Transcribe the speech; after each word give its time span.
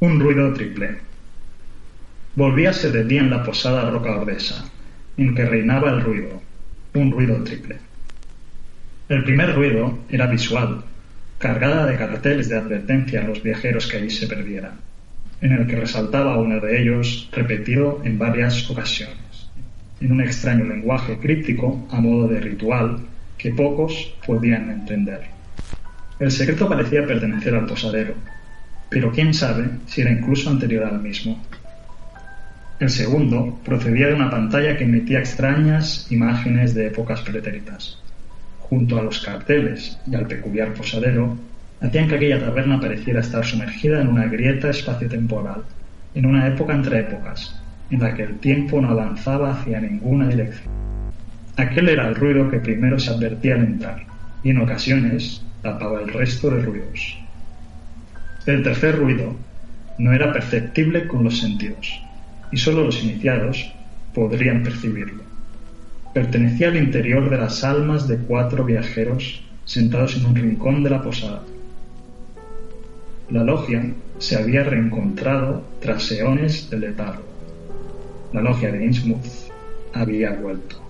Un 0.00 0.20
ruido 0.20 0.52
triple. 0.52 0.98
Volvíase 2.36 2.92
de 2.92 3.02
día 3.02 3.20
en 3.20 3.30
la 3.30 3.42
posada 3.42 3.90
roca 3.90 4.14
ordesa, 4.14 4.64
en 5.16 5.34
que 5.34 5.44
reinaba 5.44 5.90
el 5.90 6.02
ruido, 6.02 6.40
un 6.94 7.10
ruido 7.10 7.42
triple. 7.42 7.78
El 9.08 9.24
primer 9.24 9.56
ruido 9.56 9.98
era 10.08 10.28
visual, 10.28 10.84
cargada 11.38 11.84
de 11.86 11.96
carteles 11.96 12.48
de 12.48 12.58
advertencia 12.58 13.22
a 13.22 13.24
los 13.24 13.42
viajeros 13.42 13.88
que 13.88 13.96
allí 13.96 14.10
se 14.10 14.28
perdieran, 14.28 14.74
en 15.40 15.50
el 15.50 15.66
que 15.66 15.80
resaltaba 15.80 16.38
uno 16.38 16.60
de 16.60 16.80
ellos 16.80 17.28
repetido 17.32 18.00
en 18.04 18.20
varias 18.20 18.70
ocasiones, 18.70 19.50
en 20.00 20.12
un 20.12 20.20
extraño 20.20 20.64
lenguaje 20.64 21.18
críptico 21.18 21.88
a 21.90 22.00
modo 22.00 22.28
de 22.28 22.38
ritual 22.38 23.00
que 23.36 23.50
pocos 23.50 24.14
podían 24.24 24.70
entender. 24.70 25.22
El 26.20 26.30
secreto 26.30 26.68
parecía 26.68 27.04
pertenecer 27.04 27.56
al 27.56 27.66
posadero, 27.66 28.14
pero 28.88 29.12
quién 29.12 29.34
sabe 29.34 29.70
si 29.86 30.00
era 30.00 30.10
incluso 30.10 30.50
anterior 30.50 30.84
al 30.84 31.00
mismo. 31.00 31.42
El 32.80 32.90
segundo 32.90 33.58
procedía 33.64 34.08
de 34.08 34.14
una 34.14 34.30
pantalla 34.30 34.76
que 34.76 34.84
emitía 34.84 35.18
extrañas 35.18 36.06
imágenes 36.10 36.74
de 36.74 36.86
épocas 36.86 37.20
pretéritas 37.22 37.98
junto 38.68 38.98
a 38.98 39.02
los 39.02 39.20
carteles 39.20 39.98
y 40.06 40.14
al 40.14 40.26
peculiar 40.26 40.74
posadero, 40.74 41.36
hacían 41.80 42.08
que 42.08 42.16
aquella 42.16 42.40
taberna 42.40 42.80
pareciera 42.80 43.20
estar 43.20 43.44
sumergida 43.44 44.00
en 44.00 44.08
una 44.08 44.26
grieta 44.26 44.70
espaciotemporal, 44.70 45.62
en 46.14 46.26
una 46.26 46.46
época 46.48 46.74
entre 46.74 47.00
épocas, 47.00 47.58
en 47.90 48.00
la 48.00 48.14
que 48.14 48.24
el 48.24 48.38
tiempo 48.38 48.80
no 48.80 48.90
avanzaba 48.90 49.52
hacia 49.52 49.80
ninguna 49.80 50.28
dirección. 50.28 50.74
Aquel 51.56 51.88
era 51.88 52.08
el 52.08 52.14
ruido 52.14 52.50
que 52.50 52.58
primero 52.58 52.98
se 52.98 53.10
advertía 53.10 53.54
al 53.54 53.64
entrar, 53.64 54.04
y 54.42 54.50
en 54.50 54.58
ocasiones 54.58 55.42
tapaba 55.62 56.00
el 56.00 56.08
resto 56.08 56.50
de 56.50 56.62
ruidos. 56.62 57.18
El 58.46 58.62
tercer 58.62 58.96
ruido 58.96 59.36
no 59.98 60.12
era 60.12 60.32
perceptible 60.32 61.06
con 61.06 61.24
los 61.24 61.38
sentidos, 61.38 62.00
y 62.52 62.56
sólo 62.56 62.84
los 62.84 63.02
iniciados 63.02 63.72
podrían 64.14 64.62
percibirlo 64.62 65.28
pertenecía 66.18 66.66
al 66.66 66.76
interior 66.76 67.30
de 67.30 67.36
las 67.36 67.62
almas 67.62 68.08
de 68.08 68.18
cuatro 68.18 68.64
viajeros 68.64 69.40
sentados 69.64 70.16
en 70.16 70.26
un 70.26 70.34
rincón 70.34 70.82
de 70.82 70.90
la 70.90 71.00
posada. 71.00 71.42
La 73.30 73.44
logia 73.44 73.92
se 74.18 74.36
había 74.36 74.64
reencontrado 74.64 75.62
tras 75.80 76.10
eones 76.10 76.70
de 76.70 76.78
letargo. 76.78 77.22
La 78.32 78.40
logia 78.40 78.72
de 78.72 78.84
Innsmouth 78.84 79.52
había 79.92 80.32
vuelto. 80.32 80.87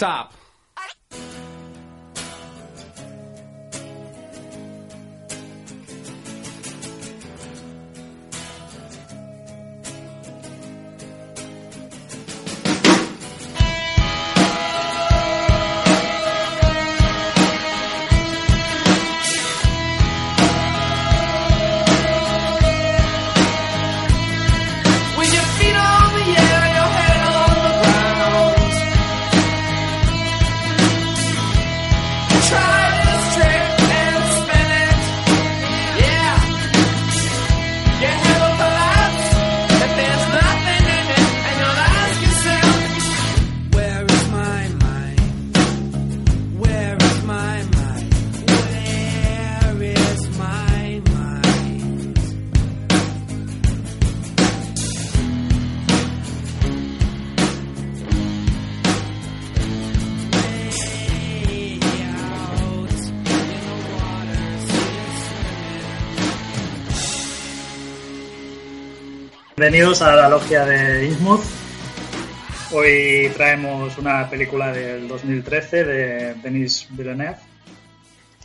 Stop. 0.00 0.39
Bienvenidos 69.70 70.02
a 70.02 70.16
la 70.16 70.28
logia 70.28 70.66
de 70.66 71.06
Innsmouth. 71.06 71.44
Hoy 72.72 73.30
traemos 73.36 73.96
una 73.98 74.28
película 74.28 74.72
del 74.72 75.06
2013 75.06 75.84
de 75.84 76.34
Denis 76.42 76.88
Villeneuve, 76.90 77.36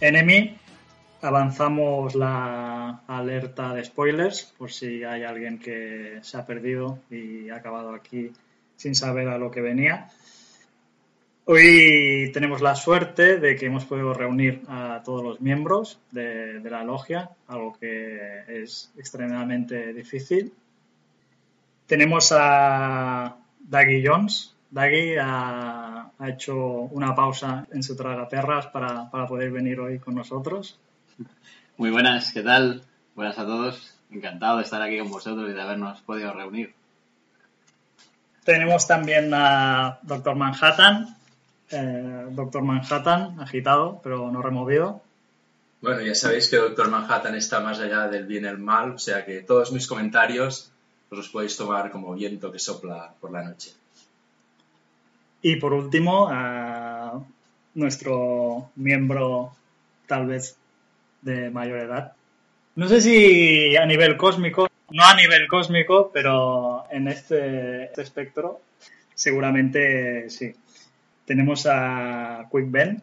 Enemy. 0.01 0.55
Avanzamos 1.23 2.13
la 2.13 3.01
alerta 3.07 3.73
de 3.73 3.83
spoilers 3.83 4.53
por 4.55 4.71
si 4.71 5.03
hay 5.03 5.23
alguien 5.23 5.57
que 5.57 6.19
se 6.21 6.37
ha 6.37 6.45
perdido 6.45 6.99
y 7.09 7.49
ha 7.49 7.55
acabado 7.55 7.95
aquí 7.95 8.31
sin 8.75 8.93
saber 8.93 9.27
a 9.27 9.39
lo 9.39 9.49
que 9.49 9.61
venía. 9.61 10.09
Hoy 11.45 12.29
tenemos 12.35 12.61
la 12.61 12.75
suerte 12.75 13.39
de 13.39 13.55
que 13.55 13.65
hemos 13.65 13.85
podido 13.85 14.13
reunir 14.13 14.61
a 14.67 15.01
todos 15.03 15.23
los 15.23 15.41
miembros 15.41 15.99
de, 16.11 16.59
de 16.59 16.69
la 16.69 16.83
logia, 16.83 17.31
algo 17.47 17.75
que 17.79 18.43
es 18.47 18.91
extremadamente 18.95 19.91
difícil 19.91 20.53
tenemos 21.87 22.31
a 22.31 23.35
Daggy 23.59 24.03
Jones. 24.05 24.53
Daggy 24.71 25.15
ha, 25.19 26.11
hecho 26.27 26.55
una 26.55 27.13
pausa 27.13 27.67
en 27.71 27.83
su 27.83 27.95
tragaperras 27.95 28.67
para, 28.67 29.09
para 29.11 29.27
poder 29.27 29.51
venir 29.51 29.79
hoy 29.79 29.99
con 29.99 30.15
nosotros. 30.15 30.79
Muy 31.77 31.91
buenas, 31.91 32.31
¿qué 32.31 32.41
tal? 32.41 32.83
Buenas 33.15 33.37
a 33.37 33.45
todos. 33.45 33.93
Encantado 34.11 34.57
de 34.57 34.63
estar 34.63 34.81
aquí 34.81 34.97
con 34.97 35.09
vosotros 35.09 35.49
y 35.49 35.53
de 35.53 35.61
habernos 35.61 36.01
podido 36.01 36.31
reunir. 36.33 36.73
Tenemos 38.43 38.87
también 38.87 39.33
a 39.33 39.99
Doctor 40.03 40.35
Manhattan. 40.35 41.15
Eh, 41.71 42.27
Doctor 42.29 42.61
Manhattan, 42.63 43.39
agitado, 43.39 43.99
pero 44.03 44.31
no 44.31 44.41
removido. 44.41 45.01
Bueno, 45.81 46.01
ya 46.01 46.15
sabéis 46.15 46.49
que 46.49 46.57
Doctor 46.57 46.89
Manhattan 46.89 47.35
está 47.35 47.59
más 47.59 47.79
allá 47.79 48.07
del 48.07 48.25
bien 48.25 48.45
y 48.45 48.47
el 48.47 48.57
mal, 48.57 48.91
o 48.91 48.99
sea 48.99 49.25
que 49.25 49.41
todos 49.41 49.71
mis 49.71 49.87
comentarios 49.87 50.71
os 51.15 51.25
los 51.25 51.29
podéis 51.29 51.55
tomar 51.55 51.91
como 51.91 52.13
viento 52.13 52.51
que 52.51 52.59
sopla 52.59 53.13
por 53.21 53.31
la 53.31 53.43
noche. 53.43 53.71
Y 55.41 55.55
por 55.55 55.73
último, 55.73 56.27
a 56.29 57.23
nuestro 57.73 58.71
miembro 58.75 59.55
tal 60.07 60.27
vez 60.27 60.57
de 61.21 61.49
mayor 61.49 61.79
edad. 61.79 62.13
No 62.75 62.87
sé 62.87 62.99
si 62.99 63.77
a 63.77 63.85
nivel 63.85 64.17
cósmico, 64.17 64.67
no 64.89 65.05
a 65.05 65.15
nivel 65.15 65.47
cósmico, 65.47 66.11
pero 66.13 66.85
en 66.91 67.07
este, 67.07 67.85
este 67.85 68.01
espectro 68.01 68.59
seguramente 69.13 70.29
sí. 70.29 70.53
Tenemos 71.25 71.65
a 71.65 72.47
Quick 72.51 72.69
Ben. 72.69 73.01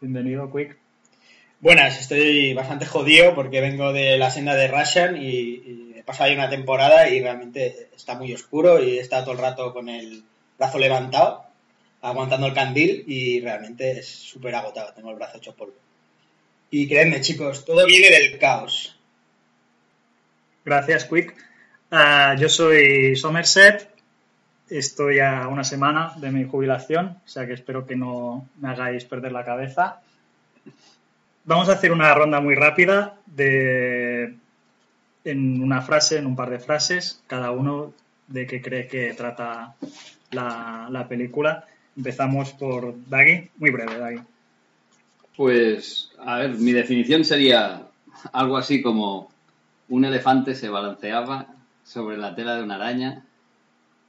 Bienvenido, 0.00 0.50
Quick. 0.50 0.76
Buenas, 1.60 2.00
estoy 2.00 2.54
bastante 2.54 2.86
jodido 2.86 3.34
porque 3.34 3.60
vengo 3.60 3.92
de 3.92 4.16
la 4.18 4.30
senda 4.30 4.54
de 4.54 4.68
Russian 4.68 5.16
y 5.16 5.85
pasado 6.06 6.30
ya 6.30 6.36
una 6.36 6.48
temporada 6.48 7.08
y 7.08 7.20
realmente 7.20 7.90
está 7.94 8.14
muy 8.14 8.32
oscuro 8.32 8.82
y 8.82 8.98
está 8.98 9.22
todo 9.22 9.34
el 9.34 9.40
rato 9.40 9.74
con 9.74 9.88
el 9.88 10.22
brazo 10.56 10.78
levantado, 10.78 11.44
aguantando 12.00 12.46
el 12.46 12.54
candil 12.54 13.04
y 13.06 13.40
realmente 13.40 13.98
es 13.98 14.08
súper 14.08 14.54
agotado, 14.54 14.94
tengo 14.94 15.10
el 15.10 15.16
brazo 15.16 15.38
hecho 15.38 15.54
polvo. 15.54 15.74
Y 16.70 16.88
créanme 16.88 17.20
chicos, 17.20 17.64
todo 17.64 17.84
viene 17.86 18.08
del 18.10 18.38
caos. 18.38 18.96
Gracias, 20.64 21.04
Quick. 21.04 21.34
Ah, 21.90 22.34
yo 22.38 22.48
soy 22.48 23.16
Somerset, 23.16 23.88
estoy 24.68 25.20
a 25.20 25.48
una 25.48 25.64
semana 25.64 26.14
de 26.16 26.30
mi 26.30 26.44
jubilación, 26.44 27.18
o 27.24 27.28
sea 27.28 27.46
que 27.46 27.52
espero 27.52 27.86
que 27.86 27.96
no 27.96 28.48
me 28.60 28.68
hagáis 28.68 29.04
perder 29.04 29.32
la 29.32 29.44
cabeza. 29.44 30.00
Vamos 31.44 31.68
a 31.68 31.72
hacer 31.72 31.92
una 31.92 32.12
ronda 32.14 32.40
muy 32.40 32.54
rápida 32.56 33.16
de 33.26 34.34
en 35.26 35.62
una 35.62 35.82
frase, 35.82 36.18
en 36.18 36.26
un 36.26 36.36
par 36.36 36.50
de 36.50 36.58
frases, 36.58 37.22
cada 37.26 37.50
uno 37.50 37.92
de 38.28 38.46
qué 38.46 38.62
cree 38.62 38.86
que 38.86 39.12
trata 39.14 39.74
la, 40.30 41.06
película. 41.08 41.66
Empezamos 41.96 42.52
por 42.52 42.94
Daggy, 43.08 43.50
muy 43.58 43.70
breve, 43.70 43.98
Daggy. 43.98 44.20
Pues, 45.36 46.12
a 46.18 46.38
ver, 46.38 46.54
mi 46.54 46.72
definición 46.72 47.24
sería 47.24 47.88
algo 48.32 48.56
así 48.56 48.82
como 48.82 49.30
un 49.88 50.04
elefante 50.04 50.54
se 50.54 50.68
balanceaba 50.68 51.46
sobre 51.84 52.16
la 52.16 52.34
tela 52.34 52.56
de 52.56 52.62
una 52.62 52.76
araña 52.76 53.24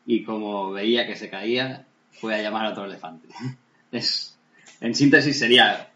y 0.06 0.24
como 0.24 0.72
veía 0.72 1.06
que 1.06 1.16
se 1.16 1.30
caía, 1.30 1.86
fue 2.12 2.36
a 2.36 2.42
llamar 2.42 2.66
a 2.66 2.70
otro 2.70 2.86
elefante. 2.86 3.28
Es 3.92 4.38
en 4.82 4.94
síntesis 4.94 5.40
sería 5.40 5.90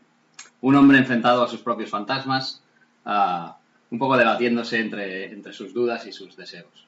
un 0.61 0.75
hombre 0.75 0.97
enfrentado 0.97 1.43
a 1.43 1.47
sus 1.47 1.61
propios 1.61 1.89
fantasmas, 1.89 2.63
ah, 3.05 3.57
un 3.91 3.99
poco 3.99 4.17
debatiéndose 4.17 4.79
entre, 4.79 5.25
entre 5.25 5.53
sus 5.53 5.73
dudas 5.73 6.05
y 6.07 6.11
sus 6.11 6.35
deseos. 6.35 6.87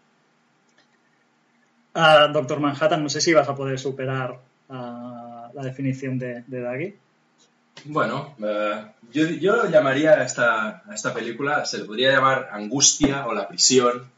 Ah, 1.93 2.27
Doctor 2.33 2.59
Manhattan, 2.59 3.03
no 3.03 3.09
sé 3.09 3.21
si 3.21 3.33
vas 3.33 3.47
a 3.47 3.55
poder 3.55 3.79
superar 3.79 4.39
ah, 4.69 5.49
la 5.53 5.63
definición 5.63 6.17
de, 6.17 6.43
de 6.47 6.61
Daggy. 6.61 6.95
Bueno, 7.85 8.35
eh, 8.41 8.85
yo, 9.11 9.25
yo 9.29 9.69
llamaría 9.69 10.13
a 10.13 10.23
esta, 10.23 10.83
a 10.87 10.93
esta 10.93 11.13
película, 11.13 11.65
se 11.65 11.79
le 11.79 11.85
podría 11.85 12.11
llamar 12.11 12.49
Angustia 12.51 13.27
o 13.27 13.33
La 13.33 13.47
Prisión, 13.47 14.09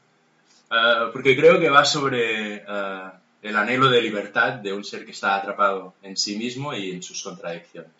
eh, 0.71 1.09
porque 1.11 1.35
creo 1.35 1.59
que 1.59 1.69
va 1.69 1.83
sobre 1.83 2.57
eh, 2.57 3.09
el 3.41 3.55
anhelo 3.55 3.89
de 3.89 4.01
libertad 4.01 4.53
de 4.53 4.71
un 4.71 4.83
ser 4.83 5.03
que 5.05 5.11
está 5.11 5.35
atrapado 5.35 5.95
en 6.03 6.15
sí 6.15 6.37
mismo 6.37 6.73
y 6.73 6.91
en 6.91 7.01
sus 7.01 7.23
contradicciones. 7.23 7.91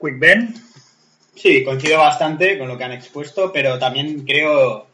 Quick 0.00 0.18
Ben, 0.18 0.54
Sí, 1.36 1.62
coincido 1.62 1.98
bastante 1.98 2.58
con 2.58 2.66
lo 2.66 2.78
que 2.78 2.84
han 2.84 2.92
expuesto, 2.92 3.52
pero 3.52 3.78
también 3.78 4.24
creo 4.24 4.86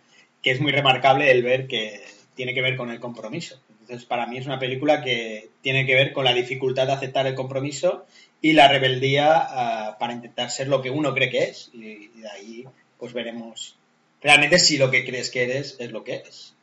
que 0.42 0.50
es 0.50 0.60
muy 0.60 0.72
remarcable 0.72 1.30
el 1.30 1.42
ver 1.44 1.68
que 1.68 2.02
tiene 2.34 2.52
que 2.52 2.62
ver 2.62 2.76
con 2.76 2.90
el 2.90 2.98
compromiso. 2.98 3.60
Entonces, 3.80 4.04
para 4.04 4.26
mí 4.26 4.38
es 4.38 4.46
una 4.46 4.58
película 4.58 5.02
que 5.02 5.50
tiene 5.60 5.86
que 5.86 5.94
ver 5.94 6.12
con 6.12 6.24
la 6.24 6.34
dificultad 6.34 6.88
de 6.88 6.94
aceptar 6.94 7.28
el 7.28 7.36
compromiso 7.36 8.06
y 8.40 8.54
la 8.54 8.66
rebeldía 8.66 9.36
ah, 9.36 9.96
para 10.00 10.14
intentar 10.14 10.50
ser 10.50 10.66
lo 10.66 10.82
que 10.82 10.90
uno 10.90 11.14
cree 11.14 11.30
que 11.30 11.44
es. 11.44 11.70
Y, 11.72 12.08
de 12.08 12.28
ahí, 12.28 12.64
pues 12.98 13.12
veremos 13.12 13.76
realmente 14.20 14.58
si 14.58 14.78
lo 14.78 14.90
que 14.90 15.04
crees 15.04 15.30
que 15.30 15.44
eres 15.44 15.76
es 15.78 15.92
lo 15.92 16.02
que 16.02 16.24
es. 16.26 16.54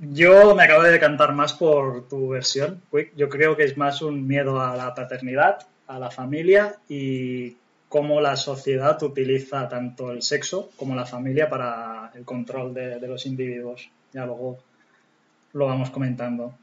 yo 0.00 0.54
me 0.54 0.62
acabo 0.62 0.82
de 0.82 0.92
decantar 0.92 1.34
más 1.34 1.52
por 1.52 2.08
tu 2.08 2.28
versión, 2.28 2.80
Quick. 2.90 3.14
Yo 3.14 3.28
creo 3.28 3.58
que 3.58 3.64
es 3.64 3.76
más 3.76 4.00
un 4.00 4.26
miedo 4.26 4.58
a 4.62 4.74
la 4.74 4.94
paternidad, 4.94 5.66
a 5.86 5.98
la 5.98 6.10
familia 6.10 6.76
y 6.88 7.56
cómo 7.96 8.20
la 8.20 8.36
sociedad 8.36 9.02
utiliza 9.02 9.70
tanto 9.70 10.10
el 10.12 10.20
sexo 10.20 10.70
como 10.76 10.94
la 10.94 11.06
familia 11.06 11.48
para 11.48 12.12
el 12.14 12.26
control 12.26 12.74
de, 12.74 13.00
los 13.08 13.24
individuos. 13.24 13.88
Ya 14.12 14.26
luego 14.26 14.58
lo 15.54 15.64
vamos 15.64 15.88
comentando. 15.88 16.58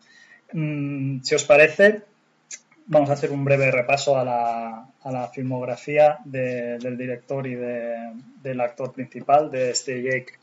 Mm, 0.52 1.22
si 1.24 1.34
os 1.34 1.44
parece, 1.44 2.04
vamos 2.86 3.10
a 3.10 3.14
hacer 3.14 3.32
un 3.32 3.44
breve 3.44 3.72
repaso 3.72 4.16
a 4.16 4.24
la, 4.24 5.28
filmografía 5.34 6.20
de- 6.24 6.78
del 6.78 6.98
director 6.98 7.48
y 7.48 7.56
de- 7.56 8.12
del 8.44 8.62
actor 8.62 8.94
principal, 8.94 9.50
de 9.50 9.72
este 9.72 10.04
Jake 10.04 10.34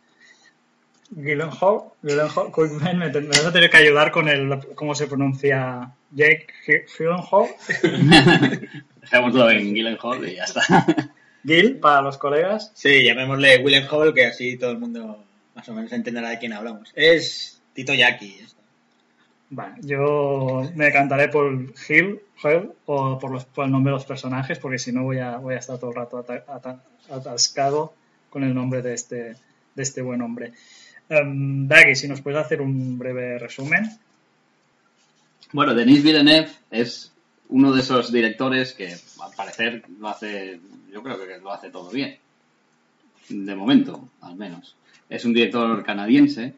Gyllenhaal. 1.11 1.83
Gyllenhaal, 2.03 2.97
me, 2.97 3.11
me 3.11 3.29
vas 3.29 3.47
a 3.47 3.53
tener 3.53 3.71
que 3.71 3.77
ayudar 3.77 4.11
con 4.11 4.29
el 4.29 4.59
cómo 4.75 4.97
se 4.97 5.07
pronuncia 5.07 5.93
Jake 6.11 6.49
Gy- 6.67 6.85
Gyllenhaal. 6.99 7.47
Dejémoslo 9.01 9.51
en 9.51 9.75
Gyllenhaal 9.75 10.29
y 10.29 10.37
ya 10.37 10.45
está. 10.45 10.63
Gil, 11.47 11.77
para 11.79 12.03
los 12.03 12.19
colegas. 12.19 12.71
Sí, 12.75 13.03
llamémosle 13.05 13.59
William 13.65 13.87
Hall, 13.91 14.13
que 14.13 14.27
así 14.27 14.57
todo 14.59 14.73
el 14.73 14.79
mundo 14.79 15.25
más 15.55 15.69
o 15.69 15.75
menos 15.75 15.91
entenderá 15.93 16.29
de 16.31 16.39
quién 16.39 16.53
hablamos. 16.53 16.93
Es 16.95 17.61
Tito 17.73 17.95
Yaki. 17.95 18.37
Vale, 19.53 19.75
yo 19.81 20.71
me 20.77 20.85
decantaré 20.85 21.29
por 21.29 21.75
Gil, 21.77 22.21
Gil, 22.37 22.71
o 22.87 23.19
por, 23.19 23.31
los, 23.33 23.45
por 23.47 23.65
el 23.65 23.73
nombre 23.73 23.91
de 23.91 23.97
los 23.97 24.05
personajes, 24.07 24.59
porque 24.59 24.79
si 24.79 24.93
no 24.93 25.03
voy 25.03 25.19
a, 25.19 25.39
voy 25.39 25.55
a 25.55 25.59
estar 25.59 25.79
todo 25.79 25.91
el 25.91 25.97
rato 25.97 26.19
ata- 26.19 26.45
ata- 26.47 26.83
atascado 27.11 27.95
con 28.29 28.45
el 28.45 28.55
nombre 28.55 28.81
de 28.83 28.95
este, 28.95 29.17
de 29.75 29.83
este 29.83 30.03
buen 30.03 30.21
hombre. 30.23 30.53
Um, 31.09 31.67
Daggy, 31.67 31.97
si 31.97 32.07
nos 32.07 32.21
puedes 32.21 32.39
hacer 32.39 32.61
un 32.61 32.97
breve 32.97 33.39
resumen. 33.41 33.91
Bueno, 35.53 35.75
Denis 35.75 36.05
Villeneuve 36.05 36.49
es 36.71 37.13
uno 37.51 37.73
de 37.73 37.81
esos 37.81 38.11
directores 38.13 38.73
que 38.73 38.93
al 39.21 39.33
parecer 39.37 39.85
lo 39.99 40.09
hace, 40.09 40.61
yo 40.93 41.03
creo 41.03 41.19
que 41.19 41.39
lo 41.39 41.53
hace 41.53 41.71
todo 41.71 41.91
bien. 41.91 42.19
De 43.29 43.55
momento, 43.55 44.09
al 44.23 44.35
menos. 44.37 44.75
Es 45.09 45.25
un 45.25 45.33
director 45.33 45.85
canadiense 45.85 46.55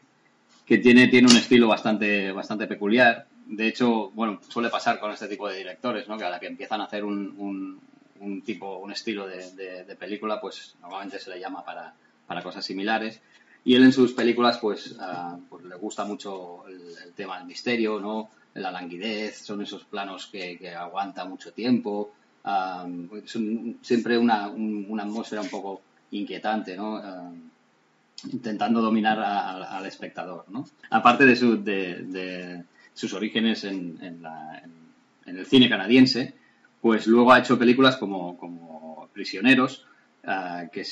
que 0.65 0.77
tiene, 0.77 1.07
tiene 1.07 1.29
un 1.29 1.37
estilo 1.37 1.67
bastante, 1.67 2.31
bastante 2.31 2.67
peculiar. 2.67 3.27
De 3.45 3.67
hecho, 3.67 4.09
bueno, 4.11 4.39
suele 4.47 4.69
pasar 4.69 4.99
con 4.99 5.11
este 5.11 5.27
tipo 5.27 5.47
de 5.49 5.57
directores, 5.57 6.07
¿no? 6.07 6.17
Que 6.17 6.23
a 6.23 6.29
la 6.29 6.39
que 6.39 6.47
empiezan 6.47 6.81
a 6.81 6.85
hacer 6.85 7.03
un, 7.03 7.33
un- 7.37 7.79
un 8.19 8.41
tipo, 8.41 8.77
un 8.77 8.91
estilo 8.91 9.27
de, 9.27 9.51
de- 9.51 9.83
de 9.83 9.95
película, 9.95 10.39
pues 10.39 10.75
normalmente 10.81 11.19
se 11.19 11.29
le 11.29 11.39
llama 11.39 11.63
para, 11.65 11.93
para 12.25 12.41
cosas 12.41 12.63
similares. 12.65 13.19
Y 13.65 13.75
él 13.75 13.83
en 13.83 13.91
sus 13.93 14.13
películas, 14.13 14.57
pues, 14.59 14.95
ah, 14.99 15.37
pues 15.49 15.65
le 15.65 15.75
gusta 15.75 16.05
mucho 16.05 16.65
el, 16.67 16.79
el 17.05 17.13
tema 17.13 17.37
del 17.37 17.47
misterio, 17.47 17.99
¿no? 17.99 18.29
La 18.55 18.71
languidez, 18.71 19.37
son 19.37 19.61
esos 19.61 19.83
planos 19.85 20.27
que, 20.27 20.57
aguanta 20.75 21.25
mucho 21.25 21.51
tiempo. 21.53 22.13
son 23.25 23.77
siempre 23.81 24.17
una, 24.17 24.49
un- 24.49 24.85
una 24.89 25.03
atmósfera 25.03 25.41
un 25.41 25.49
poco 25.49 25.81
inquietante, 26.11 26.77
intentando 28.31 28.81
dominar 28.81 29.19
al 29.19 29.85
espectador. 29.85 30.45
Aparte 30.89 31.25
de, 31.25 31.35
su- 31.35 31.63
de- 31.63 32.03
de 32.03 32.63
sus 32.93 33.13
orígenes 33.13 33.63
en, 33.63 33.97
el 35.37 35.45
cine 35.45 35.67
canadiense, 35.69 36.33
pues 36.81 37.07
luego 37.07 37.31
ha 37.31 37.39
hecho 37.39 37.57
películas 37.57 37.97
como, 37.97 38.37
Prisioneros, 39.13 39.85
que, 40.71 40.83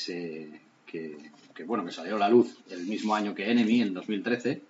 que, 1.54 1.64
bueno 1.64 1.86
que 1.86 1.92
salió 1.92 2.16
a 2.16 2.20
la 2.20 2.30
luz 2.30 2.58
el 2.70 2.86
mismo 2.86 3.14
año 3.16 3.34
que 3.36 3.50
Enemy, 3.52 3.82
en 3.82 3.94
2013. 3.94 4.62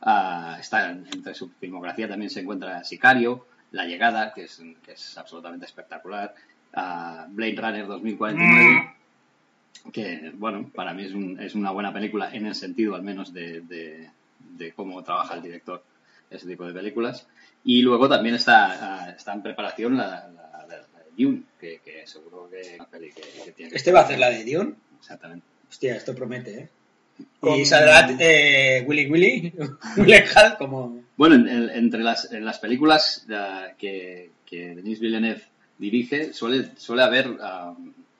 Ah, 0.00 0.56
está 0.60 0.90
en- 0.90 1.06
entre 1.12 1.34
su 1.34 1.48
filmografía 1.50 2.08
también 2.08 2.30
se 2.30 2.40
encuentra 2.40 2.84
Sicario, 2.84 3.46
La 3.72 3.84
Llegada, 3.84 4.32
que 4.32 4.44
es, 4.44 4.62
que 4.84 4.92
es 4.92 5.18
absolutamente 5.18 5.66
espectacular, 5.66 6.34
ah, 6.74 7.26
Blade 7.28 7.56
Runner 7.56 7.86
2049 7.86 8.94
que 9.92 10.32
bueno, 10.34 10.70
para 10.74 10.92
mí 10.92 11.04
es, 11.04 11.12
un- 11.14 11.40
es 11.40 11.54
una 11.54 11.70
buena 11.70 11.92
película 11.92 12.30
en 12.34 12.46
el 12.46 12.54
sentido 12.54 12.94
al 12.94 13.02
menos 13.02 13.32
de, 13.32 13.60
de- 13.62 14.10
de 14.38 14.72
cómo 14.72 15.02
trabaja 15.02 15.34
el 15.34 15.42
director 15.42 15.82
ese 16.30 16.46
tipo 16.46 16.66
de 16.66 16.72
películas. 16.74 17.26
Y 17.64 17.82
luego 17.82 18.08
también 18.08 18.34
está, 18.34 19.04
ah, 19.06 19.10
está 19.10 19.32
en 19.32 19.42
preparación 19.42 19.96
la, 19.96 20.28
la- 20.28 20.66
la- 20.66 20.66
la 20.66 20.76
de 20.76 21.10
Dune, 21.16 21.42
que, 21.60 21.80
que 21.84 22.06
seguro 22.06 22.48
que 22.50 22.60
es 22.60 22.74
una 22.74 22.86
peli 22.86 23.10
que, 23.12 23.22
que 23.44 23.52
tiene. 23.52 23.74
¿Este 23.74 23.92
va 23.92 24.00
a 24.00 24.02
hacer 24.04 24.18
la 24.18 24.30
de 24.30 24.44
Dune? 24.44 24.74
Exactamente. 24.98 25.46
Hostia, 25.68 25.96
esto 25.96 26.14
promete, 26.14 26.58
¿eh? 26.58 26.68
Con- 27.40 27.54
Y 27.60 27.64
saldrá 27.64 28.08
eh, 28.18 28.84
Willy 28.86 29.06
Willy, 29.10 29.52
Willy 29.96 30.12
Hall 30.34 30.56
como... 30.58 31.02
Bueno, 31.16 31.34
en- 31.36 31.48
en- 31.48 31.70
entre 31.70 32.00
las, 32.02 32.32
en 32.32 32.44
las 32.44 32.58
películas 32.58 33.26
ah, 33.32 33.68
que, 33.78 34.30
que 34.46 34.74
Denis 34.76 35.00
Villeneuve 35.00 35.42
dirige, 35.78 36.32
suele, 36.32 36.70
suele 36.76 37.02
haber, 37.02 37.36
ah, 37.40 37.74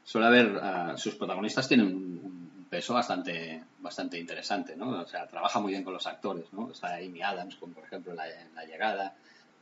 suele 0.04 0.26
haber 0.26 0.58
ah, 0.62 0.94
sus 0.96 1.14
protagonistas 1.16 1.66
tienen 1.68 1.86
un, 1.86 1.94
un 2.22 2.66
peso 2.70 2.94
bastante, 2.94 3.60
bastante 3.80 4.18
interesante, 4.18 4.76
¿no? 4.76 4.90
O 5.00 5.06
sea, 5.06 5.26
trabaja 5.26 5.58
muy 5.60 5.72
bien 5.72 5.82
con 5.84 5.92
los 5.94 6.06
actores, 6.06 6.44
¿no? 6.52 6.70
Está 6.72 6.96
Amy 6.96 7.22
Adams, 7.22 7.56
como 7.56 7.72
por 7.74 7.84
ejemplo 7.84 8.12
en 8.12 8.16
la, 8.18 8.24
La 8.54 8.64
Llegada. 8.64 9.14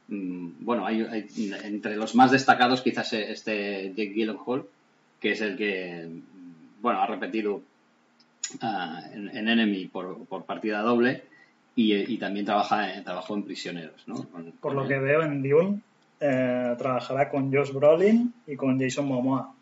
Mm, 0.09 0.49
Bueno, 0.61 0.87
hay, 0.87 1.01
hay- 1.03 1.27
entre 1.65 1.97
los 1.97 2.15
más 2.15 2.31
destacados 2.31 2.83
quizás 2.83 3.13
este 3.13 3.89
Jake 3.91 4.13
Gyllenhaal, 4.15 4.65
que 5.21 5.33
es 5.33 5.41
el 5.41 5.57
que, 5.57 6.07
mm, 6.09 6.83
bueno, 6.83 7.01
ha 7.01 7.07
repetido 7.07 7.63
ah, 8.63 9.03
en, 9.13 9.29
en 9.37 9.49
Enemy 9.49 9.87
por, 9.87 10.25
por 10.27 10.45
partida 10.45 10.81
doble 10.83 11.23
y, 11.75 11.95
y 11.95 12.19
también 12.19 12.47
trabaja 12.47 12.95
en- 12.95 13.05
trabajó 13.05 13.35
en 13.35 13.43
Prisioneros, 13.45 14.03
¿no? 14.07 14.25
Con- 14.31 14.45
Por 14.53 14.61
con 14.61 14.77
lo 14.77 14.87
que 14.89 14.99
veo 14.99 15.23
en 15.23 15.43
Dune, 15.43 15.81
eh, 16.21 16.75
trabajará 16.79 17.29
con 17.29 17.53
Josh 17.53 17.73
Brolin 17.73 18.33
y 18.47 18.57
con 18.57 18.81
Jason 18.81 19.07
Momoa. 19.07 19.53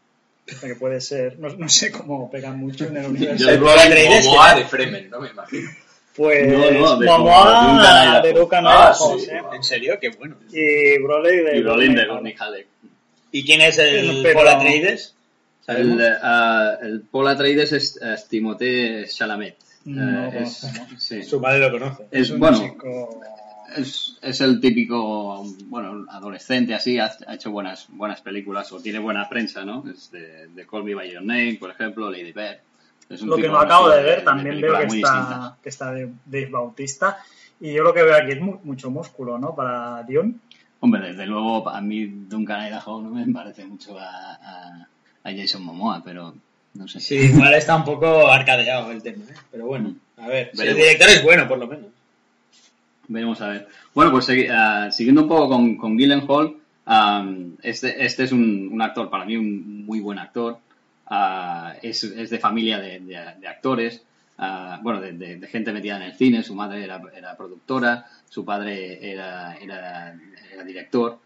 O 0.46 0.50
sea 0.54 0.68
que 0.68 0.74
puede 0.76 1.00
ser, 1.00 1.38
no, 1.38 1.48
no 1.48 1.68
sé 1.68 1.90
cómo 1.90 2.30
pegan 2.30 2.58
mucho 2.58 2.86
en 2.86 2.96
el 2.98 3.06
universo. 3.10 3.48
El 3.50 3.58
Brolin 3.58 4.24
Momoa 4.24 4.54
de 4.54 4.64
Fremen, 4.64 5.10
¿no? 5.10 5.20
Me 5.20 5.30
imagino. 5.30 5.70
Pues 6.14 6.46
No, 6.46 6.70
no, 6.70 6.96
de- 6.98 7.06
Momoa 7.06 8.20
de 8.22 8.28
de 8.32 8.38
Luca 8.38 8.60
Ah, 8.64 8.94
sí. 8.94 9.20
sí. 9.24 9.30
¿En 9.52 9.64
serio? 9.64 9.98
Qué 10.00 10.10
bueno. 10.10 10.36
y 10.52 10.96
Brolin 11.02 11.44
de 11.44 11.56
Y 11.58 11.62
Brolin 11.62 11.94
de. 11.94 12.06
Gurney 12.06 12.34
Halleck. 12.38 12.66
¿Y 13.32 13.44
quién 13.44 13.60
es 13.62 13.78
el 13.78 14.20
Pero- 14.22 14.34
Paul 14.38 14.48
Atreides? 14.48 15.16
El, 15.66 16.00
ah, 16.22 16.74
el 16.82 17.00
Paul 17.02 17.28
Atreides 17.28 17.72
es, 17.72 17.96
es 17.96 18.28
Timothée 18.28 19.06
Chalamet. 19.08 19.56
No 19.86 20.26
Eh, 20.32 20.42
es, 20.42 20.60
conozco, 20.60 20.94
sí. 20.98 21.22
Su 21.22 21.40
madre 21.40 21.60
lo 21.60 21.70
conoce. 21.70 22.06
Es, 22.10 22.30
un 22.30 22.40
bueno, 22.40 22.58
chico- 22.58 23.20
es, 23.76 24.18
es 24.22 24.40
el 24.40 24.60
típico, 24.60 25.44
bueno, 25.66 26.06
adolescente 26.10 26.74
así, 26.74 26.98
ha, 26.98 27.10
ha 27.26 27.34
hecho 27.34 27.50
buenas, 27.50 27.86
buenas 27.90 28.20
películas 28.20 28.70
o 28.72 28.80
tiene 28.80 28.98
buena 28.98 29.28
prensa, 29.28 29.64
¿no? 29.64 29.84
Es 29.92 30.10
de, 30.10 30.46
de 30.48 30.66
Call 30.66 30.84
Me 30.84 30.94
By 30.94 31.10
Your 31.12 31.22
Name, 31.22 31.56
por 31.58 31.70
ejemplo, 31.70 32.10
Lady 32.10 32.32
Bird. 32.32 32.58
Es 33.08 33.20
un 33.22 33.28
Lo 33.30 33.36
que 33.36 33.48
no 33.48 33.58
acabo 33.58 33.90
de 33.90 34.02
ver, 34.02 34.24
también 34.24 34.60
veo 34.60 34.78
que 34.78 34.84
está, 34.86 35.56
que 35.62 35.68
está 35.68 35.86
Dave 35.86 36.12
Dave 36.24 36.46
Bautista. 36.50 37.18
Y 37.60 37.72
yo 37.72 37.82
lo 37.82 37.92
que 37.92 38.02
veo 38.02 38.16
aquí 38.16 38.32
es 38.32 38.40
mu- 38.40 38.60
mucho 38.64 38.90
músculo, 38.90 39.38
¿no? 39.38 39.54
Para 39.54 40.02
Dune. 40.04 40.34
Hombre, 40.80 41.08
desde 41.08 41.26
luego, 41.26 41.68
a 41.68 41.80
mí 41.80 42.06
Duncan 42.06 42.66
Idaho 42.68 43.02
no 43.02 43.10
me 43.10 43.26
parece 43.32 43.64
mucho 43.66 43.98
a, 43.98 44.34
a, 44.34 44.88
a 45.24 45.30
Jason 45.32 45.62
Momoa, 45.64 46.02
pero 46.04 46.34
no 46.74 46.86
sé. 46.88 47.00
Sí, 47.00 47.16
igual 47.16 47.54
está 47.54 47.74
un 47.76 47.84
poco 47.84 48.28
arcadeado 48.28 48.90
el 48.92 49.02
tema, 49.02 49.24
¿eh? 49.30 49.34
Pero 49.50 49.66
bueno, 49.66 49.94
a 50.18 50.28
ver. 50.28 50.50
si 50.54 50.62
el 50.62 50.76
director 50.76 51.08
es 51.08 51.22
bueno, 51.22 51.48
por 51.48 51.58
lo 51.58 51.66
menos. 51.66 51.86
Veremos 53.08 53.40
a 53.42 53.48
ver. 53.48 53.68
Bueno, 53.94 54.10
pues 54.10 54.28
ah, 54.50 54.90
siguiendo 54.90 55.22
un 55.22 55.28
poco 55.28 55.48
con, 55.48 55.76
con 55.76 55.96
Gyllenhaal, 55.96 56.54
Um, 56.86 57.56
este, 57.62 58.04
este 58.04 58.24
es 58.24 58.32
un, 58.32 58.68
un 58.70 58.82
actor, 58.82 59.08
para 59.08 59.24
mí, 59.24 59.38
un 59.38 59.86
muy 59.86 60.00
buen 60.00 60.18
actor. 60.18 60.58
Ah, 61.06 61.72
es, 61.80 62.04
es 62.04 62.28
de 62.28 62.38
familia 62.38 62.78
de, 62.78 63.00
de- 63.00 63.34
de 63.40 63.48
actores, 63.48 64.02
ah, 64.36 64.78
bueno, 64.82 65.00
de, 65.00 65.12
de- 65.12 65.36
de 65.36 65.46
gente 65.46 65.72
metida 65.72 65.96
en 65.96 66.02
el 66.02 66.14
cine. 66.14 66.42
Su 66.42 66.54
madre 66.54 66.84
era, 66.84 67.00
era 67.16 67.34
productora, 67.38 68.04
su 68.28 68.44
padre 68.44 68.98
era, 69.12 69.56
era, 69.56 70.14
era 70.52 70.62
director. 70.62 71.18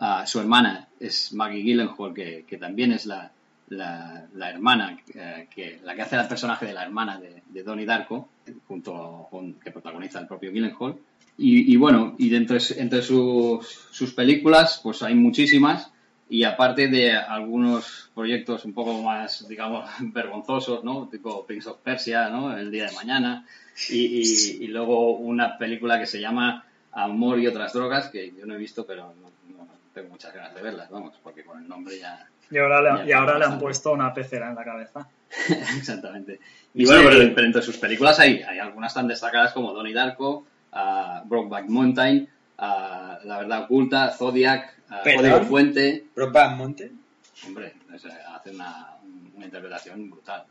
Ah, 0.00 0.24
su 0.26 0.40
hermana 0.40 0.88
es 0.98 1.32
Maggie 1.32 1.62
Gyllenhaal, 1.62 2.12
que, 2.12 2.44
que 2.48 2.56
también 2.58 2.90
es 2.90 3.06
la, 3.06 3.30
la, 3.68 4.26
la 4.34 4.50
hermana, 4.50 4.98
eh, 5.14 5.48
que, 5.54 5.80
la 5.82 5.94
que 5.94 6.02
hace 6.02 6.16
el 6.16 6.28
personaje 6.28 6.66
de 6.66 6.74
la 6.74 6.82
hermana 6.84 7.18
de, 7.18 7.42
de 7.48 7.62
Donnie 7.62 7.86
Darko, 7.86 8.28
junto 8.68 9.26
con, 9.30 9.54
que 9.54 9.70
protagoniza 9.70 10.20
el 10.20 10.26
propio 10.26 10.52
Gyllenhaal. 10.52 10.96
Y, 11.36 11.72
y 11.72 11.76
bueno, 11.76 12.14
y 12.18 12.28
dentro 12.28 12.56
de- 12.58 12.80
entre 12.80 13.02
sus, 13.02 13.66
sus 13.90 14.12
películas, 14.14 14.80
pues 14.82 15.02
hay 15.02 15.14
muchísimas. 15.14 15.90
Y 16.28 16.44
aparte 16.44 16.88
de 16.88 17.12
algunos 17.12 18.10
proyectos 18.14 18.64
un 18.64 18.72
poco 18.72 19.02
más, 19.02 19.46
digamos, 19.48 19.88
vergonzosos, 20.00 20.82
¿no? 20.84 21.08
Tipo 21.08 21.44
Prince 21.46 21.68
of 21.68 21.78
Persia, 21.78 22.28
¿no? 22.28 22.56
El 22.56 22.70
día 22.70 22.86
de 22.86 22.92
mañana. 22.92 23.46
Y, 23.90 24.20
y- 24.20 24.64
y 24.64 24.66
luego 24.68 25.16
una 25.16 25.58
película 25.58 25.98
que 25.98 26.06
se 26.06 26.20
llama 26.20 26.64
Amor 26.92 27.40
y 27.40 27.46
otras 27.46 27.72
drogas, 27.72 28.08
que 28.10 28.32
yo 28.38 28.46
no 28.46 28.54
he 28.54 28.58
visto, 28.58 28.86
pero 28.86 29.14
no, 29.20 29.56
no 29.56 29.66
tengo 29.92 30.10
muchas 30.10 30.32
ganas 30.32 30.54
de 30.54 30.62
verlas, 30.62 30.88
vamos, 30.90 31.14
porque 31.22 31.42
con 31.44 31.60
el 31.60 31.68
nombre 31.68 31.98
ya... 31.98 32.28
Y 32.54 32.58
ahora 32.58 32.80
le, 33.02 33.08
y 33.08 33.12
ahora 33.12 33.38
le 33.38 33.44
han 33.46 33.58
puesto 33.58 33.92
una 33.92 34.12
pecera 34.14 34.48
en 34.50 34.54
la 34.54 34.64
cabeza. 34.64 35.08
Exactamente. 35.76 36.38
Y 36.74 36.86
bueno, 36.86 37.08
pero, 37.10 37.34
pero 37.34 37.46
entre 37.46 37.62
sus 37.62 37.76
películas 37.78 38.18
hay, 38.20 38.42
hay 38.42 38.58
algunas 38.58 38.94
tan 38.94 39.08
destacadas 39.08 39.52
como 39.52 39.72
Donnie 39.72 39.92
Darko, 39.94 40.46
ah, 40.72 41.22
Brokeback 41.24 41.66
Mountain, 41.68 42.28
ah, 42.58 43.18
La 43.24 43.38
Verdad 43.38 43.62
Oculta, 43.64 44.10
Zodiac. 44.10 44.72
Código 45.02 45.40
Fuente. 45.42 46.04
Brokeback 46.14 46.56
Mountain. 46.56 47.00
Hombre, 47.46 47.74
sea, 47.98 48.36
hace 48.36 48.50
una, 48.50 48.90
una 49.34 49.44
interpretación 49.44 50.10
brutal. 50.10 50.44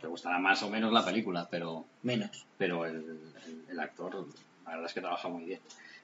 Te 0.00 0.06
gustará 0.08 0.38
más 0.38 0.62
o 0.62 0.68
menos 0.68 0.92
la 0.92 1.04
película, 1.04 1.46
pero, 1.50 1.84
Menos. 2.02 2.44
pero 2.58 2.84
el, 2.86 2.96
el- 2.96 3.62
el 3.70 3.80
actor, 3.80 4.26
la 4.64 4.70
verdad 4.72 4.86
es 4.86 4.92
que 4.92 5.00
trabaja 5.00 5.28
muy 5.28 5.44
bien. 5.44 5.60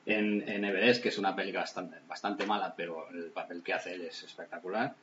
En, 0.07 0.49
en 0.49 0.65
Everest, 0.65 1.03
que 1.03 1.11
es 1.11 1.19
una 1.19 1.37
película 1.37 1.61
bastante, 1.63 1.97
bastante 2.09 2.47
mala, 2.47 2.73
pero 2.75 3.09
el 3.11 3.25
papel 3.31 3.63
que 3.63 3.75
hace 3.75 3.93
él 3.95 4.03
es 4.03 4.23
espectacular. 4.23 4.95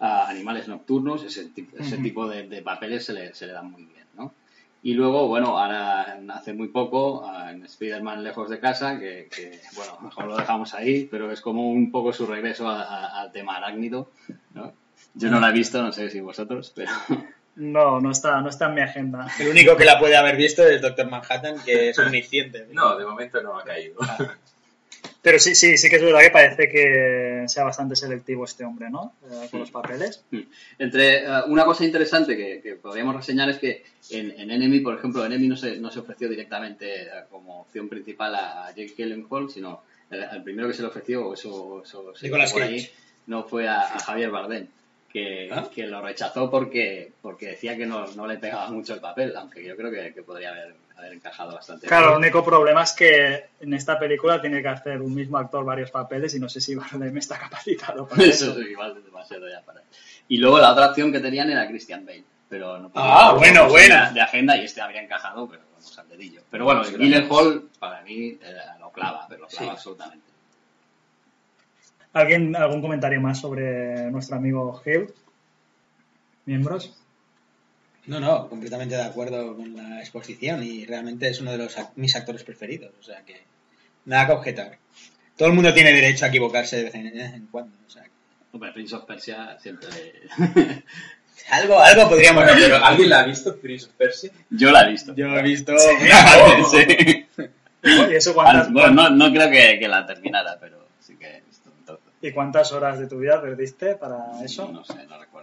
A 0.00 0.28
Animales 0.28 0.68
Nocturnos, 0.68 1.24
ese, 1.24 1.50
ese 1.78 1.98
tipo 1.98 2.28
de, 2.28 2.48
de 2.48 2.62
papeles 2.62 3.04
se 3.04 3.12
le, 3.12 3.34
se 3.34 3.46
le 3.46 3.52
dan 3.52 3.70
muy 3.70 3.84
bien, 3.84 4.06
¿no? 4.16 4.32
Y 4.82 4.94
luego, 4.94 5.26
bueno, 5.26 5.58
ahora 5.58 6.20
hace 6.34 6.52
muy 6.52 6.68
poco, 6.68 7.26
ah, 7.28 7.50
en 7.50 7.64
Spider-Man 7.64 8.22
Lejos 8.22 8.48
de 8.48 8.60
Casa, 8.60 8.98
que, 8.98 9.28
que, 9.34 9.60
bueno, 9.74 9.98
mejor 10.00 10.26
lo 10.26 10.36
dejamos 10.36 10.72
ahí, 10.74 11.08
pero 11.10 11.32
es 11.32 11.40
como 11.40 11.68
un 11.70 11.90
poco 11.90 12.12
su 12.12 12.26
regreso 12.26 12.68
a- 12.68 12.82
a- 12.84 13.20
al 13.22 13.32
tema 13.32 13.56
arácnido, 13.56 14.10
¿no? 14.54 14.72
Yo 15.14 15.30
no 15.30 15.40
la 15.40 15.48
he 15.50 15.52
visto, 15.52 15.82
no 15.82 15.90
sé 15.92 16.10
si 16.10 16.20
vosotros, 16.20 16.72
pero... 16.74 16.90
No, 17.60 18.00
no 18.00 18.12
está, 18.12 18.40
no 18.40 18.50
está 18.50 18.68
en 18.68 18.74
mi 18.74 18.82
agenda. 18.82 19.26
El 19.40 19.48
único 19.48 19.76
que 19.76 19.84
la 19.84 19.98
puede 19.98 20.16
haber 20.16 20.36
visto 20.36 20.64
es 20.64 20.80
Doctor 20.80 21.10
Manhattan, 21.10 21.56
que 21.64 21.88
es 21.88 21.98
omnisciente. 21.98 22.68
No, 22.70 22.96
de 22.96 23.04
momento 23.04 23.42
no 23.42 23.58
ha 23.58 23.64
caído. 23.64 23.96
Pero 25.20 25.38
sí, 25.38 25.54
sí, 25.54 25.76
sí 25.76 25.90
que 25.90 25.96
es 25.96 26.02
verdad 26.02 26.20
que 26.20 26.30
parece 26.30 26.68
que 26.68 27.44
sea 27.48 27.64
bastante 27.64 27.96
selectivo 27.96 28.44
este 28.44 28.64
hombre, 28.64 28.88
¿no? 28.88 29.14
Eh, 29.30 29.48
con 29.50 29.60
los 29.60 29.70
papeles. 29.70 30.24
Entre 30.78 31.24
eh, 31.24 31.28
una 31.48 31.64
cosa 31.64 31.84
interesante 31.84 32.36
que, 32.36 32.60
que 32.60 32.76
podríamos 32.76 33.16
reseñar 33.16 33.48
es 33.50 33.58
que 33.58 33.82
en, 34.10 34.30
en 34.38 34.50
Enemy, 34.50 34.80
por 34.80 34.96
ejemplo, 34.96 35.24
Enemy 35.26 35.48
no 35.48 35.56
se, 35.56 35.76
no 35.78 35.90
se 35.90 35.98
ofreció 35.98 36.28
directamente 36.28 37.02
eh, 37.02 37.08
como 37.30 37.62
opción 37.62 37.88
principal 37.88 38.34
a, 38.36 38.66
a 38.66 38.70
Jake 38.70 38.94
Gyllenhaal, 38.96 39.50
sino 39.50 39.82
el, 40.10 40.22
el 40.22 40.42
primero 40.42 40.68
que 40.68 40.74
se 40.74 40.82
le 40.82 40.88
ofreció, 40.88 41.34
eso, 41.34 41.82
eso 41.84 42.14
se 42.14 42.26
Nicolas 42.26 42.52
por 42.52 42.62
ahí, 42.62 42.88
no 43.26 43.42
fue 43.42 43.66
a, 43.66 43.96
a 43.96 43.98
Javier 43.98 44.30
Bardem, 44.30 44.68
que, 45.12 45.48
¿Ah? 45.50 45.68
que 45.74 45.86
lo 45.86 46.00
rechazó 46.00 46.48
porque, 46.50 47.12
porque 47.22 47.48
decía 47.48 47.76
que 47.76 47.86
no, 47.86 48.06
no 48.14 48.26
le 48.26 48.38
pegaba 48.38 48.70
mucho 48.70 48.94
el 48.94 49.00
papel, 49.00 49.34
aunque 49.36 49.64
yo 49.64 49.76
creo 49.76 49.90
que, 49.90 50.14
que 50.14 50.22
podría 50.22 50.50
haber, 50.50 50.74
haber 50.98 51.12
encajado 51.14 51.54
bastante. 51.54 51.86
Claro, 51.86 52.12
el 52.12 52.18
único 52.18 52.44
problema 52.44 52.82
es 52.82 52.92
que 52.92 53.44
en 53.60 53.72
esta 53.74 53.98
película 53.98 54.40
tiene 54.40 54.60
que 54.60 54.68
hacer 54.68 55.00
un 55.00 55.14
mismo 55.14 55.38
actor 55.38 55.64
varios 55.64 55.90
papeles 55.90 56.34
y 56.34 56.40
no 56.40 56.48
sé 56.48 56.60
si 56.60 56.74
Bardem 56.76 57.16
está 57.16 57.38
capacitado 57.38 58.06
para 58.06 58.22
Eso 58.24 58.50
eso. 58.52 58.60
es 58.60 58.68
igual 58.70 58.96
es 58.98 59.04
demasiado 59.04 59.48
ya 59.48 59.60
para 59.62 59.80
él. 59.80 59.86
Y 60.28 60.38
luego 60.38 60.58
la 60.58 60.72
otra 60.72 60.88
opción 60.90 61.10
que 61.12 61.20
tenían 61.20 61.48
era 61.50 61.66
Christian 61.68 62.04
Bale, 62.04 62.24
pero 62.48 62.78
no 62.78 62.90
Ah, 62.94 63.34
bueno, 63.38 63.64
no 63.64 63.70
buena. 63.70 64.10
de 64.10 64.20
agenda 64.20 64.56
y 64.56 64.64
este 64.64 64.80
habría 64.80 65.02
encajado, 65.02 65.48
pero 65.48 65.62
vamos 65.72 65.98
al 65.98 66.08
dedillo. 66.08 66.42
Pero 66.50 66.64
bueno, 66.64 66.84
Sí, 66.84 66.96
Gyllenhaal 66.96 67.62
para 67.78 68.02
mí 68.02 68.38
eh, 68.42 68.56
lo 68.80 68.90
clava, 68.90 69.26
pero 69.28 69.42
lo 69.42 69.46
clava 69.48 69.64
Sí. 69.66 69.70
absolutamente. 69.70 70.26
¿Alguien, 72.12 72.56
¿Algún 72.56 72.80
comentario 72.80 73.20
más 73.20 73.40
sobre 73.40 74.10
nuestro 74.10 74.36
amigo 74.36 74.82
Hill? 74.84 75.12
¿Miembros? 76.46 76.94
No, 78.08 78.18
no, 78.20 78.48
completamente 78.48 78.96
de 78.96 79.02
acuerdo 79.02 79.54
con 79.56 79.76
la 79.76 80.00
exposición 80.00 80.62
y 80.62 80.84
realmente 80.86 81.28
es 81.28 81.40
uno 81.40 81.52
de 81.52 81.58
los 81.58 81.76
ac- 81.78 81.90
mis 81.96 82.16
actores 82.16 82.42
preferidos, 82.42 82.92
o 82.98 83.02
sea 83.02 83.22
que 83.24 83.42
nada 84.06 84.26
que 84.26 84.32
objetar. 84.32 84.78
Todo 85.36 85.48
el 85.48 85.54
mundo 85.54 85.72
tiene 85.72 85.92
derecho 85.92 86.24
a 86.24 86.28
equivocarse 86.28 86.76
de 86.78 86.84
vez 86.84 86.94
en, 86.94 87.04
de 87.04 87.10
vez 87.22 87.34
en 87.34 87.46
cuando, 87.46 87.76
o 87.86 87.90
sea 87.90 88.02
que- 88.04 88.10
Hombre, 88.52 88.72
Prince 88.72 88.94
of 88.96 89.04
Persia 89.04 89.56
siempre... 89.60 89.88
algo, 91.50 91.78
algo 91.78 92.08
podríamos 92.08 92.42
Bueno, 92.44 92.56
hacer. 92.56 92.70
pero 92.72 92.84
¿alguien 92.84 93.10
la 93.10 93.20
ha 93.20 93.24
visto, 93.26 93.56
Prince 93.56 93.86
of 93.86 93.92
Persia? 93.92 94.30
Yo 94.50 94.70
la 94.70 94.82
he 94.82 94.90
visto. 94.90 95.14
Yo 95.14 95.26
he 95.36 95.42
visto 95.42 95.74
Sí. 95.78 97.26
¿Y 97.82 98.14
eso 98.14 98.34
cuántas, 98.34 98.72
Bueno, 98.72 98.90
no, 98.90 99.10
no 99.10 99.30
creo 99.32 99.50
que, 99.50 99.78
que 99.78 99.86
la 99.88 100.06
terminara, 100.06 100.56
pero 100.58 100.88
sí 101.00 101.16
que 101.16 101.26
he 101.26 101.40
visto 101.42 101.70
un 101.70 101.84
trozo. 101.84 102.02
¿Y 102.22 102.32
cuántas 102.32 102.72
horas 102.72 102.98
de 102.98 103.06
tu 103.06 103.18
vida 103.18 103.40
perdiste 103.40 103.94
para 103.96 104.42
eso? 104.44 104.70
No 104.72 104.84
sé, 104.84 104.94
no 105.08 105.18
recuerdo. 105.20 105.37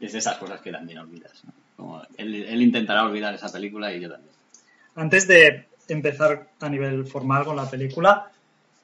Es 0.00 0.12
de 0.12 0.18
esas 0.18 0.36
cosas 0.38 0.60
que 0.60 0.70
también 0.72 0.98
olvidas. 0.98 1.32
¿no? 1.44 1.52
Como 1.76 2.02
él, 2.16 2.34
él 2.44 2.62
intentará 2.62 3.04
olvidar 3.04 3.34
esa 3.34 3.50
película 3.50 3.92
y 3.92 4.00
yo 4.00 4.10
también. 4.10 4.32
Antes 4.96 5.26
de 5.28 5.66
empezar 5.88 6.48
a 6.60 6.68
nivel 6.68 7.06
formal 7.06 7.44
con 7.44 7.56
la 7.56 7.68
película, 7.68 8.30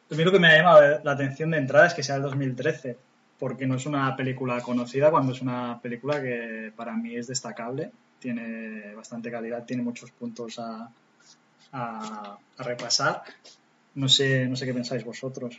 lo 0.08 0.14
único 0.16 0.32
que 0.32 0.38
me 0.38 0.48
ha 0.48 0.56
llamado 0.56 1.00
la 1.02 1.12
atención 1.12 1.50
de 1.50 1.58
entrada 1.58 1.86
es 1.86 1.94
que 1.94 2.02
sea 2.02 2.16
el 2.16 2.22
2013, 2.22 2.96
porque 3.38 3.66
no 3.66 3.76
es 3.76 3.86
una 3.86 4.14
película 4.16 4.60
conocida, 4.60 5.10
cuando 5.10 5.32
es 5.32 5.40
una 5.42 5.78
película 5.82 6.20
que 6.22 6.72
para 6.76 6.92
mí 6.94 7.16
es 7.16 7.26
destacable, 7.26 7.90
tiene 8.20 8.94
bastante 8.94 9.30
calidad, 9.30 9.64
tiene 9.64 9.82
muchos 9.82 10.10
puntos 10.12 10.58
a, 10.58 10.88
a- 11.72 12.38
a 12.58 12.62
repasar. 12.62 13.22
No 13.96 14.08
sé, 14.08 14.46
no 14.46 14.56
sé 14.56 14.66
qué 14.66 14.74
pensáis 14.74 15.04
vosotros. 15.04 15.56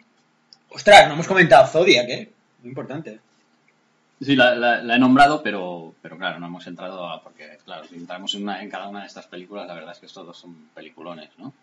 Ostras, 0.69 1.07
no 1.07 1.13
hemos 1.13 1.27
comentado 1.27 1.67
Zodiac, 1.67 2.09
¿eh? 2.09 2.29
Muy 2.61 2.69
importante. 2.69 3.19
Sí, 4.21 4.35
la, 4.35 4.55
la- 4.55 4.81
la 4.81 4.95
he 4.95 4.99
nombrado, 4.99 5.43
pero, 5.43 5.93
pero 6.01 6.17
claro, 6.17 6.39
no 6.39 6.47
hemos 6.47 6.65
entrado 6.67 7.07
a, 7.09 7.21
porque, 7.21 7.57
claro, 7.65 7.83
si 7.85 7.95
entramos 7.95 8.33
en, 8.35 8.43
una- 8.43 8.61
en 8.63 8.69
cada 8.69 8.87
una 8.87 9.01
de 9.01 9.07
estas 9.07 9.27
películas, 9.27 9.67
la 9.67 9.73
verdad 9.73 9.91
es 9.91 9.99
que 9.99 10.05
estos 10.05 10.25
dos 10.25 10.37
son 10.37 10.69
peliculones, 10.73 11.29
¿no? 11.37 11.53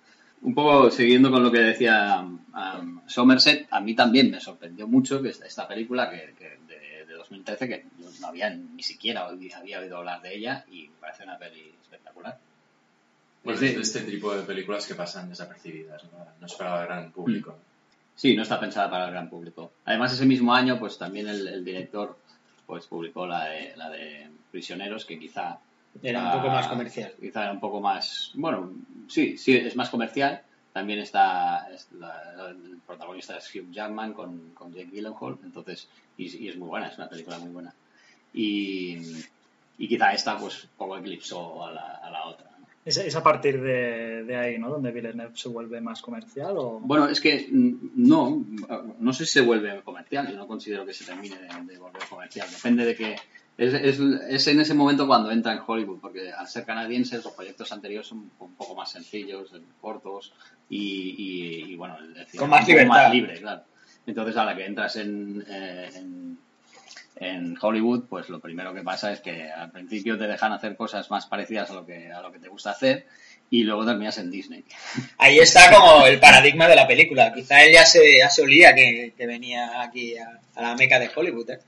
Un 0.43 0.55
poco 0.55 0.91
siguiendo 0.91 1.31
con 1.31 1.43
lo 1.43 1.51
que 1.53 1.61
decía 1.61 2.21
um, 2.21 3.01
Somerset, 3.07 3.69
a 3.71 3.81
mí 3.81 3.95
también 3.95 4.31
me 4.31 4.41
sorprendió 4.41 4.87
mucho 4.89 5.23
que 5.23 5.29
esta, 5.29 5.47
esta 5.47 5.69
película 5.69 6.11
que, 6.11 6.35
que 6.37 6.59
de, 6.67 7.07
de 7.07 7.15
2013, 7.15 7.69
que 7.69 7.85
yo 8.01 8.09
no 8.21 8.27
había 8.27 8.51
ni 8.51 8.83
siquiera 8.83 9.27
había 9.29 9.79
oído 9.81 9.99
hablar 9.99 10.21
de 10.21 10.35
ella 10.37 10.65
y 10.71 10.89
me 10.89 10.97
parece 11.01 11.23
una 11.23 11.39
peli 11.39 11.73
espectacular. 11.81 12.37
Bueno, 13.45 13.55
Es 13.55 13.61
de- 13.61 13.69
es 13.69 13.75
de 13.77 13.81
este 14.01 14.01
tipo 14.11 14.35
de 14.35 14.43
películas 14.43 14.85
que 14.87 14.95
pasan 14.97 15.29
desapercibidas, 15.29 16.03
¿no? 16.05 16.27
No 16.41 16.47
es 16.47 16.55
para 16.55 16.81
el 16.83 16.87
gran 16.89 17.13
público. 17.13 17.57
Sí, 18.17 18.37
no 18.37 18.43
está 18.43 18.59
pensada 18.61 18.91
para 18.91 19.07
el 19.07 19.13
gran 19.13 19.31
público. 19.31 19.73
Además, 19.85 20.13
ese 20.13 20.27
mismo 20.27 20.53
año, 20.55 20.79
pues 20.79 20.99
también 20.99 21.29
el, 21.29 21.47
el 21.49 21.65
director 21.65 22.19
pues 22.67 22.87
publicó 22.87 23.27
la 23.27 23.47
de, 23.47 23.77
la 23.77 23.91
de 23.91 24.31
Prisioneros, 24.51 25.05
que 25.05 25.19
quizá 25.19 25.59
Era 26.03 26.25
un 26.25 26.41
poco 26.41 26.49
más 26.49 26.69
comercial. 26.69 27.15
Quizá 27.21 27.43
era 27.45 27.53
un 27.53 27.61
poco 27.61 27.81
más, 27.81 28.33
bueno, 28.35 28.73
sí, 29.09 29.37
sí, 29.37 29.57
es 29.57 29.77
más 29.77 29.91
comercial. 29.91 30.43
También 30.73 31.01
está, 31.01 31.69
el 31.69 32.79
protagonista 32.87 33.37
es 33.37 33.55
Hugh 33.55 33.71
Jackman 33.71 34.15
con, 34.15 34.53
con 34.55 34.73
Jake 34.73 34.91
Gyllenhaal, 34.91 35.39
entonces, 35.45 35.87
y, 36.17 36.45
y 36.45 36.49
es 36.49 36.57
muy 36.57 36.69
buena, 36.69 36.89
es 36.89 36.97
una 36.97 37.11
película 37.11 37.39
muy 37.39 37.51
buena. 37.51 37.75
Y, 38.33 38.97
y 39.77 39.89
quizá 39.89 40.15
esta, 40.15 40.39
pues, 40.39 40.67
poco 40.79 40.97
eclipsó 40.97 41.67
a 41.67 41.73
la, 41.73 41.97
a 41.97 42.11
la 42.11 42.27
otra. 42.27 42.52
¿Es, 42.85 42.97
es 42.97 43.15
a 43.15 43.23
partir 43.23 43.61
de, 43.63 44.25
de 44.25 44.37
ahí, 44.37 44.59
¿no? 44.59 44.69
Donde 44.71 44.91
Villeneuve 44.91 45.37
se 45.37 45.49
vuelve 45.49 45.81
más 45.81 46.03
comercial 46.03 46.55
o... 46.57 46.81
Bueno, 46.81 47.07
es 47.09 47.21
que 47.21 47.47
mm, 47.51 47.75
no, 47.95 48.45
no 48.99 49.13
sé 49.13 49.25
si 49.25 49.33
se 49.35 49.41
vuelve 49.41 49.81
comercial, 49.83 50.29
yo 50.29 50.37
no 50.37 50.49
considero 50.49 50.85
que 50.85 50.93
se 50.93 51.05
termine 51.05 51.37
de, 51.39 51.47
de 51.73 51.79
volver 51.79 52.03
comercial, 52.11 52.49
depende 52.51 52.85
de 52.85 52.97
que 52.97 53.17
es, 53.57 53.75
es, 53.75 54.01
es 54.01 54.47
en 54.49 54.61
ese 54.61 54.75
momento 54.75 55.07
cuando 55.07 55.31
entra 55.31 55.53
en 55.53 55.61
Hollywood, 55.65 56.01
porque 56.01 56.33
al 56.33 56.49
ser 56.49 56.65
canadienses 56.65 57.23
los 57.25 57.35
proyectos 57.35 57.71
anteriores 57.71 58.09
son 58.09 58.31
un 58.41 58.55
poco 58.55 58.75
más 58.75 58.91
sencillos, 58.91 59.53
cortos 59.81 60.33
y, 60.69 61.15
y- 61.69 61.73
y, 61.73 61.77
bueno, 61.77 61.97
el, 61.99 62.15
cine 62.27 62.41
Con 62.41 62.51
más 62.51 62.67
libertad. 62.67 63.13
libre, 63.13 63.39
claro. 63.41 63.63
Entonces 64.07 64.37
a 64.37 64.45
la 64.45 64.57
que 64.57 64.67
entras 64.67 64.97
en, 64.97 65.45
eh, 65.47 65.89
en, 65.95 66.39
En 67.17 67.57
Hollywood, 67.61 68.05
pues 68.09 68.29
lo 68.31 68.41
primero 68.41 68.73
que 68.75 68.83
pasa 68.83 69.13
es 69.13 69.21
que 69.21 69.51
al 69.51 69.71
principio 69.71 70.17
te 70.19 70.27
dejan 70.27 70.53
hacer 70.53 70.77
cosas 70.77 71.11
más 71.11 71.27
parecidas 71.27 71.71
a 71.71 71.75
lo 71.75 71.85
que, 71.87 72.11
a 72.11 72.21
lo 72.23 72.33
que 72.33 72.39
te 72.39 72.49
gusta 72.49 72.71
hacer 72.71 73.07
y 73.51 73.65
luego 73.65 73.85
terminas 73.85 74.17
en 74.19 74.31
Disney. 74.31 74.65
Ahí 75.19 75.39
está 75.39 75.71
como 75.71 76.07
el 76.07 76.19
paradigma 76.19 76.67
de 76.69 76.77
la 76.77 76.87
película. 76.87 77.33
Quizá 77.35 77.63
él 77.65 77.73
ya 77.75 77.85
se, 77.85 78.19
ya 78.19 78.31
se 78.31 78.43
olía 78.43 78.75
que, 78.75 79.13
que 79.17 79.27
venía 79.27 79.83
aquí 79.83 80.17
a, 80.17 80.41
a 80.55 80.63
la 80.63 80.75
meca 80.75 80.99
de 80.99 81.11
Hollywood. 81.15 81.51
¿eh? 81.51 81.59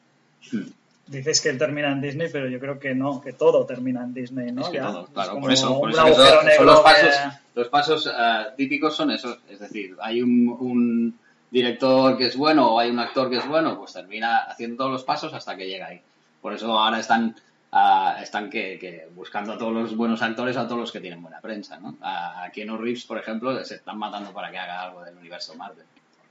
Dices 1.07 1.43
que 1.43 1.51
él 1.51 1.59
termina 1.59 1.93
en 1.93 2.01
Disney, 2.01 2.29
pero 2.33 2.49
yo 2.49 2.59
creo 2.59 2.79
que 2.81 2.95
no, 2.95 3.21
que 3.21 3.35
todo 3.35 3.67
termina 3.67 4.03
en 4.03 4.15
Disney, 4.15 4.51
¿no? 4.51 4.63
Es 4.63 4.69
que 4.69 4.77
Ya, 4.79 4.87
todo, 4.87 5.05
es 5.05 5.11
claro, 5.11 5.31
como 5.33 5.43
por 5.43 5.53
eso, 5.53 5.79
por 5.79 5.89
un 5.89 5.91
eso 5.95 6.05
que 6.05 6.11
agujero 6.11 6.27
son- 6.31 6.37
son 6.39 6.47
negro 6.47 6.65
los 6.65 6.79
que- 6.79 6.83
pasos, 6.85 7.15
los 7.55 7.69
pasos 7.69 8.11
ah, 8.17 8.47
típicos 8.57 8.97
son 8.97 9.11
esos, 9.11 9.39
es 9.51 9.59
decir, 9.61 9.95
hay 10.01 10.23
un, 10.23 10.49
un 10.59 11.19
director 11.55 12.19
que 12.19 12.27
es 12.27 12.37
bueno 12.37 12.75
o 12.75 12.81
hay 12.81 12.91
un 12.91 12.99
actor 12.99 13.31
que 13.31 13.37
es 13.37 13.47
bueno, 13.47 13.79
pues 13.79 13.93
termina 13.93 14.39
haciendo 14.39 14.77
todos 14.77 14.91
los 14.91 15.05
pasos 15.05 15.33
hasta 15.33 15.57
que 15.57 15.69
llega 15.69 15.87
ahí. 15.87 16.01
Por 16.43 16.53
eso 16.53 16.77
ahora 16.77 16.99
están 16.99 17.37
ah, 17.71 18.19
están 18.21 18.51
que, 18.51 18.77
que 18.77 19.07
buscando 19.15 19.53
a 19.53 19.59
todos 19.59 19.73
los 19.73 19.97
buenos 19.97 20.21
actores, 20.21 20.57
a 20.57 20.67
todos 20.67 20.81
los 20.81 20.91
que 20.91 21.01
tienen 21.01 21.23
buena 21.23 21.41
prensa, 21.41 21.79
¿no? 21.79 21.97
A, 22.01 22.43
a 22.43 22.51
Keanu 22.51 22.77
Reeves, 22.77 23.05
por 23.05 23.19
ejemplo, 23.19 23.65
se 23.65 23.77
están 23.77 23.99
matando 23.99 24.33
para 24.33 24.51
que 24.51 24.59
haga 24.59 24.83
algo 24.83 25.05
del 25.05 25.17
universo 25.17 25.55
Marvel. 25.55 25.85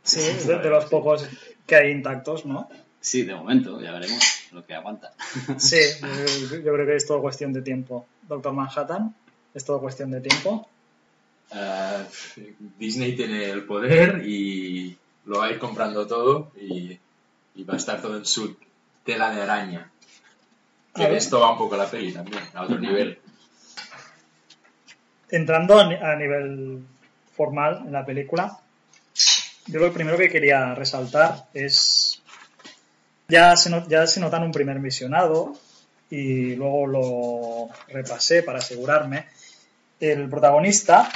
Sí, 0.03 0.19
es 0.19 0.45
de, 0.45 0.59
de 0.59 0.69
los 0.69 0.85
pocos 0.85 1.25
que 1.65 1.75
hay 1.77 1.91
intactos, 1.91 2.45
¿no? 2.45 2.67
Sí, 2.99 3.23
de 3.23 3.33
momento, 3.33 3.79
ya 3.81 3.93
veremos 3.93 4.49
lo 4.51 4.65
que 4.65 4.75
aguanta. 4.75 5.13
Sí, 5.57 5.79
yo, 6.51 6.57
yo 6.57 6.73
creo 6.73 6.85
que 6.85 6.97
es 6.97 7.07
todo 7.07 7.21
cuestión 7.21 7.53
de 7.53 7.61
tiempo. 7.61 8.05
Doctor 8.27 8.51
Manhattan, 8.51 9.15
es 9.53 9.63
todo 9.63 9.79
cuestión 9.79 10.11
de 10.11 10.19
tiempo. 10.19 10.67
Eh, 11.55 12.05
Disney 12.77 13.15
tiene 13.15 13.49
el 13.49 13.63
poder 13.65 14.21
y 14.25 14.97
lo 15.25 15.39
va 15.39 15.45
a 15.45 15.51
ir 15.51 15.59
comprando 15.59 16.05
todo 16.07 16.51
y, 16.59 16.97
y 17.55 17.63
va 17.63 17.75
a 17.75 17.77
estar 17.77 18.01
todo 18.01 18.17
en 18.17 18.25
su 18.25 18.55
tela 19.05 19.31
de 19.33 19.41
araña. 19.41 19.89
Que 20.95 21.07
de 21.07 21.17
esto 21.17 21.39
va 21.39 21.51
un 21.53 21.57
poco 21.57 21.75
la 21.75 21.89
peli 21.89 22.11
también, 22.13 22.43
a 22.53 22.63
otro 22.63 22.77
nivel. 22.79 23.19
Entrando 25.29 25.79
a, 25.79 25.87
ni- 25.87 25.95
a 25.95 26.15
nivel 26.15 26.85
formal 27.35 27.83
en 27.85 27.91
la 27.91 28.05
película, 28.05 28.59
yo 29.65 29.79
lo 29.79 29.91
primero 29.91 30.17
que 30.17 30.29
quería 30.29 30.75
resaltar 30.75 31.45
es. 31.53 32.21
Ya 33.27 33.55
se, 33.55 33.69
no- 33.71 33.87
ya 33.87 34.05
se 34.05 34.19
un 34.45 34.51
primer 34.51 34.77
visionado 34.79 35.55
y 36.11 36.55
luego 36.55 36.85
lo 36.87 37.69
repasé 37.87 38.43
para 38.43 38.59
asegurarme. 38.59 39.25
El 39.99 40.29
protagonista 40.29 41.09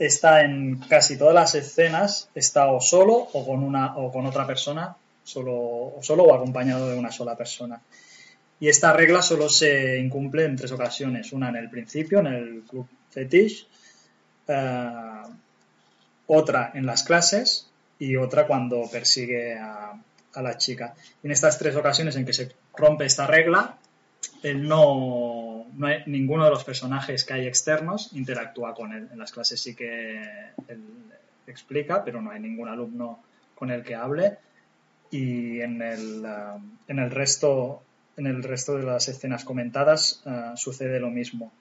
está 0.00 0.40
en 0.40 0.78
casi 0.88 1.18
todas 1.18 1.34
las 1.34 1.54
escenas, 1.54 2.30
está 2.34 2.72
o 2.72 2.80
solo 2.80 3.12
o 3.14 3.46
con, 3.46 3.62
una, 3.62 3.98
o 3.98 4.10
con 4.10 4.24
otra 4.24 4.46
persona, 4.46 4.96
solo, 5.22 5.54
o 5.54 5.98
solo 6.00 6.24
o 6.24 6.34
acompañado 6.34 6.88
de 6.88 6.98
una 6.98 7.12
sola 7.12 7.36
persona. 7.36 7.78
Y 8.58 8.68
esta 8.68 8.94
regla 8.94 9.20
solo 9.20 9.50
se 9.50 9.98
incumple 9.98 10.46
en 10.46 10.56
tres 10.56 10.72
ocasiones. 10.72 11.32
Una 11.32 11.50
en 11.50 11.56
el 11.56 11.68
principio, 11.68 12.20
en 12.20 12.26
el 12.28 12.62
club 12.62 12.88
fetish, 13.10 13.66
eh, 14.48 15.22
otra 16.26 16.72
en 16.74 16.86
las 16.86 17.02
clases 17.02 17.68
y 17.98 18.16
otra 18.16 18.46
cuando 18.46 18.88
persigue 18.90 19.58
a, 19.58 19.92
a 20.34 20.42
la 20.42 20.56
chica. 20.56 20.94
Y 21.22 21.26
en 21.26 21.32
estas 21.32 21.58
tres 21.58 21.76
ocasiones 21.76 22.16
en 22.16 22.24
que 22.24 22.32
se 22.32 22.50
rompe 22.74 23.04
esta 23.04 23.26
regla, 23.26 23.76
él 24.42 24.66
no, 24.66 25.49
no 25.74 25.86
hay- 25.86 26.02
ninguno 26.06 26.44
de 26.44 26.50
los 26.50 26.64
personajes 26.64 27.24
que 27.24 27.34
hay 27.34 27.46
externos 27.46 28.10
interactúa 28.12 28.74
con 28.74 28.92
él. 28.92 29.08
En 29.12 29.18
las 29.18 29.32
clases 29.32 29.60
sí 29.60 29.74
que 29.74 30.20
él 30.68 30.82
explica, 31.46 32.04
pero 32.04 32.20
no 32.22 32.30
hay 32.30 32.40
ningún 32.40 32.68
alumno 32.68 33.22
con 33.54 33.70
el 33.70 33.82
que 33.82 33.94
hable. 33.94 34.38
Y 35.10 35.60
en 35.60 35.82
el, 35.82 36.24
ah, 36.26 36.58
en 36.88 36.98
el 36.98 37.10
resto 37.10 37.82
en 38.16 38.26
el 38.26 38.42
resto 38.42 38.76
de 38.76 38.82
las 38.84 39.08
escenas 39.08 39.44
comentadas 39.44 40.22
ah, 40.26 40.52
sucede 40.56 41.00
lo 41.00 41.08
mismo. 41.10 41.52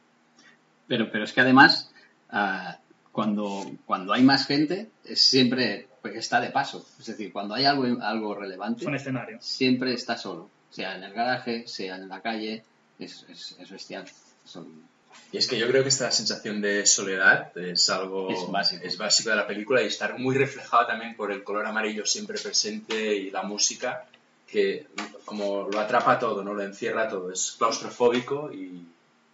Pero, 0.87 1.09
pero 1.11 1.23
es 1.23 1.31
que 1.31 1.41
además, 1.41 1.91
ah, 2.31 2.77
cuando, 3.11 3.63
cuando 3.85 4.11
hay 4.13 4.23
más 4.23 4.45
gente, 4.45 4.89
es 5.05 5.21
siempre 5.23 5.87
pues, 6.01 6.15
está 6.15 6.41
de 6.41 6.49
paso. 6.49 6.85
Es 6.99 7.05
decir, 7.05 7.31
cuando 7.31 7.53
hay 7.55 7.65
algo, 7.65 8.01
algo 8.03 8.35
relevante, 8.35 8.81
Es 8.81 8.87
un 8.87 8.95
escenario. 8.95 9.37
siempre 9.41 9.93
está 9.93 10.17
solo. 10.17 10.49
Sea 10.69 10.95
en 10.95 11.03
el 11.03 11.13
garaje, 11.13 11.67
sea 11.67 11.95
en 11.95 12.09
la 12.09 12.21
calle, 12.21 12.63
es, 12.99 13.25
es, 13.29 13.55
es 13.59 13.69
bestial. 13.69 14.05
Son- 14.45 14.87
Y 15.31 15.37
es 15.37 15.47
que 15.47 15.57
yo 15.57 15.67
creo 15.67 15.83
que 15.83 15.89
esta 15.89 16.09
sensación 16.11 16.61
de 16.61 16.85
soledad 16.85 17.55
es 17.57 17.89
algo 17.89 18.29
Es 18.31 18.49
básico. 18.51 18.83
es 18.85 18.97
básico 18.97 19.29
de 19.31 19.35
la 19.35 19.47
película 19.47 19.81
y 19.81 19.87
estar 19.87 20.17
muy 20.19 20.35
reflejado 20.35 20.87
también 20.87 21.15
por 21.15 21.31
el 21.31 21.43
color 21.43 21.65
amarillo 21.65 22.05
siempre 22.05 22.37
presente 22.39 23.15
y 23.15 23.31
la 23.31 23.43
música 23.43 24.05
que 24.47 24.87
como 25.25 25.67
lo 25.71 25.79
atrapa 25.79 26.17
todo, 26.17 26.43
no 26.43 26.53
lo 26.55 26.63
encierra 26.63 27.07
todo, 27.07 27.31
es 27.31 27.53
claustrofóbico 27.57 28.51
y, 28.51 28.83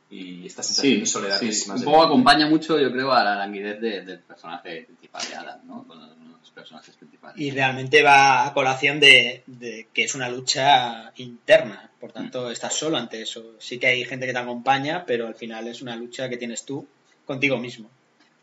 y 0.10 0.46
esta 0.46 0.62
sensación 0.64 0.94
Sí, 0.96 1.00
de 1.00 1.06
soledad 1.06 1.40
sí, 1.40 1.48
es 1.50 1.68
más 1.68 1.80
un 1.80 1.86
poco 1.86 2.04
acompaña 2.04 2.48
mucho, 2.48 2.78
yo 2.80 2.92
creo, 2.92 3.12
a 3.14 3.24
la 3.24 3.36
languidez 3.36 3.80
de- 3.80 4.02
del 4.02 4.20
personaje 4.20 4.84
principal 4.84 5.26
de 5.30 5.36
Adam, 5.36 5.60
¿no? 5.66 5.84
Con 5.88 6.00
los 6.46 6.52
personajes 6.54 6.96
principales. 6.96 7.40
Y 7.40 7.50
realmente 7.52 8.04
va 8.04 8.46
a 8.46 8.54
colación 8.54 9.00
de, 9.00 9.44
de 9.48 9.88
que 9.94 10.04
es 10.04 10.14
una 10.14 10.30
lucha 10.30 11.12
interna. 11.16 11.90
Por 12.00 12.12
tanto, 12.12 12.52
estás 12.52 12.74
solo 12.76 12.98
ante 12.98 13.22
eso. 13.22 13.56
Sí 13.60 13.80
que 13.80 13.88
hay 13.88 14.06
gente 14.06 14.28
que 14.28 14.34
te 14.34 14.38
acompaña, 14.40 15.06
pero 15.06 15.26
al 15.28 15.34
final 15.36 15.68
es 15.68 15.82
una 15.82 15.96
lucha 15.96 16.30
que 16.30 16.38
tienes 16.38 16.64
tú 16.66 16.88
contigo 17.26 17.58
mismo. 17.58 17.90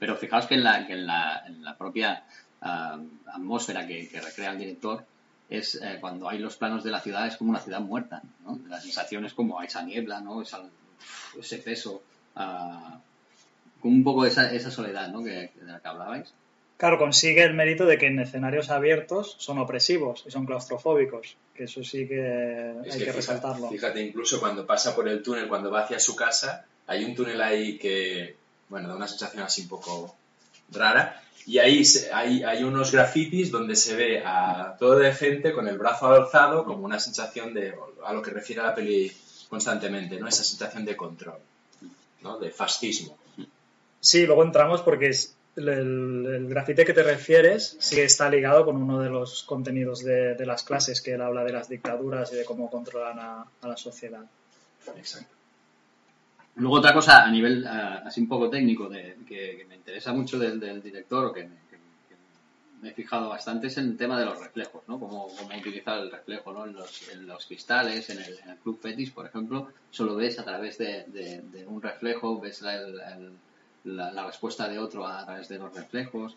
Pero 0.00 0.16
fijaos 0.16 0.46
que 0.46 0.54
en 0.54 0.64
la, 0.64 0.84
que 0.86 0.94
en 0.94 1.06
la, 1.06 1.44
en 1.46 1.62
la 1.62 1.76
propia 1.76 2.24
ah, 2.60 2.98
atmósfera 3.32 3.86
que, 3.86 4.08
que 4.08 4.20
recrea 4.20 4.50
el 4.50 4.58
director 4.58 5.06
es 5.48 5.76
eh, 5.76 5.98
cuando 6.00 6.28
hay 6.28 6.38
los 6.40 6.56
planos 6.56 6.82
de 6.82 6.90
la 6.90 7.00
ciudad 7.00 7.26
es 7.28 7.36
como 7.36 7.50
una 7.50 7.60
ciudad 7.60 7.80
muerta, 7.80 8.20
¿no? 8.44 8.58
La 8.68 8.80
sensación 8.80 9.24
es 9.26 9.34
como 9.34 9.62
esa 9.62 9.82
niebla, 9.82 10.20
¿no? 10.20 10.42
Esa- 10.42 10.68
ese 11.38 11.58
peso, 11.58 12.02
ah, 12.34 12.98
con 13.80 13.92
un 13.92 14.02
poco 14.04 14.24
esa, 14.26 14.52
esa 14.52 14.70
soledad, 14.72 15.08
¿no? 15.08 15.22
Que, 15.22 15.52
de 15.54 15.72
la 15.72 15.78
que 15.80 15.88
hablabais. 15.88 16.32
Claro, 16.76 16.98
consigue 16.98 17.44
el 17.44 17.54
mérito 17.54 17.86
de 17.86 17.96
que 17.96 18.06
en 18.06 18.18
escenarios 18.18 18.68
abiertos 18.70 19.36
son 19.38 19.58
opresivos 19.58 20.24
y 20.26 20.32
son 20.32 20.46
claustrofóbicos, 20.46 21.36
que 21.54 21.64
eso 21.64 21.84
sí 21.84 22.08
que 22.08 22.74
Es 22.84 22.94
hay 22.96 23.04
que 23.04 23.12
resaltarlo. 23.12 23.68
Fíjate, 23.68 24.00
incluso 24.02 24.40
cuando 24.40 24.66
pasa 24.66 24.94
por 24.96 25.08
el 25.08 25.22
túnel, 25.22 25.46
cuando 25.48 25.70
va 25.70 25.82
hacia 25.84 26.00
su 26.00 26.16
casa, 26.16 26.66
hay 26.88 27.04
un 27.04 27.14
túnel 27.14 27.40
ahí 27.40 27.78
que, 27.78 28.34
bueno, 28.68 28.88
da 28.88 28.96
una 28.96 29.06
sensación 29.06 29.44
así 29.44 29.62
un 29.62 29.68
poco 29.68 30.16
rara. 30.72 31.22
Y 31.46 31.58
ahí 31.58 31.84
se- 31.84 32.12
hay, 32.12 32.42
hay 32.42 32.64
unos 32.64 32.90
grafitis 32.90 33.50
donde 33.52 33.76
se 33.76 33.94
ve 33.94 34.22
a 34.24 34.76
todo 34.78 34.98
de 34.98 35.12
gente 35.14 35.52
con 35.52 35.68
el 35.68 35.78
brazo 35.78 36.06
alzado 36.08 36.64
como 36.64 36.84
una 36.84 36.98
sensación 36.98 37.54
de, 37.54 37.74
a 38.04 38.12
lo 38.12 38.22
que 38.22 38.30
refiere 38.32 38.60
a 38.62 38.66
la 38.66 38.74
peli 38.74 39.12
constantemente, 39.48 40.18
¿no? 40.18 40.26
Esa 40.26 40.42
sensación 40.42 40.84
de 40.84 40.96
control, 40.96 41.38
¿no? 42.22 42.38
De 42.40 42.50
fascismo. 42.50 43.16
Sí, 44.00 44.26
luego 44.26 44.42
entramos 44.42 44.82
porque 44.82 45.08
es 45.08 45.36
el, 45.56 45.68
el, 45.68 46.48
grafite 46.48 46.84
que 46.84 46.92
te 46.94 47.02
refieres 47.02 47.76
sí 47.78 48.00
está 48.00 48.30
ligado 48.30 48.64
con 48.64 48.76
uno 48.76 49.00
de 49.00 49.10
los 49.10 49.42
contenidos 49.44 50.02
de, 50.02 50.34
de 50.34 50.46
las 50.46 50.62
clases, 50.62 51.00
que 51.02 51.12
él 51.12 51.20
habla 51.22 51.44
de 51.44 51.52
las 51.52 51.68
dictaduras 51.68 52.32
y 52.32 52.36
de 52.36 52.44
cómo 52.44 52.70
controlan 52.70 53.18
a, 53.18 53.46
a 53.60 53.68
la 53.68 53.76
sociedad. 53.76 54.24
Exacto. 54.96 55.34
Luego 56.56 56.76
otra 56.76 56.92
cosa 56.92 57.24
a 57.24 57.30
nivel 57.30 57.66
ah, 57.66 58.02
así 58.06 58.20
un 58.20 58.28
poco 58.28 58.50
técnico 58.50 58.88
de, 58.88 59.16
que, 59.26 59.56
que 59.58 59.64
me 59.68 59.76
interesa 59.76 60.12
mucho 60.12 60.38
del, 60.38 60.60
del 60.60 60.82
director 60.82 61.24
o 61.26 61.32
que 61.32 61.44
me, 61.44 61.48
que- 61.70 61.76
que 62.08 62.16
me 62.82 62.90
he 62.90 62.94
fijado 62.94 63.28
bastante 63.30 63.68
es 63.68 63.76
el 63.78 63.96
tema 63.96 64.18
de 64.18 64.26
los 64.26 64.38
reflejos, 64.38 64.82
¿no? 64.86 64.98
Cómo, 65.00 65.28
cómo 65.28 65.58
utilizar 65.58 65.98
el 66.00 66.10
reflejo, 66.10 66.52
¿no? 66.52 66.66
En 66.66 66.74
los, 66.74 67.08
en 67.10 67.26
los 67.26 67.46
cristales, 67.46 68.10
en 68.10 68.18
el, 68.18 68.38
en 68.44 68.50
el 68.50 68.56
Club 68.58 68.78
Fetish, 68.82 69.12
por 69.14 69.26
ejemplo, 69.26 69.68
solo 69.90 70.14
ves 70.16 70.38
a 70.38 70.44
través 70.44 70.76
de, 70.78 71.04
de- 71.08 71.40
de 71.42 71.66
un 71.66 71.80
reflejo, 71.80 72.38
ves 72.40 72.60
el- 72.62 73.00
el- 73.00 73.32
la- 73.84 74.26
respuesta 74.26 74.68
de 74.68 74.78
otro 74.78 75.06
a 75.06 75.24
través 75.24 75.48
de 75.48 75.58
los 75.58 75.74
reflejos. 75.74 76.36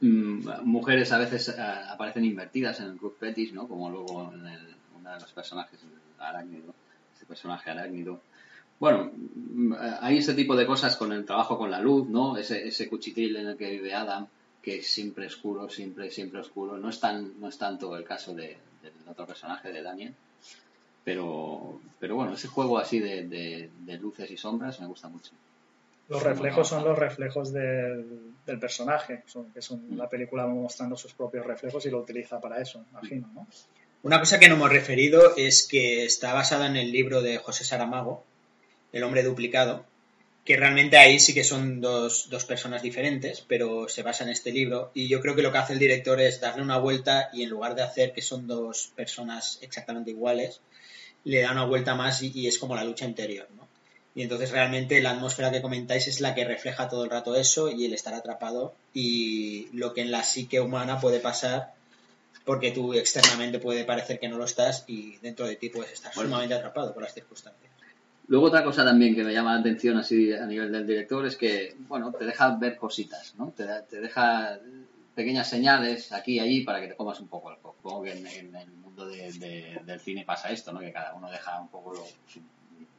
Mm, 0.00 0.48
mujeres 0.64 1.10
a 1.12 1.18
veces 1.18 1.48
ah, 1.58 1.92
aparecen 1.92 2.24
invertidas 2.24 2.78
en 2.80 2.86
el 2.86 2.96
Club 2.96 3.16
Fetish, 3.18 3.52
¿no? 3.52 3.66
Como 3.66 3.90
luego 3.90 4.32
en 4.32 4.46
el, 4.46 4.74
uno 4.96 5.10
de 5.12 5.20
los 5.20 5.32
personajes, 5.32 5.80
arácnido, 6.18 6.72
este 7.14 7.26
personaje 7.26 7.70
arácnido. 7.70 8.20
Bueno, 8.78 9.10
mm, 9.14 9.74
hay 10.00 10.18
ese 10.18 10.34
tipo 10.34 10.54
de 10.54 10.66
cosas 10.66 10.96
con 10.96 11.12
el 11.12 11.24
trabajo 11.24 11.58
con 11.58 11.70
la 11.70 11.80
luz, 11.80 12.08
¿no? 12.08 12.36
Ese, 12.36 12.66
ese 12.68 12.88
cuchitril 12.88 13.36
en 13.36 13.48
el 13.48 13.56
que 13.56 13.70
vive 13.70 13.92
Adam, 13.92 14.26
que 14.62 14.76
es 14.78 14.88
siempre 14.88 15.26
oscuro, 15.26 15.68
siempre, 15.68 16.10
siempre 16.12 16.40
oscuro. 16.40 16.76
No 16.78 16.90
es, 16.90 17.00
tan, 17.00 17.40
no 17.40 17.48
es 17.48 17.58
tanto 17.58 17.96
el 17.96 18.04
caso 18.04 18.32
de- 18.34 18.56
del 18.82 18.92
otro 19.08 19.26
personaje, 19.26 19.72
de 19.72 19.82
Daniel. 19.82 20.14
Pero, 21.04 21.80
pero 21.98 22.14
bueno, 22.14 22.34
ese 22.34 22.46
juego 22.48 22.78
así 22.78 23.00
de 23.00 23.98
luces 24.00 24.30
y 24.30 24.36
sombras 24.36 24.78
me 24.80 24.86
gusta 24.86 25.08
mucho. 25.08 25.32
Los 26.08 26.22
reflejos 26.22 26.68
son 26.68 26.84
los 26.84 26.98
reflejos 26.98 27.52
del, 27.52 28.32
del 28.46 28.58
personaje, 28.58 29.22
son, 29.26 29.52
que 29.52 29.60
son 29.60 29.96
la 29.96 30.08
película 30.08 30.46
va 30.46 30.54
mostrando 30.54 30.96
sus 30.96 31.12
propios 31.12 31.44
reflejos 31.44 31.84
y 31.84 31.90
lo 31.90 31.98
utiliza 31.98 32.40
para 32.40 32.60
eso, 32.60 32.84
imagino, 32.90 33.30
¿no? 33.34 33.46
Una 34.02 34.20
cosa 34.20 34.38
que 34.38 34.48
no 34.48 34.54
hemos 34.54 34.70
referido 34.70 35.36
es 35.36 35.66
que 35.66 36.04
está 36.04 36.32
basada 36.32 36.66
en 36.66 36.76
el 36.76 36.92
libro 36.92 37.20
de 37.20 37.36
José 37.38 37.64
Saramago, 37.64 38.24
El 38.92 39.02
hombre 39.02 39.22
duplicado, 39.22 39.84
que 40.44 40.56
realmente 40.56 40.96
ahí 40.96 41.20
sí 41.20 41.34
que 41.34 41.44
son 41.44 41.82
dos, 41.82 42.30
dos 42.30 42.46
personas 42.46 42.80
diferentes, 42.80 43.44
pero 43.46 43.86
se 43.88 44.02
basa 44.02 44.24
en 44.24 44.30
este 44.30 44.50
libro. 44.50 44.92
Y 44.94 45.08
yo 45.08 45.20
creo 45.20 45.34
que 45.34 45.42
lo 45.42 45.52
que 45.52 45.58
hace 45.58 45.74
el 45.74 45.78
director 45.78 46.20
es 46.22 46.40
darle 46.40 46.62
una 46.62 46.78
vuelta 46.78 47.28
y 47.34 47.42
en 47.42 47.50
lugar 47.50 47.74
de 47.74 47.82
hacer 47.82 48.14
que 48.14 48.22
son 48.22 48.46
dos 48.46 48.90
personas 48.96 49.58
exactamente 49.60 50.10
iguales, 50.10 50.62
le 51.24 51.42
da 51.42 51.52
una 51.52 51.66
vuelta 51.66 51.94
más 51.94 52.22
y, 52.22 52.32
y 52.34 52.46
es 52.46 52.58
como 52.58 52.76
la 52.76 52.84
lucha 52.84 53.04
interior, 53.04 53.46
¿no? 53.54 53.67
Y 54.18 54.22
entonces 54.22 54.50
realmente 54.50 55.00
la 55.00 55.12
atmósfera 55.12 55.52
que 55.52 55.62
comentáis 55.62 56.08
es 56.08 56.20
la 56.20 56.34
que 56.34 56.44
refleja 56.44 56.88
todo 56.88 57.04
el 57.04 57.10
rato 57.10 57.36
eso 57.36 57.70
y 57.70 57.84
el 57.84 57.92
estar 57.94 58.14
atrapado 58.14 58.74
y 58.92 59.68
lo 59.72 59.94
que 59.94 60.00
en 60.00 60.10
la 60.10 60.24
psique 60.24 60.60
humana 60.60 60.98
puede 60.98 61.20
pasar 61.20 61.72
porque 62.44 62.72
tú 62.72 62.94
externamente 62.94 63.60
puede 63.60 63.84
parecer 63.84 64.18
que 64.18 64.28
no 64.28 64.36
lo 64.36 64.44
estás 64.44 64.82
y 64.88 65.18
dentro 65.18 65.46
de 65.46 65.54
ti 65.54 65.68
puedes 65.68 65.92
estar 65.92 66.12
Bueno. 66.16 66.30
sumamente 66.30 66.54
atrapado 66.56 66.92
por 66.92 67.04
las 67.04 67.14
circunstancias. 67.14 67.70
Luego 68.26 68.46
otra 68.46 68.64
cosa 68.64 68.84
también 68.84 69.14
que 69.14 69.22
me 69.22 69.32
llama 69.32 69.54
la 69.54 69.60
atención 69.60 69.96
así 69.98 70.32
a 70.32 70.46
nivel 70.46 70.72
del 70.72 70.84
director 70.84 71.24
es 71.24 71.36
que, 71.36 71.76
bueno, 71.86 72.10
te 72.10 72.24
deja 72.24 72.56
ver 72.56 72.76
cositas, 72.76 73.34
¿no? 73.36 73.52
Te, 73.56 73.66
deja 74.00 74.58
pequeñas 75.14 75.48
señales 75.48 76.10
aquí 76.12 76.32
y 76.34 76.40
allí 76.40 76.62
para 76.64 76.80
que 76.80 76.88
te 76.88 76.96
comas 76.96 77.20
un 77.20 77.28
poco 77.28 77.50
el 77.52 77.58
coco. 77.58 77.76
Supongo 77.76 78.02
que 78.02 78.12
en, 78.18 78.26
en 78.26 78.56
el 78.56 78.70
mundo 78.72 79.06
de- 79.06 79.30
de- 79.34 79.80
del 79.86 80.00
cine 80.00 80.24
pasa 80.24 80.50
esto, 80.50 80.72
¿no? 80.72 80.80
Que 80.80 80.90
cada 80.92 81.14
uno 81.14 81.30
deja 81.30 81.60
un 81.60 81.68
poco 81.68 81.94
lo- 81.94 82.06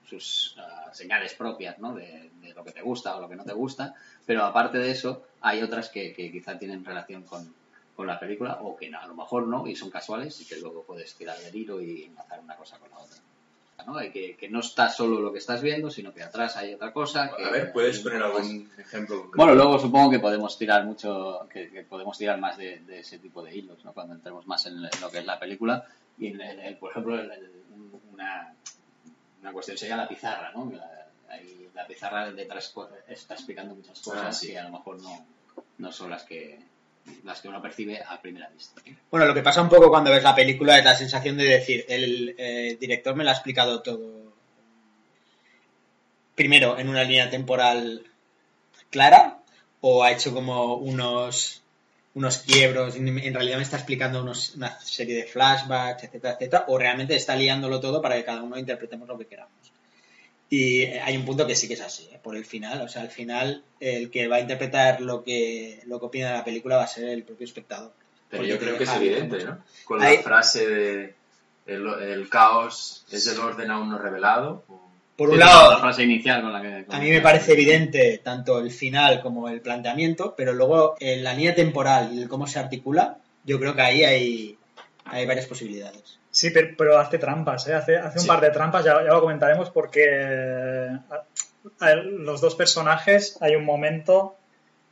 sus 0.09 0.55
ah, 0.57 0.89
señales 0.93 1.33
propias, 1.35 1.77
¿no? 1.79 1.93
De, 1.93 2.31
de 2.41 2.53
lo 2.53 2.63
que 2.63 2.71
te 2.71 2.81
gusta 2.81 3.15
o 3.15 3.21
lo 3.21 3.29
que 3.29 3.35
no 3.35 3.43
te 3.43 3.53
gusta. 3.53 3.93
Pero 4.25 4.43
aparte 4.43 4.77
de 4.79 4.91
eso, 4.91 5.23
hay 5.41 5.61
otras 5.61 5.89
que, 5.89 6.13
que 6.13 6.31
quizá 6.31 6.57
tienen 6.57 6.83
relación 6.83 7.23
con, 7.23 7.53
con 7.95 8.07
la 8.07 8.19
película 8.19 8.59
o 8.61 8.75
que 8.75 8.87
a 8.93 9.07
lo 9.07 9.15
mejor 9.15 9.47
no 9.47 9.67
y 9.67 9.75
son 9.75 9.89
casuales 9.89 10.39
y 10.41 10.45
que 10.45 10.57
luego 10.57 10.83
puedes 10.83 11.13
tirar 11.15 11.37
del 11.39 11.55
hilo 11.55 11.81
y 11.81 12.03
enlazar 12.03 12.39
una 12.39 12.55
cosa 12.55 12.77
con 12.77 12.89
la 12.89 12.97
otra. 12.97 13.17
¿no? 13.85 13.95
Hay 13.97 14.11
que, 14.11 14.35
que 14.35 14.49
no 14.49 14.59
está 14.59 14.89
solo 14.89 15.21
lo 15.21 15.31
que 15.31 15.37
estás 15.39 15.61
viendo, 15.61 15.89
sino 15.89 16.13
que 16.13 16.21
atrás 16.21 16.57
hay 16.57 16.73
otra 16.73 16.91
cosa. 16.91 17.31
Que 17.35 17.45
A 17.45 17.49
ver, 17.49 17.71
¿puedes 17.71 17.99
poner 17.99 18.21
algún 18.21 18.69
ejemplo? 18.77 19.31
Bueno, 19.33 19.55
luego 19.55 19.79
supongo 19.79 20.11
que 20.11 20.19
podemos 20.19 20.57
tirar 20.57 20.83
mucho, 20.85 21.47
que, 21.51 21.69
que 21.69 21.83
podemos 21.83 22.17
tirar 22.17 22.37
más 22.39 22.57
de, 22.57 22.79
de 22.81 22.99
ese 22.99 23.19
tipo 23.19 23.41
de 23.41 23.55
hilos, 23.55 23.83
¿no? 23.85 23.93
Cuando 23.93 24.15
entremos 24.15 24.45
más 24.47 24.65
en, 24.65 24.81
lo 24.81 25.09
que 25.09 25.19
es 25.19 25.25
la 25.25 25.39
película. 25.39 25.85
Y, 26.17 26.27
en 26.27 26.41
el- 26.41 26.59
el- 26.59 26.77
por 26.77 26.91
ejemplo, 26.91 27.15
el- 27.17 27.31
el- 27.31 27.51
una, 28.11 28.53
una 29.41 29.51
cuestión 29.53 29.77
sería 29.77 29.97
la 29.97 30.07
pizarra, 30.07 30.51
¿no? 30.53 30.71
La, 30.75 31.07
ahí 31.29 31.69
la 31.73 31.85
pizarra 31.87 32.31
detrás 32.31 32.73
está 33.07 33.33
explicando 33.35 33.75
muchas 33.75 33.99
cosas 33.99 34.25
Ah, 34.25 34.33
sí. 34.33 34.47
que 34.47 34.59
a 34.59 34.63
lo 34.63 34.71
mejor 34.71 35.01
no, 35.01 35.25
no 35.77 35.91
son 35.91 36.09
las 36.09 36.23
que, 36.23 36.59
las 37.23 37.41
que 37.41 37.47
uno 37.47 37.61
percibe 37.61 38.01
a 38.05 38.21
primera 38.21 38.49
vista. 38.49 38.81
Bueno, 39.09 39.25
lo 39.25 39.33
que 39.33 39.41
pasa 39.41 39.61
un 39.61 39.69
poco 39.69 39.89
cuando 39.89 40.11
ves 40.11 40.23
la 40.23 40.35
película 40.35 40.77
es 40.77 40.83
la 40.85 40.95
sensación 40.95 41.37
de 41.37 41.45
decir, 41.45 41.85
el 41.87 42.35
eh, 42.37 42.77
director 42.79 43.15
me 43.15 43.23
lo 43.23 43.29
ha 43.29 43.33
explicado 43.33 43.81
todo. 43.81 44.33
Primero, 46.35 46.77
en 46.79 46.89
una 46.89 47.03
línea 47.03 47.29
temporal 47.29 48.05
clara, 48.89 49.39
o 49.81 50.03
ha 50.03 50.11
hecho 50.11 50.33
como 50.33 50.75
unos, 50.75 51.61
unos 52.19 52.39
quiebros, 52.39 52.95
en 52.97 53.33
realidad 53.33 53.57
me 53.57 53.63
está 53.63 53.77
explicando 53.77 54.21
unos- 54.21 54.53
una 54.55 54.77
serie 54.81 55.15
de 55.15 55.23
flashbacks, 55.23 56.03
etcétera, 56.03 56.33
etcétera, 56.33 56.65
o 56.67 56.77
realmente 56.77 57.15
está 57.15 57.35
liándolo 57.35 57.79
todo 57.79 58.01
para 58.01 58.15
que 58.15 58.25
cada 58.25 58.43
uno 58.43 58.57
interpretemos 58.57 59.07
lo 59.07 59.17
que 59.17 59.25
queramos. 59.25 59.53
Y 60.49 60.81
eh, 60.81 60.99
hay 61.01 61.15
un 61.15 61.25
punto 61.25 61.47
que 61.47 61.55
sí 61.55 61.67
que 61.67 61.75
es 61.75 61.81
así, 61.81 62.09
¿eh? 62.11 62.19
por 62.21 62.35
el 62.35 62.43
final. 62.45 62.81
O 62.81 62.89
sea, 62.89 63.03
al 63.03 63.09
final, 63.09 63.63
el 63.79 64.09
que 64.09 64.27
va 64.27 64.37
a 64.37 64.39
interpretar 64.41 64.99
lo 64.99 65.23
que, 65.23 65.81
lo 65.85 65.99
que 65.99 66.05
opina 66.07 66.27
de 66.31 66.33
la 66.39 66.43
película 66.43 66.75
va 66.77 66.83
a 66.83 66.87
ser 66.87 67.07
el 67.09 67.23
propio 67.23 67.45
espectador. 67.45 67.93
Pero 68.29 68.43
yo 68.43 68.59
creo 68.59 68.77
que 68.77 68.83
es 68.83 68.93
evidente. 68.93 69.43
¿no? 69.45 69.63
Con 69.85 70.01
Hay- 70.01 70.17
la 70.17 70.23
frase 70.23 70.67
de 70.67 71.15
el, 71.67 71.87
el 71.87 72.29
caos 72.29 73.05
es 73.11 73.27
el 73.27 73.39
orden 73.39 73.71
aún 73.71 73.89
no 73.89 73.97
revelado. 73.97 74.63
o- 74.67 74.88
Por 75.19 75.27
Sí, 75.29 75.33
un 75.33 75.39
La 75.39 75.45
lado, 75.47 75.79
frase 75.79 76.03
inicial 76.03 76.41
con 76.41 76.51
la 76.53 76.61
que... 76.61 76.85
con 76.85 76.95
a 76.95 76.97
la 76.97 77.03
mí 77.03 77.11
me 77.11 77.21
parece 77.21 77.51
evidente 77.53 78.19
tanto 78.23 78.57
el 78.59 78.71
final 78.71 79.21
como 79.21 79.49
el 79.49 79.61
planteamiento, 79.61 80.33
pero 80.35 80.53
luego 80.53 80.95
en 80.99 81.23
la 81.23 81.33
línea 81.33 81.53
temporal 81.53 82.09
y 82.13 82.21
el 82.21 82.27
cómo 82.29 82.47
se 82.47 82.57
articula, 82.57 83.17
yo 83.43 83.59
creo 83.59 83.75
que 83.75 83.81
ahí 83.81 84.03
hay, 84.03 84.57
hay 85.05 85.25
varias 85.27 85.45
posibilidades. 85.45 86.17
Sí, 86.31 86.51
pero, 86.51 86.69
pero 86.77 86.97
hace 86.99 87.17
trampas, 87.17 87.67
¿eh? 87.67 87.73
hace, 87.73 87.97
hace 87.97 88.19
un 88.19 88.23
Sí. 88.23 88.27
par 88.27 88.39
de 88.41 88.51
trampas, 88.51 88.85
ya, 88.85 88.93
ya 89.03 89.09
lo 89.11 89.19
comentaremos, 89.21 89.69
porque 89.71 90.05
eh, 90.07 90.97
a- 91.11 91.85
a- 91.85 91.95
los 91.95 92.39
dos 92.41 92.55
personajes 92.55 93.37
hay 93.41 93.55
un 93.55 93.65
momento 93.65 94.35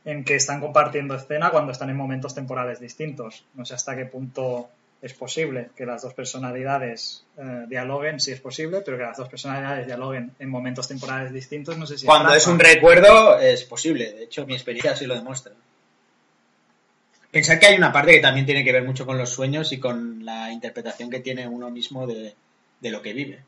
en 0.04 0.24
que 0.24 0.34
están 0.36 0.60
compartiendo 0.60 1.14
escena 1.14 1.50
cuando 1.50 1.72
están 1.72 1.90
en 1.90 1.96
momentos 1.96 2.34
temporales 2.34 2.80
distintos. 2.80 3.44
No 3.54 3.64
sé 3.64 3.74
hasta 3.74 3.96
qué 3.96 4.04
punto 4.04 4.68
es 5.00 5.14
posible 5.14 5.70
que 5.76 5.86
las 5.86 6.02
dos 6.02 6.12
personalidades 6.12 7.24
eh, 7.36 7.64
dialoguen, 7.68 8.18
si 8.18 8.32
es 8.32 8.40
posible, 8.40 8.80
pero 8.80 8.96
que 8.96 9.04
las 9.04 9.16
dos 9.16 9.28
personalidades 9.28 9.86
dialoguen 9.86 10.32
en 10.38 10.50
momentos 10.50 10.88
temporales 10.88 11.32
distintos, 11.32 11.78
no 11.78 11.86
sé 11.86 11.98
si 11.98 12.06
Cuando 12.06 12.34
es 12.34 12.46
un 12.46 12.58
recuerdo 12.58 13.38
es 13.38 13.64
posible, 13.64 14.12
de 14.12 14.24
hecho 14.24 14.44
mi 14.46 14.54
experiencia 14.54 14.92
así 14.92 15.06
lo 15.06 15.14
demuestra. 15.14 15.52
Pensar 17.30 17.60
que 17.60 17.66
hay 17.66 17.76
una 17.76 17.92
parte 17.92 18.12
que 18.12 18.20
también 18.20 18.46
tiene 18.46 18.64
que 18.64 18.72
ver 18.72 18.84
mucho 18.84 19.06
con 19.06 19.18
los 19.18 19.30
sueños 19.30 19.70
y 19.72 19.78
con 19.78 20.24
la 20.24 20.50
interpretación 20.50 21.10
que 21.10 21.20
tiene 21.20 21.46
uno 21.46 21.70
mismo 21.70 22.06
de, 22.06 22.34
de 22.80 22.90
lo 22.90 23.00
que 23.00 23.12
vive. 23.12 23.40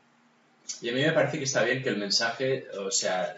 Y 0.81 0.89
a 0.89 0.93
mí 0.93 1.01
me 1.01 1.11
parece 1.11 1.37
que 1.37 1.43
está 1.43 1.63
bien 1.63 1.83
que 1.83 1.89
el 1.89 1.97
mensaje, 1.97 2.67
o 2.77 2.91
sea, 2.91 3.35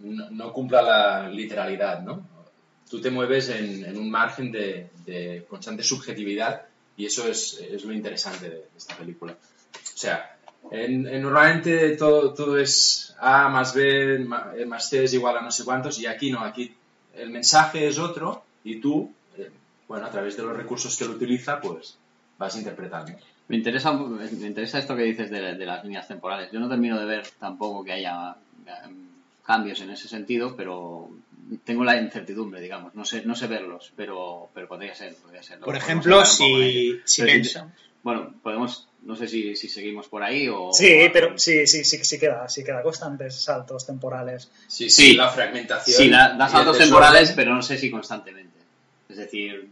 no, 0.00 0.28
no 0.30 0.52
cumpla 0.52 0.82
la 0.82 1.28
literalidad, 1.28 2.00
¿no? 2.02 2.26
Tú 2.90 3.00
te 3.00 3.10
mueves 3.10 3.48
en, 3.48 3.84
en 3.84 3.96
un 3.96 4.10
margen 4.10 4.52
de, 4.52 4.88
de 5.06 5.46
constante 5.48 5.82
subjetividad 5.82 6.66
y 6.96 7.06
eso 7.06 7.26
es, 7.28 7.54
es 7.60 7.84
lo 7.84 7.92
interesante 7.92 8.48
de 8.50 8.64
esta 8.76 8.96
película. 8.96 9.32
O 9.32 9.96
sea, 9.96 10.36
en, 10.70 11.06
en- 11.06 11.22
normalmente 11.22 11.96
todo, 11.96 12.32
todo 12.34 12.58
es 12.58 13.14
A 13.18 13.48
más 13.48 13.74
B 13.74 14.14
eh, 14.56 14.66
más 14.66 14.88
C 14.88 15.04
es 15.04 15.14
igual 15.14 15.36
a 15.38 15.42
no 15.42 15.50
sé 15.50 15.64
cuántos 15.64 15.98
y 15.98 16.06
aquí 16.06 16.30
no, 16.30 16.40
aquí 16.40 16.74
el 17.14 17.30
mensaje 17.30 17.86
es 17.88 17.98
otro 17.98 18.44
y 18.64 18.80
tú, 18.80 19.12
eh, 19.36 19.50
bueno, 19.88 20.06
a 20.06 20.10
través 20.10 20.36
de 20.36 20.42
los 20.42 20.56
recursos 20.56 20.96
que 20.96 21.04
él 21.04 21.10
utiliza, 21.10 21.60
pues 21.60 21.96
vas 22.38 22.56
interpretando. 22.56 23.12
Me 23.48 23.56
interesa, 23.56 23.92
me 23.92 24.46
interesa 24.46 24.78
esto 24.78 24.96
que 24.96 25.02
dices 25.02 25.30
de, 25.30 25.54
de 25.54 25.66
las 25.66 25.84
líneas 25.84 26.08
temporales. 26.08 26.50
Yo 26.50 26.58
no 26.60 26.68
termino 26.68 26.98
de 26.98 27.04
ver 27.04 27.26
tampoco 27.38 27.84
que 27.84 27.92
haya 27.92 28.34
em, 28.84 28.96
cambios 29.44 29.80
en 29.82 29.90
ese 29.90 30.08
sentido, 30.08 30.56
pero 30.56 31.10
tengo 31.64 31.84
la 31.84 31.96
incertidumbre, 31.96 32.60
digamos. 32.60 32.94
No 32.94 33.04
sé, 33.04 33.22
no 33.24 33.34
sé 33.34 33.46
verlos, 33.46 33.92
pero, 33.96 34.50
pero 34.54 34.68
podría 34.68 34.94
ser. 34.94 35.14
Podría 35.16 35.42
ser. 35.42 35.58
Por 35.60 35.76
ejemplo, 35.76 36.24
si, 36.24 37.00
si 37.04 37.22
pensamos... 37.22 37.72
Bueno, 38.02 38.34
podemos, 38.42 38.86
no 39.04 39.16
sé 39.16 39.26
si, 39.26 39.56
si 39.56 39.66
seguimos 39.68 40.08
por 40.08 40.22
ahí 40.22 40.46
o... 40.48 40.70
Sí, 40.74 41.08
pero 41.10 41.38
sí, 41.38 41.66
sí, 41.66 41.84
sí, 41.84 42.04
sí 42.04 42.18
queda, 42.18 42.46
sí 42.50 42.62
queda 42.62 42.82
constantes 42.82 43.34
saltos 43.40 43.86
temporales. 43.86 44.50
Sí, 44.68 44.90
Sí. 44.90 45.10
sí, 45.10 45.14
la 45.14 45.30
fragmentación. 45.30 45.96
Sí, 45.96 46.10
da, 46.10 46.48
saltos 46.50 46.76
temporales, 46.76 47.32
pero 47.32 47.54
no 47.54 47.62
sé 47.62 47.78
si 47.78 47.90
constantemente. 47.90 48.58
Es 49.08 49.16
decir, 49.16 49.68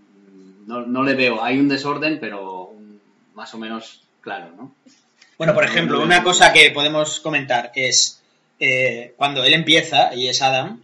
no, 0.67 0.81
no 0.87 1.03
le 1.03 1.15
veo. 1.15 1.45
Hay 1.45 1.59
un 1.59 1.69
desorden, 1.69 2.19
pero 2.21 2.69
un- 2.69 3.01
más 3.35 3.53
o 3.53 3.59
menos 3.59 4.01
claro, 4.23 4.51
¿no? 4.57 4.75
Bueno, 5.37 5.53
por 5.53 5.65
ejemplo, 5.65 6.01
una 6.03 6.23
cosa 6.23 6.53
que 6.55 6.71
podemos 6.71 7.21
comentar 7.21 7.71
es 7.75 8.23
eh, 8.61 9.13
cuando 9.17 9.45
él 9.45 9.53
empieza 9.53 10.15
y 10.15 10.29
es 10.29 10.41
Adam, 10.41 10.83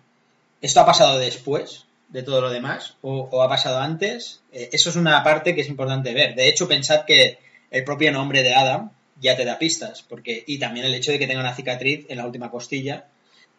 ¿esto 0.60 0.80
ha 0.80 0.86
pasado 0.86 1.18
después 1.18 1.84
de 2.08 2.22
todo 2.22 2.40
lo 2.40 2.50
demás 2.50 2.96
o, 3.02 3.42
ha 3.42 3.48
pasado 3.48 3.78
antes? 3.78 4.40
Eh, 4.52 4.70
eso 4.72 4.90
es 4.90 4.96
una 4.96 5.22
parte 5.22 5.54
que 5.54 5.60
es 5.60 5.68
importante 5.68 6.14
ver. 6.14 6.34
De 6.34 6.48
hecho, 6.48 6.68
pensad 6.68 7.04
que 7.04 7.38
el 7.70 7.84
propio 7.84 8.12
nombre 8.12 8.42
de 8.42 8.54
Adam 8.54 8.90
ya 9.20 9.36
te 9.36 9.44
da 9.44 9.58
pistas, 9.58 10.02
porque 10.02 10.44
y 10.46 10.58
también 10.58 10.86
el 10.86 10.94
hecho 10.94 11.12
de 11.12 11.18
que 11.18 11.26
tenga 11.26 11.40
una 11.40 11.54
cicatriz 11.54 12.06
en 12.08 12.18
la 12.18 12.26
última 12.26 12.50
costilla. 12.50 13.06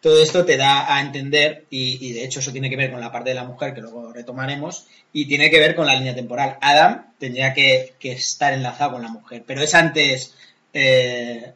Todo 0.01 0.23
esto 0.23 0.45
te 0.45 0.55
da 0.55 0.95
a 0.95 1.01
entender, 1.01 1.65
y, 1.69 2.13
de 2.13 2.23
hecho 2.23 2.39
eso 2.39 2.53
tiene 2.53 2.69
que 2.69 2.77
ver 2.77 2.89
con 2.89 3.01
la 3.01 3.12
parte 3.12 3.31
de 3.31 3.35
la 3.35 3.43
mujer 3.43 3.73
que 3.73 3.81
luego 3.81 4.13
retomaremos, 4.13 4.88
y 5.12 5.27
tiene 5.27 5.49
que 5.49 5.59
ver 5.59 5.75
con 5.75 5.85
la 5.85 5.95
línea 5.95 6.15
temporal. 6.15 6.57
Adam 6.62 7.07
tendría 7.17 7.53
que, 7.53 7.95
estar 7.99 8.53
enlazado 8.53 8.93
con 8.93 9.01
la 9.01 9.09
mujer, 9.09 9.43
pero 9.45 9.62
es 9.62 9.75
antes 9.75 10.35
eh, 10.73 11.51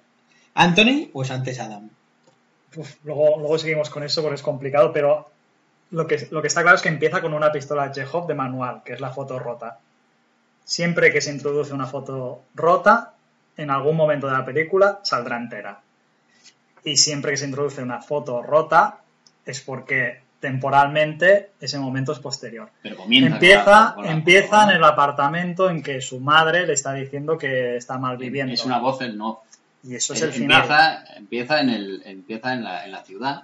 Anthony 0.55 1.09
o 1.13 1.23
es 1.23 1.31
antes 1.31 1.57
Adam. 1.59 1.89
Uf, 2.75 2.95
luego 3.05 3.57
seguimos 3.57 3.89
con 3.89 4.03
eso 4.03 4.21
porque 4.21 4.35
es 4.35 4.41
complicado, 4.41 4.91
pero 4.91 5.31
lo 5.93 6.07
que, 6.07 6.27
lo 6.31 6.41
que 6.41 6.47
está 6.47 6.63
claro 6.63 6.75
es 6.75 6.81
que 6.81 6.89
empieza 6.89 7.21
con 7.21 7.33
una 7.33 7.51
pistola 7.51 7.91
Chekhov 7.91 8.25
de 8.25 8.33
manual, 8.33 8.81
que 8.83 8.93
es 8.93 8.99
la 8.99 9.11
foto 9.11 9.37
rota. 9.37 9.77
Siempre 10.65 11.13
que 11.13 11.21
se 11.21 11.31
introduce 11.31 11.71
una 11.71 11.85
foto 11.85 12.41
rota, 12.55 13.13
en 13.57 13.69
algún 13.69 13.95
momento 13.95 14.25
de 14.25 14.33
la 14.33 14.43
película 14.43 14.99
saldrá 15.03 15.37
entera. 15.37 15.79
Y 16.83 16.97
siempre 16.97 17.31
que 17.31 17.37
se 17.37 17.45
introduce 17.45 17.83
una 17.83 18.01
foto 18.01 18.41
rota, 18.41 18.97
es 19.45 19.61
porque 19.61 20.21
temporalmente 20.39 21.51
ese 21.61 21.77
momento 21.77 22.11
es 22.11 22.19
posterior. 22.19 22.69
Pero 22.81 22.97
comienza 22.97 23.35
Empieza, 23.35 23.95
empieza 24.03 24.63
en 24.63 24.69
el 24.71 24.83
apartamento 24.83 25.69
en 25.69 25.83
que 25.83 26.01
su 26.01 26.19
madre 26.19 26.65
le 26.65 26.73
está 26.73 26.93
diciendo 26.93 27.37
que 27.37 27.77
está 27.77 27.99
mal 27.99 28.17
viviendo. 28.17 28.51
Es 28.51 28.65
una 28.65 28.79
voz 28.79 28.99
en 29.01 29.15
no. 29.15 29.43
Y 29.83 29.95
eso 29.95 30.13
es 30.13 30.23
el 30.23 30.31
final. 30.31 30.61
empieza, 30.61 31.03
empieza 31.17 31.61
en 31.61 31.69
el 31.69 32.01
empieza 32.05 32.53
en 32.53 32.63
la, 32.63 32.85
en 32.85 32.91
la 32.91 33.03
ciudad 33.03 33.43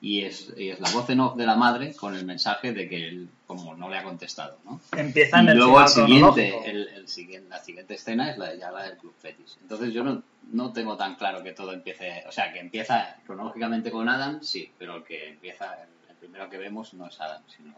y 0.00 0.22
es, 0.22 0.52
y 0.56 0.70
es 0.70 0.80
la 0.80 0.90
voz 0.90 1.10
en 1.10 1.20
off 1.20 1.36
de 1.36 1.44
la 1.44 1.56
madre 1.56 1.94
con 1.94 2.14
el 2.16 2.24
mensaje 2.24 2.72
de 2.72 2.88
que 2.88 3.08
él 3.08 3.28
como 3.46 3.74
no 3.74 3.90
le 3.90 3.98
ha 3.98 4.04
contestado, 4.04 4.58
¿no? 4.64 4.80
Empieza 4.96 5.40
en 5.40 5.46
y 5.46 5.50
el 5.50 5.58
luego 5.58 5.80
el 5.80 5.88
siguiente, 5.88 6.70
el, 6.70 6.88
el 6.88 7.08
siguiente, 7.08 7.48
la 7.50 7.58
siguiente 7.58 7.94
escena 7.94 8.30
es 8.30 8.38
la, 8.38 8.54
ya 8.54 8.70
la 8.70 8.84
del 8.84 8.96
Club 8.96 9.14
Fetish. 9.18 9.58
Entonces 9.60 9.92
yo 9.92 10.02
no, 10.02 10.22
no 10.52 10.72
tengo 10.72 10.96
tan 10.96 11.16
claro 11.16 11.42
que 11.42 11.52
todo 11.52 11.72
empiece, 11.72 12.24
o 12.26 12.32
sea, 12.32 12.52
que 12.52 12.60
empieza 12.60 13.16
cronológicamente 13.26 13.90
con 13.90 14.08
Adam, 14.08 14.42
sí, 14.42 14.70
pero 14.78 14.96
el 14.96 15.04
que 15.04 15.28
empieza, 15.28 15.74
el, 15.82 15.88
el 16.10 16.16
primero 16.16 16.48
que 16.48 16.58
vemos 16.58 16.94
no 16.94 17.06
es 17.08 17.20
Adam, 17.20 17.42
sino, 17.54 17.74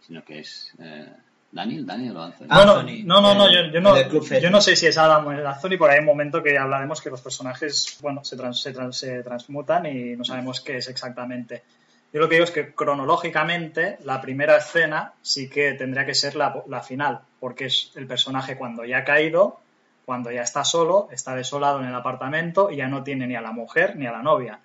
sino 0.00 0.24
que 0.24 0.38
es 0.38 0.72
eh, 0.78 1.12
Daniel, 1.52 1.84
Daniel 1.84 2.16
o 2.16 2.22
Anthony. 2.22 2.46
Ah, 2.48 2.58
No, 2.58 2.64
no, 2.66 2.72
Anthony, 2.80 3.02
no, 3.04 3.20
no, 3.20 3.34
no, 3.34 3.46
el- 3.48 3.66
yo, 3.68 3.72
yo 3.72 3.80
no, 3.80 3.94
yo 4.40 4.50
no 4.50 4.60
sé 4.60 4.76
si 4.76 4.86
es 4.86 4.96
Adam 4.96 5.26
o 5.26 5.32
es 5.32 5.44
Anthony, 5.44 5.76
por 5.78 5.90
ahí 5.90 5.94
hay 5.96 6.00
un 6.00 6.06
momento 6.06 6.42
que 6.42 6.56
hablaremos 6.56 7.00
que 7.00 7.10
los 7.10 7.20
personajes, 7.20 7.98
bueno, 8.00 8.24
se, 8.24 8.36
trans- 8.36 8.60
se, 8.62 8.72
trans- 8.72 8.96
se 8.96 9.22
transmutan 9.22 9.86
y 9.86 10.16
no 10.16 10.24
sabemos 10.24 10.60
qué 10.60 10.76
es 10.76 10.88
exactamente. 10.88 11.62
Yo 12.12 12.20
lo 12.20 12.28
que 12.28 12.36
digo 12.36 12.44
es 12.44 12.50
que 12.50 12.72
cronológicamente 12.74 13.98
la 14.04 14.20
primera 14.20 14.56
escena 14.56 15.12
sí 15.22 15.48
que 15.48 15.72
tendría 15.74 16.06
que 16.06 16.14
ser 16.14 16.36
la, 16.36 16.62
la 16.68 16.82
final, 16.82 17.20
porque 17.38 17.66
es 17.66 17.92
el 17.96 18.06
personaje 18.06 18.56
cuando 18.56 18.84
ya 18.84 18.98
ha 18.98 19.04
caído, 19.04 19.60
cuando 20.04 20.30
ya 20.30 20.42
está 20.42 20.64
solo, 20.64 21.08
está 21.12 21.34
desolado 21.36 21.80
en 21.80 21.86
el 21.86 21.94
apartamento 21.94 22.70
y 22.70 22.76
ya 22.76 22.88
no 22.88 23.02
tiene 23.04 23.26
ni 23.26 23.36
a 23.36 23.40
la 23.40 23.52
mujer 23.52 23.96
ni 23.96 24.06
a 24.06 24.12
la 24.12 24.22
novia. 24.22 24.58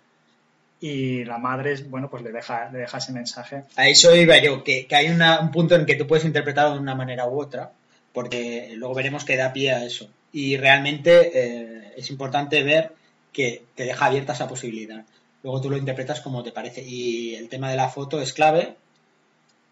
Y 0.87 1.23
la 1.25 1.39
madre, 1.39 1.75
bueno, 1.89 2.09
pues 2.11 2.21
le 2.21 2.31
deja, 2.31 2.69
le 2.71 2.79
deja 2.79 2.99
ese 2.99 3.11
mensaje. 3.11 3.63
A 3.75 3.87
eso 3.87 4.15
iba 4.15 4.37
yo, 4.37 4.63
que, 4.63 4.85
que 4.85 4.95
hay 4.95 5.07
una- 5.09 5.39
un 5.39 5.49
punto 5.49 5.75
en 5.75 5.85
que 5.87 5.95
tú 5.95 6.05
puedes 6.05 6.25
interpretarlo 6.25 6.73
de 6.75 6.79
una 6.79 6.93
manera 6.93 7.25
u 7.27 7.41
otra, 7.41 7.71
porque 8.13 8.71
luego 8.75 8.93
veremos 8.93 9.25
que 9.25 9.35
da 9.35 9.51
pie 9.51 9.71
a 9.71 9.83
eso. 9.83 10.07
Y 10.31 10.57
realmente 10.57 11.31
eh, 11.33 11.93
es 11.97 12.09
importante 12.11 12.61
ver 12.61 12.91
que 13.33 13.63
te 13.73 13.85
deja 13.85 14.05
abierta 14.05 14.33
esa 14.33 14.47
posibilidad. 14.47 15.03
Luego 15.41 15.59
tú 15.61 15.69
lo 15.71 15.77
interpretas 15.77 16.21
como 16.21 16.43
te 16.43 16.51
parece. 16.51 16.83
Y 16.83 17.33
el 17.35 17.49
tema 17.49 17.69
de 17.71 17.77
la 17.77 17.89
foto 17.89 18.21
es 18.21 18.31
clave, 18.33 18.75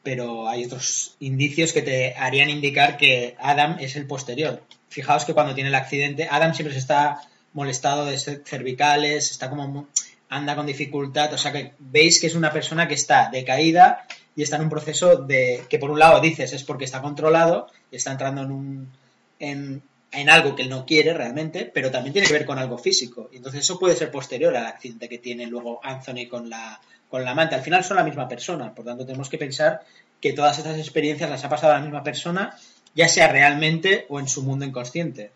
pero 0.01 0.47
hay 0.49 0.65
otros 0.65 1.15
indicios 1.19 1.73
que 1.73 1.81
te 1.83 2.15
harían 2.15 2.49
indicar 2.49 2.97
que 2.97 3.35
Adam 3.39 3.77
es 3.79 3.95
el 3.95 4.05
posterior. 4.07 4.61
Fijaos 4.89 5.25
que 5.25 5.33
cuando 5.33 5.53
tiene 5.53 5.69
el 5.69 5.75
accidente, 5.75 6.27
Adam 6.29 6.53
siempre 6.53 6.73
se 6.73 6.79
está 6.79 7.21
molestado 7.53 8.05
de 8.05 8.17
cervicales, 8.17 9.31
está 9.31 9.49
como 9.49 9.87
anda 10.33 10.55
con 10.55 10.65
dificultad, 10.65 11.31
o 11.33 11.37
sea 11.37 11.51
que 11.51 11.73
veis 11.79 12.19
que 12.19 12.27
es 12.27 12.35
una 12.35 12.51
persona 12.51 12.87
que 12.87 12.95
está 12.95 13.29
decaída 13.29 14.05
y 14.35 14.41
está 14.41 14.55
en 14.55 14.63
un 14.63 14.69
proceso 14.69 15.17
de 15.17 15.63
que 15.69 15.77
por 15.77 15.91
un 15.91 15.99
lado 15.99 16.19
dices 16.19 16.53
es 16.53 16.63
porque 16.63 16.85
está 16.85 17.01
controlado 17.01 17.67
y 17.91 17.97
está 17.97 18.11
entrando 18.11 18.41
en 18.41 18.51
un 18.51 18.91
en, 19.39 19.83
en 20.11 20.29
algo 20.29 20.55
que 20.55 20.63
él 20.63 20.69
no 20.69 20.85
quiere 20.85 21.13
realmente, 21.13 21.69
pero 21.71 21.91
también 21.91 22.13
tiene 22.13 22.27
que 22.27 22.33
ver 22.33 22.45
con 22.45 22.57
algo 22.57 22.77
físico. 22.77 23.29
Y 23.31 23.37
entonces 23.37 23.61
eso 23.61 23.77
puede 23.77 23.95
ser 23.95 24.09
posterior 24.09 24.55
al 24.55 24.65
accidente 24.65 25.09
que 25.09 25.19
tiene 25.19 25.45
luego 25.45 25.79
Anthony 25.83 26.27
con 26.29 26.49
la 26.49 26.79
con 27.09 27.23
la 27.23 27.31
amante. 27.31 27.53
Al 27.53 27.61
final 27.61 27.83
son 27.83 27.97
la 27.97 28.03
misma 28.03 28.27
persona, 28.27 28.73
por 28.73 28.85
tanto 28.85 29.05
tenemos 29.05 29.29
que 29.29 29.37
pensar 29.37 29.81
que 30.19 30.33
todas 30.33 30.57
estas 30.57 30.79
experiencias 30.79 31.29
las 31.29 31.43
ha 31.43 31.49
pasado 31.49 31.73
la 31.73 31.81
misma 31.81 32.03
persona, 32.03 32.57
ya 32.95 33.07
sea 33.07 33.27
realmente 33.27 34.07
o 34.09 34.19
en 34.19 34.27
su 34.27 34.41
mundo 34.41 34.65
inconsciente. 34.65 35.31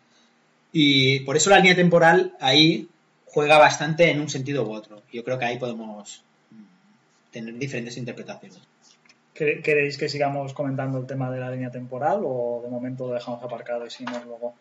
Y 0.71 1.19
por 1.19 1.37
eso 1.37 1.51
la 1.51 1.57
línea 1.57 1.75
temporal 1.75 2.33
ahí 2.39 2.87
juega 3.27 3.57
bastante 3.57 4.09
en 4.09 4.21
un 4.21 4.29
sentido 4.29 4.63
u 4.67 4.71
otro. 4.73 5.01
Yo 5.11 5.23
creo 5.23 5.37
que 5.37 5.45
ahí 5.45 5.57
podemos 5.59 6.23
mm, 6.51 7.31
tener 7.31 7.53
diferentes 7.55 7.97
interpretaciones. 7.97 8.59
¿Quere- 9.33 9.61
¿Queréis 9.61 9.97
que 9.97 10.09
sigamos 10.09 10.53
comentando 10.53 10.97
el 10.97 11.05
tema 11.05 11.29
de 11.29 11.39
la 11.39 11.51
línea 11.51 11.69
temporal 11.69 12.21
o 12.23 12.61
de 12.63 12.69
momento 12.69 13.07
lo 13.07 13.13
dejamos 13.13 13.43
aparcado 13.43 13.85
y 13.85 13.89
seguimos 13.89 14.25
luego? 14.25 14.55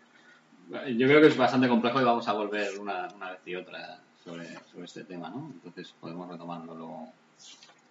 Yo 0.69 1.07
creo 1.07 1.21
que 1.21 1.29
es 1.29 1.37
bastante 1.37 1.69
complejo 1.69 2.01
y 2.01 2.05
vamos 2.05 2.27
a 2.29 2.33
volver 2.33 2.79
una, 2.79 3.09
una 3.15 3.31
vez 3.31 3.41
y 3.47 3.55
otra 3.55 3.99
sobre, 4.25 4.47
sobre 4.73 4.85
este 4.85 5.05
tema, 5.05 5.31
¿no? 5.31 5.49
Entonces 5.55 5.95
podemos 6.01 6.29
retomarlo 6.29 6.75
luego 6.75 7.13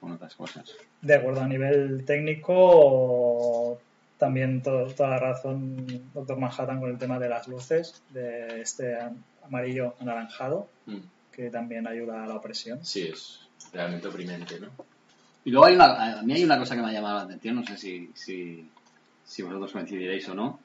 con 0.01 0.11
otras 0.11 0.35
cosas. 0.35 0.65
De 1.01 1.15
acuerdo, 1.15 1.39
a 1.41 1.47
nivel 1.47 2.03
técnico, 2.05 3.79
también 4.17 4.61
to- 4.61 4.87
toda 4.93 5.09
la 5.11 5.19
razón, 5.19 5.85
Doctor 6.13 6.37
Manhattan, 6.37 6.79
con 6.81 6.89
el 6.89 6.97
tema 6.97 7.17
de 7.17 7.29
las 7.29 7.47
luces, 7.47 8.03
de 8.09 8.61
este 8.61 8.97
amarillo 9.45 9.95
anaranjado, 9.99 10.69
Mm, 10.87 10.97
que 11.31 11.49
también 11.49 11.87
ayuda 11.87 12.23
a 12.23 12.27
la 12.27 12.35
opresión. 12.35 12.85
Sí, 12.85 13.03
es 13.11 13.39
realmente 13.73 14.07
oprimente, 14.07 14.59
¿no? 14.59 14.67
Y 15.43 15.51
luego 15.51 15.65
hay 15.65 15.75
una, 15.75 16.19
a 16.19 16.21
mí 16.23 16.33
hay 16.33 16.43
una 16.43 16.57
cosa 16.59 16.75
que 16.75 16.81
me 16.81 16.89
ha 16.89 16.93
llamado 16.93 17.17
la 17.17 17.23
atención, 17.23 17.55
no 17.55 17.65
sé 17.65 17.77
si, 17.77 18.09
si, 18.15 18.69
si 19.25 19.41
vosotros 19.43 19.71
coincidiréis 19.71 20.27
o 20.29 20.35
no, 20.35 20.59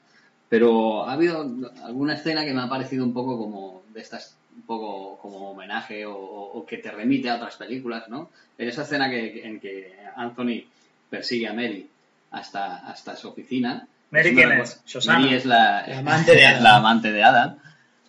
pero 0.49 1.05
ha 1.07 1.13
habido 1.13 1.41
alguna 1.83 2.13
escena 2.15 2.43
que 2.45 2.53
me 2.53 2.61
ha 2.61 2.69
parecido 2.69 3.03
un 3.03 3.13
poco 3.13 3.37
como 3.37 3.83
de 3.93 4.01
estas, 4.01 4.35
un 4.55 4.63
poco 4.63 5.17
como 5.19 5.51
homenaje 5.51 6.05
o, 6.05 6.13
o- 6.15 6.59
o 6.59 6.65
que 6.65 6.77
te 6.77 6.91
remite 6.91 7.29
a 7.29 7.35
otras 7.35 7.55
películas, 7.57 8.07
¿no? 8.09 8.29
En 8.57 8.67
esa 8.69 8.83
escena 8.83 9.09
que, 9.09 9.45
en 9.45 9.59
que 9.59 9.95
Anthony 10.15 10.63
persigue 11.09 11.47
a 11.47 11.53
Mary 11.53 11.89
hasta, 12.31 12.77
hasta 12.87 13.15
su 13.15 13.29
oficina. 13.29 13.87
¿Mary 14.11 14.33
quién 14.35 14.51
es? 14.51 14.81
Mary 15.07 15.33
es 15.35 15.45
la, 15.45 15.85
La 15.87 15.99
amante 15.99 16.31
de 16.33 16.39
es 16.43 16.47
Adam. 16.51 16.63
la 16.63 16.75
amante 16.77 17.11
de 17.11 17.23
Adam. 17.23 17.57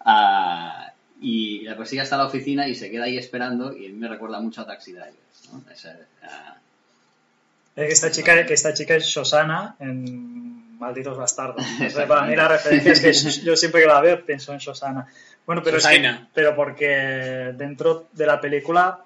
Ah, 0.04 0.92
y 1.20 1.60
la 1.60 1.76
persigue 1.76 2.02
hasta 2.02 2.16
la 2.16 2.26
oficina 2.26 2.66
y 2.66 2.74
se 2.74 2.90
queda 2.90 3.04
ahí 3.04 3.16
esperando 3.16 3.76
y 3.76 3.86
a 3.86 3.88
mí 3.90 3.94
me 3.94 4.08
recuerda 4.08 4.40
mucho 4.40 4.62
a 4.62 4.66
Taxi 4.66 4.92
Drivers, 4.92 5.50
¿no? 5.52 5.62
Esa, 5.72 5.96
ah, 6.24 6.56
Es 7.76 7.86
que 7.86 7.92
esta 7.92 8.10
chica, 8.10 8.44
que 8.44 8.54
esta 8.54 8.74
chica 8.74 8.96
es 8.96 9.04
Shosana 9.04 9.76
en 9.78 10.78
Malditos 10.78 11.16
Bastardos. 11.16 11.64
O 11.86 11.90
sea, 11.90 12.08
para 12.08 12.22
mí 12.26 12.34
la 12.34 12.48
referencia 12.48 12.92
es 12.92 13.00
que 13.00 13.12
yo 13.44 13.56
siempre 13.56 13.82
que 13.82 13.86
la 13.86 14.00
veo 14.00 14.24
pienso 14.24 14.52
en 14.52 14.58
Shosana. 14.58 15.06
Bueno, 15.46 15.62
pero, 15.62 15.76
es 15.76 15.84
que- 15.84 15.90
Shosaina. 15.90 16.28
pero 16.34 16.56
porque 16.56 17.52
dentro 17.56 18.08
de 18.12 18.26
la 18.26 18.40
película 18.40 18.98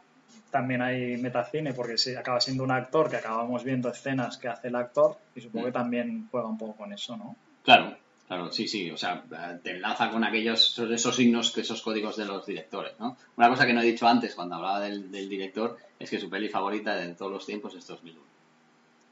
también 0.50 0.80
hay 0.80 1.18
metacine, 1.18 1.74
porque 1.74 1.98
sí, 1.98 2.14
acaba 2.14 2.40
siendo 2.40 2.64
un 2.64 2.70
actor 2.70 3.10
que 3.10 3.16
acabamos 3.16 3.62
viendo 3.62 3.90
escenas 3.90 4.38
que 4.38 4.48
hace 4.48 4.68
el 4.68 4.76
actor 4.76 5.18
y 5.34 5.42
supongo 5.42 5.66
que 5.66 5.72
también 5.72 6.28
juega 6.30 6.46
un 6.48 6.56
poco 6.56 6.76
con 6.76 6.92
eso, 6.94 7.14
¿no? 7.16 7.36
Claro, 7.62 7.94
claro, 8.26 8.50
sí, 8.52 8.66
sí, 8.68 8.90
o 8.90 8.96
sea, 8.96 9.22
te 9.62 9.70
enlaza 9.72 10.10
con 10.10 10.24
aquellos, 10.24 10.78
esos 10.78 11.14
signos, 11.16 11.56
esos 11.58 11.82
códigos 11.82 12.16
de 12.16 12.24
los 12.24 12.44
directores, 12.46 12.92
¿no? 12.98 13.16
Una 13.36 13.48
cosa 13.48 13.66
que 13.66 13.72
no 13.72 13.80
he 13.80 13.84
dicho 13.86 14.06
antes 14.08 14.34
cuando 14.34 14.56
hablaba 14.56 14.80
del, 14.80 15.10
del 15.10 15.28
director 15.28 15.76
es 15.98 16.10
que 16.10 16.18
su 16.20 16.28
peli 16.28 16.48
favorita 16.48 16.94
de 16.96 17.14
todos 17.14 17.32
los 17.32 17.46
tiempos 17.46 17.74
es 17.74 17.86
2001. 17.86 18.20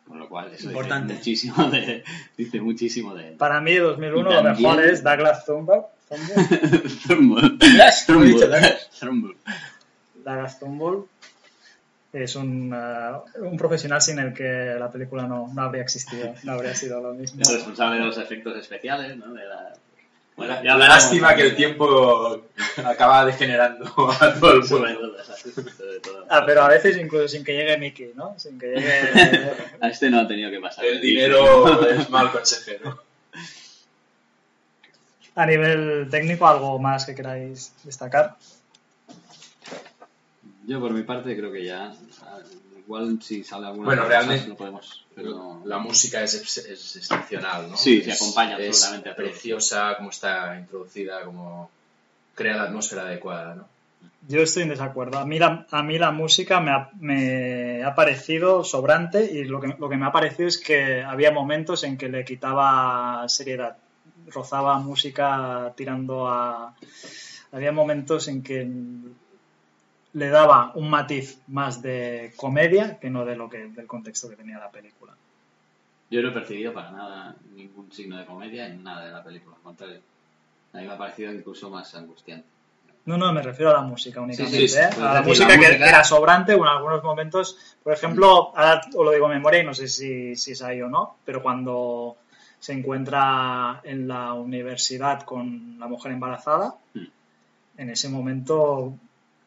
Con 0.06 0.18
lo 0.18 0.28
cual, 0.28 0.52
eso 0.52 0.66
Importante. 0.68 1.14
dice 1.14 1.48
muchísimo 1.48 1.70
de, 1.70 2.04
dice 2.36 2.60
muchísimo 2.60 3.14
de 3.14 3.28
él. 3.28 3.34
Para 3.36 3.60
mí, 3.60 3.74
2001 3.76 4.18
Y 4.30 4.34
lo 4.34 4.42
también- 4.42 4.62
mejor 4.68 4.84
es 4.84 5.02
Douglas 5.02 5.44
Trumbull. 5.46 5.82
Trumbull. 7.06 7.58
Douglas. 7.58 8.04
Trumbull. 8.98 9.36
Douglas 10.24 10.58
Trumbull 10.58 11.08
es 12.14 12.36
un, 12.36 12.72
eh, 12.72 13.40
un 13.40 13.56
profesional 13.56 14.00
sin 14.00 14.18
el 14.20 14.32
que 14.32 14.76
la 14.78 14.90
película 14.90 15.26
no, 15.26 15.50
no 15.52 15.62
habría 15.62 15.82
existido, 15.82 16.34
no 16.44 16.52
habría 16.52 16.74
sido 16.74 17.00
lo 17.00 17.12
mismo. 17.12 17.42
Es 17.42 17.52
responsable 17.52 17.98
de 17.98 18.06
los 18.06 18.18
efectos 18.18 18.56
especiales, 18.56 19.16
¿no? 19.16 19.32
De 19.32 19.44
la... 19.44 19.72
Bueno, 20.36 20.54
La, 20.54 20.62
ya 20.64 20.76
lástima 20.76 21.34
que 21.34 21.42
el 21.42 21.56
tiempo 21.56 22.44
acaba 22.84 23.24
degenerando 23.24 23.84
a 24.20 24.34
todo 24.34 24.52
el 24.52 24.64
mundo. 24.68 25.16
Ah, 26.28 26.42
pero 26.44 26.62
a 26.62 26.68
veces 26.68 26.96
incluso 26.96 27.28
sin 27.28 27.44
que 27.44 27.52
llegue 27.52 27.78
Mickey, 27.78 28.12
¿no? 28.14 28.38
Sin 28.38 28.58
que 28.58 28.66
llegue... 28.66 29.52
A 29.80 29.88
este 29.88 30.10
no 30.10 30.20
ha 30.20 30.28
tenido 30.28 30.50
que 30.50 30.60
pasar. 30.60 30.84
El 30.84 31.00
dinero 31.00 31.88
es 31.88 32.10
mal 32.10 32.30
consejero. 32.32 33.02
A 35.36 35.46
nivel 35.46 36.08
técnico, 36.10 36.46
¿algo 36.46 36.78
más 36.78 37.06
que 37.06 37.14
queráis 37.14 37.72
destacar? 37.82 38.36
Yo 40.66 40.80
por 40.80 40.92
mi 40.92 41.02
parte 41.02 41.36
creo 41.36 41.52
que 41.52 41.64
ya. 41.64 41.92
ah, 42.22 42.38
Igual 42.86 43.18
si 43.22 43.42
sale 43.44 43.66
alguna 43.66 43.86
Bueno, 43.86 44.02
cosa, 44.02 44.14
realmente- 44.14 44.46
lo 44.48 44.56
podemos. 44.56 45.06
pero- 45.14 45.62
La 45.64 45.78
música 45.78 46.22
es, 46.22 46.34
ex- 46.34 46.58
es 46.58 46.96
excepcional, 46.96 47.70
¿no? 47.70 47.76
Sí, 47.78 48.02
se 48.02 48.10
Es- 48.10 48.20
acompaña 48.20 48.58
es 48.58 48.68
absolutamente 48.84 49.10
todo. 49.10 49.16
preciosa, 49.26 49.94
cómo 49.96 50.10
está 50.10 50.58
introducida, 50.58 51.24
cómo 51.24 51.70
crea 52.34 52.56
la 52.58 52.64
atmósfera 52.64 53.02
adecuada, 53.02 53.54
¿no? 53.54 53.68
Yo 54.28 54.40
estoy 54.42 54.64
en 54.64 54.68
desacuerdo. 54.70 55.18
A 55.18 55.24
mí 55.24 55.38
la, 55.38 55.66
a 55.70 55.82
mí 55.82 55.98
la 55.98 56.10
música 56.10 56.60
me 56.60 56.72
ha, 56.72 56.90
me 57.00 57.82
ha 57.82 57.94
parecido 57.94 58.64
sobrante 58.64 59.24
y 59.32 59.44
lo 59.44 59.60
que, 59.62 59.74
lo 59.78 59.88
que 59.88 59.96
me 59.96 60.04
ha 60.06 60.12
parecido 60.12 60.46
es 60.48 60.58
que 60.58 61.02
había 61.02 61.30
momentos 61.30 61.84
en 61.84 61.96
que 61.96 62.08
le 62.10 62.22
quitaba 62.24 63.24
seriedad. 63.28 63.78
Rozaba 64.26 64.78
música 64.78 65.72
tirando 65.76 66.28
a... 66.28 66.74
Había 67.52 67.72
momentos 67.72 68.28
en 68.28 68.42
que 68.42 68.66
le 70.14 70.28
daba 70.30 70.72
un 70.74 70.88
matiz 70.90 71.38
más 71.48 71.82
de 71.82 72.32
comedia 72.36 72.98
que 72.98 73.10
no 73.10 73.24
de 73.24 73.36
lo 73.36 73.48
que 73.50 73.68
del 73.68 73.86
contexto 73.86 74.28
que 74.30 74.36
tenía 74.36 74.58
la 74.58 74.70
película. 74.70 75.12
Yo 76.10 76.22
no 76.22 76.28
he 76.28 76.32
percibido 76.32 76.72
para 76.72 76.90
nada 76.92 77.36
ningún 77.54 77.90
signo 77.92 78.16
de 78.16 78.24
comedia 78.24 78.66
en 78.66 78.82
nada 78.82 79.04
de 79.06 79.12
la 79.12 79.22
película. 79.22 79.56
Al 79.56 79.62
contrario, 79.62 80.00
a 80.72 80.78
mí 80.78 80.86
me 80.86 80.92
ha 80.92 80.98
parecido 80.98 81.32
incluso 81.32 81.68
más 81.70 81.94
angustiante. 81.94 82.46
No, 83.06 83.18
no, 83.18 83.32
me 83.32 83.42
refiero 83.42 83.70
a 83.70 83.74
la 83.74 83.80
música 83.82 84.20
únicamente. 84.20 84.56
Sí, 84.60 84.68
sí, 84.68 84.78
¿eh? 84.78 84.88
A 85.02 85.14
la 85.14 85.22
música 85.22 85.48
la 85.48 85.54
que, 85.58 85.66
música- 85.66 85.88
era 85.88 86.04
sobrante 86.04 86.52
en 86.54 86.64
algunos 86.64 87.02
momentos. 87.02 87.76
Por 87.82 87.92
ejemplo, 87.92 88.56
ahora 88.56 88.80
os 88.94 89.04
lo 89.04 89.10
digo 89.10 89.28
de 89.28 89.34
memoria 89.34 89.60
y 89.62 89.66
no 89.66 89.74
sé 89.74 89.88
si, 89.88 90.36
si 90.36 90.52
es 90.52 90.62
ahí 90.62 90.80
o 90.80 90.88
no, 90.88 91.16
pero 91.24 91.42
cuando 91.42 92.16
se 92.60 92.72
encuentra 92.72 93.80
en 93.84 94.08
la 94.08 94.32
universidad 94.32 95.22
con 95.22 95.78
la 95.78 95.86
mujer 95.86 96.12
embarazada, 96.12 96.76
Hmm. 96.94 97.04
en 97.78 97.90
ese 97.90 98.08
momento 98.08 98.94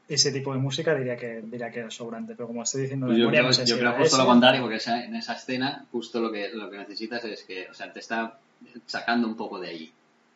ese 0.08 0.32
tipo 0.32 0.54
de 0.54 0.60
música 0.60 0.96
diría 0.96 1.18
que 1.18 1.42
diría 1.44 1.70
que 1.70 1.82
es 1.82 1.94
sobrante, 1.94 2.34
pero 2.36 2.48
como 2.48 2.64
estoy 2.64 2.84
diciendo 2.84 3.08
Pues 3.08 3.18
yo 3.18 3.30
creo, 3.30 3.44
no 3.44 3.54
sé 3.54 3.62
yo 3.66 3.76
si 3.76 3.80
creo 3.80 3.90
era 3.92 4.00
justo 4.00 4.16
ese. 4.16 4.24
lo 4.24 4.30
contrario, 4.30 4.62
porque 4.62 4.78
esa- 4.78 5.04
en 5.04 5.16
esa 5.16 5.34
escena 5.34 5.86
justo 5.92 6.20
lo 6.22 6.32
que, 6.32 6.50
lo 6.50 6.70
que 6.70 6.78
necesitas 6.78 7.24
es 7.26 7.44
que, 7.44 7.68
o 7.70 7.74
sea, 7.74 7.92
te 7.92 8.00
está 8.00 8.38
sacando 8.86 9.28
un 9.28 9.36
poco 9.36 9.60
de 9.60 9.70
allí, 9.70 9.92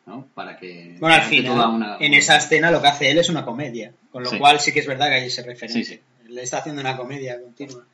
¿no? 0.06 0.28
Para 0.34 0.58
que... 0.58 0.98
Bueno, 1.00 1.16
al 1.16 1.22
final, 1.24 1.54
toda 1.54 1.70
una- 1.70 1.98
en 2.00 2.14
esa 2.14 2.38
escena 2.38 2.70
lo 2.72 2.82
que 2.82 2.88
hace 2.90 3.12
él 3.12 3.18
es 3.20 3.30
una 3.30 3.46
comedia, 3.46 3.94
con 4.12 4.24
lo 4.24 4.30
Sí. 4.30 4.38
cual 4.38 4.60
sí 4.60 4.74
que 4.74 4.80
es 4.82 4.88
verdad 4.88 5.08
que 5.08 5.14
hay 5.16 5.28
ese 5.28 5.42
referente. 5.44 5.84
Sí, 5.86 5.96
sí. 5.96 6.02
Le 6.32 6.44
está 6.44 6.60
haciendo 6.60 6.82
una 6.82 6.98
comedia 6.98 7.39
continua. 7.41 7.86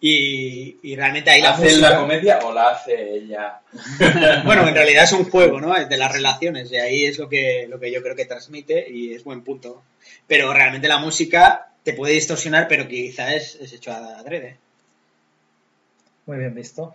Y, 0.00 0.78
y 0.82 0.96
realmente 0.96 1.30
ahí 1.30 1.40
la 1.40 1.50
¿Hace 1.50 1.64
música... 1.64 1.90
la 1.90 1.96
comedia 1.96 2.38
o 2.44 2.52
la 2.52 2.68
hace 2.70 3.14
ella? 3.14 3.60
Bueno, 4.44 4.68
en 4.68 4.74
realidad 4.74 5.04
es 5.04 5.12
un 5.12 5.24
juego, 5.30 5.60
¿no? 5.60 5.74
Es 5.76 5.88
de 5.88 5.96
las 5.96 6.12
relaciones, 6.12 6.70
y 6.70 6.76
ahí 6.76 7.04
es 7.04 7.18
lo 7.18 7.28
que, 7.28 7.66
lo 7.68 7.80
que 7.80 7.90
yo 7.90 8.02
creo 8.02 8.14
que 8.14 8.26
transmite 8.26 8.86
y 8.88 9.14
es 9.14 9.24
buen 9.24 9.42
punto. 9.42 9.82
Pero 10.26 10.52
realmente 10.52 10.88
la 10.88 10.98
música 10.98 11.68
te 11.82 11.92
puede 11.92 12.14
distorsionar, 12.14 12.68
pero 12.68 12.88
quizá 12.88 13.34
es, 13.34 13.56
es 13.56 13.72
hecho 13.72 13.92
a 13.92 14.18
adrede. 14.18 14.58
Muy 16.26 16.38
bien 16.38 16.54
visto. 16.54 16.94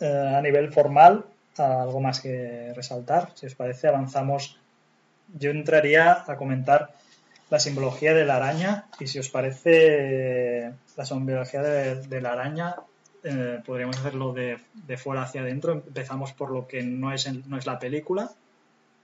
Eh, 0.00 0.34
a 0.36 0.40
nivel 0.40 0.72
formal, 0.72 1.24
algo 1.56 2.00
más 2.00 2.20
que 2.20 2.72
resaltar. 2.74 3.32
Si 3.34 3.46
os 3.46 3.54
parece, 3.54 3.88
avanzamos. 3.88 4.58
Yo 5.38 5.50
entraría 5.50 6.24
a 6.26 6.36
comentar 6.36 6.94
la 7.50 7.58
simbología 7.58 8.14
de 8.14 8.24
la 8.24 8.36
araña 8.36 8.86
y 9.00 9.06
si 9.06 9.18
os 9.18 9.28
parece 9.28 10.72
la 10.96 11.04
simbología 11.04 11.62
de, 11.62 12.20
la 12.20 12.32
araña 12.32 12.76
eh, 13.24 13.60
podríamos 13.64 13.98
hacerlo 13.98 14.32
de, 14.32 14.58
fuera 14.96 15.22
hacia 15.22 15.40
adentro. 15.40 15.72
Empezamos 15.72 16.32
por 16.32 16.50
lo 16.50 16.66
que 16.66 16.82
no 16.82 17.12
es, 17.12 17.30
no 17.46 17.56
es 17.56 17.66
la 17.66 17.78
película, 17.78 18.30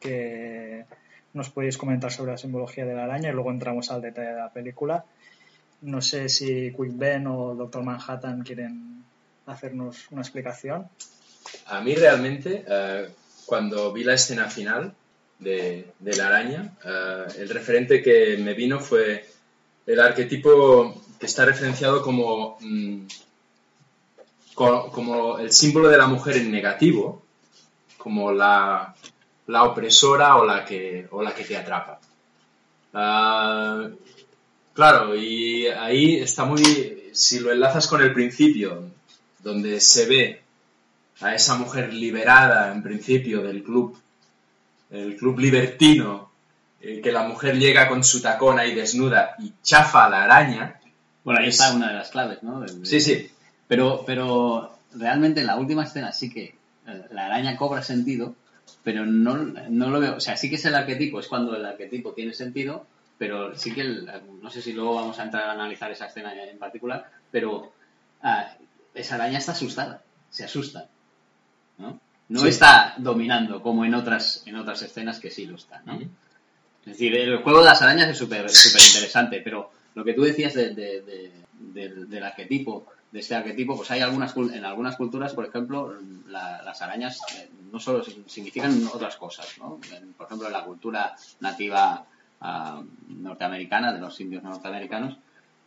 que 0.01 0.85
nos 1.33 1.51
podéis 1.51 1.79
comentar 1.79 2.13
sobre 2.13 2.33
la 2.33 2.39
simbología 2.39 2.85
de 2.85 2.95
la 2.95 3.05
araña 3.05 3.31
y 3.31 3.33
luego 3.33 3.51
entramos 3.51 3.91
al 3.91 4.03
detalle 4.03 4.29
de 4.29 4.37
la 4.37 4.53
película. 4.53 5.05
No 5.83 6.01
sé 6.01 6.29
si 6.29 6.73
Quick 6.73 6.97
Ben 6.97 7.27
o 7.27 7.55
Doctor 7.55 7.83
Manhattan 7.83 8.43
quieren 8.43 9.05
hacernos 9.47 10.11
una 10.11 10.23
explicación. 10.23 10.89
A 11.67 11.81
mí 11.81 11.95
realmente, 11.95 12.65
eh, 12.67 13.09
cuando 13.47 13.93
vi 13.93 14.05
la 14.05 14.15
escena 14.15 14.49
final 14.49 14.95
de, 15.39 15.93
la 16.01 16.27
araña, 16.29 16.73
eh, 16.85 17.25
el 17.39 17.49
referente 17.51 18.03
que 18.03 18.37
me 18.39 18.55
vino 18.55 18.81
fue 18.81 19.27
el 19.87 20.01
arquetipo 20.01 21.03
que 21.21 21.27
está 21.27 21.45
referenciado 21.45 22.03
como, 22.03 22.57
mm, 22.61 23.07
co- 24.55 24.91
como 24.91 25.39
el 25.39 25.53
símbolo 25.53 25.89
de 25.89 25.99
la 25.99 26.07
mujer 26.07 26.37
en 26.37 26.51
negativo, 26.51 27.23
como 27.99 28.33
la, 28.33 28.95
la 29.47 29.65
opresora 29.65 30.37
o 30.37 30.45
la 30.45 30.65
que, 30.65 31.07
o 31.11 31.23
la 31.23 31.35
que 31.35 31.45
te 31.45 31.57
atrapa. 31.57 32.01
Ah, 32.93 33.89
claro, 34.73 35.15
y 35.17 35.67
ahí 35.67 36.17
está 36.17 36.45
muy, 36.45 37.11
si 37.13 37.41
lo 37.41 37.53
enlazas 37.53 37.87
con 37.89 38.03
el 38.03 38.13
principio, 38.13 38.85
donde 39.41 39.81
se 39.81 40.07
ve 40.07 40.41
a 41.21 41.35
esa 41.35 41.57
mujer 41.57 41.93
liberada 41.93 42.73
en 42.73 42.83
principio 42.83 43.43
del 43.43 43.63
club, 43.63 43.97
el 44.91 45.17
club 45.17 45.39
libertino, 45.39 46.31
eh, 46.81 47.01
que 47.01 47.13
la 47.13 47.27
mujer 47.27 47.59
llega 47.59 47.89
con 47.89 48.05
su 48.05 48.21
tacón 48.23 48.59
ahí 48.59 48.75
desnuda 48.75 49.35
y 49.39 49.53
chafa 49.63 50.05
a 50.07 50.11
la 50.11 50.25
araña. 50.25 50.81
Bueno, 51.25 51.41
ahí 51.41 51.49
Es- 51.49 51.61
está 51.61 51.75
una 51.75 51.89
de 51.89 51.95
las 51.95 52.11
claves, 52.11 52.43
¿no? 52.43 52.67
Sí, 52.85 53.01
sí, 53.01 53.31
Pero, 53.67 54.05
pero 54.07 54.77
realmente 54.95 55.41
en 55.41 55.47
la 55.47 55.57
última 55.57 55.85
escena 55.85 56.13
sí 56.13 56.31
que 56.31 56.55
eh, 56.87 57.05
la 57.13 57.27
araña 57.27 57.57
cobra 57.57 57.83
sentido, 57.83 58.35
pero 58.83 59.07
no, 59.07 59.37
no 59.37 59.89
lo 59.91 60.01
veo. 60.01 60.17
O 60.17 60.21
sea, 60.21 60.37
sí 60.37 60.51
que 60.51 60.57
es 60.57 60.65
el 60.67 60.75
arquetipo, 60.75 61.19
es 61.19 61.29
cuando 61.29 61.57
el 61.57 61.65
arquetipo 61.65 62.13
tiene 62.13 62.35
sentido, 62.35 62.87
pero 63.17 63.57
sí 63.57 63.73
que, 63.73 63.81
el- 63.81 64.11
no 64.43 64.51
sé 64.51 64.61
si 64.61 64.75
luego 64.75 64.97
vamos 64.97 65.19
a 65.19 65.23
entrar 65.25 65.45
a 65.49 65.53
analizar 65.53 65.91
esa 65.91 66.07
escena 66.07 66.35
en 66.35 66.59
particular, 66.59 67.11
pero 67.31 67.73
ah, 68.23 68.53
esa 68.93 69.15
araña 69.15 69.39
está 69.39 69.53
asustada, 69.53 70.03
se 70.31 70.45
asusta, 70.45 70.89
¿no? 71.79 71.99
No 72.29 72.41
Sí. 72.41 72.49
está 72.49 72.95
dominando 72.99 73.61
como 73.63 73.85
en 73.85 73.95
otras, 73.95 74.43
en 74.47 74.57
otras 74.57 74.81
escenas 74.83 75.19
que 75.21 75.31
sí 75.31 75.47
lo 75.47 75.57
está, 75.57 75.83
¿no? 75.85 75.95
Es 76.01 76.07
decir, 76.85 77.15
el 77.17 77.39
juego 77.43 77.61
de 77.61 77.67
las 77.67 77.83
arañas 77.83 78.09
es 78.09 78.19
súper 78.19 78.41
interesante, 78.41 79.41
pero 79.43 79.71
lo 79.95 80.05
que 80.05 80.15
tú 80.15 80.23
decías 80.23 80.55
de- 80.55 80.75
de- 80.75 81.03
de- 81.03 81.33
del, 81.59 82.09
del 82.09 82.25
arquetipo, 82.25 82.87
de 83.13 83.21
este 83.21 83.35
arquetipo, 83.35 83.77
pues 83.77 83.91
hay 83.91 84.01
algunas 84.01 84.37
en 84.37 84.65
algunas 84.65 84.97
culturas, 84.97 85.33
por 85.35 85.47
ejemplo, 85.47 85.95
la- 86.29 86.63
las 86.63 86.83
arañas 86.83 87.21
eh, 87.37 87.49
no 87.71 87.79
solo 87.79 88.03
significan 88.27 88.87
otras 88.93 89.17
cosas, 89.17 89.47
¿no? 89.59 89.79
Por 90.17 90.27
ejemplo, 90.27 90.47
en 90.49 90.53
la 90.53 90.65
cultura 90.65 91.15
nativa 91.41 92.05
ah, 92.41 92.83
norteamericana, 93.09 93.93
de 93.93 94.01
los 94.01 94.21
indios 94.21 94.43
norteamericanos, 94.43 95.17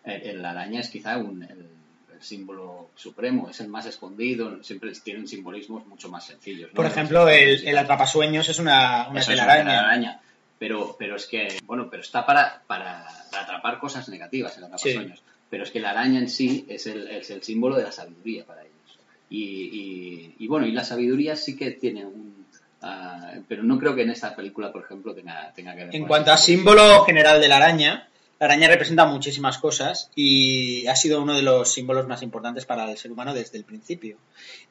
eh, 0.03 0.33
la 0.37 0.51
araña 0.51 0.81
es 0.81 0.89
quizá 0.89 1.17
un, 1.17 1.41
el, 1.43 1.67
el 2.17 2.23
símbolo 2.23 2.89
supremo, 2.95 3.49
es 3.49 3.59
el 3.59 3.67
más 3.67 3.85
escondido, 3.85 4.63
siempre 4.63 4.91
tienen 5.03 5.27
simbolismos 5.27 5.85
mucho 5.85 6.09
más 6.09 6.25
sencillos. 6.25 6.69
¿no? 6.71 6.75
Por 6.75 6.85
ejemplo, 6.85 7.29
el, 7.29 7.65
el 7.67 7.77
atrapasueños 7.77 8.49
es 8.49 8.59
una, 8.59 9.07
una 9.09 9.21
telaraña. 9.21 10.19
Pero, 10.59 10.95
pero 10.97 11.15
es 11.15 11.27
que, 11.27 11.59
bueno, 11.65 11.87
pero 11.89 12.01
está 12.01 12.25
para, 12.25 12.63
para, 12.65 13.05
para 13.29 13.43
atrapar 13.43 13.79
cosas 13.79 14.09
negativas, 14.09 14.57
el 14.57 14.63
atrapasueños. 14.63 15.21
Pero 15.49 15.63
es 15.63 15.71
que 15.71 15.79
la 15.79 15.91
araña 15.91 16.19
en 16.19 16.29
sí 16.29 16.65
es 16.67 16.87
el, 16.87 17.07
es 17.07 17.29
el 17.29 17.43
símbolo 17.43 17.75
de 17.75 17.83
la 17.83 17.91
sabiduría 17.91 18.43
para 18.43 18.61
ellos. 18.61 18.73
Y, 19.29 19.43
y, 19.43 20.35
y 20.39 20.47
bueno, 20.47 20.65
y 20.65 20.71
la 20.71 20.83
sabiduría 20.83 21.35
sí 21.35 21.55
que 21.55 21.71
tiene 21.71 22.05
un... 22.05 22.45
ah, 22.81 23.33
pero 23.47 23.61
no 23.61 23.77
creo 23.77 23.93
que 23.93 24.01
en 24.01 24.09
esta 24.09 24.35
película, 24.35 24.71
por 24.71 24.83
ejemplo, 24.83 25.13
tenga, 25.13 25.53
tenga 25.53 25.75
que 25.75 25.85
ver 25.85 25.95
En 25.95 26.07
cuanto 26.07 26.31
a 26.31 26.37
símbolo 26.37 27.03
general 27.05 27.39
de 27.39 27.47
la 27.47 27.57
araña, 27.57 28.07
la 28.39 28.45
araña 28.45 28.67
representa 28.67 29.05
muchísimas 29.05 29.57
cosas 29.57 30.11
y 30.15 30.85
ha 30.87 30.95
sido 30.95 31.21
uno 31.21 31.35
de 31.35 31.41
los 31.41 31.73
símbolos 31.73 32.07
más 32.07 32.21
importantes 32.21 32.65
para 32.65 32.89
el 32.89 32.97
ser 32.97 33.11
humano 33.11 33.33
desde 33.33 33.57
el 33.57 33.63
principio. 33.63 34.17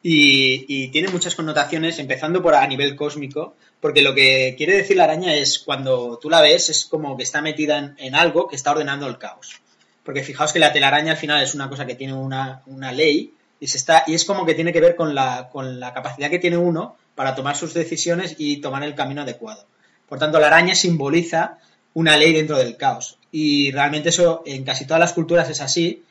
Y, 0.03 0.89
tiene 0.89 1.09
muchas 1.09 1.35
connotaciones, 1.35 1.99
empezando 1.99 2.43
por 2.43 2.55
a 2.55 2.67
nivel 2.67 2.95
cósmico, 2.95 3.57
porque 3.81 4.03
lo 4.03 4.15
que 4.15 4.55
quiere 4.57 4.77
decir 4.77 4.97
la 4.97 5.05
araña 5.05 5.35
es 5.35 5.59
cuando 5.59 6.19
tú 6.19 6.31
la 6.31 6.41
ves, 6.41 6.71
es 6.71 6.85
como 6.85 7.17
que 7.17 7.25
está 7.25 7.43
metida 7.43 7.79
en, 7.79 7.95
en 7.99 8.15
algo 8.15 8.47
que 8.47 8.57
está 8.57 8.71
ordenando 8.71 9.09
el 9.09 9.19
caos. 9.19 9.61
Porque 10.05 10.23
fijaos 10.23 10.53
que 10.53 10.61
la 10.61 10.73
telaraña 10.73 11.13
al 11.13 11.19
final 11.19 11.43
es 11.43 11.55
una 11.55 11.69
cosa 11.69 11.87
que 11.87 11.97
tiene 11.97 12.15
una, 12.15 12.63
una 12.67 12.93
ley 12.93 13.35
y, 13.59 13.67
se 13.67 13.79
está, 13.79 14.05
y 14.07 14.15
es 14.15 14.25
como 14.25 14.47
que 14.47 14.55
tiene 14.55 14.73
que 14.73 14.81
ver 14.81 14.95
con 14.95 15.15
la, 15.15 15.49
con 15.51 15.81
la 15.81 15.93
capacidad 15.93 16.31
que 16.31 16.39
tiene 16.39 16.57
uno 16.57 16.97
para 17.17 17.35
tomar 17.35 17.57
sus 17.57 17.75
decisiones 17.75 18.37
y 18.39 18.59
tomar 18.59 18.85
el 18.85 18.95
camino 18.95 19.23
adecuado. 19.23 19.67
Por 20.09 20.21
tanto, 20.21 20.39
la 20.39 20.47
araña 20.47 20.77
simboliza 20.77 21.59
una 21.95 22.17
ley 22.17 22.33
dentro 22.33 22.59
del 22.59 22.77
caos. 22.77 23.19
Y 23.33 23.71
realmente 23.71 24.11
eso 24.11 24.43
en 24.47 24.65
casi 24.65 24.87
todas 24.87 25.01
las 25.01 25.13
culturas 25.13 25.49
es 25.51 25.61
así. 25.61 26.03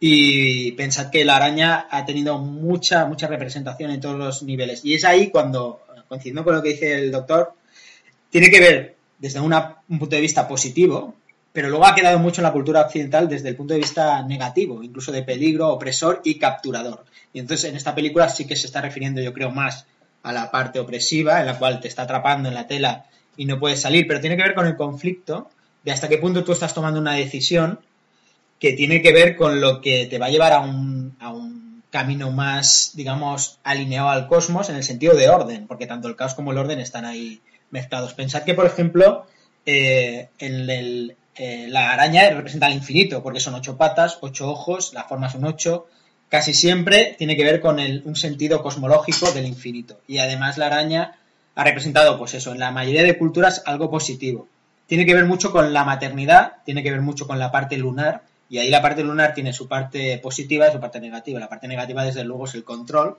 Y 0.00 0.72
pensad 0.72 1.10
que 1.10 1.24
la 1.24 1.36
araña 1.36 1.88
ha 1.90 2.04
tenido 2.04 2.38
mucha, 2.38 3.06
mucha 3.06 3.26
representación 3.26 3.90
en 3.90 4.00
todos 4.00 4.16
los 4.16 4.42
niveles. 4.42 4.84
Y 4.84 4.94
es 4.94 5.04
ahí 5.04 5.30
cuando, 5.30 5.80
coincidiendo 6.08 6.44
con 6.44 6.54
lo 6.54 6.62
que 6.62 6.70
dice 6.70 6.94
el 6.94 7.10
doctor, 7.10 7.52
tiene 8.30 8.50
que 8.50 8.60
ver 8.60 8.96
desde 9.18 9.40
un 9.40 9.52
punto 9.88 10.14
de 10.14 10.20
vista 10.20 10.46
positivo, 10.46 11.14
pero 11.52 11.68
luego 11.68 11.86
ha 11.86 11.94
quedado 11.94 12.18
mucho 12.18 12.40
en 12.40 12.44
la 12.44 12.52
cultura 12.52 12.82
occidental 12.82 13.28
desde 13.28 13.48
el 13.48 13.56
punto 13.56 13.74
de 13.74 13.80
vista 13.80 14.22
negativo, 14.22 14.82
incluso 14.82 15.10
de 15.10 15.22
peligro, 15.22 15.68
opresor 15.70 16.20
y 16.24 16.38
capturador. 16.38 17.04
Y 17.32 17.40
entonces 17.40 17.68
en 17.68 17.76
esta 17.76 17.94
película 17.94 18.28
sí 18.28 18.46
que 18.46 18.54
se 18.54 18.66
está 18.66 18.80
refiriendo, 18.80 19.20
yo 19.20 19.32
creo, 19.32 19.50
más 19.50 19.86
a 20.22 20.32
la 20.32 20.50
parte 20.50 20.78
opresiva, 20.78 21.40
en 21.40 21.46
la 21.46 21.58
cual 21.58 21.80
te 21.80 21.88
está 21.88 22.02
atrapando 22.02 22.48
en 22.48 22.54
la 22.54 22.66
tela 22.66 23.06
y 23.36 23.46
no 23.46 23.58
puedes 23.58 23.80
salir, 23.80 24.06
pero 24.06 24.20
tiene 24.20 24.36
que 24.36 24.42
ver 24.42 24.54
con 24.54 24.66
el 24.66 24.76
conflicto 24.76 25.50
de 25.84 25.92
hasta 25.92 26.08
qué 26.08 26.18
punto 26.18 26.44
tú 26.44 26.52
estás 26.52 26.74
tomando 26.74 27.00
una 27.00 27.14
decisión 27.14 27.80
que 28.58 28.72
tiene 28.72 29.02
que 29.02 29.12
ver 29.12 29.36
con 29.36 29.60
lo 29.60 29.80
que 29.80 30.06
te 30.06 30.18
va 30.18 30.26
a 30.26 30.30
llevar 30.30 30.52
a 30.52 30.60
un, 30.60 31.16
a 31.20 31.30
un 31.32 31.82
camino 31.90 32.30
más, 32.30 32.90
digamos, 32.94 33.58
alineado 33.62 34.08
al 34.10 34.26
cosmos 34.26 34.68
en 34.68 34.76
el 34.76 34.82
sentido 34.84 35.14
de 35.14 35.28
orden, 35.28 35.66
porque 35.66 35.86
tanto 35.86 36.08
el 36.08 36.16
caos 36.16 36.34
como 36.34 36.52
el 36.52 36.58
orden 36.58 36.80
están 36.80 37.04
ahí 37.04 37.40
mezclados. 37.70 38.14
Pensad 38.14 38.42
que, 38.42 38.54
por 38.54 38.66
ejemplo, 38.66 39.26
eh, 39.64 40.28
el- 40.38 41.16
eh, 41.36 41.66
la 41.68 41.92
araña 41.92 42.28
representa 42.30 42.66
el 42.66 42.74
infinito, 42.74 43.22
porque 43.22 43.38
son 43.40 43.54
ocho 43.54 43.76
patas, 43.76 44.18
ocho 44.22 44.50
ojos, 44.50 44.92
la 44.92 45.04
forma 45.04 45.28
es 45.28 45.34
un 45.36 45.44
ocho, 45.44 45.86
casi 46.28 46.52
siempre 46.52 47.14
tiene 47.16 47.36
que 47.36 47.44
ver 47.44 47.60
con 47.60 47.78
el- 47.78 48.02
un 48.04 48.16
sentido 48.16 48.60
cosmológico 48.62 49.30
del 49.32 49.46
infinito. 49.46 50.00
Y 50.08 50.18
además 50.18 50.58
la 50.58 50.66
araña 50.66 51.16
ha 51.54 51.64
representado, 51.64 52.18
pues 52.18 52.34
eso, 52.34 52.52
en 52.52 52.58
la 52.58 52.72
mayoría 52.72 53.04
de 53.04 53.16
culturas 53.16 53.62
algo 53.66 53.88
positivo. 53.90 54.48
Tiene 54.88 55.06
que 55.06 55.14
ver 55.14 55.26
mucho 55.26 55.52
con 55.52 55.72
la 55.72 55.84
maternidad, 55.84 56.54
tiene 56.64 56.82
que 56.82 56.90
ver 56.90 57.02
mucho 57.02 57.28
con 57.28 57.38
la 57.38 57.52
parte 57.52 57.76
lunar, 57.76 58.22
y 58.50 58.58
ahí 58.58 58.70
la 58.70 58.82
parte 58.82 59.04
lunar 59.04 59.34
tiene 59.34 59.52
su 59.52 59.68
parte 59.68 60.18
positiva 60.18 60.66
y 60.66 60.72
su 60.72 60.80
parte 60.80 60.98
negativa. 60.98 61.38
La 61.38 61.48
parte 61.48 61.68
negativa, 61.68 62.04
desde 62.04 62.24
luego, 62.24 62.46
es 62.46 62.54
el 62.54 62.64
control, 62.64 63.18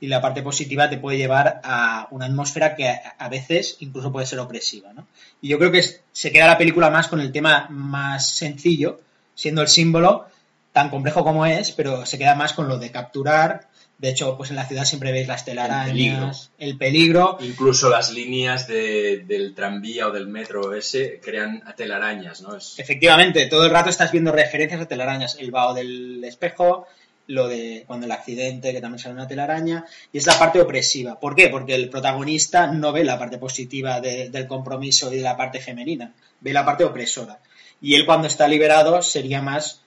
y 0.00 0.08
la 0.08 0.20
parte 0.20 0.42
positiva 0.42 0.90
te 0.90 0.98
puede 0.98 1.18
llevar 1.18 1.60
a 1.62 2.08
una 2.10 2.26
atmósfera 2.26 2.74
que 2.74 2.88
a 2.88 3.28
veces 3.28 3.76
incluso 3.80 4.10
puede 4.10 4.26
ser 4.26 4.40
opresiva. 4.40 4.92
¿no? 4.92 5.06
Y 5.40 5.48
yo 5.48 5.58
creo 5.58 5.70
que 5.70 5.84
se 6.10 6.32
queda 6.32 6.48
la 6.48 6.58
película 6.58 6.90
más 6.90 7.06
con 7.06 7.20
el 7.20 7.30
tema 7.30 7.68
más 7.70 8.34
sencillo, 8.34 8.98
siendo 9.34 9.62
el 9.62 9.68
símbolo 9.68 10.26
tan 10.72 10.88
complejo 10.88 11.22
como 11.22 11.46
es, 11.46 11.72
pero 11.72 12.04
se 12.04 12.18
queda 12.18 12.34
más 12.34 12.54
con 12.54 12.66
lo 12.66 12.78
de 12.78 12.90
capturar, 12.90 13.68
De 14.02 14.08
hecho, 14.10 14.36
pues 14.36 14.50
en 14.50 14.56
la 14.56 14.66
ciudad 14.66 14.84
siempre 14.84 15.12
veis 15.12 15.28
las 15.28 15.44
telarañas, 15.44 15.86
peligro. 15.86 16.30
el 16.58 16.76
peligro. 16.76 17.38
Incluso 17.40 17.88
las 17.88 18.10
líneas 18.12 18.66
de- 18.66 19.22
del 19.26 19.54
tranvía 19.54 20.08
o 20.08 20.10
del 20.10 20.26
metro 20.26 20.74
ese 20.74 21.20
crean 21.24 21.62
telarañas, 21.76 22.42
¿no? 22.42 22.56
Es- 22.56 22.78
Efectivamente, 22.78 23.46
todo 23.46 23.64
el 23.64 23.70
rato 23.70 23.90
estás 23.90 24.10
viendo 24.10 24.32
referencias 24.32 24.80
a 24.80 24.86
telarañas. 24.88 25.36
El 25.38 25.52
vaho 25.52 25.72
del 25.72 26.22
espejo, 26.24 26.88
lo 27.28 27.46
de 27.46 27.84
cuando 27.86 28.06
el 28.06 28.12
accidente, 28.12 28.72
que 28.72 28.80
también 28.80 28.98
sale 28.98 29.14
una 29.14 29.28
telaraña, 29.28 29.84
y 30.12 30.18
es 30.18 30.26
la 30.26 30.36
parte 30.36 30.60
opresiva. 30.60 31.20
¿Por 31.20 31.36
qué? 31.36 31.48
Porque 31.48 31.76
el 31.76 31.88
protagonista 31.88 32.66
no 32.66 32.90
ve 32.92 33.04
la 33.04 33.20
parte 33.20 33.38
positiva 33.38 34.00
de- 34.00 34.30
del 34.30 34.48
compromiso 34.48 35.12
y 35.12 35.16
de 35.18 35.22
la 35.22 35.36
parte 35.36 35.60
femenina, 35.60 36.12
ve 36.40 36.52
la 36.52 36.64
parte 36.64 36.82
opresora. 36.82 37.38
Y 37.80 37.94
él 37.94 38.04
cuando 38.04 38.26
está 38.26 38.48
liberado 38.48 39.00
sería 39.00 39.40
más 39.42 39.80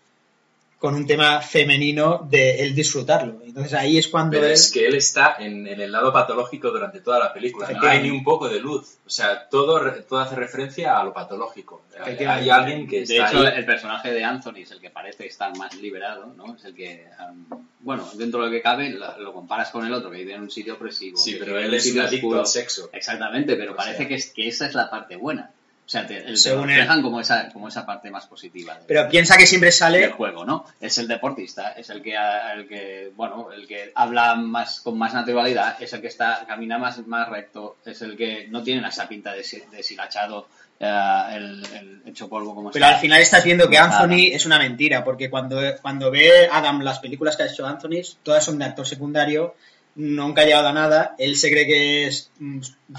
con 0.85 0.93
un 0.93 1.07
tema 1.07 1.41
femenino 1.41 2.27
de 2.29 2.61
él 2.61 2.75
disfrutarlo. 2.75 3.41
Entonces 3.43 3.73
ahí 3.73 3.97
es 3.97 4.07
cuando 4.07 4.31
Pero 4.33 4.45
él... 4.45 4.51
es 4.51 4.71
que 4.71 4.85
él 4.85 4.93
está 4.93 5.35
en, 5.39 5.65
en 5.67 5.81
el 5.81 5.91
lado 5.91 6.13
patológico 6.13 6.69
durante 6.69 6.99
toda 7.01 7.17
la 7.17 7.33
película. 7.33 7.67
No 7.71 7.87
hay 7.87 8.03
ni 8.03 8.11
un 8.11 8.23
poco 8.23 8.47
de 8.47 8.59
luz. 8.59 8.97
O 9.03 9.09
sea, 9.09 9.49
todo, 9.49 9.79
re- 9.79 10.03
todo 10.03 10.19
hace 10.19 10.35
referencia 10.35 10.99
a 10.99 11.03
lo 11.03 11.11
patológico. 11.11 11.81
Hay, 12.03 12.49
alguien 12.49 12.87
que 12.87 12.97
De 12.97 13.01
está 13.17 13.29
hecho, 13.29 13.39
ahí. 13.39 13.53
el 13.55 13.65
personaje 13.65 14.11
de 14.13 14.23
Anthony 14.23 14.57
es 14.61 14.71
el 14.71 14.79
que 14.79 14.91
parece 14.91 15.25
estar 15.25 15.57
más 15.57 15.73
liberado, 15.75 16.27
¿no? 16.37 16.55
Es 16.55 16.65
el 16.65 16.75
que, 16.75 17.05
am, 17.17 17.47
bueno, 17.79 18.07
dentro 18.15 18.41
de 18.41 18.45
lo 18.47 18.51
que 18.51 18.61
cabe, 18.61 18.91
lo, 18.91 19.17
lo 19.19 19.33
comparas 19.33 19.71
con 19.71 19.85
el 19.87 19.93
otro, 19.93 20.11
que 20.11 20.17
vive 20.17 20.33
en 20.35 20.41
un 20.41 20.51
sitio 20.51 20.75
opresivo. 20.75 21.17
Sí, 21.17 21.35
pero 21.39 21.57
él 21.57 21.73
es 21.73 21.83
un 21.85 21.89
sitio 21.93 22.03
adicto 22.07 22.39
al 22.39 22.45
sexo. 22.45 22.89
Exactamente, 22.93 23.55
pero 23.55 23.71
O 23.71 23.75
parece 23.75 23.97
sea. 23.99 24.07
que, 24.07 24.15
es, 24.15 24.29
que 24.31 24.47
esa 24.47 24.67
es 24.67 24.75
la 24.75 24.87
parte 24.89 25.15
buena. 25.15 25.51
O 25.85 25.89
sea, 25.89 26.07
te, 26.07 26.17
el, 26.17 26.41
te 26.41 26.49
él. 26.49 26.63
reflejan 26.63 27.03
como 27.03 27.19
esa, 27.21 27.49
como 27.53 27.67
esa 27.67 27.85
parte 27.85 28.09
más 28.09 28.25
positiva 28.25 28.79
Pero 28.87 29.07
piensa 29.07 29.37
que 29.37 29.45
siempre 29.45 29.67
del 29.67 29.73
sale... 29.73 30.07
juego, 30.09 30.43
¿no? 30.43 30.65
Es 30.81 30.97
el 30.97 31.07
deportista, 31.07 31.73
es 31.73 31.91
el 31.91 32.01
que, 32.01 32.15
el 32.55 32.67
que, 32.67 33.11
bueno, 33.15 33.49
el 33.51 33.67
que 33.67 33.91
habla 33.93 34.33
más 34.33 34.79
con 34.81 34.97
más 34.97 35.13
naturalidad, 35.13 35.79
es 35.79 35.93
el 35.93 36.01
que 36.01 36.07
está 36.07 36.43
camina 36.47 36.79
más, 36.79 37.05
más 37.05 37.29
recto, 37.29 37.77
es 37.85 38.01
el 38.01 38.17
que 38.17 38.47
no 38.49 38.63
tiene 38.63 38.87
esa 38.87 39.07
pinta 39.07 39.33
de 39.33 39.45
deshilachado, 39.71 40.47
eh, 40.79 41.25
el, 41.35 41.63
el 41.73 42.01
hecho 42.07 42.27
polvo 42.27 42.55
como 42.55 42.71
Pero 42.71 42.83
está. 42.85 42.95
al 42.95 43.01
final 43.01 43.21
estás 43.21 43.43
viendo 43.43 43.69
que. 43.69 43.77
Anthony 43.77 44.33
es 44.33 44.45
una 44.45 44.57
mentira, 44.57 45.03
porque 45.03 45.29
cuando, 45.29 45.61
cuando 45.81 46.09
ve 46.09 46.49
Adam 46.51 46.81
las 46.81 46.99
películas 46.99 47.37
que 47.37 47.43
ha 47.43 47.47
hecho 47.47 47.65
Anthony, 47.65 48.01
todas 48.23 48.43
son 48.43 48.57
de 48.57 48.65
actor 48.65 48.87
secundario, 48.87 49.55
nunca 49.95 50.41
ha 50.41 50.45
llegado 50.45 50.67
a 50.67 50.73
nada, 50.73 51.15
él 51.17 51.37
se 51.37 51.51
cree 51.51 51.65
que 51.65 52.07
es 52.07 52.31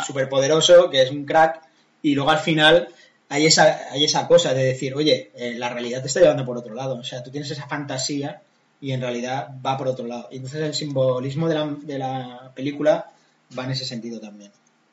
súper 0.07 0.29
poderoso, 0.29 0.89
que 0.89 1.03
es 1.03 1.11
un 1.11 1.27
crack, 1.27 1.66
y 2.11 2.15
luego 2.15 2.31
al 2.31 2.39
final 2.39 2.89
hay 3.29 3.47
esa, 3.47 3.91
hay 3.91 4.05
esa 4.05 4.27
cosa 4.29 4.55
de 4.55 4.65
decir, 4.65 4.95
oye, 4.95 5.31
eh, 5.35 5.55
la 5.57 5.69
realidad 5.71 6.01
te 6.03 6.09
está 6.09 6.21
llevando 6.21 6.45
por 6.45 6.57
otro 6.57 6.75
lado, 6.75 6.95
o 6.97 7.03
sea, 7.05 7.23
tú 7.23 7.31
tienes 7.31 7.51
esa 7.51 7.67
fantasía 7.67 8.43
y 8.81 8.93
en 8.93 9.01
realidad 9.01 9.49
va 9.65 9.77
por 9.77 9.89
otro 9.89 10.07
lado. 10.07 10.29
Y 10.31 10.37
entonces 10.37 10.61
el 10.63 10.75
simbolismo 10.75 11.49
de 11.49 11.55
la, 11.55 11.67
de 11.83 11.99
la 11.99 12.53
película 12.55 13.11
va 13.59 13.65
en 13.65 13.71
ese 13.73 13.85
sentido 13.85 14.21
también. 14.21 14.53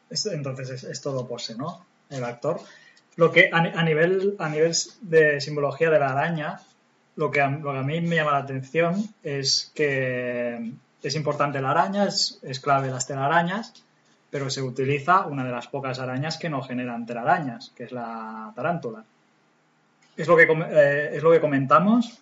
Es- 0.10 0.26
Entonces 0.26 0.70
es, 0.70 0.84
es 0.84 1.02
todo 1.02 1.28
pose, 1.28 1.56
¿no? 1.56 1.86
El 2.10 2.24
actor. 2.24 2.60
Lo 3.16 3.32
que 3.32 3.50
a 3.54 3.84
nivel 3.84 4.36
a 4.40 4.50
nivel 4.50 4.74
de 5.02 5.40
simbología 5.40 5.90
de 5.92 6.00
la 6.00 6.12
araña, 6.14 6.60
lo 7.16 7.30
que, 7.30 7.42
a, 7.42 7.50
lo 7.50 7.72
que 7.74 7.78
a 7.78 7.84
mí 7.84 8.02
me 8.02 8.16
llama 8.16 8.32
la 8.32 8.38
atención 8.40 9.08
es 9.24 9.72
que 9.76 10.72
es 11.04 11.16
importante 11.16 11.62
la 11.62 11.72
araña, 11.72 12.06
es, 12.08 12.40
es 12.42 12.60
clave 12.60 12.90
las 12.90 13.06
telarañas, 13.06 13.74
pero 14.34 14.50
se 14.50 14.64
utiliza 14.64 15.28
una 15.28 15.44
de 15.46 15.52
las 15.52 15.68
pocas 15.68 16.00
arañas 16.00 16.38
que 16.40 16.50
no 16.50 16.64
generan 16.64 17.06
telarañas, 17.06 17.72
que 17.78 17.84
es 17.84 17.92
la 17.92 18.52
tarántula. 18.56 19.04
Es 20.18 20.28
lo 20.28 20.36
que, 20.36 20.48
eh, 20.72 21.12
es 21.14 21.22
lo 21.22 21.32
que 21.32 21.40
comentamos. 21.40 22.18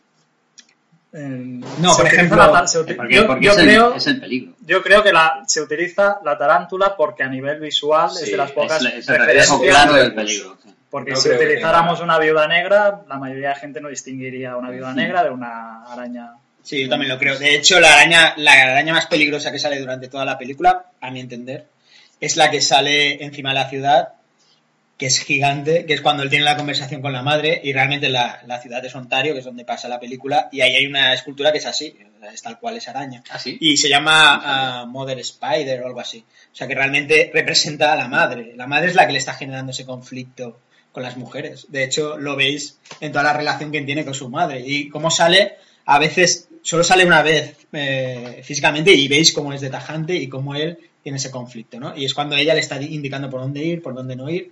En- 1.13 1.61
No, 1.79 1.95
por 1.95 2.05
ejemplo, 2.05 2.35
la 2.37 2.65
Porque, 2.97 3.15
yo- 3.15 3.27
porque 3.27 3.45
yo 3.45 3.51
es, 3.53 3.57
el, 3.59 3.65
creo- 3.65 3.93
es 3.95 4.07
el 4.07 4.19
peligro. 4.19 4.53
yo 4.65 4.81
creo 4.83 5.01
que 5.03 5.13
la, 5.13 5.43
se 5.47 5.61
utiliza 5.61 6.19
la 6.25 6.37
tarántula 6.37 6.95
porque 6.97 7.23
a 7.23 7.27
nivel 7.29 7.59
visual 7.61 8.09
es 8.21 8.29
de 8.31 8.35
las 8.37 8.49
Es, 8.49 8.55
pocas 8.55 8.81
es 8.81 8.85
el 8.85 8.93
reflejo 9.17 9.17
referencias. 9.25 9.59
claro 9.61 9.93
del 9.93 10.13
peligro. 10.13 10.57
sí. 10.63 10.69
Porque 10.89 11.11
No 11.11 11.17
si 11.17 11.29
que 11.29 11.35
utilizáramos 11.35 12.01
una 12.01 12.19
viuda 12.19 12.47
negra, 12.49 13.03
la 13.07 13.17
mayoría 13.17 13.49
de 13.49 13.55
gente 13.55 13.79
no 13.79 13.87
distinguiría 13.87 14.57
una 14.57 14.69
viuda 14.69 14.93
negra 14.93 15.23
de 15.23 15.29
una 15.29 15.83
araña. 15.85 16.33
Sí, 16.63 16.83
yo 16.83 16.89
también 16.89 17.09
lo 17.13 17.17
creo. 17.17 17.39
De 17.39 17.55
hecho, 17.55 17.79
la 17.79 17.93
araña, 17.93 18.33
la 18.35 18.51
araña 18.51 18.93
más 18.93 19.05
peligrosa 19.07 19.51
que 19.53 19.59
sale 19.59 19.79
durante 19.79 20.09
toda 20.09 20.25
la 20.25 20.37
película, 20.37 20.87
a 20.99 21.09
mi 21.09 21.21
entender, 21.21 21.65
es 22.21 22.37
la 22.37 22.49
que 22.49 22.61
sale 22.61 23.23
encima 23.23 23.49
de 23.49 23.55
la 23.55 23.69
ciudad, 23.69 24.13
que 24.97 25.07
es 25.07 25.19
gigante, 25.19 25.85
que 25.85 25.93
es 25.93 26.01
cuando 26.01 26.23
él 26.23 26.29
tiene 26.29 26.45
la 26.45 26.55
conversación 26.55 27.01
con 27.01 27.11
la 27.11 27.23
madre, 27.23 27.59
y 27.63 27.73
realmente 27.73 28.07
la, 28.07 28.41
la 28.45 28.61
ciudad 28.61 28.85
es 28.85 28.95
Ontario, 28.95 29.33
que 29.33 29.39
es 29.39 29.45
donde 29.45 29.65
pasa 29.65 29.89
la 29.89 29.99
película, 29.99 30.47
y 30.51 30.61
ahí 30.61 30.75
hay 30.75 30.85
una 30.85 31.13
escultura 31.13 31.51
que 31.51 31.57
es 31.57 31.65
así, 31.65 31.97
es 32.29 32.41
tal 32.41 32.59
cual 32.59 32.77
es 32.77 32.87
araña. 32.87 33.23
¿Ah, 33.29 33.39
sí? 33.39 33.57
Y 33.59 33.77
se 33.77 33.89
llama 33.89 34.41
ah, 34.43 34.85
Mother 34.85 35.19
Spider 35.19 35.81
o 35.81 35.87
algo 35.87 35.99
así. 35.99 36.23
O 36.51 36.55
sea 36.55 36.67
que 36.67 36.75
realmente 36.75 37.31
representa 37.33 37.93
a 37.93 37.95
la 37.95 38.07
madre. 38.07 38.53
La 38.55 38.67
madre 38.67 38.89
es 38.89 38.95
la 38.95 39.07
que 39.07 39.13
le 39.13 39.19
está 39.19 39.33
generando 39.33 39.71
ese 39.71 39.85
conflicto 39.85 40.59
con 40.91 41.03
las 41.03 41.17
mujeres. 41.17 41.67
De 41.69 41.83
hecho, 41.83 42.17
lo 42.17 42.35
veis 42.35 42.77
en 42.99 43.11
toda 43.11 43.23
la 43.23 43.33
relación 43.33 43.71
que 43.71 43.81
tiene 43.81 44.05
con 44.05 44.13
su 44.13 44.29
madre. 44.29 44.61
Y 44.65 44.89
cómo 44.89 45.09
sale, 45.09 45.57
a 45.85 45.99
veces 45.99 46.49
solo 46.61 46.83
sale 46.83 47.05
una 47.05 47.23
vez 47.23 47.55
eh, 47.71 48.41
físicamente 48.43 48.91
y 48.91 49.07
veis 49.07 49.33
cómo 49.33 49.53
es 49.53 49.61
de 49.61 49.69
tajante 49.69 50.15
y 50.15 50.27
cómo 50.27 50.53
él 50.53 50.77
tiene 51.03 51.17
ese 51.17 51.31
conflicto, 51.31 51.79
¿no? 51.79 51.95
Y 51.95 52.05
es 52.05 52.13
cuando 52.13 52.35
ella 52.35 52.53
le 52.53 52.59
está 52.59 52.81
indicando 52.81 53.29
por 53.29 53.41
dónde 53.41 53.63
ir, 53.63 53.81
por 53.81 53.93
dónde 53.93 54.15
no 54.15 54.29
ir. 54.29 54.51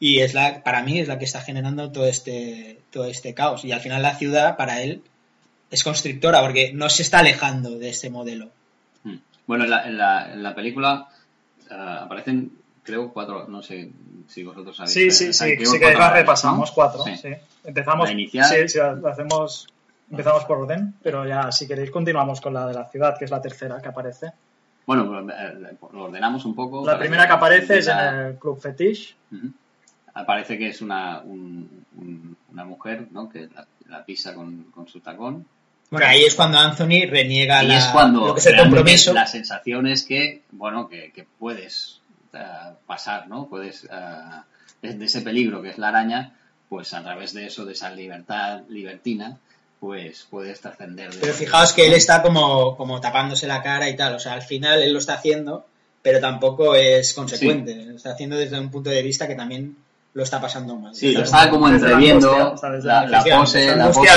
Y 0.00 0.20
es 0.20 0.34
la, 0.34 0.64
para 0.64 0.82
mí, 0.82 0.98
es 0.98 1.08
la 1.08 1.18
que 1.18 1.24
está 1.24 1.40
generando 1.40 1.92
todo 1.92 2.06
este, 2.06 2.80
todo 2.90 3.04
este 3.04 3.34
caos. 3.34 3.64
Y 3.64 3.72
al 3.72 3.80
final 3.80 4.02
la 4.02 4.16
ciudad, 4.16 4.56
para 4.56 4.82
él, 4.82 5.02
es 5.70 5.84
constrictora 5.84 6.40
porque 6.40 6.72
no 6.72 6.88
se 6.88 7.02
está 7.02 7.20
alejando 7.20 7.78
de 7.78 7.88
este 7.88 8.10
modelo. 8.10 8.50
Mm. 9.04 9.16
Bueno, 9.46 9.64
en 9.64 9.70
la, 9.70 9.86
en 9.86 9.98
la, 9.98 10.32
en 10.32 10.42
la 10.42 10.54
película 10.54 11.08
eh, 11.70 11.74
aparecen, 11.74 12.52
creo, 12.82 13.12
cuatro, 13.12 13.46
no 13.48 13.62
sé 13.62 13.90
si 14.28 14.42
vosotros 14.42 14.76
sabéis. 14.76 14.92
Sí, 14.92 15.10
sí, 15.10 15.26
eh, 15.26 15.32
sí, 15.32 15.56
sí 15.66 15.78
que 15.78 15.84
cuatro 15.84 15.98
las 16.00 16.12
repasamos, 16.12 16.70
¿no? 16.70 16.74
cuatro. 16.74 17.04
Sí. 17.04 17.16
sí. 17.16 17.28
Empezamos, 17.64 18.08
La 18.08 18.12
inicial. 18.12 18.46
sí, 18.46 18.68
sí, 18.68 18.78
lo 18.78 19.08
hacemos, 19.08 19.68
empezamos 20.10 20.44
por 20.44 20.58
orden, 20.58 20.94
pero 21.02 21.26
ya 21.26 21.52
si 21.52 21.68
queréis 21.68 21.90
continuamos 21.90 22.40
con 22.40 22.54
la 22.54 22.66
de 22.66 22.74
la 22.74 22.88
ciudad, 22.88 23.16
que 23.18 23.24
es 23.24 23.30
la 23.30 23.40
tercera 23.40 23.80
que 23.80 23.88
aparece. 23.88 24.32
Bueno, 24.86 25.06
pues, 25.06 25.36
eh, 25.38 25.76
lo 25.92 26.04
ordenamos 26.04 26.44
un 26.44 26.54
poco. 26.54 26.84
La 26.86 26.98
primera 26.98 27.26
que 27.26 27.32
aparece 27.32 27.78
es 27.78 27.88
en 27.88 27.98
el 27.98 28.38
Club 28.38 28.60
Fetish. 28.60 29.16
Aparece 30.14 30.58
que 30.58 30.68
es 30.68 30.82
una, 30.82 31.20
un- 31.20 31.84
un- 31.96 32.36
una 32.52 32.64
mujer, 32.64 33.06
¿no? 33.12 33.28
Que 33.30 33.48
la, 33.54 33.66
la 33.88 34.04
pisa 34.04 34.34
con, 34.34 34.64
con 34.64 34.86
su 34.86 35.00
tacón. 35.00 35.46
Bueno, 35.90 36.06
ahí 36.06 36.22
es 36.24 36.34
cuando 36.34 36.58
Anthony 36.58 37.06
reniega 37.08 37.62
Y 37.64 37.68
la- 37.68 37.78
es 37.78 37.86
cuando 37.86 38.26
lo 38.26 38.34
que 38.34 38.40
es 38.40 38.46
el 38.46 38.56
compromiso. 38.58 39.14
la 39.14 39.26
sensación 39.26 39.86
es 39.86 40.02
que, 40.04 40.42
bueno, 40.50 40.88
que, 40.88 41.12
que 41.12 41.26
puedes 41.38 42.00
eh, 42.34 42.38
pasar, 42.86 43.28
¿no? 43.28 43.46
Puedes, 43.46 43.88
de, 44.82 44.94
de 44.94 45.04
ese 45.04 45.22
peligro 45.22 45.62
que 45.62 45.70
es 45.70 45.78
la 45.78 45.88
araña, 45.88 46.32
pues 46.68 46.92
a 46.92 47.02
través 47.02 47.32
de 47.34 47.46
eso, 47.46 47.64
de 47.64 47.72
esa 47.72 47.90
libertad 47.90 48.62
libertina, 48.68 49.38
pues 49.82 50.28
puedes 50.30 50.60
trascender. 50.60 51.10
de- 51.12 51.18
Pero 51.20 51.34
fijaos 51.34 51.72
que 51.72 51.88
él 51.88 51.92
está 51.94 52.22
como, 52.22 52.76
como 52.76 53.00
tapándose 53.00 53.48
la 53.48 53.64
cara 53.64 53.88
y 53.90 53.96
tal. 53.96 54.14
O 54.14 54.20
sea, 54.20 54.34
al 54.34 54.42
final 54.42 54.80
él 54.80 54.92
lo 54.92 55.00
está 55.00 55.14
haciendo, 55.14 55.66
pero 56.02 56.20
tampoco 56.20 56.76
es 56.76 57.12
consecuente. 57.14 57.74
Lo 57.74 57.96
está 57.96 58.12
haciendo 58.12 58.36
desde 58.36 58.60
un 58.60 58.70
punto 58.70 58.90
de 58.90 59.02
vista 59.02 59.26
que 59.26 59.34
también 59.34 59.76
lo 60.14 60.22
está 60.22 60.40
pasando 60.40 60.76
mal. 60.76 60.94
Sí, 60.94 61.08
Está 61.08 61.18
lo 61.18 61.24
estaba 61.24 61.50
como 61.50 61.68
entreviendo, 61.68 62.54
está 62.54 62.68
la, 62.68 62.78
la 62.78 63.06
la 63.08 63.18
angustia, 63.18 63.38
pose, 63.40 63.60
está 63.64 63.76
la 63.76 63.86
pose 63.90 64.08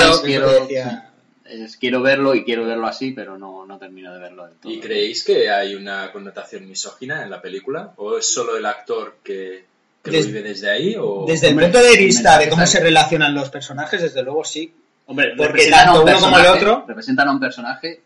es 1.50 1.76
quiero, 1.78 1.98
es 1.98 2.02
verlo 2.02 2.34
y 2.36 2.44
quiero 2.44 2.64
verlo 2.64 2.86
así, 2.86 3.10
pero 3.10 3.36
no, 3.36 3.66
no 3.66 3.76
termino 3.76 4.12
de 4.14 4.20
verlo 4.20 4.46
del 4.46 4.54
todo. 4.58 4.70
¿Y 4.72 4.78
creéis 4.78 5.24
que 5.24 5.50
hay 5.50 5.74
una 5.74 6.12
connotación 6.12 6.68
misógina 6.68 7.24
en 7.24 7.30
la 7.30 7.42
película? 7.42 7.92
¿O 7.96 8.18
es 8.18 8.32
solo 8.32 8.56
el 8.56 8.66
actor 8.66 9.16
que, 9.24 9.64
que 10.04 10.10
Des- 10.12 10.26
lo 10.26 10.32
vive 10.32 10.48
desde 10.48 10.70
ahí? 10.70 10.94
O... 10.96 11.24
Desde 11.26 11.48
el 11.48 11.56
punto 11.58 11.82
de 11.82 11.96
vista 11.96 12.38
de 12.38 12.48
cómo 12.50 12.62
está 12.62 12.78
se 12.78 12.84
relacionan 12.84 13.34
los 13.34 13.50
personajes, 13.50 14.00
desde 14.00 14.22
luego 14.22 14.44
sí. 14.44 14.72
Hombre, 15.06 15.34
Porque 15.36 15.46
representan 15.52 15.84
tanto 15.84 15.90
a 16.00 16.02
un 16.02 16.08
uno 16.08 16.20
como 16.20 16.36
el 16.36 16.42
personaje- 16.42 16.64
otro- 16.64 16.84
representan 16.88 17.28
a 17.28 17.30
un 17.32 17.40
personaje 17.40 18.02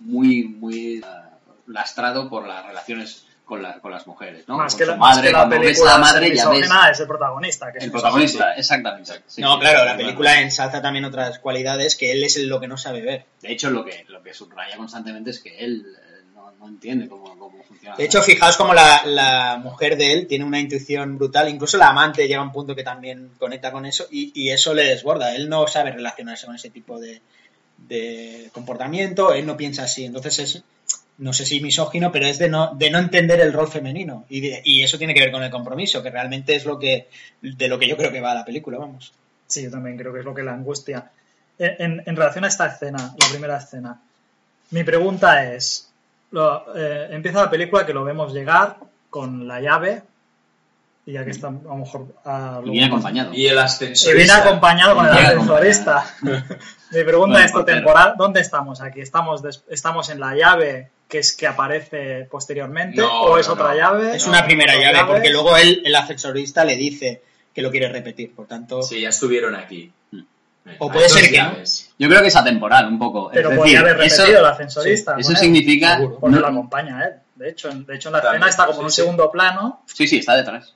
muy, 0.00 0.44
muy 0.44 0.96
eh, 0.98 1.02
lastrado 1.68 2.28
por 2.28 2.46
las 2.46 2.66
relaciones 2.66 3.26
con, 3.46 3.62
la- 3.62 3.78
con 3.80 3.90
las 3.90 4.06
mujeres, 4.06 4.46
¿no? 4.48 4.56
Más, 4.58 4.72
Con 4.72 4.78
que 4.78 4.84
su 4.84 4.90
la, 4.90 4.96
más 4.96 5.16
madre, 5.16 5.28
que 5.28 5.32
la 5.32 5.48
película 5.48 5.90
la 5.92 5.98
madre 5.98 6.34
ya 6.36 6.48
ves 6.50 6.70
es 6.92 7.00
el 7.00 7.06
protagonista. 7.06 7.72
Que 7.72 7.84
el 7.84 7.90
protagonista, 7.90 8.52
exactamente. 8.54 9.12
sí, 9.26 9.40
no, 9.40 9.54
sí, 9.54 9.60
claro, 9.60 9.80
sí, 9.80 9.86
la 9.86 9.96
película 9.96 10.40
ensalza 10.40 10.80
también 10.82 11.04
otras 11.04 11.38
cualidades 11.38 11.96
que 11.96 12.12
él 12.12 12.24
es 12.24 12.36
lo 12.38 12.60
que 12.60 12.68
no 12.68 12.76
sabe 12.76 13.02
ver. 13.02 13.24
De 13.42 13.52
hecho, 13.52 13.70
lo 13.70 13.84
que, 13.84 14.04
lo 14.08 14.22
que 14.22 14.32
subraya 14.34 14.76
constantemente 14.76 15.30
es 15.30 15.40
que 15.40 15.58
él 15.58 15.86
no, 16.64 16.68
entiende 16.70 17.08
cómo, 17.08 17.38
cómo 17.38 17.62
funciona. 17.62 17.96
De 17.96 18.04
hecho, 18.04 18.22
fijaos 18.22 18.56
como 18.56 18.74
la, 18.74 19.02
la 19.06 19.58
mujer 19.62 19.96
de 19.96 20.12
él 20.12 20.26
tiene 20.26 20.44
una 20.44 20.60
intuición 20.60 21.16
brutal, 21.16 21.48
incluso 21.48 21.76
la 21.78 21.88
amante 21.90 22.26
llega 22.26 22.40
a 22.40 22.44
un 22.44 22.52
punto 22.52 22.74
que 22.74 22.82
también 22.84 23.30
conecta 23.38 23.70
con 23.72 23.86
eso 23.86 24.06
y, 24.10 24.32
y 24.34 24.50
eso 24.50 24.74
le 24.74 24.84
desborda. 24.84 25.34
Él 25.34 25.48
no 25.48 25.66
sabe 25.66 25.92
relacionarse 25.92 26.46
con 26.46 26.54
ese 26.56 26.70
tipo 26.70 26.98
de, 27.00 27.20
de 27.88 28.50
comportamiento, 28.52 29.32
él 29.32 29.46
no 29.46 29.56
piensa 29.56 29.84
así. 29.84 30.04
Entonces 30.04 30.38
es, 30.38 30.62
no 31.18 31.32
sé 31.32 31.46
si 31.46 31.60
misógino, 31.60 32.10
pero 32.10 32.26
es 32.26 32.38
de 32.38 32.48
no, 32.48 32.74
de 32.74 32.90
no 32.90 32.98
entender 32.98 33.40
el 33.40 33.52
rol 33.52 33.68
femenino. 33.68 34.24
Y, 34.28 34.40
de- 34.40 34.62
y 34.64 34.82
eso 34.82 34.98
tiene 34.98 35.14
que 35.14 35.20
ver 35.20 35.32
con 35.32 35.42
el 35.42 35.50
compromiso, 35.50 36.02
que 36.02 36.10
realmente 36.10 36.54
es 36.54 36.64
lo 36.64 36.78
que, 36.78 37.08
de 37.40 37.68
lo 37.68 37.78
que 37.78 37.88
yo 37.88 37.96
creo 37.96 38.10
que 38.12 38.20
va 38.20 38.34
la 38.34 38.44
película, 38.44 38.78
vamos. 38.78 39.12
Sí, 39.46 39.62
yo 39.62 39.70
también 39.70 39.96
creo 39.96 40.12
que 40.12 40.20
es 40.20 40.24
lo 40.24 40.34
que 40.34 40.42
la 40.42 40.54
angustia. 40.54 41.10
En, 41.58 41.74
en- 41.78 42.02
en 42.06 42.16
relación 42.16 42.44
a 42.44 42.48
esta 42.48 42.66
escena, 42.66 43.14
la 43.18 43.28
primera 43.28 43.58
escena, 43.58 44.00
mi 44.70 44.82
pregunta 44.82 45.52
es, 45.54 45.90
lo- 46.34 46.76
eh, 46.76 47.08
empieza 47.10 47.42
la 47.42 47.50
película 47.50 47.86
que 47.86 47.92
lo 47.94 48.04
vemos 48.04 48.32
llegar 48.32 48.76
con 49.10 49.46
la 49.46 49.60
llave 49.60 50.02
y 51.06 51.12
ya 51.12 51.24
que 51.24 51.30
está 51.30 51.48
a 51.48 51.50
lo 51.52 51.76
mejor 51.76 52.06
a 52.24 52.60
Y 52.62 52.66
lo- 52.66 52.72
viene 52.72 52.86
acompañado. 52.86 53.32
Y 53.32 53.46
el 53.46 53.54
y 53.56 53.58
ascensorista. 53.58 54.16
viene 54.16 54.32
acompañado 54.32 54.94
con 54.96 55.06
el 55.06 55.12
ascensorista. 55.12 56.04
Mi 56.90 57.02
pregunta 57.04 57.16
Bueno, 57.34 57.38
es 57.38 57.44
esta 57.46 57.64
temporada, 57.64 58.14
¿dónde 58.16 58.40
estamos 58.40 58.80
aquí? 58.80 59.00
¿Estamos, 59.00 59.42
¿Estamos 59.68 60.08
en 60.10 60.20
la 60.20 60.34
llave 60.34 60.90
que 61.08 61.18
es 61.18 61.36
que 61.36 61.46
aparece 61.46 62.26
posteriormente 62.30 63.00
No, 63.00 63.22
o 63.22 63.38
es 63.38 63.46
no, 63.46 63.54
otra 63.54 63.68
no. 63.68 63.74
llave? 63.76 64.16
Es 64.16 64.26
una 64.26 64.44
primera 64.44 64.74
¿Otra 64.76 64.92
llave, 64.92 65.12
porque 65.12 65.30
luego 65.30 65.56
él, 65.56 65.82
el 65.84 65.94
ascensorista 65.94 66.64
le 66.64 66.76
dice 66.76 67.22
que 67.54 67.62
lo 67.62 67.70
quiere 67.70 67.88
repetir. 67.88 68.34
Por 68.34 68.46
tanto, 68.46 68.82
Sí, 68.82 69.00
ya 69.00 69.10
estuvieron 69.10 69.54
aquí. 69.54 69.92
O 70.78 70.90
puede 70.90 71.08
ser 71.08 71.30
que 71.30 71.42
no. 71.42 71.52
Yo 71.98 72.08
creo 72.08 72.22
que 72.22 72.28
es 72.28 72.36
atemporal 72.36 72.86
un 72.88 72.98
poco. 72.98 73.30
Pero 73.32 73.50
es 73.50 73.56
podría 73.58 73.82
decir, 73.82 73.92
haber 73.92 74.06
eso- 74.06 74.22
repetido 74.22 74.40
el 74.40 74.46
ascensorista. 74.52 75.14
Eso 75.18 75.28
con 75.28 75.36
él, 75.36 75.42
significa. 75.42 76.00
Porque 76.20 76.36
no- 76.36 76.40
lo 76.40 76.46
acompaña 76.48 76.98
a 76.98 77.04
él. 77.06 77.12
De 77.34 77.50
hecho, 77.50 77.68
en, 77.68 77.84
de 77.84 77.96
hecho, 77.96 78.08
en 78.08 78.12
la 78.14 78.22
También, 78.22 78.42
escena 78.44 78.50
está 78.50 78.66
como 78.66 78.74
sí, 78.74 78.80
en 78.80 78.84
un 78.86 78.90
sí. 78.90 78.96
segundo 79.02 79.30
plano, 79.30 79.82
sí, 79.86 80.06
sí, 80.08 80.18
está 80.18 80.36
detrás. 80.36 80.72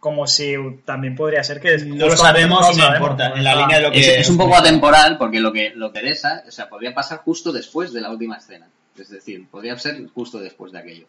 como 0.00 0.26
si 0.28 0.54
también 0.84 1.16
podría 1.16 1.42
ser 1.42 1.60
que... 1.60 1.76
no 1.78 2.06
lo 2.06 2.16
sabemos 2.16 2.60
no 2.60 2.72
y 2.72 2.76
no 2.76 2.82
sabemos, 2.84 3.00
importa. 3.00 3.32
En 3.34 3.42
la 3.44 3.54
línea 3.56 3.78
de 3.78 3.82
lo 3.82 3.90
que. 3.90 3.98
Es, 4.00 4.08
es 4.20 4.30
un 4.30 4.38
poco 4.38 4.56
atemporal 4.56 5.18
porque 5.18 5.40
lo 5.40 5.52
que 5.52 5.72
lo 5.74 5.90
que 5.92 5.98
interesa, 5.98 6.44
o 6.46 6.50
sea, 6.52 6.68
podría 6.68 6.94
pasar 6.94 7.18
justo 7.18 7.50
después 7.52 7.92
de 7.92 8.00
la 8.00 8.10
última 8.10 8.36
escena. 8.36 8.66
Es 8.96 9.10
decir, 9.10 9.46
podría 9.50 9.76
ser 9.78 10.06
justo 10.14 10.38
después 10.38 10.72
de 10.72 10.78
aquello. 10.78 11.06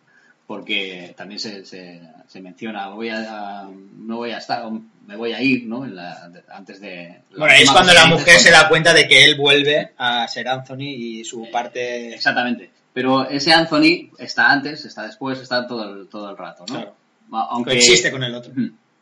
Porque 0.50 1.14
también 1.16 1.40
se, 1.40 1.64
se, 1.64 2.02
se 2.28 2.42
menciona, 2.42 2.88
voy 2.90 3.10
a, 3.10 3.68
no 4.00 4.18
voy 4.18 4.32
a 4.32 4.40
estar, 4.40 4.64
me 5.06 5.16
voy 5.16 5.32
a 5.32 5.40
ir, 5.44 5.68
¿no? 5.68 5.86
En 5.86 5.96
la- 5.96 6.28
de- 6.28 6.42
antes 6.52 6.82
de. 6.82 7.22
la 7.34 7.46
Bueno, 7.46 7.54
es 7.62 7.70
cuando 7.70 7.94
la 7.94 8.08
mujer 8.08 8.40
se 8.40 8.50
da 8.50 8.68
cuenta 8.68 8.92
de 8.92 9.08
que 9.08 9.26
él 9.26 9.36
vuelve 9.38 9.94
a 9.96 10.28
ser 10.28 10.48
Anthony 10.48 10.88
y 10.90 11.24
su 11.24 11.52
parte. 11.52 12.16
Exactamente. 12.16 12.72
Pero 12.92 13.30
ese 13.30 13.54
Anthony 13.54 14.10
está 14.18 14.50
antes, 14.50 14.84
está 14.86 15.04
después, 15.04 15.38
está 15.40 15.68
todo 15.68 15.84
el, 15.94 16.08
todo 16.10 16.32
el 16.32 16.36
rato, 16.36 16.66
¿no? 16.68 16.74
Claro. 16.74 16.96
Aunque 17.32 17.70
Coexiste 17.74 18.10
con 18.12 18.24
el 18.24 18.34
otro. 18.34 18.52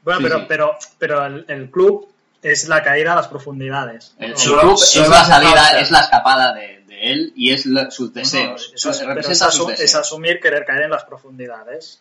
Bueno, 0.03 0.19
Sí, 0.19 0.23
pero, 0.23 0.39
sí. 0.39 0.45
pero, 0.49 0.77
pero 0.99 1.25
el, 1.27 1.45
el 1.47 1.71
club 1.71 2.09
es 2.41 2.67
la 2.67 2.83
caída 2.83 3.13
a 3.13 3.15
las 3.15 3.29
profundidades. 3.29 4.13
El 4.19 4.33
club 4.33 4.73
es 4.73 4.95
la 5.09 5.23
salida, 5.23 5.79
es 5.79 5.91
la 5.91 6.01
escapada 6.01 6.53
de, 6.53 6.76
de 6.97 7.11
él 7.11 7.33
y 7.35 7.51
es 7.51 7.65
la- 7.65 7.91
sus 7.91 8.09
no, 8.09 8.21
deseos. 8.21 8.71
eso 8.75 8.89
es- 8.89 8.97
pero 8.99 9.23
sus 9.23 9.67
deseos. 9.67 9.95
asumir 9.95 10.39
querer 10.39 10.65
caer 10.65 10.83
en 10.83 10.91
las 10.91 11.03
profundidades. 11.03 11.99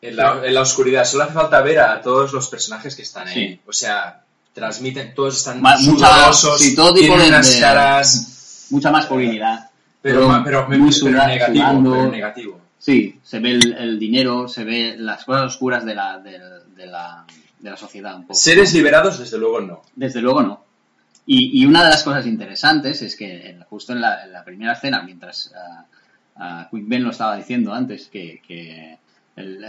En 0.00 0.16
la, 0.16 0.40
en 0.44 0.52
la 0.54 0.60
oscuridad. 0.62 1.04
Solo 1.04 1.24
hace 1.24 1.32
falta 1.34 1.60
ver 1.62 1.78
a 1.78 2.00
todos 2.00 2.32
los 2.32 2.48
personajes 2.48 2.96
que 2.96 3.02
están 3.02 3.28
ahí. 3.28 3.34
Sí. 3.34 3.60
O 3.66 3.72
sea, 3.72 4.22
transmiten, 4.52 5.14
todos 5.14 5.36
están 5.38 5.60
mucha- 5.62 5.78
sudorosos, 5.78 6.60
sí, 6.60 6.74
todo 6.74 6.92
tipo 6.92 7.06
tienen 7.14 7.22
de- 7.22 7.28
unas 7.28 7.56
caras... 7.56 8.66
Mucha 8.70 8.90
masculinidad. 8.90 9.70
Pero, 10.00 10.26
ma- 10.26 10.42
pero, 10.42 10.66
muy 10.68 10.78
pero 10.78 10.92
suda- 10.92 11.26
negativo, 11.26 11.64
sudando. 11.64 11.90
pero 11.92 12.10
negativo. 12.10 12.60
Sí, 12.78 13.20
se 13.22 13.38
ve 13.38 13.50
el, 13.52 13.72
el 13.74 13.98
dinero, 13.98 14.48
se 14.48 14.64
ve 14.64 14.96
las 14.98 15.24
cosas 15.24 15.42
oscuras 15.46 15.84
de 15.84 15.94
la, 15.94 16.18
de, 16.18 16.40
de 16.74 16.86
la, 16.86 17.24
de 17.60 17.70
la 17.70 17.76
sociedad 17.76 18.16
un 18.16 18.22
poco. 18.22 18.34
Seres 18.34 18.72
liberados, 18.74 19.20
desde 19.20 19.38
luego, 19.38 19.60
no. 19.60 19.82
Desde 19.94 20.20
luego 20.20 20.42
no. 20.42 20.64
Y, 21.24 21.62
y 21.62 21.66
una 21.66 21.84
de 21.84 21.90
las 21.90 22.02
cosas 22.02 22.26
interesantes 22.26 23.00
es 23.02 23.16
que 23.16 23.50
en- 23.50 23.62
justo 23.64 23.92
en 23.92 24.00
la, 24.00 24.42
primera 24.44 24.72
escena, 24.72 25.02
mientras 25.02 25.52
ah, 26.36 26.68
Quick 26.70 26.88
Ben 26.88 27.04
lo 27.04 27.10
estaba 27.10 27.36
diciendo 27.36 27.72
antes, 27.72 28.08
que, 28.08 28.98
el, 29.36 29.64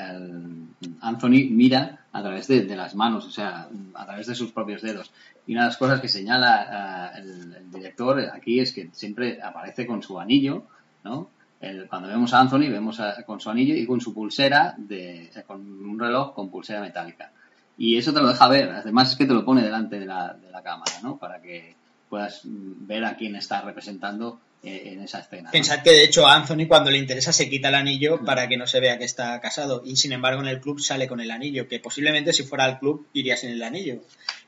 Anthony 1.02 1.48
mira 1.50 2.00
a 2.12 2.22
través 2.22 2.48
de, 2.48 2.64
las 2.76 2.96
manos, 2.96 3.26
o 3.26 3.32
sea, 3.32 3.70
a 3.94 4.06
través 4.06 4.28
de 4.28 4.36
sus 4.36 4.52
propios 4.52 4.82
dedos. 4.82 5.12
Y 5.48 5.54
una 5.54 5.64
de 5.64 5.68
las 5.70 5.78
cosas 5.78 6.02
que 6.02 6.08
señala 6.10 6.68
ah, 6.70 7.12
el, 7.18 7.72
director 7.72 8.20
aquí 8.34 8.60
es 8.60 8.74
que 8.74 8.90
siempre 8.92 9.42
aparece 9.42 9.86
con 9.88 10.02
su 10.04 10.20
anillo, 10.20 10.64
¿no? 11.04 11.30
El- 11.62 11.88
cuando 11.88 12.10
vemos 12.10 12.34
a 12.34 12.40
Anthony, 12.42 12.70
vemos 12.70 13.00
con 13.26 13.40
su 13.40 13.50
anillo 13.50 13.76
y 13.76 13.86
con 13.86 14.02
su 14.02 14.14
pulsera, 14.14 14.74
de, 14.78 15.32
con 15.48 15.62
un 15.62 16.00
reloj 16.00 16.34
con 16.34 16.50
pulsera 16.50 16.82
metálica. 16.82 17.32
Y 17.78 17.98
eso 17.98 18.14
te 18.14 18.22
lo 18.22 18.28
deja 18.30 18.48
ver. 18.48 18.70
Además 18.70 19.12
es 19.12 19.18
que 19.18 19.26
te 19.26 19.34
lo 19.34 19.44
pone 19.44 19.64
delante 19.64 20.00
de 20.00 20.06
la, 20.06 20.34
de 20.34 20.50
la 20.52 20.62
cámara, 20.62 20.94
¿no? 21.02 21.18
Para 21.18 21.42
que 21.42 21.76
puedas 22.10 22.42
ver 22.44 23.04
a 23.06 23.16
quién 23.18 23.36
está 23.36 23.62
representando 23.62 24.40
eh, 24.64 24.92
en 24.94 25.02
esa 25.02 25.20
escena. 25.20 25.44
¿no? 25.46 25.52
Pensad 25.52 25.82
que 25.82 25.90
de 25.92 26.04
hecho 26.04 26.28
a 26.28 26.36
Anthony 26.36 26.68
cuando 26.68 26.92
le 26.92 27.00
interesa 27.00 27.34
se 27.34 27.50
quita 27.50 27.70
el 27.70 27.76
anillo 27.76 28.24
para 28.24 28.48
que 28.48 28.56
no 28.58 28.68
se 28.68 28.80
vea 28.80 28.98
que 29.00 29.04
está 29.06 29.42
casado 29.42 29.82
y 29.84 29.96
sin 29.96 30.14
embargo 30.14 30.40
en 30.42 30.48
el 30.48 30.62
club 30.62 30.80
sale 30.80 31.08
con 31.08 31.20
el 31.20 31.32
anillo, 31.32 31.68
que 31.68 31.80
posiblemente 31.80 32.32
si 32.32 32.44
fuera 32.44 32.66
al 32.66 32.78
club 32.80 33.08
iría 33.14 33.36
sin 33.36 33.50
el 33.50 33.64
anillo, 33.64 34.02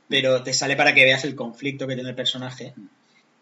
pero 0.07 0.43
te 0.43 0.53
sale 0.53 0.75
para 0.75 0.93
que 0.93 1.03
veas 1.03 1.23
el 1.25 1.35
conflicto 1.35 1.87
que 1.87 1.95
tiene 1.95 2.09
el 2.11 2.15
personaje 2.15 2.73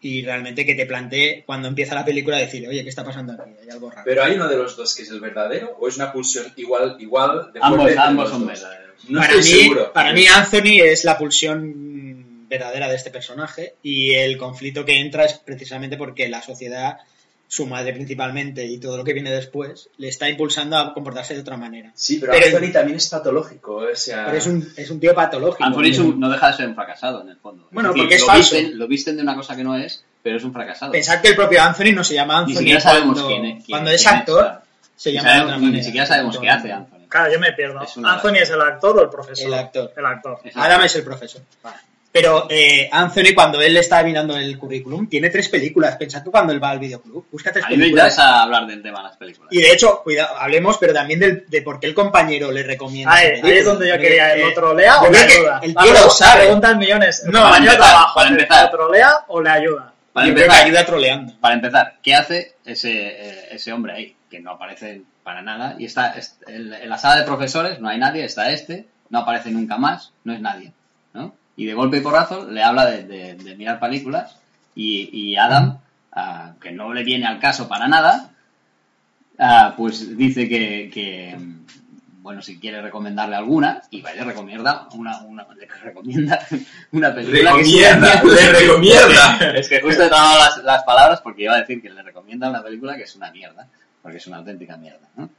y 0.00 0.22
realmente 0.24 0.64
que 0.66 0.74
te 0.74 0.86
plantee 0.86 1.44
cuando 1.46 1.68
empieza 1.68 1.94
la 1.94 2.04
película 2.04 2.38
decir, 2.38 2.66
oye, 2.66 2.82
¿qué 2.82 2.88
está 2.88 3.04
pasando 3.04 3.34
aquí? 3.34 3.50
Hay 3.62 3.68
algo 3.70 3.90
raro. 3.90 4.02
Pero 4.06 4.24
hay 4.24 4.34
uno 4.34 4.48
de 4.48 4.56
los 4.56 4.74
dos 4.76 4.94
que 4.94 5.02
es 5.02 5.10
el 5.10 5.20
verdadero 5.20 5.76
o 5.78 5.86
es 5.86 5.96
una 5.96 6.12
pulsión 6.12 6.46
igual, 6.56 6.96
igual 6.98 7.52
de 7.52 7.60
Ambos- 7.60 7.96
ambos 7.98 8.30
son 8.30 8.46
verdaderos. 8.46 8.83
No 9.08 9.20
para, 9.20 9.34
estoy 9.34 9.52
mí, 9.52 9.60
seguro. 9.60 9.92
para 9.92 10.12
mí 10.12 10.26
Anthony 10.26 10.80
es 10.82 11.04
la 11.04 11.18
pulsión 11.18 12.46
verdadera 12.48 12.88
de 12.88 12.96
este 12.96 13.10
personaje 13.10 13.74
y 13.82 14.12
el 14.14 14.36
conflicto 14.38 14.84
que 14.84 14.98
entra 15.00 15.24
es 15.24 15.34
precisamente 15.34 15.96
porque 15.96 16.28
la 16.28 16.42
sociedad, 16.42 16.98
su 17.48 17.66
madre 17.66 17.92
principalmente 17.92 18.64
y 18.64 18.78
todo 18.78 18.96
lo 18.96 19.04
que 19.04 19.12
viene 19.12 19.30
después, 19.30 19.88
le 19.98 20.08
está 20.08 20.28
impulsando 20.28 20.76
a 20.78 20.94
comportarse 20.94 21.34
de 21.34 21.40
otra 21.40 21.56
manera. 21.56 21.90
Sí, 21.94 22.18
pero, 22.20 22.32
Pero- 22.32 22.56
Anthony 22.58 22.72
también 22.72 22.96
es 22.96 23.08
patológico. 23.08 23.76
O 23.76 23.96
sea, 23.96 24.26
Pero 24.26 24.38
es 24.38 24.46
un, 24.46 24.72
es 24.76 24.90
un 24.90 25.00
tío 25.00 25.14
patológico. 25.14 25.64
Anthony 25.64 25.84
es 25.90 25.98
un- 25.98 26.20
no 26.20 26.30
deja 26.30 26.50
de 26.50 26.56
ser 26.56 26.68
un 26.68 26.74
fracasado 26.74 27.22
en 27.22 27.28
el 27.30 27.36
fondo. 27.36 27.68
Bueno, 27.72 27.92
porque 27.94 28.14
es 28.16 28.20
lo 28.20 28.26
falso. 28.28 28.56
Visten, 28.56 28.78
lo 28.78 28.86
visten 28.88 29.16
de 29.16 29.22
una 29.22 29.34
cosa 29.34 29.56
que 29.56 29.64
no 29.64 29.76
es, 29.76 30.04
pero 30.22 30.36
es 30.36 30.44
un 30.44 30.52
fracasado. 30.52 30.92
Pensad 30.92 31.20
que 31.20 31.28
el 31.28 31.36
propio 31.36 31.60
Anthony 31.62 31.92
no 31.94 32.04
se 32.04 32.14
llama 32.14 32.38
Anthony 32.38 32.50
Ni 32.52 32.56
siquiera 32.58 32.80
sabemos 32.80 33.20
cuando, 33.20 33.28
quién 33.28 33.44
es. 33.46 33.64
quién- 33.64 33.66
cuando 33.68 33.90
es 33.90 34.02
quién 34.02 34.14
actor, 34.14 34.40
claro. 34.42 34.60
se 34.96 35.10
Ni 35.10 35.16
llama 35.16 35.28
de 35.28 35.34
sabemos- 35.34 35.46
otra 35.50 35.58
ni 35.58 35.66
manera. 35.66 35.84
siquiera 35.84 36.06
sabemos 36.06 36.38
qué 36.38 36.48
hace 36.50 36.72
Anthony. 36.72 36.93
Claro, 37.14 37.32
yo 37.32 37.38
me 37.38 37.52
pierdo. 37.52 37.80
Es 37.80 37.96
una- 37.96 38.14
¿Anthony 38.14 38.38
es 38.42 38.50
el 38.50 38.60
actor 38.60 38.98
o 38.98 39.02
el 39.02 39.08
profesor? 39.08 39.46
El 39.46 39.54
actor. 39.54 39.92
El 39.96 40.04
actor. 40.04 40.40
Adam 40.56 40.82
es 40.82 40.96
el 40.96 41.04
profesor. 41.04 41.42
Pero 42.10 42.46
eh, 42.50 42.88
Anthony, 42.92 43.34
cuando 43.36 43.60
él 43.60 43.76
está 43.76 44.02
mirando 44.02 44.36
el 44.36 44.58
currículum, 44.58 45.08
tiene 45.08 45.30
tres 45.30 45.48
películas. 45.48 45.96
Pensad 45.96 46.24
tú 46.24 46.32
cuando 46.32 46.52
él 46.52 46.62
va 46.62 46.70
al 46.70 46.80
videoclub. 46.80 47.26
Busca 47.30 47.52
tres 47.52 47.64
A 47.64 47.68
mí 47.68 47.76
me 47.76 47.82
películas. 47.82 48.12
interesa 48.14 48.42
hablar 48.42 48.66
del 48.66 48.82
tema 48.82 48.98
de 48.98 49.04
las 49.04 49.16
películas. 49.16 49.52
Y 49.52 49.60
de 49.60 49.70
hecho, 49.72 50.00
cuidado, 50.02 50.36
hablemos, 50.38 50.76
pero 50.78 50.92
también 50.92 51.20
del- 51.20 51.44
de 51.48 51.62
por 51.62 51.78
qué 51.78 51.86
el 51.86 51.94
compañero 51.94 52.50
le 52.50 52.64
recomienda. 52.64 53.14
Ahí, 53.14 53.26
esa 53.26 53.34
ahí 53.34 53.40
película. 53.42 53.58
es 53.60 53.64
donde 53.66 53.88
yo 53.88 53.98
quería. 53.98 54.32
¿El 54.34 54.40
eh, 54.40 54.44
otro 54.44 54.74
lea 54.74 54.94
yo 55.00 55.08
o 55.08 55.10
le 55.10 55.18
creo 55.18 55.26
que 55.28 55.34
ayuda? 55.34 55.60
el 55.62 55.74
tío 55.74 55.82
lo 55.86 55.90
pregunta- 55.92 56.10
sabe. 56.14 56.40
Preguntan 56.44 56.78
millones. 56.78 57.22
No, 57.24 57.30
¿El 57.30 57.34
compañero 57.44 57.70
de 57.70 57.74
empezar, 57.76 57.90
trabajo 57.94 58.14
para 58.16 58.30
le- 58.30 58.42
empezar. 58.42 58.64
¿Le 58.64 58.70
trolea 58.70 59.24
o 59.28 59.40
le 59.40 59.50
ayuda? 59.50 59.92
Para 60.12 60.26
yo 60.28 60.32
creo 60.34 60.36
que 60.36 60.44
empezar, 60.54 60.66
ayuda 60.66 60.86
troleando. 60.86 61.32
para 61.40 61.54
empezar, 61.56 61.94
¿qué 62.00 62.14
hace 62.14 62.54
ese, 62.64 62.90
eh, 62.92 63.48
ese 63.50 63.72
hombre 63.72 63.92
ahí? 63.92 64.16
Que 64.34 64.40
no 64.40 64.50
aparece 64.50 65.02
para 65.22 65.42
nada. 65.42 65.76
Y 65.78 65.84
está 65.84 66.08
es- 66.14 66.38
en, 66.48 66.88
la 66.88 66.98
sala 66.98 67.20
de 67.20 67.24
profesores, 67.26 67.78
no 67.78 67.88
hay 67.88 67.98
nadie, 67.98 68.24
está 68.24 68.50
este, 68.50 68.88
no 69.10 69.20
aparece 69.20 69.52
nunca 69.52 69.76
más, 69.78 70.10
no 70.24 70.32
es 70.32 70.40
nadie. 70.40 70.72
¿no? 71.12 71.36
Y 71.56 71.66
de 71.66 71.74
golpe 71.74 71.98
y 71.98 72.00
porrazo 72.00 72.50
le 72.50 72.64
habla 72.64 72.86
de, 72.86 73.04
de- 73.04 73.34
de 73.36 73.54
mirar 73.54 73.78
películas 73.78 74.36
y, 74.74 75.08
y 75.12 75.36
Adam, 75.36 75.78
ah, 76.10 76.54
que 76.60 76.72
no 76.72 76.92
le 76.92 77.04
viene 77.04 77.26
al 77.26 77.38
caso 77.38 77.68
para 77.68 77.86
nada, 77.86 78.32
ah, 79.38 79.74
pues 79.76 80.16
dice 80.16 80.48
que, 80.48 80.90
que, 80.92 81.36
bueno, 82.20 82.42
si 82.42 82.58
quiere 82.58 82.82
recomendarle 82.82 83.36
alguna, 83.36 83.82
y 83.90 84.00
va 84.02 84.12
le 84.14 84.24
recomienda 84.24 84.88
una, 84.94 85.18
una, 85.20 85.46
le 85.56 85.68
recomienda 85.80 86.40
una 86.90 87.14
película 87.14 87.38
que 87.52 87.56
Recomienda, 87.58 88.20
le 88.24 88.52
recomienda. 88.60 89.38
es 89.54 89.68
que 89.68 89.80
justo 89.80 90.02
he 90.02 90.08
tomado 90.08 90.38
las, 90.40 90.56
las 90.64 90.82
palabras 90.82 91.20
porque 91.20 91.44
iba 91.44 91.54
a 91.54 91.60
decir 91.60 91.80
que 91.80 91.90
le 91.90 92.02
recomienda 92.02 92.50
una 92.50 92.64
película 92.64 92.96
que 92.96 93.04
es 93.04 93.14
una 93.14 93.30
mierda, 93.30 93.68
porque 94.04 94.18
es 94.18 94.26
una 94.26 94.36
auténtica 94.36 94.76
mierda, 94.76 95.08
¿no? 95.16 95.30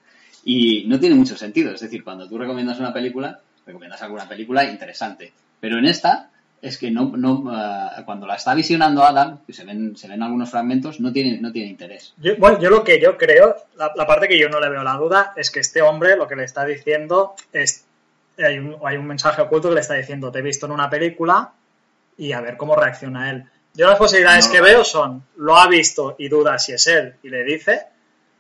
Y 0.43 0.85
no 0.87 0.99
tiene 0.99 1.15
mucho 1.15 1.37
sentido, 1.37 1.71
es 1.71 1.79
decir, 1.79 2.03
cuando 2.03 2.27
tú 2.27 2.37
recomiendas 2.37 2.79
una 2.79 2.91
película, 2.91 3.39
recomiendas 3.65 4.01
alguna 4.01 4.27
película 4.27 4.65
interesante, 4.65 5.31
pero 5.59 5.77
en 5.77 5.85
esta 5.85 6.29
es 6.61 6.79
que 6.79 6.89
no, 6.89 7.13
no 7.15 7.43
ah, 7.51 8.01
cuando 8.05 8.25
la 8.25 8.35
está 8.35 8.55
visionando 8.55 9.03
Adam, 9.03 9.39
que 9.45 9.53
se 9.53 9.63
ven, 9.63 9.95
se 9.95 10.07
ven 10.07 10.23
algunos 10.23 10.49
fragmentos, 10.49 10.99
no 10.99 11.13
tiene, 11.13 11.39
no 11.39 11.51
tiene 11.51 11.69
interés. 11.69 12.13
Yo, 12.17 12.35
bueno, 12.37 12.59
yo 12.59 12.71
lo 12.71 12.83
que 12.83 12.99
yo 12.99 13.17
creo, 13.17 13.55
la, 13.77 13.91
la 13.95 14.07
parte 14.07 14.27
que 14.27 14.39
yo 14.39 14.49
no 14.49 14.59
le 14.59 14.69
veo 14.69 14.83
la 14.83 14.97
duda, 14.97 15.33
es 15.35 15.51
que 15.51 15.59
este 15.59 15.83
hombre 15.83 16.17
lo 16.17 16.27
que 16.27 16.35
le 16.35 16.43
está 16.43 16.65
diciendo 16.65 17.35
es. 17.53 17.85
Hay 18.37 18.57
un, 18.57 18.75
hay 18.83 18.97
un 18.97 19.07
mensaje 19.07 19.41
oculto 19.41 19.69
que 19.69 19.75
le 19.75 19.81
está 19.81 19.93
diciendo: 19.93 20.31
Te 20.31 20.39
he 20.39 20.41
visto 20.41 20.65
en 20.65 20.73
una 20.73 20.89
película 20.89 21.51
y 22.17 22.33
a 22.33 22.41
ver 22.41 22.57
cómo 22.57 22.75
reacciona 22.75 23.29
él. 23.29 23.45
Yo 23.75 23.87
las 23.87 23.97
posibilidades 23.97 24.47
No, 24.47 24.51
que 24.51 24.61
veo 24.61 24.83
son: 24.83 25.23
lo 25.37 25.55
ha 25.55 25.67
visto 25.67 26.15
y 26.17 26.27
duda 26.27 26.57
si 26.57 26.73
es 26.73 26.87
él 26.87 27.13
y 27.23 27.29
le 27.29 27.43
dice. 27.43 27.83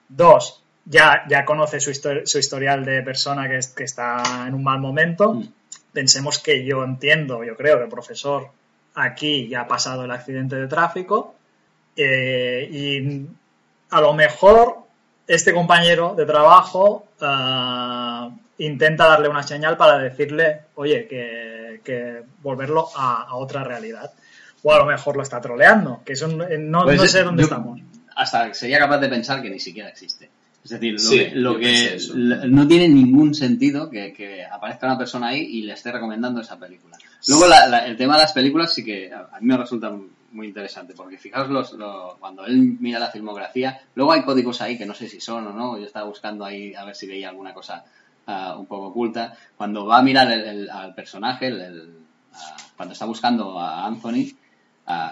Dos, 0.07 0.63
ya, 0.85 1.23
ya 1.29 1.45
conoce 1.45 1.79
su, 1.79 1.91
histori- 1.91 2.25
su 2.25 2.37
historial 2.39 2.85
de 2.85 3.01
persona 3.01 3.47
que, 3.47 3.57
es- 3.57 3.67
que 3.69 3.83
está 3.85 4.45
en 4.47 4.53
un 4.53 4.63
mal 4.63 4.79
momento. 4.79 5.33
Mm. 5.35 5.47
Pensemos 5.93 6.39
que 6.39 6.63
yo 6.65 6.83
entiendo, 6.83 7.43
yo 7.43 7.55
creo 7.55 7.77
que 7.77 7.83
el 7.83 7.89
profesor 7.89 8.49
aquí 8.95 9.47
ya 9.47 9.61
ha 9.61 9.67
pasado 9.67 10.03
el 10.05 10.11
accidente 10.11 10.55
de 10.55 10.67
tráfico 10.67 11.35
eh, 11.95 12.67
y 12.71 13.25
a 13.89 14.01
lo 14.01 14.13
mejor 14.13 14.77
este 15.27 15.53
compañero 15.53 16.13
de 16.15 16.25
trabajo 16.25 17.07
ah, 17.21 18.29
intenta 18.57 19.07
darle 19.07 19.29
una 19.29 19.43
señal 19.43 19.77
para 19.77 19.97
decirle, 19.97 20.61
oye, 20.75 21.07
que, 21.07 21.81
que 21.83 22.23
volverlo 22.41 22.87
a, 22.95 23.23
a 23.23 23.35
otra 23.35 23.63
realidad. 23.63 24.11
O 24.63 24.73
a 24.73 24.77
lo 24.79 24.85
mejor 24.85 25.15
lo 25.15 25.23
está 25.23 25.39
troleando, 25.41 26.01
que 26.05 26.13
eso 26.13 26.27
no, 26.27 26.45
no 26.59 26.83
Pues, 26.85 27.11
sé 27.11 27.23
dónde 27.23 27.41
yo 27.43 27.45
estamos. 27.45 27.79
Hasta 28.15 28.53
sería 28.53 28.79
capaz 28.79 28.99
de 28.99 29.09
pensar 29.09 29.41
que 29.41 29.49
ni 29.49 29.59
siquiera 29.59 29.89
existe. 29.89 30.29
Es 30.63 30.71
decir, 30.71 30.93
lo 30.93 30.99
Sí, 30.99 31.17
que, 31.59 31.97
lo 32.15 32.47
no 32.47 32.67
tiene 32.67 32.89
ningún 32.89 33.35
sentido 33.35 33.89
que, 33.89 34.13
que 34.13 34.43
aparezca 34.43 34.87
una 34.87 34.97
persona 34.97 35.27
ahí 35.27 35.41
y 35.41 35.61
le 35.61 35.73
esté 35.73 35.91
recomendando 35.91 36.41
esa 36.41 36.57
película. 36.57 36.97
Luego 37.27 37.47
la- 37.47 37.67
la- 37.67 37.85
el 37.85 37.95
tema 37.97 38.15
de 38.15 38.21
las 38.23 38.33
películas 38.33 38.73
sí 38.73 38.83
que 38.83 39.11
a 39.13 39.29
mí 39.41 39.47
me 39.47 39.57
resulta 39.57 39.91
muy 40.31 40.47
interesante, 40.47 40.93
porque 40.95 41.17
fijaos 41.19 41.49
los, 41.49 41.73
lo- 41.73 42.17
cuando 42.19 42.45
él 42.45 42.77
mira 42.79 42.97
la 42.99 43.11
filmografía, 43.11 43.79
luego 43.93 44.11
hay 44.13 44.23
códigos 44.23 44.59
ahí 44.61 44.75
que 44.77 44.85
no 44.87 44.93
sé 44.95 45.07
si 45.07 45.21
son 45.21 45.45
o 45.47 45.53
no, 45.53 45.77
yo 45.77 45.85
estaba 45.85 46.07
buscando 46.07 46.43
ahí 46.43 46.73
a 46.73 46.83
ver 46.83 46.95
si 46.95 47.05
veía 47.07 47.29
alguna 47.29 47.53
cosa 47.53 47.83
ah, 48.27 48.55
un 48.57 48.65
poco 48.65 48.87
oculta. 48.87 49.37
Cuando 49.55 49.85
va 49.85 49.99
a 49.99 50.01
mirar 50.01 50.31
el- 50.31 50.45
el- 50.45 50.69
al 50.71 50.95
personaje, 50.95 51.45
el- 51.47 51.99
ah, 52.33 52.57
cuando 52.75 52.93
está 52.93 53.05
buscando 53.05 53.59
a 53.59 53.85
Anthony, 53.85 54.33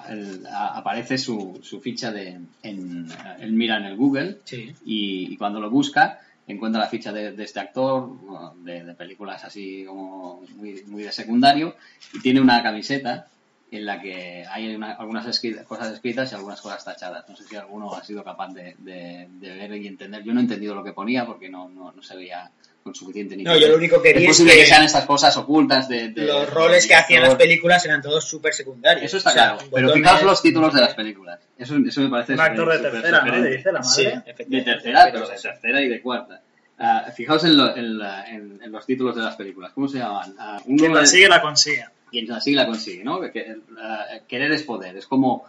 el- 0.09 0.45
a- 0.47 0.77
aparece 0.77 1.17
su, 1.17 1.59
su 1.63 1.81
ficha 1.81 2.11
de, 2.11 2.39
en, 2.61 3.07
él 3.39 3.53
mira 3.53 3.77
en 3.77 3.85
el 3.85 3.95
Google 3.97 4.39
Sí. 4.43 4.73
y, 4.85 5.33
y 5.33 5.37
cuando 5.37 5.59
lo 5.59 5.69
busca 5.69 6.19
encuentra 6.45 6.81
la 6.81 6.87
ficha 6.89 7.11
de, 7.13 7.31
de 7.31 7.43
este 7.43 7.59
actor 7.61 8.09
de, 8.57 8.83
de 8.83 8.93
películas 8.95 9.43
así 9.45 9.85
como 9.85 10.41
muy, 10.55 10.83
muy 10.87 11.03
de 11.03 11.11
secundario 11.11 11.75
y 12.13 12.19
tiene 12.19 12.41
una 12.41 12.61
camiseta 12.61 13.27
en 13.71 13.85
la 13.87 13.99
que 13.99 14.45
hay 14.51 14.75
una- 14.75 14.91
algunas 14.93 15.25
escri- 15.25 15.63
cosas 15.63 15.91
escritas 15.91 16.31
y 16.31 16.35
algunas 16.35 16.61
cosas 16.61 16.85
tachadas. 16.85 17.27
No 17.27 17.35
sé 17.35 17.43
si 17.45 17.55
alguno 17.55 17.91
ha 17.95 18.03
sido 18.03 18.23
capaz 18.23 18.53
de, 18.53 18.75
de- 18.77 19.27
de 19.31 19.55
ver 19.55 19.73
y 19.81 19.87
entender. 19.87 20.21
Yo 20.23 20.31
no 20.33 20.39
he 20.41 20.43
entendido 20.43 20.75
lo 20.75 20.83
que 20.83 20.93
ponía 20.93 21.25
porque 21.25 21.49
no, 21.49 21.67
no, 21.69 21.91
no 21.91 22.01
se 22.03 22.15
veía 22.15 22.51
con 22.83 22.93
suficiente 22.93 23.35
No, 23.37 23.57
yo 23.57 23.69
lo 23.69 23.77
único 23.77 24.01
que 24.01 24.11
vi 24.13 24.17
es 24.19 24.23
es 24.23 24.27
posible 24.29 24.53
que 24.53 24.59
que, 24.59 24.65
sean 24.65 24.83
estas 24.83 25.05
cosas 25.05 25.35
ocultas 25.37 25.87
de, 25.87 26.09
de- 26.09 26.25
Los 26.25 26.49
roles 26.49 26.85
que 26.85 26.95
hacían 26.95 27.23
las 27.23 27.35
películas 27.35 27.83
eran 27.85 28.01
todos 28.01 28.23
súper 28.27 28.53
secundarios. 28.53 29.05
Eso 29.05 29.17
está 29.17 29.29
O 29.29 29.33
sea, 29.33 29.43
claro. 29.55 29.69
Pero 29.73 29.87
botones- 29.87 30.03
fijaos 30.03 30.23
los 30.23 30.41
títulos 30.41 30.73
de 30.73 30.81
las 30.81 30.93
películas. 30.93 31.39
Eso, 31.57 31.75
eso 31.77 32.01
me 32.01 32.09
parece 32.09 32.33
Un 32.33 32.41
actor 32.41 32.71
de 32.71 32.79
tercera, 32.79 33.11
¿no? 33.11 33.25
sugerente. 33.25 33.49
Le 33.49 33.55
dice 33.57 33.71
la 33.71 33.83
Sí. 33.83 34.03
De 34.47 34.61
tercera, 34.61 35.09
pero 35.11 35.27
de 35.27 35.35
tercera 35.37 35.81
y 35.81 35.87
de 35.89 36.01
cuarta. 36.01 36.41
Ah, 36.77 37.05
fijaos 37.15 37.43
en, 37.45 37.55
lo- 37.57 37.75
en 37.75 37.97
la- 37.97 38.25
en- 38.29 38.59
en 38.61 38.71
los 38.71 38.85
títulos 38.85 39.15
de 39.15 39.21
las 39.21 39.35
películas. 39.35 39.71
¿Cómo 39.73 39.87
se 39.87 39.99
llaman? 39.99 40.35
Ah, 40.37 40.61
uno 40.65 40.77
Quien 40.77 40.93
la 40.93 41.05
sigue 41.05 41.29
la 41.29 41.41
consigue. 41.41 41.85
quien 42.11 42.29
así 42.31 42.53
la 42.53 42.65
consigue, 42.65 43.03
¿no? 43.03 43.21
Que- 43.21 43.55
ah, 43.79 44.05
querer 44.27 44.51
es 44.51 44.63
poder. 44.63 44.97
Es 44.97 45.07
como, 45.07 45.45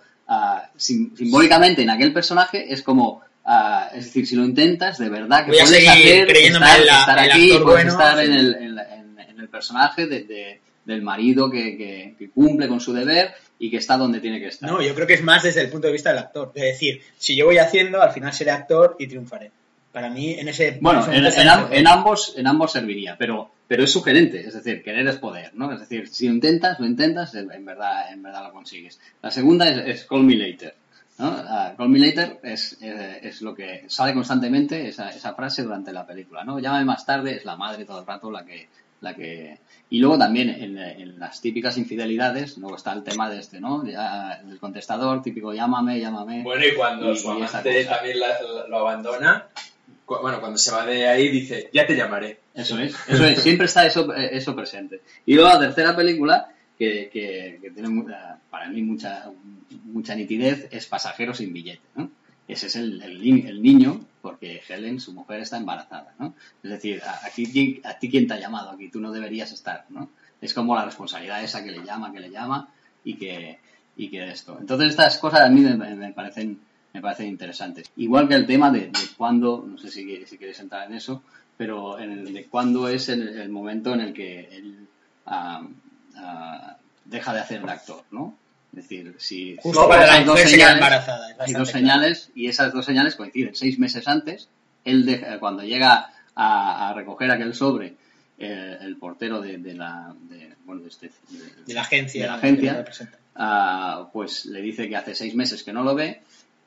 sim- 0.77 1.15
simbólicamente 1.17 1.83
en 1.83 1.91
aquel 1.91 2.13
personaje, 2.13 2.73
es 2.73 2.83
como, 2.83 3.23
ah, 3.45 3.91
es 3.95 4.05
decir, 4.07 4.27
si 4.27 4.37
lo 4.37 4.45
intentas, 4.45 4.99
de 4.99 5.09
verdad 5.09 5.45
que 5.45 5.53
Voy 5.53 5.61
puedes 5.61 5.89
hacer, 5.89 6.31
estar, 6.31 6.37
en 6.81 6.87
la- 6.87 7.01
estar 7.01 7.19
el 7.25 7.31
aquí, 7.33 7.49
puedes 7.51 7.65
bueno, 7.65 7.91
estar 7.91 8.19
sí. 8.19 8.25
en, 8.25 8.33
el, 8.33 8.55
en, 8.55 8.75
la- 8.75 8.95
en- 8.95 9.19
en 9.19 9.41
el 9.41 9.49
personaje 9.49 10.07
de- 10.07 10.25
de- 10.25 10.61
del 10.85 11.03
marido 11.03 11.51
que, 11.51 11.77
que- 11.77 12.15
que 12.19 12.31
cumple 12.31 12.69
con 12.69 12.81
su 12.81 12.93
deber 12.93 13.33
y 13.59 13.71
que 13.71 13.79
está 13.79 13.97
donde 13.97 14.21
tiene 14.21 14.39
que 14.41 14.49
estar. 14.49 14.71
No, 14.71 14.83
yo 14.83 14.95
creo 14.95 15.07
que 15.07 15.15
es 15.15 15.23
más 15.23 15.43
desde 15.43 15.63
el 15.63 15.71
punto 15.71 15.87
de 15.87 15.93
vista 15.93 16.11
del 16.11 16.19
actor. 16.19 16.53
Es 16.55 16.63
decir, 16.63 17.01
si 17.17 17.35
yo 17.37 17.47
voy 17.47 17.57
haciendo, 17.59 18.03
al 18.03 18.13
final 18.13 18.33
seré 18.33 18.51
actor 18.51 18.97
y 18.99 19.07
triunfaré. 19.07 19.51
Para 19.93 20.11
mí, 20.11 20.33
en 20.35 20.49
ese. 20.49 20.77
Bueno, 20.81 21.07
en, 21.13 21.87
ambos, 21.87 22.35
en 22.37 22.47
ambos 22.49 22.73
serviría, 22.73 23.15
pero, 23.17 23.53
pero 23.69 23.85
es 23.85 23.93
sugerente, 23.93 24.41
es 24.41 24.53
decir, 24.55 24.83
querer 24.83 25.07
es 25.07 25.17
poder, 25.19 25.53
¿no? 25.55 25.73
Es 25.73 25.79
decir, 25.79 26.09
si 26.09 26.27
lo 26.27 26.35
intentas, 26.35 26.81
lo 26.81 26.87
intentas, 26.87 27.33
en 27.37 27.51
en 27.53 27.65
verdad, 27.65 28.13
en 28.13 28.21
verdad 28.21 28.43
lo 28.43 28.53
consigues. 28.53 28.99
La 29.23 29.31
segunda 29.31 29.69
es, 29.69 30.01
es 30.01 30.05
Call 30.05 30.25
Me 30.25 30.35
Later, 30.35 30.75
¿no? 31.19 31.27
Ah, 31.29 31.75
Call 31.77 31.89
Me 31.89 31.99
Later 31.99 32.41
es, 32.43 32.77
eh, 32.81 33.21
es 33.23 33.41
lo 33.43 33.55
que 33.55 33.85
sale 33.89 34.15
constantemente, 34.15 34.89
esa, 34.89 35.11
esa 35.11 35.35
frase 35.35 35.63
durante 35.63 35.93
la 35.93 36.07
película, 36.07 36.45
¿no? 36.45 36.59
Llámame 36.59 36.85
más 36.85 37.07
tarde, 37.07 37.37
es 37.37 37.45
la 37.45 37.57
madre 37.57 37.85
todo 37.85 38.01
el 38.01 38.07
rato 38.07 38.31
la 38.31 38.45
que... 38.45 38.69
La 39.01 39.15
que... 39.15 39.59
Y 39.91 39.99
luego 39.99 40.17
también 40.17 40.49
en, 40.49 40.79
en 40.79 41.19
las 41.19 41.41
típicas 41.43 41.77
infidelidades, 41.77 42.57
luego 42.57 42.77
está 42.77 42.93
el 42.95 43.03
tema 43.05 43.29
de 43.29 43.39
este, 43.39 43.61
¿no? 43.61 43.87
Ya, 43.87 44.41
el 44.49 44.59
contestador, 44.59 45.21
típico 45.23 45.53
llámame, 45.53 46.01
llámame. 46.01 46.43
Bueno, 46.43 46.65
y 46.67 46.75
cuando 46.75 47.13
Y- 47.13 47.17
su 47.19 47.31
amante 47.31 47.85
también 47.85 48.19
la- 48.19 48.29
la- 48.43 48.67
lo 48.69 48.79
abandona, 48.79 49.47
cu- 50.07 50.21
bueno, 50.23 50.41
cuando 50.41 50.57
se 50.57 50.71
va 50.73 50.87
de 50.87 51.07
ahí 51.07 51.29
dice, 51.29 51.69
ya 51.73 51.87
te 51.87 51.95
llamaré. 51.97 52.41
Eso 52.55 52.79
es, 52.79 52.97
eso 53.07 53.25
es, 53.27 53.43
siempre 53.43 53.67
está 53.67 53.85
eso, 53.85 54.11
eh, 54.15 54.31
eso 54.33 54.57
presente. 54.57 55.03
Y 55.27 55.35
luego 55.35 55.51
la 55.51 55.59
tercera 55.61 55.95
película, 55.95 56.49
que, 56.79 57.09
que, 57.13 57.59
que 57.63 57.71
tiene 57.71 57.89
mu- 57.89 58.09
eh, 58.09 58.15
para 58.51 58.69
mí 58.69 58.83
mucha, 58.83 59.31
mucha 59.85 60.15
nitidez, 60.15 60.69
es 60.71 60.87
Pasajeros 60.87 61.39
sin 61.39 61.53
billete. 61.53 61.83
¿no? 61.97 62.11
Ese 62.49 62.67
es 62.67 62.77
el, 62.77 63.01
el, 63.03 63.47
el 63.47 63.63
niño, 63.63 64.05
porque 64.23 64.61
Helen, 64.69 65.01
su 65.01 65.13
mujer, 65.13 65.41
está 65.41 65.57
embarazada. 65.57 66.15
¿no? 66.19 66.35
Es 66.63 66.71
decir, 66.71 67.03
a, 67.03 67.27
aquí, 67.27 67.47
¿quién- 67.47 67.81
a 67.85 67.99
ti 67.99 68.09
quién 68.11 68.27
te 68.27 68.35
ha 68.35 68.41
llamado, 68.41 68.71
aquí 68.71 68.89
tú 68.89 69.01
no 69.01 69.13
deberías 69.13 69.53
estar. 69.53 69.87
¿no? 69.91 70.11
Es 70.41 70.53
como 70.55 70.75
la 70.75 70.85
responsabilidad 70.85 71.43
esa 71.43 71.63
que 71.65 71.71
le 71.71 71.85
llama, 71.85 72.13
que 72.13 72.21
le 72.21 72.31
llama 72.31 72.69
y 73.05 73.15
que, 73.17 73.59
y 73.97 74.09
que 74.09 74.29
esto. 74.31 74.57
Entonces 74.61 74.91
estas 74.91 75.19
cosas 75.19 75.43
a 75.43 75.49
mí 75.49 75.61
me, 75.61 75.77
me 75.77 76.13
parecen 76.13 76.59
me 76.93 77.01
parecen 77.01 77.27
interesantes. 77.27 77.91
Igual 77.97 78.29
que 78.29 78.35
el 78.37 78.47
tema 78.47 78.71
de, 78.71 78.83
de 78.83 78.93
cuándo, 79.17 79.67
no 79.69 79.77
sé 79.79 79.91
si, 79.91 80.25
si 80.27 80.39
queréis 80.39 80.61
entrar 80.61 80.89
en 80.89 80.95
eso, 80.97 81.25
pero 81.57 81.99
en 81.99 82.13
el 82.13 82.33
de 82.33 82.45
cuándo 82.47 82.87
es 82.89 83.09
el, 83.09 83.31
el 83.37 83.49
momento 83.49 83.93
en 83.95 84.01
el 84.01 84.13
que 84.13 84.49
él 84.53 84.87
ah, 85.27 85.67
ah, 86.17 86.77
deja 87.05 87.33
de 87.35 87.41
hacer 87.41 87.61
el 87.63 87.69
actor, 87.69 88.03
¿no? 88.11 88.37
Es 88.77 88.83
decir, 88.89 89.15
si 89.19 89.57
Justo 89.63 89.83
si 89.83 89.89
para 89.89 90.05
esas 90.05 90.27
dos 90.27 90.41
señales- 90.41 90.75
embarazada. 90.75 91.27
hay 91.27 91.35
dos 91.37 91.47
claro. 91.47 91.67
señales 91.67 92.31
y 92.35 92.49
esas 92.49 92.73
dos 92.73 92.85
señales 92.85 93.15
coinciden. 93.15 93.55
Seis 93.55 93.79
meses 93.79 94.09
antes, 94.09 94.49
él 94.85 95.07
deja- 95.07 95.39
cuando 95.39 95.63
llega 95.63 96.11
a, 96.35 96.89
a 96.89 96.95
recoger 96.95 97.31
aquel 97.31 97.55
sobre, 97.55 97.95
eh, 98.39 98.79
el 98.81 98.97
portero 98.97 99.41
de, 99.41 99.59
de 99.59 99.75
la 99.75 100.13
de, 100.29 100.55
bueno, 100.65 100.83
de, 100.83 100.89
este- 100.89 101.13
de- 101.67 101.75
la 101.75 101.83
agencia. 101.83 102.27
la 102.27 102.85
ah, 103.37 104.09
pues 104.13 104.47
le 104.47 104.61
dice 104.61 104.89
que 104.89 104.97
hace 104.97 105.15
seis 105.15 105.35
meses 105.35 105.63
que 105.63 105.73
no 105.73 105.83
lo 105.85 105.95
ve 105.95 106.21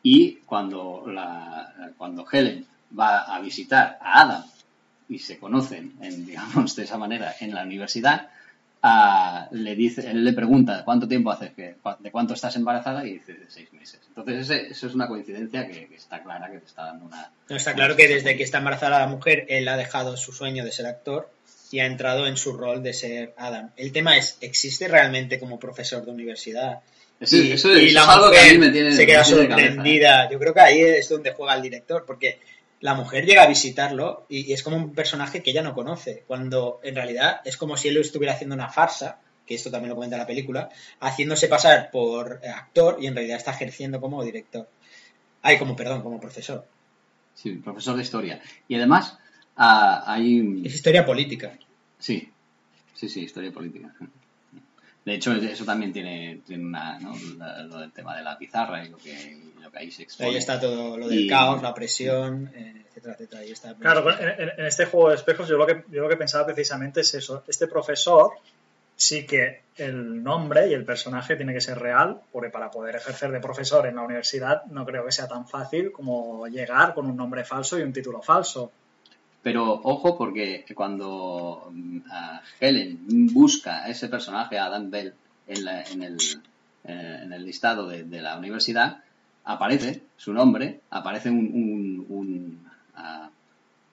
y 0.03 0.35
cuando, 0.45 1.03
la, 1.07 1.91
cuando 1.97 2.25
Helen 2.31 2.65
va 2.97 3.23
a 3.35 3.39
visitar 3.41 3.97
a 4.01 4.21
Adam 4.21 4.45
y 5.09 5.19
se 5.19 5.37
conocen, 5.39 5.93
en, 6.01 6.25
digamos, 6.25 6.75
de 6.75 6.83
esa 6.83 6.97
manera 6.97 7.35
en 7.41 7.53
la 7.53 7.63
universidad, 7.63 8.29
le 9.51 9.75
dice, 9.75 10.09
él 10.09 10.23
le 10.23 10.33
pregunta 10.33 10.83
cuánto 10.85 11.07
tiempo 11.07 11.31
hace, 11.31 11.51
que, 11.53 11.75
de 11.99 12.11
cuánto 12.11 12.33
estás 12.33 12.55
embarazada 12.55 13.05
y 13.05 13.13
dice 13.13 13.33
de 13.33 13.45
seis 13.49 13.71
meses. 13.73 13.99
Entonces 14.07 14.49
ese- 14.49 14.67
eso 14.71 14.87
es 14.87 14.95
una 14.95 15.07
coincidencia 15.07 15.67
que, 15.67 15.87
que 15.87 15.95
está 15.95 16.21
clara, 16.23 16.49
que 16.51 16.59
te 16.59 16.65
está 16.65 16.85
dando 16.85 17.05
una... 17.05 17.31
No, 17.49 17.55
está 17.55 17.73
claro 17.73 17.95
que 17.95 18.07
desde 18.07 18.37
que 18.37 18.43
está 18.43 18.59
embarazada 18.59 18.99
la 18.99 19.07
mujer, 19.07 19.45
él 19.49 19.67
ha 19.67 19.77
dejado 19.77 20.15
su 20.17 20.31
sueño 20.31 20.63
de 20.63 20.71
ser 20.71 20.85
actor 20.85 21.29
y 21.71 21.79
ha 21.79 21.85
entrado 21.85 22.27
en 22.27 22.37
su 22.37 22.53
rol 22.55 22.81
de 22.81 22.93
ser 22.93 23.33
Adam. 23.37 23.71
El 23.75 23.91
tema 23.91 24.17
es, 24.17 24.37
¿existe 24.41 24.87
realmente 24.87 25.39
como 25.39 25.59
profesor 25.59 26.05
de 26.05 26.11
universidad? 26.11 26.79
Eso, 27.19 27.35
y, 27.37 27.51
eso 27.51 27.75
y 27.77 27.87
es 27.87 27.93
la 27.93 28.05
algo 28.11 28.31
que 28.31 28.37
a 28.39 28.43
mí 28.43 28.47
mujer 28.57 28.59
me 28.59 28.69
tiene... 28.69 28.91
se 28.93 29.05
queda 29.05 29.19
me 29.19 29.25
tiene 29.25 29.41
de 29.41 29.47
cabeza. 29.49 29.67
sorprendida. 29.67 30.29
Yo 30.31 30.39
creo 30.39 30.53
que 30.53 30.59
ahí 30.61 30.79
es 30.81 31.09
donde 31.09 31.33
juega 31.33 31.55
el 31.55 31.61
director, 31.61 32.05
porque 32.05 32.39
la 32.79 32.93
mujer 32.93 33.25
llega 33.25 33.43
a 33.43 33.47
visitarlo 33.47 34.25
y, 34.29 34.49
y 34.49 34.53
es 34.53 34.63
como 34.63 34.77
un 34.77 34.93
personaje 34.93 35.41
que 35.41 35.51
ella 35.51 35.63
no 35.63 35.73
conoce, 35.73 36.23
cuando 36.27 36.79
en 36.83 36.95
realidad 36.95 37.41
es 37.45 37.57
como 37.57 37.77
si 37.77 37.87
él 37.87 37.97
estuviera 37.97 38.33
haciendo 38.33 38.55
una 38.55 38.69
farsa, 38.69 39.19
que 39.47 39.55
esto 39.55 39.71
también 39.71 39.89
lo 39.89 39.95
comenta 39.95 40.17
la 40.17 40.27
película, 40.27 40.69
haciéndose 40.99 41.47
pasar 41.47 41.89
por 41.89 42.41
eh, 42.43 42.49
actor 42.49 42.97
y 42.99 43.07
en 43.07 43.15
realidad 43.15 43.37
está 43.37 43.51
ejerciendo 43.51 43.99
como 43.99 44.23
director. 44.23 44.69
Ay, 45.41 45.57
como, 45.57 45.75
perdón, 45.75 46.01
como 46.01 46.19
profesor. 46.19 46.67
Sí, 47.33 47.51
profesor 47.53 47.95
de 47.95 48.03
historia. 48.03 48.41
Y 48.67 48.75
además 48.75 49.17
ah, 49.55 50.03
hay... 50.05 50.63
Es 50.65 50.75
historia 50.75 51.05
política. 51.05 51.57
Sí, 51.97 52.29
sí, 52.93 53.07
sí, 53.09 53.21
historia 53.21 53.51
política. 53.51 53.93
De 55.07 55.13
hecho, 55.15 55.31
eso 55.31 55.63
también 55.63 55.93
tiene, 55.93 56.41
tiene 56.45 56.65
una, 56.65 56.99
¿no? 56.99 57.13
La- 57.37 57.63
lo 57.63 57.79
del 57.79 57.93
tema 57.93 58.17
de 58.17 58.23
la 58.23 58.37
pizarra 58.37 58.83
y 58.85 58.89
lo 58.89 58.97
que, 58.97 59.11
y 59.57 59.61
lo 59.61 59.71
que 59.71 59.77
ahí 59.79 59.89
se 59.89 60.03
expone. 60.03 60.31
Ahí 60.31 60.35
está 60.35 60.59
todo 60.59 60.97
lo 60.97 61.07
del 61.07 61.21
Y- 61.21 61.27
caos, 61.29 61.61
la 61.61 61.73
presión, 61.73 62.51
eh, 62.53 62.83
etcétera, 62.89 63.13
etcétera. 63.13 63.41
Ahí 63.41 63.51
está. 63.51 63.73
Claro, 63.75 64.11
en, 64.19 64.27
en- 64.41 64.51
en 64.59 64.65
este 64.65 64.85
juego 64.85 65.07
de 65.09 65.15
espejos 65.15 65.47
yo 65.47 65.55
lo, 65.57 65.65
que, 65.65 65.83
yo 65.89 66.01
lo 66.01 66.09
que 66.09 66.17
pensaba 66.17 66.45
precisamente 66.45 66.99
es 67.01 67.13
eso. 67.13 67.41
Este 67.47 67.67
profesor 67.67 68.31
sí 68.97 69.25
que 69.25 69.61
el 69.77 70.21
nombre 70.21 70.67
y 70.69 70.73
el 70.73 70.83
personaje 70.83 71.37
tiene 71.37 71.53
que 71.53 71.61
ser 71.61 71.79
real, 71.79 72.19
porque 72.33 72.49
para 72.49 72.69
poder 72.69 72.97
ejercer 72.97 73.31
de 73.31 73.39
profesor 73.39 73.87
en 73.87 73.95
la 73.95 74.01
universidad 74.01 74.65
no 74.65 74.85
creo 74.85 75.05
que 75.05 75.11
sea 75.13 75.29
tan 75.29 75.47
fácil 75.47 75.93
como 75.93 76.47
llegar 76.47 76.93
con 76.93 77.05
un 77.05 77.15
nombre 77.15 77.45
falso 77.45 77.79
y 77.79 77.81
un 77.83 77.93
título 77.93 78.21
falso. 78.21 78.73
Pero 79.43 79.79
ojo, 79.83 80.17
porque 80.17 80.65
cuando 80.75 81.69
mm, 81.71 81.99
a 82.11 82.41
Helen 82.59 82.99
busca 83.33 83.83
a 83.83 83.89
ese 83.89 84.09
personaje, 84.09 84.57
a 84.57 84.65
Adam 84.65 84.89
Bell, 84.89 85.13
en, 85.47 85.63
la- 85.65 85.83
en 85.83 86.03
el, 86.03 86.17
eh, 86.83 87.19
en 87.23 87.31
el 87.33 87.45
listado 87.45 87.87
de, 87.87 88.03
de 88.03 88.21
la 88.21 88.37
universidad, 88.37 89.03
aparece 89.45 90.03
su 90.17 90.33
nombre, 90.33 90.81
aparece 90.89 91.29
un, 91.29 91.37
un, 91.53 92.05
un, 92.09 92.69
ah, 92.95 93.29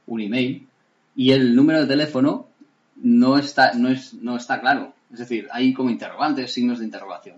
un 0.06 0.20
email 0.20 0.66
y 1.14 1.30
el 1.30 1.54
número 1.54 1.80
de 1.80 1.86
teléfono 1.86 2.48
no 2.96 3.38
está, 3.38 3.72
no, 3.74 3.88
es, 3.88 4.14
no 4.14 4.36
está 4.36 4.60
claro. 4.60 4.94
Es 5.12 5.20
decir, 5.20 5.46
hay 5.52 5.72
como 5.72 5.90
interrogantes, 5.90 6.52
signos 6.52 6.80
de 6.80 6.86
interrogación. 6.86 7.36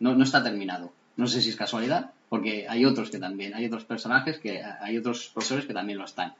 No, 0.00 0.14
no 0.14 0.24
está 0.24 0.42
terminado. 0.42 0.92
No 1.16 1.26
sé 1.26 1.42
si 1.42 1.50
es 1.50 1.56
casualidad, 1.56 2.12
porque 2.30 2.66
hay 2.68 2.86
otros 2.86 3.10
que 3.10 3.18
también, 3.18 3.52
hay 3.54 3.66
otros 3.66 3.84
personajes 3.84 4.38
que, 4.38 4.62
hay 4.62 4.96
otros 4.96 5.28
profesores 5.34 5.66
que 5.66 5.74
también 5.74 5.98
lo 5.98 6.04
están. 6.06 6.32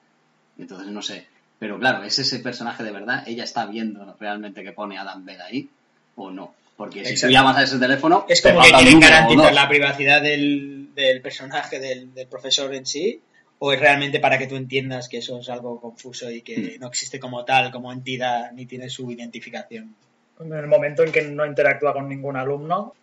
Entonces 0.59 0.89
no 0.89 1.03
sé. 1.03 1.27
Pero 1.59 1.79
claro, 1.79 2.05
¿es 2.05 2.19
ese 2.19 2.39
personaje 2.41 2.85
de 2.85 2.93
verdad? 2.93 3.25
¿Ella 3.27 3.45
está 3.45 3.67
viendo 3.67 4.17
realmente 4.19 4.63
que 4.63 4.73
pone 4.73 4.99
Adam 4.99 5.25
Bell 5.25 5.41
ahí 5.41 5.69
o 6.17 6.31
no? 6.31 6.55
Porque 6.77 7.05
si 7.05 7.21
tú 7.21 7.29
llamas 7.29 7.57
a 7.57 7.63
ese 7.65 7.79
teléfono, 7.79 8.25
Es 8.29 8.41
te 8.41 8.51
como 8.51 8.63
que 8.63 8.71
falta 8.71 8.79
un 8.79 8.85
quieren 8.85 9.01
garantizar 9.01 9.55
la 9.55 9.69
privacidad 9.69 10.23
del, 10.23 10.91
del 10.95 11.21
personaje, 11.21 11.81
del, 11.81 12.15
del 12.15 12.29
profesor 12.29 12.73
en 12.75 12.87
sí, 12.87 13.21
¿O 13.61 13.73
es 13.73 13.81
realmente 13.81 14.21
para 14.21 14.39
que 14.39 14.47
tú 14.47 14.55
entiendas 14.55 15.09
que 15.09 15.19
eso 15.19 15.41
es 15.41 15.49
algo 15.49 15.81
confuso 15.81 16.31
y 16.31 16.43
que 16.43 16.77
Mm. 16.77 16.81
no 16.81 16.87
existe 16.87 17.19
como 17.19 17.45
tal, 17.45 17.73
como 17.73 17.93
entidad, 17.93 18.53
ni 18.53 18.67
tiene 18.67 18.89
su 18.89 19.11
identificación? 19.11 19.97
En 20.39 20.53
el 20.53 20.69
momento 20.69 21.03
en 21.03 21.11
que 21.11 21.23
no 21.23 21.45
interactúa 21.45 21.93
con 21.93 22.09
ningún 22.09 22.37
alumno, 22.37 22.95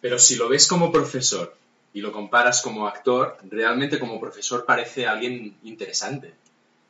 Pero 0.00 0.18
si 0.18 0.36
lo 0.36 0.48
ves 0.48 0.68
como 0.68 0.92
profesor 0.92 1.56
y 1.94 2.02
lo 2.02 2.12
comparas 2.12 2.60
como 2.60 2.86
actor, 2.86 3.38
realmente 3.50 3.98
como 3.98 4.20
profesor 4.20 4.64
parece 4.66 5.06
alguien 5.06 5.56
interesante. 5.64 6.34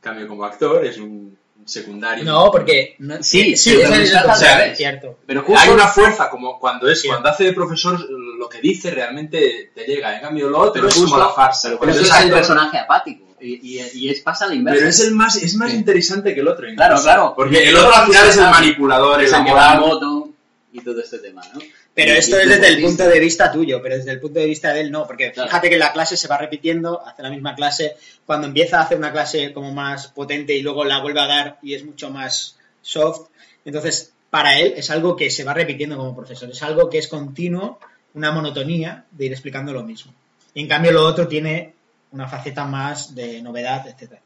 Cambio, 0.01 0.29
como 0.29 0.45
actor 0.45 0.85
es 0.85 0.99
un 0.99 1.37
secundario. 1.65 2.25
No, 2.25 2.51
porque... 2.51 2.95
no- 3.01 3.23
Sí, 3.23 3.57
sí, 3.57 3.79
es 3.81 4.77
cierto. 4.77 5.19
Pero 5.27 5.43
justo 5.43 5.61
Hay 5.61 5.69
una 5.71 5.89
fuerza, 5.89 6.31
como 6.31 6.59
cuando 6.59 6.89
es 6.89 7.01
Sí. 7.03 7.09
cuando 7.09 7.29
hace 7.29 7.45
de 7.45 7.53
profesor, 7.53 7.99
lo 8.11 8.49
que 8.49 8.61
dice 8.61 8.91
realmente 8.91 9.73
te 9.75 9.85
llega. 9.85 10.15
En 10.15 10.23
cambio, 10.23 10.49
lo 10.49 10.59
otro 10.61 10.73
Pero 10.75 10.89
es 10.89 10.95
justo- 10.95 11.11
como 11.11 11.23
la 11.23 11.31
farsa. 11.31 11.77
pero 11.79 11.93
es 11.93 11.99
es 12.01 12.21
el 12.23 12.31
personaje 12.31 12.79
apático. 12.79 13.27
Y, 13.41 13.79
y, 13.79 13.91
y 13.95 14.09
es 14.11 14.21
pasa 14.21 14.47
la 14.47 14.55
inversa. 14.55 14.79
Pero 14.79 14.89
es 14.91 15.01
el 15.01 15.15
más, 15.15 15.37
es 15.37 15.55
más 15.57 15.71
Sí. 15.71 15.77
interesante 15.77 16.35
que 16.35 16.41
el 16.41 16.49
otro. 16.49 16.67
Claro, 16.75 16.95
incluso. 16.95 17.03
claro. 17.05 17.35
Porque 17.37 17.69
el 17.69 17.77
otro 17.77 17.95
al 17.95 18.07
final 18.07 18.29
es 18.29 18.37
el 18.37 18.45
manipulador, 18.51 19.23
es 19.23 19.33
el 19.33 19.39
el 19.41 19.45
que 19.47 19.53
va 19.53 19.75
en 19.75 19.81
moral. 19.81 19.95
moto 20.01 20.29
y 20.73 20.81
todo 20.81 21.01
este 21.01 21.19
tema, 21.19 21.43
¿no? 21.55 21.61
Pero 21.99 22.15
Y- 22.15 22.19
esto 22.19 22.37
y 22.37 22.43
es 22.43 22.49
desde 22.49 22.69
el 22.69 22.81
punto 22.81 23.09
de 23.09 23.19
vista 23.19 23.51
tuyo, 23.51 23.83
pero 23.83 23.97
desde 23.97 24.13
el 24.13 24.21
punto 24.21 24.39
de 24.39 24.47
vista 24.47 24.73
de 24.73 24.83
él 24.83 24.93
no, 24.93 25.05
porque 25.05 25.33
Claro. 25.33 25.49
fíjate 25.49 25.69
que 25.69 25.79
la 25.79 25.93
clase 25.93 26.17
se 26.17 26.29
va 26.29 26.39
repitiendo, 26.39 27.05
hace 27.05 27.23
la 27.25 27.29
misma 27.31 27.57
clase, 27.57 27.97
cuando 28.25 28.47
empieza 28.47 28.79
a 28.79 28.83
hacer 28.85 28.97
una 28.99 29.11
clase 29.11 29.53
como 29.53 29.73
más 29.73 30.07
potente 30.07 30.55
y 30.55 30.63
luego 30.63 30.85
la 30.85 31.01
vuelve 31.01 31.19
a 31.19 31.27
dar 31.27 31.59
y 31.61 31.75
es 31.75 31.85
mucho 31.85 32.09
más 32.11 32.57
soft, 32.83 33.31
entonces 33.65 34.13
para 34.31 34.61
él 34.61 34.75
es 34.77 34.91
algo 34.91 35.17
que 35.17 35.29
se 35.29 35.43
va 35.43 35.55
repitiendo 35.55 35.97
como 35.97 36.15
profesor, 36.15 36.49
es 36.49 36.63
algo 36.63 36.89
que 36.89 36.99
es 36.99 37.09
continuo, 37.09 37.81
una 38.15 38.31
monotonía 38.31 39.05
de 39.11 39.27
ir 39.27 39.33
explicando 39.33 39.73
lo 39.73 39.83
mismo. 39.83 40.15
Y 40.55 40.61
en 40.61 40.69
cambio 40.69 40.93
lo 40.93 41.05
otro 41.05 41.27
tiene 41.27 41.75
una 42.13 42.29
faceta 42.29 42.65
más 42.65 43.13
de 43.17 43.43
novedad, 43.43 43.89
etcétera. 43.89 44.21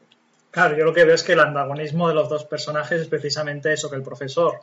Claro, 0.51 0.77
yo 0.77 0.85
lo 0.85 0.93
que 0.93 1.05
veo 1.05 1.15
es 1.15 1.23
que 1.23 1.33
el 1.33 1.39
antagonismo 1.39 2.07
de 2.07 2.13
los 2.13 2.29
dos 2.29 2.45
personajes 2.45 3.01
es 3.01 3.07
precisamente 3.07 3.73
eso, 3.73 3.89
que 3.89 3.95
el 3.95 4.03
profesor 4.03 4.59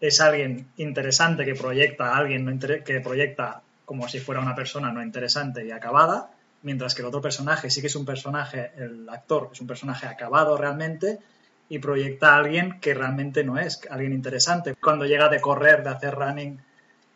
es 0.00 0.20
alguien 0.20 0.68
interesante 0.76 1.44
que 1.44 1.54
proyecta 1.54 2.12
a 2.12 2.18
alguien 2.18 2.58
que 2.84 3.00
proyecta 3.00 3.62
como 3.84 4.08
si 4.08 4.20
fuera 4.20 4.40
una 4.40 4.54
persona 4.54 4.92
no 4.92 5.02
interesante 5.02 5.64
y 5.66 5.70
acabada, 5.70 6.30
mientras 6.62 6.94
que 6.94 7.02
el 7.02 7.08
otro 7.08 7.22
personaje 7.22 7.70
sí 7.70 7.80
que 7.80 7.86
es 7.86 7.96
un 7.96 8.04
personaje, 8.04 8.72
el 8.76 9.08
actor 9.08 9.50
es 9.52 9.60
un 9.60 9.66
personaje 9.66 10.06
acabado 10.06 10.56
realmente 10.56 11.18
y 11.68 11.78
proyecta 11.78 12.34
a 12.34 12.38
alguien 12.38 12.80
que 12.80 12.94
realmente 12.94 13.44
no 13.44 13.58
es, 13.58 13.80
alguien 13.90 14.12
interesante. 14.12 14.74
Cuando 14.74 15.06
llega 15.06 15.28
de 15.28 15.40
correr, 15.40 15.82
de 15.82 15.90
hacer 15.90 16.14
running 16.14 16.60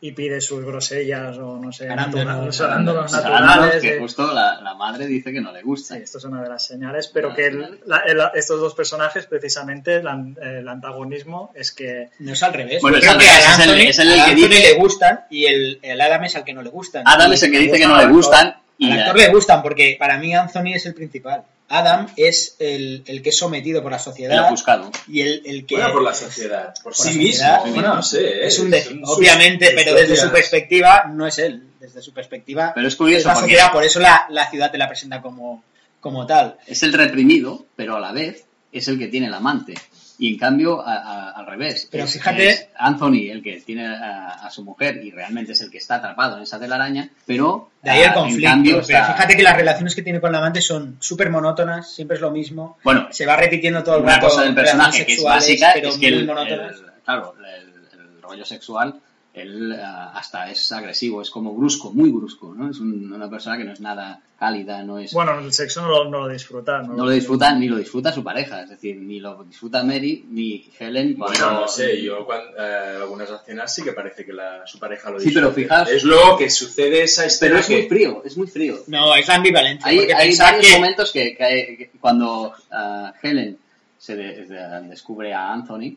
y 0.04 0.10
pide 0.12 0.40
sus 0.40 0.64
grosellas 0.64 1.38
o 1.38 1.58
no 1.58 1.70
sé, 1.70 1.88
Arándanos, 1.88 2.26
naturales, 2.26 2.60
arándanos 2.60 3.12
naturales, 3.12 3.80
que 3.82 3.92
de- 3.92 3.98
justo 4.00 4.34
la, 4.34 4.60
la 4.60 4.74
madre 4.74 5.06
dice 5.06 5.32
que 5.32 5.40
no 5.40 5.52
le 5.52 5.62
gusta. 5.62 5.94
Sí, 5.94 6.02
esto 6.02 6.18
es 6.18 6.24
una 6.24 6.42
de 6.42 6.48
las 6.48 6.66
señales, 6.66 7.06
pero 7.06 7.32
que 7.32 7.46
el- 7.46 7.78
la- 7.86 7.98
el- 7.98 8.20
estos 8.34 8.60
dos 8.60 8.74
personajes, 8.74 9.26
precisamente, 9.26 9.94
el, 9.98 10.08
an- 10.08 10.36
el 10.42 10.68
antagonismo 10.68 11.52
es 11.54 11.70
que 11.70 12.10
No 12.18 12.32
es 12.32 12.42
al 12.42 12.52
revés. 12.52 12.82
Bueno, 12.82 12.96
es 12.98 13.04
creo 13.04 13.12
al 13.12 13.18
que 13.20 13.24
revés, 13.26 13.46
a 13.46 13.52
es 13.52 13.58
el- 13.58 13.70
Anthony, 13.70 13.88
es 13.88 13.98
el 14.00 14.08
a 14.10 14.14
que 14.14 14.20
Anthony 14.32 14.48
dice- 14.48 14.62
le 14.72 14.74
gustan 14.74 15.20
y 15.30 15.46
el, 15.46 15.78
el 15.82 16.00
Adam 16.00 16.24
es 16.24 16.34
al 16.36 16.44
que 16.44 16.52
no 16.52 16.62
le 16.62 16.70
gustan. 16.70 17.04
Adam 17.06 17.32
es 17.32 17.42
el 17.44 17.52
que 17.52 17.58
dice 17.60 17.78
que 17.78 17.86
no 17.86 17.96
le 17.96 18.06
gustan. 18.06 18.56
Y 18.82 18.90
Al 18.90 18.96
la- 18.98 19.04
actor 19.06 19.18
le 19.20 19.28
gustan 19.28 19.62
porque 19.62 19.96
para 19.98 20.18
mí 20.18 20.34
Anthony 20.34 20.74
es 20.74 20.86
el 20.86 20.94
principal. 20.94 21.44
Adam 21.68 22.06
es 22.16 22.56
el, 22.58 23.02
el 23.06 23.22
que 23.22 23.30
es 23.30 23.36
sometido 23.38 23.82
por 23.82 23.92
la 23.92 23.96
el 23.96 24.02
sociedad 24.02 24.44
ofuscado. 24.44 24.90
y 25.08 25.22
el, 25.22 25.42
el 25.46 25.64
que... 25.64 25.76
Bueno, 25.76 25.92
por 25.92 26.02
la 26.02 26.12
sociedad, 26.12 26.74
por, 26.82 26.94
por 26.94 26.94
sí 26.94 27.14
la 27.14 27.18
mismo. 27.18 27.72
Bueno, 27.74 27.94
no 27.94 28.02
sé. 28.02 28.46
es 28.46 28.58
un 28.58 28.74
obviamente, 29.04 29.72
pero 29.74 29.94
desde 29.94 30.16
su 30.16 30.30
perspectiva 30.30 31.04
no 31.10 31.26
es 31.26 31.38
él. 31.38 31.62
Desde 31.80 32.02
su 32.02 32.12
perspectiva 32.12 32.72
Pero 32.74 32.86
es 32.86 32.92
es 32.92 32.98
curioso 32.98 33.28
la 33.28 33.34
porque 33.34 33.50
sociedad, 33.52 33.72
por 33.72 33.84
eso 33.84 34.00
la, 34.00 34.26
la 34.28 34.48
ciudad 34.50 34.70
te 34.70 34.78
la 34.78 34.86
presenta 34.86 35.20
como, 35.22 35.64
como 36.00 36.26
tal. 36.26 36.56
es 36.66 36.82
el 36.82 36.92
reprimido, 36.92 37.64
pero 37.74 37.96
a 37.96 38.00
la 38.00 38.12
vez 38.12 38.44
es 38.70 38.86
el 38.88 38.98
que 38.98 39.08
tiene 39.08 39.26
el 39.28 39.34
amante. 39.34 39.74
Y 40.18 40.34
en 40.34 40.38
cambio, 40.38 40.80
a- 40.86 40.94
a- 40.94 41.30
al 41.30 41.46
revés. 41.46 41.88
Pero 41.90 42.04
es, 42.04 42.12
fíjate- 42.12 42.48
es 42.50 42.68
Anthony 42.78 43.30
el 43.30 43.42
que 43.42 43.60
tiene 43.62 43.86
a, 43.86 44.28
a 44.46 44.50
su 44.50 44.62
mujer 44.62 45.00
y 45.02 45.10
realmente 45.10 45.52
es 45.52 45.60
el 45.62 45.70
que 45.70 45.78
está 45.78 45.96
atrapado 45.96 46.36
en 46.36 46.42
esa 46.44 46.60
telaraña, 46.60 47.08
pero. 47.26 47.70
De 47.82 47.90
ahí 47.90 48.02
el 48.02 48.10
ah, 48.10 48.14
conflicto. 48.14 48.48
cambio, 48.50 48.72
pero 48.86 48.98
está- 48.98 49.14
fíjate 49.14 49.36
que 49.36 49.42
las 49.42 49.56
relaciones 49.56 49.94
que 49.94 50.02
tiene 50.02 50.20
con 50.20 50.30
la 50.30 50.38
amante 50.38 50.60
son 50.60 50.96
súper 51.00 51.30
monótonas, 51.30 51.92
siempre 51.92 52.16
es 52.16 52.20
lo 52.20 52.30
mismo. 52.30 52.78
Bueno, 52.84 53.08
Se 53.10 53.26
va 53.26 53.36
repitiendo 53.36 53.82
todo 53.82 53.96
el 53.96 54.02
una 54.02 54.14
rato. 54.16 54.28
cosa 54.28 54.42
del 54.42 54.54
personaje 54.54 55.04
que 55.06 55.14
es 55.14 55.22
básica 55.24 55.70
pero 55.74 55.88
es 55.88 55.98
que 55.98 56.06
el, 56.08 56.28
el- 56.30 56.86
claro, 57.04 57.34
el, 57.38 58.00
el 58.00 58.22
rollo 58.22 58.44
sexual, 58.44 58.94
él 59.34 59.72
ah, 59.82 60.12
hasta 60.14 60.50
es 60.50 60.70
agresivo, 60.72 61.22
es 61.22 61.30
como 61.30 61.54
brusco, 61.54 61.90
muy 61.90 62.10
brusco, 62.10 62.54
¿no? 62.54 62.70
Es 62.70 62.78
un- 62.80 63.12
una 63.12 63.30
persona 63.30 63.56
que 63.56 63.64
no 63.64 63.72
es 63.72 63.80
nada 63.80 64.20
cálida, 64.38 64.82
no 64.82 64.98
es... 64.98 65.12
Bueno, 65.14 65.38
el 65.38 65.52
sexo 65.52 65.80
no 65.82 65.88
lo, 65.88 66.10
no 66.10 66.26
lo 66.26 66.28
disfruta. 66.28 66.82
No, 66.82 66.94
no 66.94 67.04
lo 67.04 67.10
disfruta 67.10 67.54
ni 67.54 67.68
lo 67.68 67.76
disfruta 67.76 68.12
su 68.12 68.22
pareja, 68.24 68.62
es 68.62 68.70
decir, 68.70 68.96
ni 68.96 69.20
lo 69.20 69.42
disfruta 69.44 69.82
Mary 69.84 70.26
ni 70.30 70.68
Helen 70.78 71.14
cuando... 71.14 71.38
Bueno, 71.38 71.60
no 71.62 71.68
sé, 71.68 72.02
yo 72.02 72.26
cuando, 72.26 72.50
eh, 72.58 72.96
algunas 73.00 73.30
escenas 73.30 73.74
sí 73.74 73.82
que 73.82 73.92
parece 73.92 74.24
que 74.26 74.32
la, 74.32 74.66
su 74.66 74.78
pareja 74.78 75.10
lo 75.10 75.20
Sí, 75.20 75.30
pero 75.32 75.46
disfruta. 75.52 75.84
fijaos- 75.84 75.88
Es 75.96 76.02
luego 76.04 76.36
que 76.36 76.50
sucede 76.50 77.02
esa 77.04 77.22
Pero 77.40 77.58
escena 77.58 77.60
es 77.60 77.70
muy 77.70 77.82
frío, 77.88 78.22
es 78.24 78.36
muy 78.36 78.46
frío. 78.48 78.78
No, 78.88 79.14
es 79.14 79.26
la 79.28 79.36
ambivalencia. 79.36 79.88
Hay, 79.88 79.98
hay 80.10 80.36
varios 80.36 80.66
que- 80.66 80.74
momentos 80.74 81.12
que, 81.12 81.36
que- 81.36 81.76
que 81.78 81.90
cuando 82.00 82.52
ah, 82.72 83.14
Helen 83.22 83.56
se 83.96 84.16
de- 84.16 84.44
de- 84.46 84.80
descubre 84.88 85.32
a 85.32 85.52
Anthony, 85.52 85.96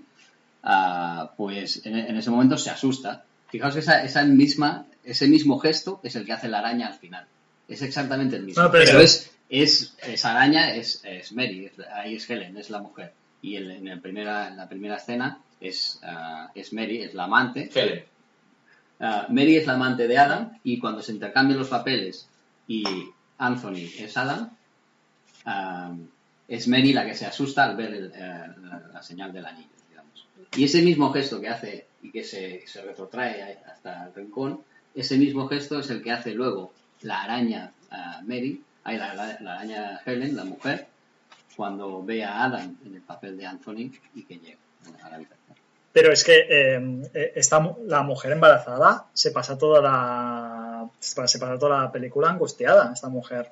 ah, 0.66 1.32
pues 1.38 1.86
en, 1.86 1.96
en 1.96 2.18
ese 2.18 2.30
momento 2.30 2.58
se 2.58 2.70
asusta. 2.70 3.24
Fijaos 3.50 3.74
que 3.74 3.80
esa, 3.80 4.04
esa 4.04 4.24
misma, 4.26 4.86
ese 5.04 5.28
mismo 5.28 5.58
gesto 5.60 6.00
es 6.04 6.16
el 6.16 6.26
que 6.26 6.34
hace 6.34 6.50
la 6.50 6.60
araña 6.60 6.88
al 6.88 6.96
final. 6.96 7.26
Es 7.68 7.82
exactamente 7.82 8.36
el 8.36 8.44
mismo. 8.44 8.62
No, 8.64 8.72
pero 8.72 9.00
es, 9.00 9.32
es, 9.50 9.96
esa 10.06 10.32
araña 10.32 10.74
es, 10.76 11.02
es 11.06 11.32
Mary, 11.32 11.66
es- 11.68 11.86
ahí 11.94 12.16
es 12.16 12.30
Helen, 12.30 12.58
es 12.58 12.70
la 12.70 12.82
mujer. 12.82 13.14
Y 13.42 13.56
el- 13.56 13.72
en, 13.72 13.88
el 13.88 14.02
primera, 14.02 14.48
en 14.50 14.58
la 14.58 14.68
primera 14.68 14.98
escena 14.98 15.40
es, 15.62 16.00
ah, 16.04 16.52
es 16.54 16.74
Mary, 16.74 17.02
es 17.04 17.14
la 17.14 17.24
amante. 17.26 17.70
Helen. 17.74 18.04
Ah, 19.00 19.28
Mary 19.30 19.58
es 19.58 19.68
la 19.68 19.74
amante 19.74 20.08
de 20.08 20.18
Adam 20.18 20.58
y 20.64 20.80
cuando 20.80 21.02
se 21.02 21.12
intercambian 21.12 21.60
los 21.60 21.68
papeles 21.70 22.28
y 22.68 22.84
Anthony 23.38 23.90
es 24.00 24.16
Adam, 24.18 24.50
ah, 25.46 25.94
es 26.48 26.68
Mary 26.68 26.94
la 26.94 27.06
que 27.06 27.14
se 27.14 27.26
asusta 27.26 27.64
al 27.66 27.76
ver 27.76 27.94
el, 27.94 28.12
eh, 28.16 28.46
la, 28.64 28.82
la 28.94 29.04
señal 29.04 29.32
del 29.34 29.46
anillo. 29.46 29.68
Y 30.56 30.66
ese 30.66 30.82
mismo 30.82 31.12
gesto 31.12 31.40
que 31.42 31.50
hace 31.50 31.88
y 32.02 32.12
que 32.12 32.24
se, 32.24 32.64
se 32.68 32.82
retrotrae 32.82 33.60
hasta 33.72 34.06
el 34.08 34.14
rincón, 34.14 34.62
ese 34.94 35.18
mismo 35.18 35.48
gesto 35.48 35.80
es 35.80 35.90
el 35.90 36.02
que 36.02 36.12
hace 36.12 36.34
luego 36.34 36.72
la 37.02 37.22
araña 37.24 37.72
ah, 37.92 38.22
Mary, 38.26 38.62
ay, 38.84 38.98
la, 38.98 39.14
la- 39.14 39.38
la 39.42 39.54
araña 39.56 40.02
Helen, 40.06 40.36
la 40.36 40.46
mujer, 40.46 40.88
cuando 41.56 42.04
ve 42.04 42.24
a 42.24 42.44
Adam 42.44 42.76
en 42.86 42.96
el 42.96 43.02
papel 43.02 43.38
de 43.38 43.46
Anthony 43.46 43.92
y 44.14 44.24
que 44.24 44.38
llega 44.38 44.58
a 45.04 45.10
la 45.10 45.16
habitación. 45.16 45.58
Pero 45.92 46.12
es 46.12 46.24
que 46.26 46.36
eh, 46.50 47.02
eh, 47.14 47.32
esta, 47.36 47.74
la 47.86 48.04
mujer 48.04 48.34
embarazada 48.34 49.06
se 49.14 49.32
pasa 49.32 49.58
toda 49.58 49.82
la 49.82 50.90
se 51.00 51.16
pasa 51.16 51.28
se 51.28 51.40
pasa 51.40 51.58
toda 51.58 51.84
la 51.84 51.92
película 51.92 52.30
angustiada, 52.30 52.92
esta 52.94 53.08
mujer. 53.10 53.50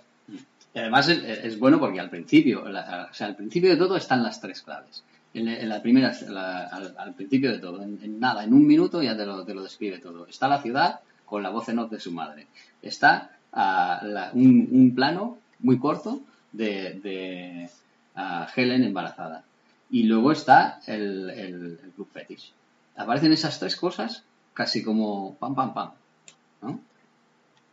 Y 0.73 0.79
además 0.79 1.07
es, 1.07 1.23
es 1.23 1.57
bueno 1.59 1.79
porque 1.79 1.99
al 1.99 2.09
principio, 2.09 2.67
la- 2.67 3.07
o 3.09 3.13
sea, 3.13 3.27
al 3.27 3.35
principio 3.35 3.69
de 3.69 3.77
todo 3.77 3.95
están 3.95 4.23
las 4.23 4.41
tres 4.41 4.61
claves. 4.61 5.03
En, 5.33 5.47
en 5.47 5.67
la 5.69 5.81
primera, 5.81 6.13
la- 6.29 6.67
al, 6.67 6.95
al 6.97 7.13
principio 7.15 7.51
de 7.51 7.59
todo, 7.59 7.81
en, 7.81 7.99
en 8.03 8.19
nada, 8.19 8.43
en 8.43 8.53
un 8.53 8.67
minuto 8.67 9.01
ya 9.01 9.17
te 9.17 9.25
lo, 9.25 9.43
te 9.45 9.53
lo 9.53 9.63
describe 9.63 9.97
todo. 9.99 10.27
Está 10.27 10.47
la 10.47 10.61
ciudad 10.61 10.99
con 11.25 11.41
la 11.41 11.49
voz 11.49 11.69
en 11.69 11.79
off 11.79 11.89
de 11.91 11.99
su 11.99 12.11
madre. 12.11 12.47
Está 12.81 13.31
la- 13.51 14.29
un, 14.33 14.67
un 14.71 14.93
plano 14.95 15.39
muy 15.59 15.79
corto 15.79 16.21
de, 16.51 16.99
de 17.03 17.69
Helen 18.55 18.83
embarazada. 18.83 19.43
Y 19.89 20.03
luego 20.03 20.31
está 20.31 20.79
el, 20.87 21.29
el, 21.29 21.79
el 21.83 21.91
club 21.95 22.09
fetish. 22.11 22.51
Aparecen 22.95 23.33
esas 23.33 23.59
tres 23.59 23.75
cosas 23.75 24.23
casi 24.53 24.83
como 24.83 25.35
pam, 25.35 25.55
pam, 25.55 25.73
pam. 25.73 25.91
¿no? 26.61 26.79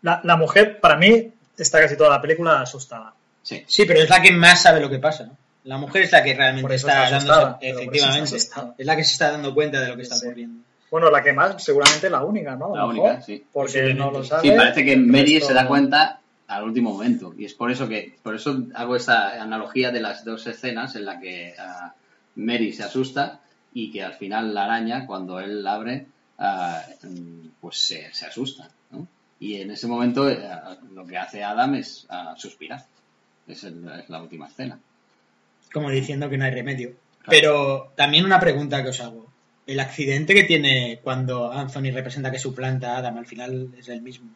La, 0.03 0.21
la 0.25 0.37
mujer, 0.37 0.81
para 0.81 0.97
mí, 0.97 1.31
está 1.59 1.79
casi 1.81 1.97
toda 1.97 2.11
la 2.11 2.23
película 2.23 2.61
asustada. 2.61 3.13
Sí. 3.43 3.63
Sí, 3.67 3.85
pero 3.87 4.01
es 4.01 4.09
la 4.09 4.23
que 4.23 4.33
más 4.33 4.63
sabe 4.63 4.81
lo 4.81 4.89
que 4.89 4.99
pasa. 4.99 5.25
¿no? 5.27 5.37
La 5.71 5.79
mujer 5.79 6.03
es 6.03 6.11
la 6.11 6.23
que 6.25 6.35
realmente 6.35 6.63
Por 6.63 6.73
eso 6.73 6.89
está, 6.89 7.17
está 7.17 7.59
efectivamente, 7.61 8.37
es 8.37 8.87
la 8.87 8.97
que 8.97 9.05
se 9.05 9.13
está 9.13 9.31
dando 9.31 9.55
cuenta 9.55 9.81
de 9.81 9.87
lo 9.89 9.95
que 9.97 10.03
está 10.03 10.17
Sí. 10.17 10.27
ocurriendo. 10.27 10.65
Bueno, 10.91 11.11
la 11.13 11.23
que 11.23 11.33
más, 11.33 11.63
seguramente 11.63 12.11
la 12.11 12.25
única, 12.25 12.57
¿no? 12.57 12.75
La 12.75 12.87
mejor, 12.89 13.11
única, 13.11 13.23
sí. 13.23 13.45
Porque 13.53 13.95
no 13.95 14.11
lo 14.11 14.25
sabe. 14.25 14.43
Sí, 14.49 14.51
parece 14.57 14.85
que 14.85 14.97
Mary 14.97 15.37
resto- 15.39 15.47
se 15.47 15.55
da 15.55 15.69
cuenta 15.69 16.19
al 16.49 16.65
último 16.65 16.93
momento. 16.95 17.33
Y 17.39 17.45
es 17.45 17.55
por 17.55 17.71
eso 17.71 17.89
que, 17.89 18.17
por 18.21 18.35
eso 18.35 18.65
hago 18.75 18.97
esta 18.97 19.41
analogía 19.41 19.93
de 19.93 20.01
las 20.01 20.25
dos 20.25 20.45
escenas 20.49 20.97
en 20.97 21.05
la 21.05 21.21
que 21.21 21.55
ah, 21.57 21.95
Mary 22.35 22.73
se 22.73 22.83
asusta 22.83 23.39
y 23.73 23.93
que 23.93 24.03
al 24.03 24.15
final 24.15 24.53
la 24.53 24.65
araña, 24.65 25.07
cuando 25.07 25.39
él 25.39 25.63
la 25.63 25.75
abre, 25.75 26.07
ah, 26.39 26.83
pues 27.61 27.77
se, 27.79 28.13
se 28.13 28.27
asusta. 28.27 28.69
¿no? 28.91 29.07
Y 29.39 29.61
en 29.61 29.71
ese 29.71 29.87
momento 29.87 30.29
eh, 30.29 30.41
lo 30.93 31.07
que 31.07 31.17
hace 31.17 31.45
Adam 31.45 31.77
es 31.77 32.07
ah, 32.09 32.35
suspirar. 32.37 32.85
Es, 33.47 33.63
el- 33.63 33.89
es 34.01 34.09
la 34.11 34.21
última 34.21 34.49
escena. 34.49 34.77
Como 35.73 35.91
diciendo 35.91 36.29
que 36.29 36.37
no 36.39 36.45
hay 36.45 36.51
remedio. 36.51 36.91
Claro. 37.23 37.31
Pero 37.31 37.93
también 37.97 38.25
una 38.25 38.41
pregunta 38.41 38.83
que 38.83 38.89
os 38.91 39.01
hago. 39.01 39.31
El 39.67 39.79
accidente 39.81 40.35
que 40.35 40.45
tiene 40.45 40.99
cuando 41.03 41.53
Anthony 41.53 41.93
representa 41.93 42.31
que 42.31 42.39
suplanta 42.39 42.95
a 42.95 42.99
Adam 42.99 43.19
al 43.19 43.27
final 43.27 43.69
es 43.79 43.89
el 43.89 44.03
mismo. 44.03 44.31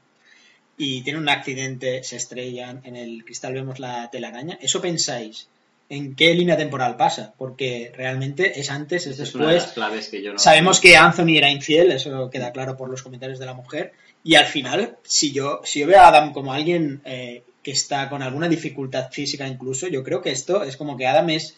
y 0.76 1.02
tienen 1.02 1.22
un 1.22 1.28
accidente, 1.28 2.02
se 2.02 2.16
estrellan, 2.16 2.80
en 2.84 2.96
el 2.96 3.24
cristal 3.24 3.52
vemos 3.54 3.78
la 3.78 4.10
telaraña. 4.10 4.58
¿Eso 4.60 4.80
pensáis? 4.80 5.48
¿En 5.88 6.16
qué 6.16 6.34
línea 6.34 6.56
temporal 6.56 6.96
pasa? 6.96 7.32
Porque 7.36 7.92
realmente 7.94 8.58
es 8.58 8.70
antes, 8.70 9.06
es 9.06 9.14
Esa 9.14 9.22
es 9.22 9.34
una 9.34 9.46
de 9.48 9.54
después. 9.54 9.66
las 9.68 9.74
claves 9.74 10.08
que 10.08 10.22
yo 10.22 10.32
no... 10.32 10.38
Sabemos 10.38 10.80
que 10.80 10.96
Anthony 10.96 11.36
era 11.36 11.50
infiel, 11.50 11.92
eso 11.92 12.30
queda 12.30 12.52
claro 12.52 12.76
por 12.76 12.88
los 12.88 13.02
comentarios 13.02 13.38
de 13.38 13.46
la 13.46 13.54
mujer. 13.54 13.92
Y 14.24 14.34
al 14.34 14.46
final, 14.46 14.96
si 15.02 15.32
yo, 15.32 15.60
si 15.62 15.80
yo 15.80 15.86
veo 15.86 16.00
a 16.00 16.08
Adam 16.08 16.32
como 16.32 16.52
alguien 16.52 17.02
eh, 17.04 17.44
que 17.64 17.72
está 17.72 18.08
con 18.08 18.22
alguna 18.22 18.48
dificultad 18.48 19.10
física 19.10 19.48
incluso, 19.48 19.88
yo 19.88 20.04
creo 20.04 20.22
que 20.22 20.30
esto 20.30 20.62
es 20.62 20.76
como 20.76 20.96
que 20.96 21.08
Adam 21.08 21.30
es 21.30 21.56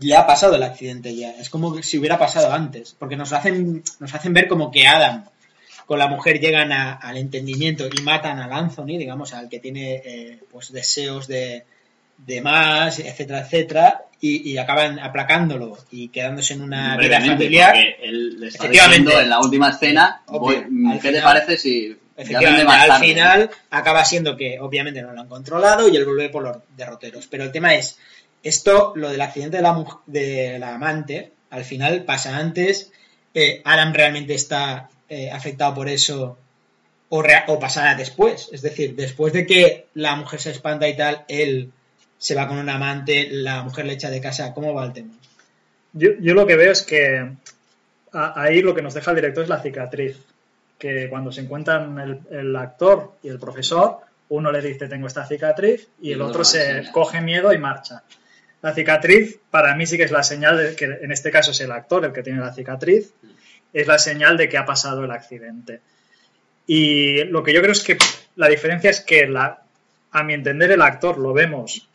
le 0.00 0.14
ha 0.14 0.26
pasado 0.26 0.54
el 0.54 0.62
accidente 0.62 1.14
ya. 1.16 1.30
Es 1.32 1.50
como 1.50 1.82
si 1.82 1.98
hubiera 1.98 2.18
pasado 2.18 2.52
antes. 2.52 2.94
Porque 2.98 3.16
nos 3.16 3.32
hacen, 3.32 3.82
nos 3.98 4.14
hacen 4.14 4.32
ver 4.32 4.46
como 4.46 4.70
que 4.70 4.86
Adam 4.86 5.24
con 5.86 5.98
la 5.98 6.06
mujer 6.06 6.38
llegan 6.40 6.70
a- 6.72 6.92
al 6.92 7.16
entendimiento 7.16 7.86
y 7.88 8.02
matan 8.02 8.38
al 8.38 8.52
Anthony, 8.52 8.98
digamos, 8.98 9.32
al 9.32 9.48
que 9.48 9.58
tiene 9.58 10.02
eh, 10.04 10.40
pues 10.52 10.70
deseos 10.70 11.26
de, 11.26 11.64
de 12.18 12.40
más, 12.42 12.98
etcétera, 12.98 13.40
etcétera, 13.40 14.02
y, 14.20 14.50
y 14.50 14.58
acaban 14.58 14.98
aplacándolo 14.98 15.78
y 15.90 16.08
quedándose 16.10 16.52
en 16.54 16.60
una 16.62 16.96
vida 16.98 17.20
familiar. 17.22 17.72
porque 17.72 17.96
él 18.02 18.38
le 18.40 18.48
está 18.48 18.64
Efectivamente. 18.64 19.18
en 19.20 19.28
la 19.30 19.40
última 19.40 19.70
escena, 19.70 20.22
Obvio, 20.26 20.62
voy- 20.68 20.92
al 20.92 21.00
¿qué 21.00 21.10
te 21.12 21.22
parece 21.22 21.56
si... 21.56 21.96
Efectivamente, 22.22 22.64
al 22.80 23.00
final 23.00 23.50
acaba 23.70 24.04
siendo 24.04 24.36
que 24.36 24.58
obviamente 24.60 25.00
no 25.02 25.12
lo 25.12 25.20
han 25.20 25.28
controlado 25.28 25.88
y 25.88 25.96
él 25.96 26.04
vuelve 26.04 26.28
por 26.28 26.42
los 26.42 26.56
derroteros. 26.76 27.26
Pero 27.28 27.44
el 27.44 27.52
tema 27.52 27.74
es, 27.74 27.98
esto, 28.42 28.92
lo 28.96 29.10
del 29.10 29.20
accidente 29.20 29.56
de 29.58 29.62
la, 29.62 29.84
de 30.06 30.58
la 30.58 30.74
amante, 30.74 31.32
al 31.50 31.64
final 31.64 32.04
pasa 32.04 32.36
antes, 32.36 32.90
eh, 33.34 33.62
Adam 33.64 33.92
realmente 33.92 34.34
está 34.34 34.88
eh, 35.08 35.30
afectado 35.30 35.74
por 35.74 35.88
eso 35.88 36.36
o, 37.08 37.22
o 37.46 37.58
pasará 37.60 37.94
después. 37.94 38.48
Es 38.52 38.62
decir, 38.62 38.94
después 38.96 39.32
de 39.32 39.46
que 39.46 39.86
la 39.94 40.16
mujer 40.16 40.40
se 40.40 40.50
espanta 40.50 40.88
y 40.88 40.96
tal, 40.96 41.24
él 41.28 41.70
se 42.18 42.34
va 42.34 42.48
con 42.48 42.58
un 42.58 42.68
amante, 42.68 43.28
la 43.30 43.62
mujer 43.62 43.86
le 43.86 43.92
echa 43.92 44.10
de 44.10 44.20
casa. 44.20 44.52
¿Cómo 44.52 44.74
va 44.74 44.84
el 44.84 44.92
tema? 44.92 45.14
Yo, 45.92 46.10
yo 46.20 46.34
lo 46.34 46.46
que 46.46 46.56
veo 46.56 46.72
es 46.72 46.82
que 46.82 47.30
a- 48.12 48.42
ahí 48.42 48.60
lo 48.60 48.74
que 48.74 48.82
nos 48.82 48.94
deja 48.94 49.12
el 49.12 49.16
director 49.16 49.44
es 49.44 49.48
la 49.48 49.62
cicatriz. 49.62 50.16
Que 50.78 51.08
cuando 51.08 51.32
se 51.32 51.40
encuentran 51.40 51.98
el, 51.98 52.20
el 52.30 52.56
actor 52.56 53.14
y 53.22 53.28
el 53.28 53.38
profesor, 53.38 53.98
uno 54.28 54.52
le 54.52 54.62
dice 54.62 54.88
tengo 54.88 55.06
esta 55.06 55.26
cicatriz 55.26 55.88
y, 56.00 56.10
Y 56.10 56.12
el 56.12 56.22
otro 56.22 56.44
se 56.44 56.84
coge 56.92 57.20
miedo 57.20 57.52
y 57.52 57.58
marcha. 57.58 58.02
La 58.62 58.74
cicatriz 58.74 59.38
para 59.50 59.74
mí 59.76 59.86
sí 59.86 59.96
que 59.96 60.04
es 60.04 60.10
la 60.10 60.22
señal 60.22 60.56
de 60.56 60.76
que 60.76 60.84
en 60.84 61.12
este 61.12 61.30
caso 61.30 61.52
es 61.52 61.60
el 61.60 61.72
actor 61.72 62.04
el 62.04 62.12
que 62.12 62.22
tiene 62.22 62.40
la 62.40 62.52
cicatriz, 62.52 63.12
es 63.72 63.86
la 63.86 63.98
señal 63.98 64.36
de 64.36 64.48
que 64.48 64.58
ha 64.58 64.64
pasado 64.64 65.04
el 65.04 65.10
accidente. 65.10 65.80
Y 66.66 67.24
lo 67.24 67.42
que 67.42 67.52
yo 67.52 67.60
creo 67.60 67.72
es 67.72 67.82
que 67.82 67.96
la 68.36 68.48
diferencia 68.48 68.90
es 68.90 69.00
que 69.00 69.26
la, 69.26 69.62
a 70.10 70.22
mi 70.22 70.34
entender 70.34 70.70
el 70.72 70.82
actor 70.82 71.18
lo 71.18 71.32
vemos 71.32 71.88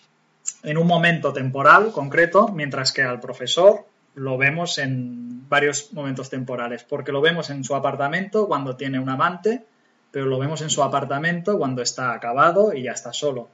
en 0.64 0.78
un 0.78 0.88
momento 0.88 1.34
temporal 1.34 1.92
concreto, 1.92 2.48
mientras 2.48 2.92
que 2.92 3.04
al 3.04 3.20
profesor 3.20 3.86
lo 4.16 4.38
vemos 4.38 4.78
en 4.78 5.48
varios 5.50 5.94
momentos 5.94 6.30
temporales, 6.30 6.84
porque 6.84 7.12
lo 7.12 7.22
vemos 7.22 7.50
en 7.50 7.64
su 7.64 7.76
apartamento 7.76 8.48
cuando 8.48 8.76
tiene 8.76 9.00
un 9.00 9.10
amante, 9.10 9.64
pero 10.12 10.26
lo 10.26 10.38
vemos 10.38 10.62
en 10.62 10.70
su 10.70 10.84
apartamento 10.84 11.58
cuando 11.58 11.82
está 11.82 12.14
acabado 12.14 12.74
y 12.74 12.84
ya 12.84 12.92
está 12.92 13.14
solo. 13.14 13.50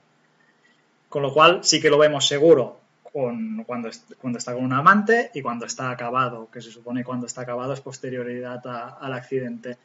Con 1.08 1.24
lo 1.24 1.34
cual 1.34 1.62
sí 1.64 1.82
que 1.82 1.90
lo 1.90 1.98
vemos 1.98 2.28
seguro 2.28 2.80
con, 3.12 3.64
cuando, 3.64 3.90
cuando 4.22 4.40
está 4.40 4.54
con 4.54 4.64
un 4.64 4.74
amante 4.74 5.32
y 5.34 5.42
cuando 5.42 5.66
está 5.66 5.90
acabado, 5.90 6.50
que 6.52 6.62
se 6.62 6.72
supone 6.72 7.04
cuando 7.04 7.26
está 7.26 7.42
acabado 7.42 7.74
es 7.74 7.82
posterioridad 7.82 8.62
al 9.00 9.14
accidente. 9.14 9.78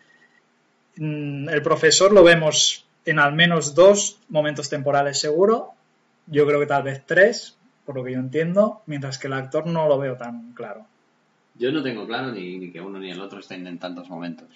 Mm, 0.97 1.49
El 1.49 1.63
profesor 1.63 2.13
lo 2.13 2.23
vemos 2.23 2.87
en 3.05 3.19
al 3.19 3.35
menos 3.35 3.75
dos 3.75 4.19
momentos 4.29 4.69
temporales 4.69 5.21
seguro, 5.21 5.73
yo 6.27 6.47
creo 6.47 6.61
que 6.61 6.67
tal 6.67 6.83
vez 6.83 7.03
tres, 7.07 7.57
por 7.85 7.97
lo 7.97 8.05
que 8.05 8.13
yo 8.13 8.19
entiendo, 8.19 8.83
mientras 8.87 9.19
que 9.19 9.27
el 9.27 9.33
actor 9.35 9.67
no 9.67 9.89
lo 9.89 9.99
veo 9.99 10.17
tan 10.17 10.53
claro. 10.53 10.87
Yo 11.57 11.71
no 11.71 11.83
tengo 11.83 12.07
claro 12.07 12.33
ni, 12.33 12.59
ni 12.59 12.71
que 12.71 12.81
uno 12.81 12.99
ni 12.99 13.11
el 13.11 13.21
otro 13.21 13.41
estén 13.41 13.67
en 13.67 13.79
tantos 13.79 14.09
momentos. 14.09 14.49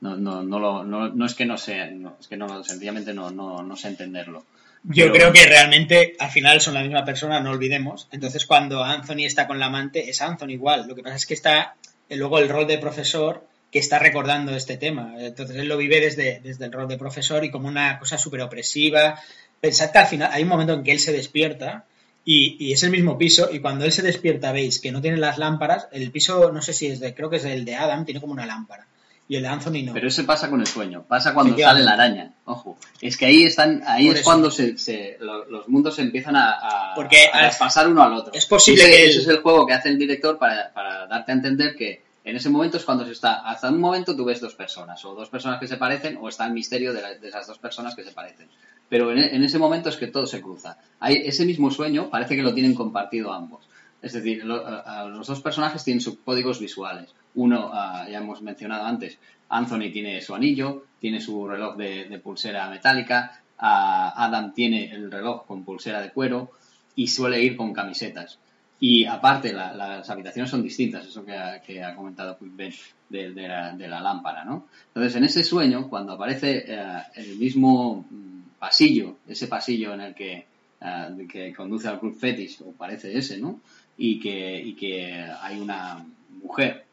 No, 0.00 0.16
no, 0.16 0.42
no, 0.42 0.58
lo, 0.58 0.84
no, 0.84 1.08
no 1.08 1.26
es 1.26 1.34
que 1.34 1.46
no 1.46 1.56
sé, 1.56 1.92
no, 1.92 2.16
es 2.20 2.26
que 2.26 2.36
no, 2.36 2.62
sencillamente 2.64 3.14
no, 3.14 3.30
no, 3.30 3.62
no 3.62 3.76
sé 3.76 3.88
entenderlo. 3.88 4.44
Yo 4.84 5.04
Pero- 5.04 5.12
creo 5.14 5.32
que 5.32 5.46
realmente 5.46 6.16
al 6.18 6.30
final 6.30 6.60
son 6.60 6.74
la 6.74 6.82
misma 6.82 7.04
persona, 7.04 7.40
no 7.40 7.50
olvidemos. 7.50 8.08
Entonces, 8.10 8.44
cuando 8.44 8.82
Anthony 8.82 9.24
está 9.26 9.46
con 9.46 9.60
la 9.60 9.66
amante, 9.66 10.10
es 10.10 10.20
Anthony 10.20 10.50
igual. 10.50 10.88
Lo 10.88 10.96
que 10.96 11.02
pasa 11.04 11.16
es 11.16 11.24
que 11.24 11.34
está 11.34 11.76
eh, 12.08 12.16
luego 12.16 12.40
el 12.40 12.48
rol 12.48 12.66
de 12.66 12.78
profesor 12.78 13.46
que 13.70 13.78
está 13.78 14.00
recordando 14.00 14.54
este 14.54 14.76
tema. 14.76 15.14
Entonces, 15.18 15.56
él 15.56 15.68
lo 15.68 15.76
vive 15.78 16.00
desde, 16.00 16.40
desde 16.40 16.64
el 16.66 16.72
rol 16.72 16.88
de 16.88 16.98
profesor 16.98 17.44
y 17.44 17.50
como 17.52 17.68
una 17.68 17.98
cosa 18.00 18.18
súper 18.18 18.42
opresiva. 18.42 19.20
Pensad 19.60 19.92
que 19.92 19.98
al 19.98 20.06
final 20.08 20.30
hay 20.32 20.42
un 20.42 20.48
momento 20.48 20.74
en 20.74 20.82
que 20.82 20.90
él 20.92 20.98
se 20.98 21.12
despierta 21.12 21.84
y, 22.24 22.56
y 22.64 22.72
es 22.72 22.82
el 22.82 22.90
mismo 22.90 23.18
piso 23.18 23.48
y 23.52 23.58
cuando 23.60 23.84
él 23.84 23.92
se 23.92 24.02
despierta 24.02 24.52
veis 24.52 24.80
que 24.80 24.92
no 24.92 25.00
tiene 25.00 25.16
las 25.16 25.38
lámparas, 25.38 25.88
el 25.92 26.10
piso, 26.10 26.52
no 26.52 26.62
sé 26.62 26.72
si 26.72 26.86
es 26.86 27.00
de, 27.00 27.14
creo 27.14 27.28
que 27.30 27.36
es 27.36 27.44
el 27.44 27.64
de 27.64 27.74
Adam, 27.76 28.04
tiene 28.04 28.20
como 28.20 28.32
una 28.32 28.46
lámpara. 28.46 28.86
Y 29.28 29.36
el 29.36 29.42
de 29.42 29.48
Anthony 29.48 29.82
no. 29.84 29.92
Pero 29.94 30.08
eso 30.08 30.26
pasa 30.26 30.50
con 30.50 30.60
el 30.60 30.66
sueño, 30.66 31.04
pasa 31.08 31.32
cuando 31.32 31.56
sale 31.56 31.82
la 31.82 31.92
araña. 31.92 32.34
Ojo, 32.44 32.76
es 33.00 33.16
que 33.16 33.24
ahí 33.26 33.44
están, 33.44 33.82
ahí 33.86 34.06
Por 34.06 34.14
es 34.14 34.20
eso. 34.20 34.24
cuando 34.28 34.50
se, 34.50 34.76
se- 34.76 35.16
lo- 35.20 35.44
los 35.46 35.68
mundos 35.68 35.94
se 35.94 36.02
empiezan 36.02 36.36
a, 36.36 36.50
a, 36.90 36.94
Porque 36.94 37.28
a 37.32 37.38
al- 37.38 37.52
pasar 37.58 37.88
uno 37.88 38.02
al 38.02 38.12
otro. 38.12 38.32
es 38.34 38.44
posible 38.46 38.84
que 38.84 39.06
ese 39.06 39.20
es 39.20 39.28
el 39.28 39.38
juego 39.38 39.64
que 39.66 39.72
hace 39.74 39.88
el 39.88 39.98
director 39.98 40.38
para, 40.38 40.72
para 40.74 41.06
darte 41.06 41.32
a 41.32 41.34
entender 41.36 41.74
que 41.76 42.02
en 42.24 42.36
ese 42.36 42.50
momento 42.50 42.76
es 42.76 42.84
cuando 42.84 43.04
se 43.04 43.12
está, 43.12 43.40
hasta 43.48 43.68
un 43.68 43.80
momento 43.80 44.14
tú 44.14 44.24
ves 44.24 44.40
dos 44.40 44.54
personas, 44.54 45.04
o 45.04 45.14
dos 45.14 45.28
personas 45.28 45.58
que 45.58 45.66
se 45.66 45.76
parecen, 45.76 46.18
o 46.20 46.28
está 46.28 46.46
el 46.46 46.52
misterio 46.52 46.92
de, 46.92 47.00
esas 47.22 47.46
dos 47.46 47.58
personas 47.58 47.94
que 47.94 48.04
se 48.04 48.12
parecen. 48.12 48.48
Pero 48.88 49.10
en, 49.10 49.42
ese 49.42 49.58
momento 49.58 49.88
es 49.88 49.96
que 49.96 50.06
todo 50.06 50.26
se 50.26 50.40
cruza. 50.40 50.76
Hay 51.00 51.16
ese 51.24 51.44
mismo 51.44 51.70
sueño 51.70 52.10
parece 52.10 52.36
que 52.36 52.42
lo 52.42 52.54
tienen 52.54 52.74
compartido 52.74 53.32
ambos. 53.32 53.64
Es 54.02 54.12
decir, 54.12 54.44
los 54.44 55.26
dos 55.26 55.40
personajes 55.40 55.82
tienen 55.82 56.00
sus 56.00 56.18
códigos 56.18 56.60
visuales. 56.60 57.14
Uno, 57.34 57.70
ah, 57.72 58.06
ya 58.10 58.18
hemos 58.18 58.42
mencionado 58.42 58.84
antes, 58.84 59.18
Anthony 59.48 59.90
tiene 59.92 60.20
su 60.20 60.34
anillo, 60.34 60.84
tiene 61.00 61.20
su 61.20 61.48
reloj 61.48 61.76
de, 61.76 62.04
de 62.04 62.18
pulsera 62.18 62.68
metálica, 62.68 63.42
ah, 63.58 64.12
Adam 64.16 64.52
tiene 64.52 64.92
el 64.92 65.10
reloj 65.10 65.46
con 65.46 65.64
pulsera 65.64 66.00
de 66.00 66.10
cuero 66.10 66.50
y 66.94 67.08
suele 67.08 67.42
ir 67.42 67.56
con 67.56 67.72
camisetas. 67.72 68.38
Y 68.84 69.04
aparte, 69.04 69.52
la- 69.52 69.72
las 69.74 70.10
habitaciones 70.10 70.50
son 70.50 70.60
distintas, 70.62 71.06
eso 71.06 71.24
que 71.24 71.36
ha, 71.36 71.60
que 71.62 71.80
ha 71.84 71.94
comentado 71.94 72.36
Quick 72.36 72.56
Ben 72.56 72.72
de, 73.08 73.32
de 73.32 73.46
la, 73.46 73.72
de 73.76 73.86
la 73.86 74.00
lámpara, 74.00 74.44
¿no? 74.44 74.66
Entonces, 74.88 75.14
en 75.14 75.22
ese 75.24 75.44
sueño, 75.44 75.88
cuando 75.88 76.14
aparece 76.14 76.64
eh, 76.66 77.02
el 77.14 77.36
mismo 77.36 78.04
mm, 78.10 78.58
pasillo, 78.58 79.18
ese 79.28 79.46
pasillo 79.46 79.94
en 79.94 80.00
el 80.00 80.14
que, 80.16 80.46
eh, 80.80 81.26
que 81.30 81.52
conduce 81.54 81.86
al 81.86 82.00
Club 82.00 82.18
Fetish, 82.18 82.62
o 82.62 82.72
parece 82.72 83.16
ese, 83.16 83.38
¿no? 83.38 83.60
Y 83.96 84.18
que, 84.18 84.60
y 84.60 84.74
que 84.74 85.14
hay 85.40 85.60
una 85.60 86.04
mujer 86.42 86.84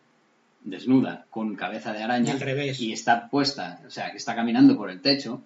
desnuda 0.63 1.25
con 1.31 1.55
cabeza 1.55 1.91
de 1.91 2.03
araña 2.03 2.33
Al 2.33 2.39
revés. 2.41 2.79
y 2.81 2.91
está 2.93 3.29
puesta, 3.29 3.79
o 3.87 3.89
sea, 3.89 4.11
que 4.11 4.17
está 4.17 4.35
caminando 4.35 4.77
por 4.77 4.91
el 4.91 5.01
techo, 5.01 5.41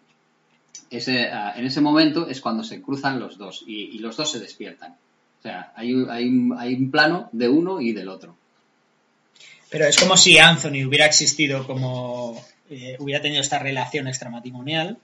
ese, 0.90 1.30
ah, 1.30 1.54
en 1.56 1.66
ese 1.66 1.80
momento 1.80 2.28
es 2.28 2.42
cuando 2.42 2.64
se 2.66 2.82
cruzan 2.82 3.20
los 3.20 3.38
dos 3.38 3.64
y, 3.66 3.96
y 3.96 4.00
los 4.00 4.18
dos 4.18 4.30
se 4.32 4.40
despiertan. 4.42 4.96
O 5.44 5.46
sea, 5.46 5.74
hay, 5.76 5.94
un- 5.94 6.10
hay, 6.10 6.26
un- 6.28 6.56
hay 6.58 6.74
un 6.74 6.90
plano 6.90 7.28
de 7.34 7.50
uno 7.50 7.82
y 7.82 7.92
del 7.92 8.08
otro. 8.08 8.38
Pero 9.70 9.86
es 9.86 9.98
como 9.98 10.16
si 10.16 10.38
Anthony 10.38 10.86
hubiera 10.88 11.06
existido 11.06 11.66
como 11.68 12.42
eh, 12.70 12.96
hubiera 13.00 13.22
tenido 13.22 13.42
esta 13.42 13.60
relación 13.60 14.08
extramatrimonial 14.08 14.98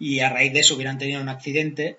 y 0.00 0.18
a 0.20 0.30
raíz 0.30 0.52
de 0.52 0.60
eso 0.60 0.74
hubieran 0.74 0.98
tenido 0.98 1.20
un 1.20 1.28
accidente 1.28 1.98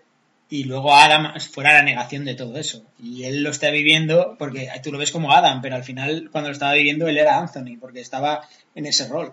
y 0.50 0.64
luego 0.66 0.94
Adam 0.94 1.40
fuera 1.40 1.74
la 1.74 1.84
negación 1.84 2.26
de 2.26 2.34
todo 2.36 2.58
eso. 2.58 2.84
Y 3.02 3.24
él 3.24 3.44
lo 3.44 3.52
está 3.52 3.70
viviendo 3.70 4.36
porque 4.38 4.68
tú 4.84 4.92
lo 4.92 4.98
ves 4.98 5.12
como 5.12 5.32
Adam, 5.32 5.62
pero 5.62 5.76
al 5.76 5.84
final 5.84 6.30
cuando 6.32 6.50
lo 6.50 6.54
estaba 6.54 6.74
viviendo 6.74 7.08
él 7.08 7.18
era 7.18 7.38
Anthony 7.40 7.78
porque 7.80 8.02
estaba 8.02 8.42
en 8.76 8.88
ese 8.88 9.08
rol. 9.08 9.32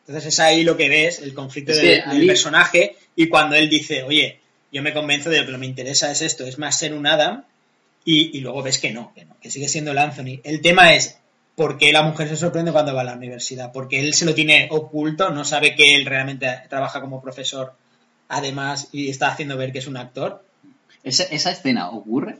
Entonces 0.00 0.26
es 0.26 0.40
ahí 0.40 0.64
lo 0.64 0.76
que 0.76 0.88
ves, 0.88 1.20
el 1.20 1.32
conflicto 1.32 1.72
Es 1.72 1.78
del, 1.80 1.96
que 1.96 2.02
a 2.02 2.10
del 2.10 2.20
mí- 2.20 2.26
personaje 2.26 2.96
y 3.14 3.28
cuando 3.28 3.56
él 3.56 3.68
dice, 3.70 4.02
oye, 4.02 4.40
yo 4.72 4.82
me 4.82 4.92
convenzo 4.92 5.30
de 5.30 5.38
que 5.38 5.44
lo 5.46 5.52
que 5.52 5.58
me 5.58 5.66
interesa 5.66 6.10
es 6.10 6.20
esto, 6.22 6.44
es 6.44 6.58
más 6.58 6.78
ser 6.78 6.92
un 6.92 7.06
Adam 7.06 7.44
y, 8.06 8.38
y 8.38 8.40
luego 8.40 8.62
ves 8.62 8.78
que 8.78 8.92
no, 8.92 9.12
que 9.14 9.26
no, 9.26 9.36
que 9.42 9.50
sigue 9.50 9.68
siendo 9.68 9.90
el 9.90 9.98
Anthony. 9.98 10.40
El 10.44 10.62
tema 10.62 10.94
es 10.94 11.18
por 11.56 11.76
qué 11.76 11.92
la 11.92 12.02
mujer 12.02 12.28
se 12.28 12.36
sorprende 12.36 12.70
cuando 12.70 12.94
va 12.94 13.00
a 13.00 13.04
la 13.04 13.14
universidad, 13.14 13.72
porque 13.72 14.00
él 14.00 14.14
se 14.14 14.24
lo 14.24 14.32
tiene 14.32 14.68
oculto, 14.70 15.30
no 15.30 15.44
sabe 15.44 15.74
que 15.74 15.96
él 15.96 16.06
realmente 16.06 16.48
trabaja 16.70 17.00
como 17.00 17.20
profesor 17.20 17.74
además 18.28 18.88
y 18.92 19.10
está 19.10 19.28
haciendo 19.28 19.56
ver 19.56 19.72
que 19.72 19.80
es 19.80 19.88
un 19.88 19.96
actor. 19.96 20.44
¿Esa, 21.02 21.24
esa 21.24 21.50
escena 21.50 21.90
ocurre 21.90 22.38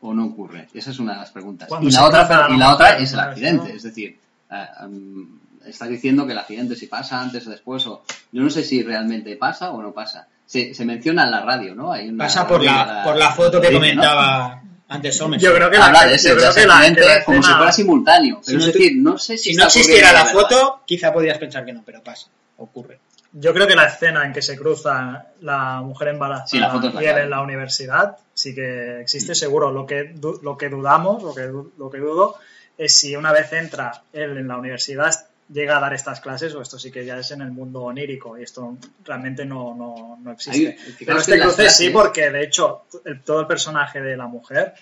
o 0.00 0.14
no 0.14 0.26
ocurre? 0.26 0.68
Esa 0.72 0.90
es 0.90 0.98
una 1.00 1.14
de 1.14 1.18
las 1.20 1.32
preguntas. 1.32 1.68
Y 1.80 1.90
la, 1.90 2.06
otra, 2.06 2.48
la 2.48 2.54
y 2.54 2.58
la 2.58 2.74
otra 2.74 2.96
es 2.98 3.12
el 3.12 3.20
accidente. 3.20 3.68
¿no? 3.68 3.74
Es 3.74 3.82
decir, 3.82 4.16
eh, 4.48 4.66
um, 4.84 5.40
estás 5.66 5.88
diciendo 5.88 6.24
que 6.24 6.32
el 6.32 6.38
accidente 6.38 6.76
si 6.76 6.86
pasa 6.86 7.20
antes 7.20 7.44
o 7.48 7.50
después. 7.50 7.84
o 7.88 8.04
Yo 8.30 8.42
no 8.42 8.50
sé 8.50 8.62
si 8.62 8.84
realmente 8.84 9.34
pasa 9.36 9.72
o 9.72 9.82
no 9.82 9.92
pasa. 9.92 10.28
Se, 10.46 10.72
se 10.72 10.84
menciona 10.84 11.24
en 11.24 11.30
la 11.30 11.40
radio, 11.40 11.74
¿no? 11.74 11.92
Hay 11.92 12.08
una 12.08 12.24
Pasa 12.24 12.46
por 12.46 12.62
la, 12.62 13.02
por 13.04 13.16
la 13.16 13.30
foto 13.30 13.60
que 13.60 13.70
dice, 13.70 13.94
¿no? 13.94 14.60
antes 14.90 15.16
Somerset. 15.16 15.48
Yo 15.48 15.54
creo 15.54 15.70
que 15.70 15.78
la, 15.78 15.86
Habla 15.86 16.06
de 16.06 16.14
ese, 16.14 16.28
yo 16.30 16.36
creo 16.36 16.52
que 16.54 16.66
la- 16.66 16.80
que 16.94 17.00
la 17.00 17.24
como 17.24 17.36
si 17.38 17.40
escena- 17.48 17.56
fuera 17.56 17.72
simultáneo. 17.72 18.40
Si 18.42 18.46
Pero 18.46 18.58
no 18.58 18.66
es 18.66 18.72
decir, 18.74 18.92
no 18.98 19.18
sé 19.18 19.38
si, 19.38 19.50
si 19.50 19.56
no 19.56 19.64
existiera 19.64 20.12
la 20.12 20.18
de 20.20 20.24
verdad. 20.34 20.40
foto, 20.42 20.80
quizá 20.86 21.12
podrías 21.12 21.38
pensar 21.38 21.64
que 21.64 21.72
no, 21.72 21.82
pero 21.84 22.02
pasa, 22.02 22.26
ocurre. 22.58 22.98
Yo 23.32 23.54
creo 23.54 23.66
que 23.68 23.76
la 23.76 23.84
escena 23.86 24.24
en 24.26 24.32
que 24.32 24.42
se 24.42 24.56
cruza 24.58 25.26
la 25.40 25.80
mujer 25.82 26.08
embarazada 26.08 26.48
Sí, 26.48 26.58
la 26.58 26.68
foto 26.70 26.90
la 26.92 27.02
y 27.02 27.06
él 27.06 27.18
en 27.18 27.30
la 27.30 27.40
universidad 27.40 28.16
sí 28.34 28.54
que 28.54 29.00
existe 29.00 29.34
seguro. 29.36 29.70
Lo 29.70 29.86
que, 29.86 30.12
du- 30.14 30.40
lo 30.42 30.56
que 30.58 30.68
dudamos, 30.68 31.22
lo 31.22 31.32
que, 31.32 31.42
lo 31.78 31.88
que 31.90 31.98
dudo, 31.98 32.36
es 32.76 32.96
si 32.98 33.14
una 33.14 33.30
vez 33.32 33.52
entra 33.52 34.02
él 34.12 34.36
en 34.36 34.48
la 34.48 34.56
universidad 34.56 35.14
llega 35.52 35.76
a 35.78 35.80
dar 35.80 35.92
estas 35.94 36.20
clases 36.20 36.54
o 36.54 36.62
esto 36.62 36.78
sí 36.78 36.90
que 36.90 37.04
ya 37.04 37.18
es 37.18 37.30
en 37.32 37.40
el 37.42 37.50
mundo 37.50 37.82
onírico 37.82 38.38
y 38.38 38.42
esto 38.44 38.76
realmente 39.04 39.44
no, 39.44 39.74
no, 39.74 40.18
no 40.22 40.32
existe. 40.32 40.68
Ahí, 40.68 40.76
Pero 41.04 41.18
este 41.18 41.38
cruce 41.40 41.68
sí 41.70 41.84
clases- 41.88 41.92
porque 41.92 42.30
de 42.30 42.42
hecho 42.44 42.82
el- 43.04 43.22
todo 43.22 43.40
el 43.40 43.46
personaje 43.46 44.00
de 44.00 44.16
la 44.16 44.26
mujer 44.26 44.74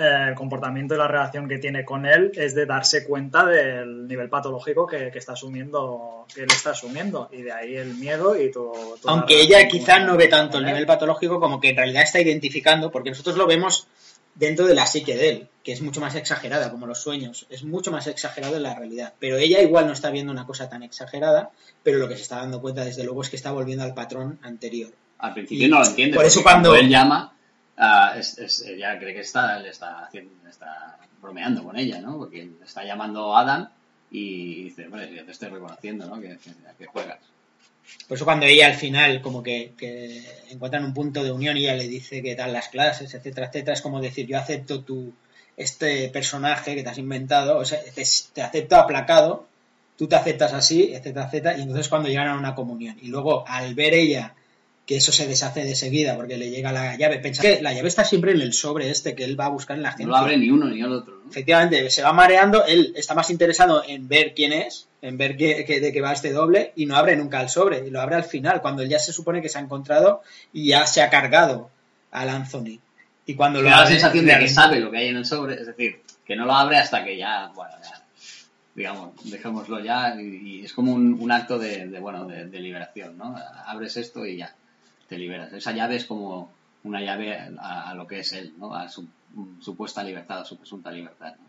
eh, 0.00 0.26
el 0.28 0.34
comportamiento 0.36 0.94
y 0.94 0.98
la 0.98 1.08
relación 1.08 1.48
que 1.48 1.58
tiene 1.58 1.84
con 1.84 2.06
él 2.06 2.30
es 2.36 2.54
de 2.54 2.66
darse 2.66 3.04
cuenta 3.04 3.44
del 3.44 4.06
nivel 4.06 4.28
patológico 4.28 4.86
que, 4.86 5.10
que 5.10 5.18
está 5.18 5.32
asumiendo, 5.32 6.24
que 6.32 6.42
él 6.42 6.48
está 6.52 6.70
asumiendo, 6.70 7.28
y 7.32 7.42
de 7.42 7.50
ahí 7.50 7.74
el 7.76 7.94
miedo 7.94 8.40
y 8.40 8.48
todo. 8.52 8.96
Aunque 9.06 9.34
la 9.34 9.40
ella 9.40 9.56
relación 9.58 9.80
quizá 9.80 9.96
con- 9.98 10.06
no 10.06 10.16
ve 10.16 10.28
tanto 10.28 10.58
el 10.58 10.66
nivel 10.66 10.86
patológico 10.86 11.40
como 11.40 11.58
que 11.60 11.70
en 11.70 11.76
realidad 11.78 12.04
está 12.04 12.20
identificando, 12.20 12.92
porque 12.92 13.10
nosotros 13.10 13.36
lo 13.36 13.46
vemos 13.48 13.88
dentro 14.38 14.66
de 14.66 14.74
la 14.74 14.86
psique 14.86 15.16
de 15.16 15.28
él, 15.28 15.48
que 15.64 15.72
es 15.72 15.82
mucho 15.82 16.00
más 16.00 16.14
exagerada, 16.14 16.70
como 16.70 16.86
los 16.86 17.02
sueños, 17.02 17.46
es 17.50 17.64
mucho 17.64 17.90
más 17.90 18.06
exagerado 18.06 18.56
en 18.56 18.62
la 18.62 18.74
realidad. 18.74 19.12
Pero 19.18 19.36
ella 19.36 19.60
igual 19.60 19.86
no 19.86 19.92
está 19.92 20.10
viendo 20.10 20.32
una 20.32 20.46
cosa 20.46 20.68
tan 20.68 20.82
exagerada, 20.82 21.50
pero 21.82 21.98
lo 21.98 22.08
que 22.08 22.16
se 22.16 22.22
está 22.22 22.36
dando 22.36 22.60
cuenta 22.60 22.84
desde 22.84 23.04
luego 23.04 23.22
es 23.22 23.30
que 23.30 23.36
está 23.36 23.50
volviendo 23.52 23.84
al 23.84 23.94
patrón 23.94 24.38
anterior. 24.42 24.92
Al 25.18 25.34
principio 25.34 25.66
Y 25.66 25.68
no 25.70 25.80
lo 25.80 25.86
entiende. 25.86 26.16
por 26.16 26.24
eso 26.24 26.42
cuando- 26.42 26.74
él 26.76 26.88
llama, 26.88 27.34
ah, 27.76 28.14
es- 28.16 28.38
es- 28.38 28.60
ella 28.62 28.98
cree 28.98 29.12
que 29.14 29.20
está, 29.20 29.58
le 29.58 29.70
está, 29.70 30.04
haciendo, 30.06 30.32
está 30.48 30.96
bromeando 31.20 31.64
con 31.64 31.76
ella, 31.76 32.00
¿no? 32.00 32.16
Porque 32.18 32.48
está 32.64 32.84
llamando 32.84 33.34
a 33.36 33.40
Adam 33.40 33.68
y 34.10 34.62
dice, 34.64 34.86
hombre, 34.86 35.12
ya 35.14 35.24
te 35.24 35.32
estoy 35.32 35.48
reconociendo, 35.48 36.06
¿no? 36.06 36.20
Que, 36.20 36.38
que, 36.38 36.52
que 36.78 36.86
juegas. 36.86 37.18
Por 38.06 38.16
eso 38.16 38.24
cuando 38.24 38.46
ella 38.46 38.66
al 38.66 38.74
final 38.74 39.20
como 39.20 39.42
que, 39.42 39.72
encuentran 40.50 40.84
un 40.84 40.94
punto 40.94 41.22
de 41.22 41.30
unión 41.30 41.56
y 41.56 41.64
ella 41.64 41.74
le 41.74 41.88
dice 41.88 42.22
que 42.22 42.34
tal 42.34 42.52
las 42.52 42.68
clases, 42.68 43.12
etcétera, 43.14 43.48
etcétera, 43.48 43.74
es 43.74 43.82
como 43.82 44.00
decir, 44.00 44.26
yo 44.26 44.38
acepto 44.38 44.82
tu 44.82 45.12
este 45.56 46.08
personaje 46.08 46.74
que 46.74 46.82
te 46.82 46.88
has 46.88 46.98
inventado, 46.98 47.58
o 47.58 47.64
sea, 47.64 47.80
te, 47.82 48.04
te 48.32 48.42
acepto 48.42 48.76
aplacado, 48.76 49.48
tú 49.96 50.06
te 50.06 50.16
aceptas 50.16 50.52
así, 50.52 50.92
etcétera, 50.94 51.26
etcétera, 51.26 51.58
y 51.58 51.62
entonces 51.62 51.88
cuando 51.88 52.08
llegan 52.08 52.28
a 52.28 52.38
una 52.38 52.54
comunión. 52.54 52.96
Y 53.02 53.08
luego 53.08 53.46
al 53.46 53.74
ver 53.74 53.94
ella 53.94 54.34
que 54.88 54.96
eso 54.96 55.12
se 55.12 55.26
deshace 55.26 55.64
de 55.64 55.74
seguida 55.74 56.16
porque 56.16 56.38
le 56.38 56.48
llega 56.50 56.72
la 56.72 56.96
llave, 56.96 57.18
pensa 57.18 57.42
que 57.42 57.60
la 57.60 57.74
llave 57.74 57.88
está 57.88 58.04
siempre 58.04 58.32
en 58.32 58.40
el 58.40 58.54
sobre 58.54 58.88
este 58.88 59.14
que 59.14 59.22
él 59.24 59.38
va 59.38 59.44
a 59.44 59.50
buscar 59.50 59.76
en 59.76 59.82
la 59.82 59.90
No 59.90 59.96
gente. 59.98 60.10
lo 60.10 60.16
abre 60.16 60.38
ni 60.38 60.48
uno 60.50 60.64
ni 60.66 60.80
el 60.80 60.90
otro, 60.90 61.20
¿no? 61.22 61.30
Efectivamente, 61.30 61.90
se 61.90 62.02
va 62.02 62.14
mareando, 62.14 62.64
él 62.64 62.94
está 62.96 63.14
más 63.14 63.28
interesado 63.28 63.84
en 63.86 64.08
ver 64.08 64.32
quién 64.34 64.54
es, 64.54 64.88
en 65.02 65.18
ver 65.18 65.36
qué, 65.36 65.64
qué- 65.66 65.80
de 65.80 65.92
qué 65.92 66.00
va 66.00 66.14
este 66.14 66.32
doble, 66.32 66.72
y 66.74 66.86
no 66.86 66.96
abre 66.96 67.16
nunca 67.16 67.38
el 67.42 67.50
sobre, 67.50 67.86
y 67.86 67.90
lo 67.90 68.00
abre 68.00 68.16
al 68.16 68.24
final, 68.24 68.62
cuando 68.62 68.82
él 68.82 68.88
ya 68.88 68.98
se 68.98 69.12
supone 69.12 69.42
que 69.42 69.50
se 69.50 69.58
ha 69.58 69.60
encontrado 69.60 70.22
y 70.54 70.68
ya 70.68 70.86
se 70.86 71.02
ha 71.02 71.10
cargado 71.10 71.70
al 72.10 72.30
Anthony. 72.30 72.78
Y 73.26 73.34
cuando 73.34 73.60
lo 73.60 73.68
da 73.68 73.76
la 73.76 73.82
abre, 73.82 73.92
sensación 73.92 74.24
de 74.24 74.38
que 74.38 74.48
sabe 74.48 74.80
lo 74.80 74.90
que 74.90 74.96
hay 74.96 75.08
en 75.08 75.18
el 75.18 75.26
sobre, 75.26 75.54
es 75.60 75.66
decir, 75.66 76.00
que 76.26 76.34
no 76.34 76.46
lo 76.46 76.54
abre 76.54 76.78
hasta 76.78 77.04
que 77.04 77.14
ya, 77.18 77.52
bueno, 77.54 77.74
ya, 77.84 78.02
digamos, 78.74 79.10
dejémoslo 79.30 79.80
ya 79.84 80.14
y, 80.18 80.60
y 80.60 80.64
es 80.64 80.72
como 80.72 80.92
un, 80.94 81.12
un 81.20 81.30
acto 81.30 81.58
de, 81.58 81.88
de, 81.88 82.00
bueno, 82.00 82.26
de, 82.26 82.46
de 82.46 82.60
liberación, 82.60 83.18
¿no? 83.18 83.36
Abres 83.66 83.98
esto 83.98 84.24
y 84.24 84.38
ya, 84.38 84.54
te 85.08 85.18
liberas. 85.18 85.52
Esa 85.52 85.72
llave 85.72 85.96
es 85.96 86.04
como 86.04 86.52
una 86.84 87.00
llave 87.00 87.36
a, 87.36 87.90
a 87.90 87.94
lo 87.94 88.06
que 88.06 88.20
es 88.20 88.32
él, 88.32 88.52
¿no? 88.58 88.74
A 88.74 88.88
su 88.88 89.02
mm, 89.34 89.60
supuesta 89.60 90.02
libertad, 90.04 90.40
a 90.40 90.44
su 90.44 90.56
presunta 90.56 90.90
libertad, 90.90 91.34
¿no? 91.38 91.48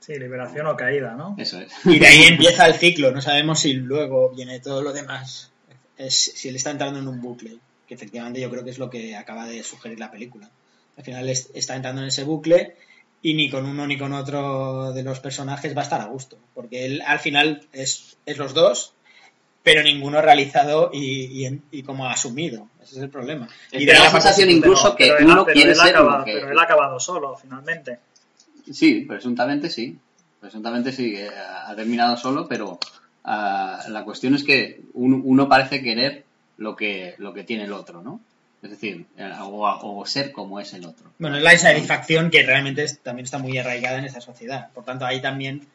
Sí, 0.00 0.14
liberación 0.18 0.66
o 0.66 0.76
caída, 0.76 1.14
¿no? 1.14 1.34
Eso 1.38 1.60
es. 1.60 1.72
Y 1.84 1.98
de 1.98 2.06
ahí 2.06 2.22
empieza 2.28 2.66
el 2.66 2.74
ciclo, 2.74 3.10
no 3.10 3.20
sabemos 3.20 3.60
si 3.60 3.72
luego 3.74 4.30
viene 4.30 4.60
todo 4.60 4.82
lo 4.82 4.92
demás, 4.92 5.50
es, 5.96 6.14
si 6.14 6.48
él 6.48 6.56
está 6.56 6.70
entrando 6.70 6.98
en 7.00 7.08
un 7.08 7.20
bucle, 7.20 7.58
que 7.86 7.94
efectivamente 7.94 8.40
yo 8.40 8.50
creo 8.50 8.62
que 8.64 8.70
es 8.70 8.78
lo 8.78 8.90
que 8.90 9.16
acaba 9.16 9.46
de 9.46 9.62
sugerir 9.62 9.98
la 9.98 10.10
película. 10.10 10.48
Al 10.96 11.04
final 11.04 11.28
es- 11.28 11.50
está 11.54 11.74
entrando 11.76 12.02
en 12.02 12.08
ese 12.08 12.24
bucle 12.24 12.76
y 13.22 13.34
ni 13.34 13.50
con 13.50 13.66
uno 13.66 13.86
ni 13.86 13.98
con 13.98 14.12
otro 14.12 14.92
de 14.92 15.02
los 15.02 15.18
personajes 15.20 15.76
va 15.76 15.80
a 15.80 15.84
estar 15.84 16.00
a 16.00 16.06
gusto, 16.06 16.38
porque 16.54 16.84
él 16.86 17.02
al 17.04 17.18
final 17.18 17.66
es, 17.72 18.16
es 18.26 18.36
los 18.38 18.54
dos, 18.54 18.92
pero 19.62 19.82
ninguno 19.82 20.20
realizado 20.22 20.90
y, 20.92 21.46
y, 21.46 21.60
y 21.72 21.82
como 21.82 22.06
asumido, 22.06 22.68
ese 22.82 22.96
es 22.96 23.02
el 23.02 23.10
problema. 23.10 23.48
Y 23.72 23.84
de 23.84 23.92
la 23.92 24.10
sensación 24.10 24.48
incluso 24.50 24.96
que 24.96 25.12
pero 25.12 25.24
uno 25.26 25.44
pero 25.44 25.54
quiere 25.54 25.74
ser 25.74 25.94
acaba- 25.96 26.18
lo 26.18 26.24
que- 26.24 26.32
Pero 26.32 26.50
él 26.52 26.58
ha 26.58 26.62
acabado 26.62 26.98
solo, 27.00 27.36
finalmente. 27.36 27.98
Sí, 28.72 29.00
presuntamente 29.08 29.68
sí. 29.70 29.98
Presuntamente 30.40 30.92
sí, 30.92 31.16
ha 31.66 31.74
terminado 31.74 32.16
solo, 32.16 32.46
pero 32.46 32.78
ah, 33.24 33.82
la 33.88 34.04
cuestión 34.04 34.34
es 34.36 34.44
que 34.44 34.80
un- 34.94 35.20
uno 35.24 35.48
parece 35.48 35.82
querer 35.82 36.24
lo 36.58 36.76
que, 36.76 37.14
lo 37.18 37.34
que 37.34 37.44
tiene 37.44 37.64
el 37.64 37.72
otro, 37.72 38.02
¿no? 38.02 38.20
Es 38.62 38.70
decir, 38.70 39.06
eh, 39.16 39.30
o, 39.42 39.68
o 39.68 40.06
ser 40.06 40.32
como 40.32 40.58
es 40.60 40.72
el 40.74 40.84
otro. 40.84 41.10
Bueno, 41.18 41.36
es 41.36 41.42
la 41.42 41.52
insatisfacción 41.52 42.30
que 42.30 42.42
realmente 42.42 42.84
es- 42.84 42.98
también 43.00 43.24
está 43.24 43.38
muy 43.38 43.56
arraigada 43.58 43.98
en 43.98 44.04
esta 44.04 44.20
sociedad. 44.20 44.70
Por 44.72 44.84
tanto, 44.84 45.04
ahí 45.06 45.20
también 45.20 45.66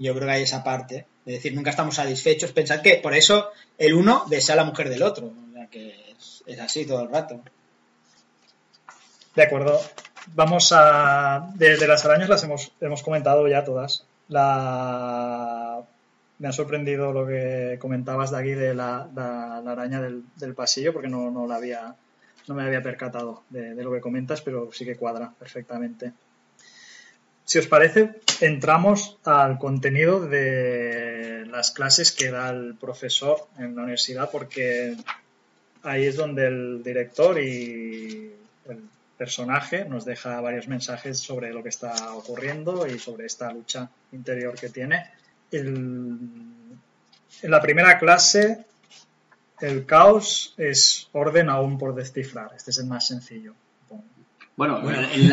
yo 0.00 0.14
creo 0.14 0.26
que 0.26 0.32
hay 0.32 0.42
esa 0.42 0.64
parte 0.64 1.06
de 1.24 1.32
decir, 1.32 1.54
nunca 1.54 1.70
estamos 1.70 1.96
satisfechos. 1.96 2.52
Pensad 2.52 2.80
que 2.80 2.96
por 2.96 3.14
eso 3.14 3.50
el 3.76 3.94
uno 3.94 4.24
desea 4.28 4.56
la 4.56 4.64
mujer 4.64 4.88
del 4.88 5.02
otro. 5.02 5.26
O 5.26 5.52
sea, 5.52 5.66
que 5.66 6.14
es, 6.46 6.60
así 6.60 6.86
todo 6.86 7.02
el 7.02 7.10
rato. 7.10 7.40
De 9.34 9.42
acuerdo. 9.42 9.80
Vamos 10.34 10.72
a. 10.72 11.50
De, 11.54 11.86
las 11.86 12.04
arañas 12.04 12.28
las 12.28 12.44
hemos, 12.44 12.72
hemos 12.80 13.02
comentado 13.02 13.46
ya 13.48 13.64
todas. 13.64 14.04
La. 14.28 15.80
Me 16.38 16.48
ha 16.48 16.52
sorprendido 16.52 17.12
lo 17.12 17.26
que 17.26 17.78
comentabas 17.80 18.30
de 18.30 18.38
aquí 18.38 18.50
de 18.50 18.72
la, 18.74 19.08
araña 19.66 20.00
del, 20.00 20.54
pasillo, 20.54 20.92
porque 20.92 21.08
no, 21.08 21.30
no 21.30 21.46
la 21.46 21.56
había. 21.56 21.94
No 22.46 22.54
me 22.54 22.62
había 22.62 22.82
percatado 22.82 23.42
de 23.50 23.74
lo 23.74 23.92
que 23.92 24.00
comentas, 24.00 24.40
pero 24.40 24.70
sí 24.72 24.86
que 24.86 24.96
cuadra 24.96 25.30
perfectamente. 25.38 26.12
Si 27.48 27.56
os 27.58 27.66
parece, 27.66 28.20
entramos 28.42 29.16
al 29.24 29.56
contenido 29.56 30.20
de 30.20 31.46
las 31.50 31.70
clases 31.70 32.12
que 32.12 32.30
da 32.30 32.50
el 32.50 32.74
profesor 32.74 33.48
en 33.56 33.74
la 33.74 33.84
universidad, 33.84 34.30
porque 34.30 34.94
ahí 35.82 36.04
es 36.04 36.16
donde 36.16 36.46
el 36.46 36.82
director 36.84 37.40
y 37.40 38.34
el 38.68 38.82
personaje 39.16 39.86
nos 39.86 40.04
deja 40.04 40.42
varios 40.42 40.68
mensajes 40.68 41.20
sobre 41.20 41.50
lo 41.50 41.62
que 41.62 41.70
está 41.70 42.12
ocurriendo 42.12 42.86
y 42.86 42.98
sobre 42.98 43.24
esta 43.24 43.50
lucha 43.50 43.88
interior 44.12 44.54
que 44.54 44.68
tiene. 44.68 45.10
En 45.50 46.52
la 47.44 47.62
primera 47.62 47.98
clase, 47.98 48.66
el 49.62 49.86
caos 49.86 50.52
es 50.58 51.08
orden 51.12 51.48
aún 51.48 51.78
por 51.78 51.94
descifrar. 51.94 52.50
Este 52.54 52.72
es 52.72 52.78
el 52.78 52.88
más 52.88 53.06
sencillo. 53.06 53.54
Bueno, 54.54 54.82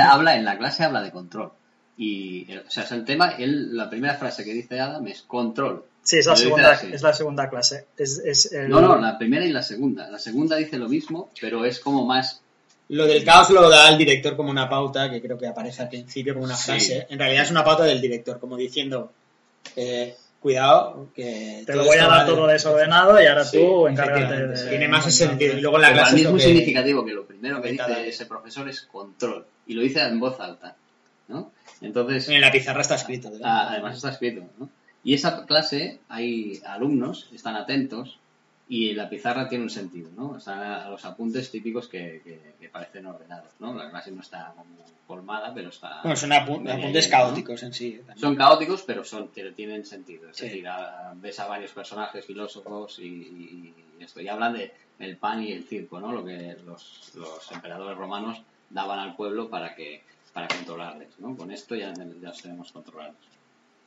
habla, 0.01 0.37
en 0.37 0.45
la 0.45 0.57
clase 0.57 0.85
habla 0.85 1.01
de 1.01 1.11
control. 1.11 1.51
Y, 1.97 2.47
o 2.57 2.69
sea, 2.69 2.83
es 2.83 2.91
el 2.91 3.05
tema, 3.05 3.35
él, 3.37 3.75
la 3.75 3.89
primera 3.89 4.15
frase 4.15 4.43
que 4.43 4.53
dice 4.53 4.79
Adam 4.79 5.05
es 5.07 5.21
control. 5.21 5.83
Sí, 6.03 6.17
es 6.19 6.25
la, 6.27 6.35
segunda, 6.35 6.73
es 6.73 7.01
la 7.01 7.13
segunda 7.13 7.49
clase. 7.49 7.85
Es, 7.97 8.19
es 8.23 8.51
el- 8.51 8.69
No, 8.69 8.79
no, 8.81 8.99
la 8.99 9.17
primera 9.17 9.45
y 9.45 9.51
la 9.51 9.63
segunda. 9.63 10.09
La 10.09 10.19
segunda 10.19 10.55
dice 10.57 10.77
lo 10.77 10.87
mismo, 10.89 11.31
pero 11.41 11.65
es 11.65 11.79
como 11.79 12.05
más... 12.05 12.41
Lo 12.89 13.07
del 13.07 13.23
caos 13.23 13.49
lo 13.49 13.67
da 13.69 13.89
el 13.89 13.97
director 13.97 14.35
como 14.35 14.51
una 14.51 14.69
pauta, 14.69 15.09
que 15.09 15.19
creo 15.21 15.37
que 15.39 15.47
aparece 15.47 15.81
al 15.81 15.89
principio 15.89 16.33
como 16.35 16.45
una 16.45 16.55
Sí. 16.55 16.65
frase. 16.71 17.07
En 17.09 17.17
realidad 17.17 17.43
es 17.45 17.49
una 17.51 17.63
pauta 17.63 17.83
del 17.85 17.99
director, 18.01 18.39
como 18.39 18.55
diciendo, 18.57 19.11
eh, 19.75 20.13
cuidado, 20.39 21.07
que... 21.15 21.63
Te 21.65 21.75
lo 21.75 21.85
voy 21.85 21.97
a 21.97 22.07
dar 22.07 22.25
todo 22.27 22.45
desordenado 22.45 23.19
y 23.19 23.25
ahora 23.25 23.43
Sí, 23.43 23.57
tú 23.57 23.87
encárgate 23.87 24.47
de... 24.47 24.69
Tiene 24.69 24.87
más 24.87 25.07
ese 25.07 25.25
sentido. 25.27 25.57
Y 25.57 25.61
luego 25.61 25.77
en 25.77 25.81
la 25.81 25.93
clase 25.93 26.21
es 26.21 26.29
muy 26.29 26.39
que- 26.39 26.45
significativo 26.45 27.03
que 27.03 27.13
lo 27.13 27.25
primero 27.25 27.59
que 27.61 27.71
dice 27.71 28.07
ese 28.07 28.25
profesor 28.27 28.69
es 28.69 28.81
control. 28.83 29.43
Y 29.65 29.73
lo 29.73 29.81
dice 29.81 30.01
en 30.01 30.19
voz 30.19 30.39
alta. 30.39 30.75
¿No? 31.27 31.51
Entonces... 31.81 32.29
En 32.29 32.41
la 32.41 32.51
pizarra 32.51 32.81
está 32.81 32.95
escrito. 32.95 33.29
¿eh? 33.29 33.39
Ah, 33.43 33.67
además 33.71 33.95
está 33.95 34.09
escrito, 34.09 34.43
¿no? 34.57 34.69
Y 35.03 35.13
esa 35.13 35.45
clase 35.45 35.99
hay 36.09 36.61
alumnos, 36.65 37.29
están 37.33 37.55
atentos 37.55 38.17
y 38.67 38.93
la 38.93 39.07
pizarra 39.09 39.47
tiene 39.47 39.63
un 39.65 39.69
sentido, 39.69 40.09
¿no? 40.17 40.37
Están 40.37 40.59
a 40.59 40.89
los 40.89 41.05
apuntes 41.05 41.51
típicos 41.51 41.87
que, 41.87 42.21
que- 42.23 42.53
que 42.59 42.69
parecen 42.69 43.05
ordenados, 43.05 43.51
¿no? 43.59 43.73
La 43.75 43.89
clase 43.91 44.09
no 44.11 44.21
está 44.21 44.53
como 44.57 44.73
colmada, 45.05 45.53
pero 45.53 45.69
está... 45.69 46.01
Bueno, 46.01 46.15
son 46.17 46.31
apu- 46.31 46.67
apuntes 46.71 47.07
caóticos 47.07 47.61
en 47.61 47.73
sí. 47.73 47.97
también. 47.97 48.17
Son 48.17 48.35
caóticos, 48.35 48.81
pero 48.81 49.03
son 49.03 49.29
tienen 49.55 49.85
sentido. 49.85 50.31
Es 50.31 50.37
Sí. 50.37 50.45
decir, 50.45 50.67
a- 50.67 51.13
ves 51.15 51.39
a 51.39 51.45
varios 51.45 51.71
personajes 51.73 52.25
filósofos 52.25 52.97
y, 52.97 53.03
y- 53.05 53.73
y 53.99 54.03
esto. 54.03 54.19
Y 54.21 54.27
hablan 54.27 54.53
de 54.53 54.73
el 54.97 55.17
pan 55.17 55.43
y 55.43 55.51
el 55.51 55.65
circo, 55.65 55.99
¿no? 55.99 56.11
Lo 56.11 56.25
que 56.25 56.55
los, 56.65 57.11
los 57.13 57.51
emperadores 57.51 57.95
romanos 57.97 58.41
daban 58.71 58.97
al 58.97 59.15
pueblo 59.15 59.47
para 59.49 59.75
que 59.75 60.01
para 60.35 60.49
controlarles, 60.49 61.17
¿no? 61.19 61.35
Con 61.37 61.49
esto 61.49 61.75
ya, 61.75 61.93
ya 61.93 62.03
los 62.03 62.41
tenemos 62.41 62.71
controlados. 62.73 63.15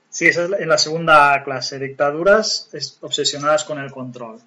Sí, 0.09 0.27
esa 0.29 0.45
es 0.47 0.53
en 0.59 0.69
la 0.69 0.79
segunda 0.79 1.45
clase. 1.45 1.79
Dictaduras 1.79 2.71
es- 2.73 2.97
obsesionadas 3.03 3.65
con 3.65 3.79
el 3.79 3.93
control. 3.93 4.41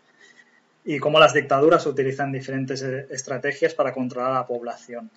Y 0.84 0.97
cómo 0.97 1.20
las 1.20 1.36
dictaduras 1.36 1.86
utilizan 1.86 2.32
diferentes 2.32 2.82
eh, 2.82 3.06
estrategias 3.12 3.76
para 3.76 3.93
controlar 3.93 4.32
a 4.32 4.36
la 4.39 4.47
población. 4.47 5.12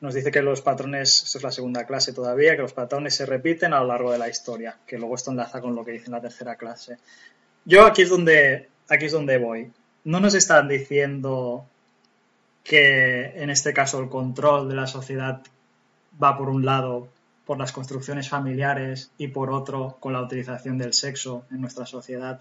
Nos 0.00 0.14
dice 0.14 0.32
que 0.32 0.42
los 0.42 0.62
patrones, 0.62 1.22
esto 1.22 1.38
es 1.38 1.44
la 1.44 1.52
segunda 1.52 1.86
clase 1.86 2.12
todavía, 2.12 2.56
que 2.56 2.62
los 2.62 2.72
patrones 2.72 3.14
se 3.14 3.24
repiten 3.24 3.72
a 3.72 3.80
lo 3.80 3.86
largo 3.86 4.10
de 4.10 4.18
la 4.18 4.28
historia, 4.28 4.76
que 4.84 4.98
luego 4.98 5.14
esto 5.14 5.30
enlaza 5.30 5.60
con 5.60 5.76
lo 5.76 5.84
que 5.84 5.92
dice 5.92 6.06
en 6.06 6.12
la 6.12 6.20
tercera 6.20 6.56
clase. 6.56 6.98
Yo 7.64 7.86
aquí 7.86 8.02
es 8.02 8.08
donde, 8.10 8.68
aquí 8.88 9.04
es 9.06 9.12
donde 9.12 9.38
voy. 9.38 9.70
no 10.02 10.18
nos 10.20 10.34
están 10.34 10.66
diciendo 10.68 11.66
que 12.64 13.40
en 13.42 13.48
este 13.50 13.72
caso 13.72 14.00
el 14.00 14.08
control 14.08 14.68
de 14.68 14.74
la 14.74 14.86
sociedad 14.88 15.40
va 16.22 16.36
por 16.36 16.48
un 16.48 16.64
lado 16.64 17.08
por 17.44 17.58
las 17.58 17.72
construcciones 17.72 18.28
familiares 18.28 19.10
y 19.18 19.28
por 19.28 19.50
otro 19.50 19.96
con 20.00 20.12
la 20.12 20.20
utilización 20.20 20.78
del 20.78 20.92
sexo 20.92 21.44
en 21.50 21.60
nuestra 21.60 21.86
sociedad 21.86 22.40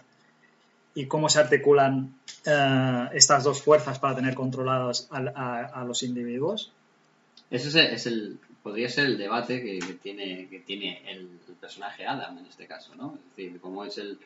y 0.95 1.05
cómo 1.05 1.29
se 1.29 1.39
articulan 1.39 2.15
eh, 2.45 3.09
estas 3.13 3.43
dos 3.43 3.61
fuerzas 3.61 3.99
para 3.99 4.15
tener 4.15 4.33
controlados 4.33 5.07
a, 5.11 5.83
los 5.85 6.01
individuos. 6.03 6.71
Ese 7.51 7.93
es 7.93 8.07
el, 8.07 8.39
podría 8.63 8.89
ser 8.89 9.05
el 9.05 9.17
debate 9.17 9.61
que, 9.61 9.79
tiene, 10.01 10.47
que 10.49 10.61
tiene 10.61 11.01
el, 11.11 11.29
personaje 11.59 12.05
Adam 12.05 12.37
en 12.37 12.45
este 12.45 12.67
caso, 12.67 12.93
¿no? 12.95 13.15
Es 13.15 13.35
decir, 13.35 13.59
cómo 13.59 13.85
es 13.85 13.97
el, 13.97 14.19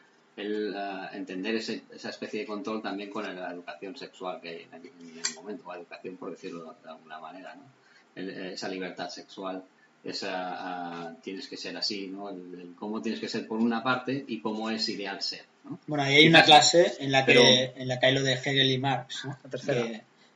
ah, 0.75 1.09
entender 1.13 1.55
esa 1.55 2.09
especie 2.09 2.41
de 2.41 2.45
control 2.45 2.81
también 2.81 3.09
con 3.09 3.23
la 3.23 3.51
educación 3.51 3.95
sexual 3.95 4.41
que 4.41 4.49
hay 4.49 4.67
en 4.71 5.17
el 5.17 5.35
momento, 5.35 5.63
o 5.65 5.73
educación 5.73 6.17
por 6.17 6.31
decirlo 6.31 6.75
de 6.83 6.89
alguna 6.89 7.19
manera, 7.19 7.55
¿no? 7.55 7.78
El- 8.15 8.29
esa 8.53 8.67
libertad 8.67 9.09
sexual, 9.09 9.63
esa 10.03 10.31
ah, 10.33 11.15
tienes 11.23 11.47
que 11.47 11.57
ser 11.57 11.75
así, 11.77 12.07
¿no? 12.07 12.29
El, 12.29 12.59
el 12.59 12.75
cómo 12.75 13.01
tienes 13.01 13.19
que 13.19 13.27
ser 13.29 13.47
por 13.47 13.59
una 13.59 13.83
parte 13.83 14.23
y 14.27 14.39
cómo 14.39 14.69
es 14.69 14.87
ideal 14.89 15.21
ser, 15.21 15.41
¿no? 15.65 15.79
Bueno, 15.87 16.03
ahí 16.03 16.15
hay 16.15 16.27
una 16.27 16.43
clase 16.43 16.93
en 16.99 17.11
la 17.11 17.25
que, 17.25 17.33
pero- 17.33 17.43
en 17.81 17.87
la 17.87 17.99
que 17.99 18.05
hay 18.05 18.13
lo 18.13 18.23
de 18.23 18.33
Hegel 18.33 18.71
y 18.71 18.77
Marx, 18.77 19.25
¿no? 19.25 19.37
La 19.43 19.49
tercera. 19.49 19.83
que, 19.83 19.91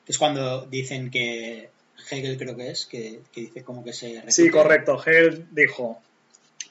que 0.06 0.12
es 0.12 0.18
cuando 0.18 0.66
dicen 0.66 1.10
que 1.10 1.70
Hegel 2.12 2.38
creo 2.38 2.56
que 2.58 2.70
es, 2.72 2.86
que, 2.86 3.22
que 3.32 3.42
dice 3.42 3.64
como 3.64 3.84
que 3.84 3.94
se 3.94 4.30
Sí, 4.32 4.50
correcto. 4.50 5.02
Hegel 5.06 5.48
dijo, 5.52 6.02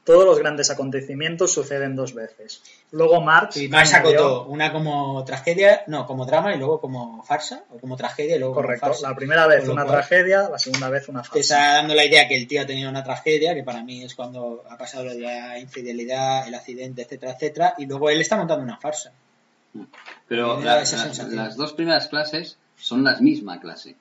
todos 0.04 0.24
los 0.24 0.38
grandes 0.38 0.68
acontecimientos 0.70 1.52
suceden 1.52 1.94
dos 1.94 2.12
veces. 2.12 2.60
Luego 2.90 3.20
Marx... 3.20 3.54
Sí, 3.54 3.68
Marx 3.68 3.94
acotó 3.94 4.46
una 4.46 4.72
como 4.72 5.24
tragedia, 5.24 5.84
no, 5.86 6.06
como 6.06 6.26
drama 6.26 6.54
y 6.54 6.58
luego 6.58 6.80
como 6.80 7.22
farsa, 7.22 7.62
o 7.70 7.78
como 7.78 7.96
tragedia 7.96 8.34
y 8.34 8.38
luego 8.40 8.54
Correcto. 8.54 8.80
como 8.80 8.92
farsa. 8.94 9.08
La 9.10 9.14
primera 9.14 9.46
vez 9.46 9.68
una 9.68 9.84
cual- 9.84 9.94
tragedia, 9.98 10.48
la 10.50 10.58
segunda 10.58 10.88
vez 10.88 11.08
una 11.08 11.22
Te 11.22 11.28
farsa. 11.28 11.40
está 11.40 11.72
dando 11.74 11.94
la 11.94 12.04
idea 12.04 12.26
que 12.26 12.36
el 12.36 12.48
tío 12.48 12.62
ha 12.62 12.66
tenido 12.66 12.90
una 12.90 13.04
tragedia, 13.04 13.54
que 13.54 13.62
para 13.62 13.84
mí 13.84 14.02
es 14.02 14.14
cuando 14.16 14.64
ha 14.68 14.76
pasado 14.76 15.04
lo 15.04 15.10
de 15.14 15.20
la 15.20 15.58
infidelidad, 15.60 16.48
el 16.48 16.54
accidente, 16.56 17.02
etcétera, 17.02 17.32
etcétera, 17.32 17.74
y 17.78 17.86
luego 17.86 18.10
él 18.10 18.20
está 18.20 18.36
montando 18.36 18.64
una 18.64 18.78
farsa. 18.78 19.12
Pero 20.28 20.60
la- 20.60 20.82
la- 20.84 21.24
las 21.30 21.56
dos 21.56 21.72
primeras 21.74 22.08
clases 22.08 22.56
son 22.76 23.04
la 23.04 23.16
misma 23.20 23.60
clase. 23.60 23.94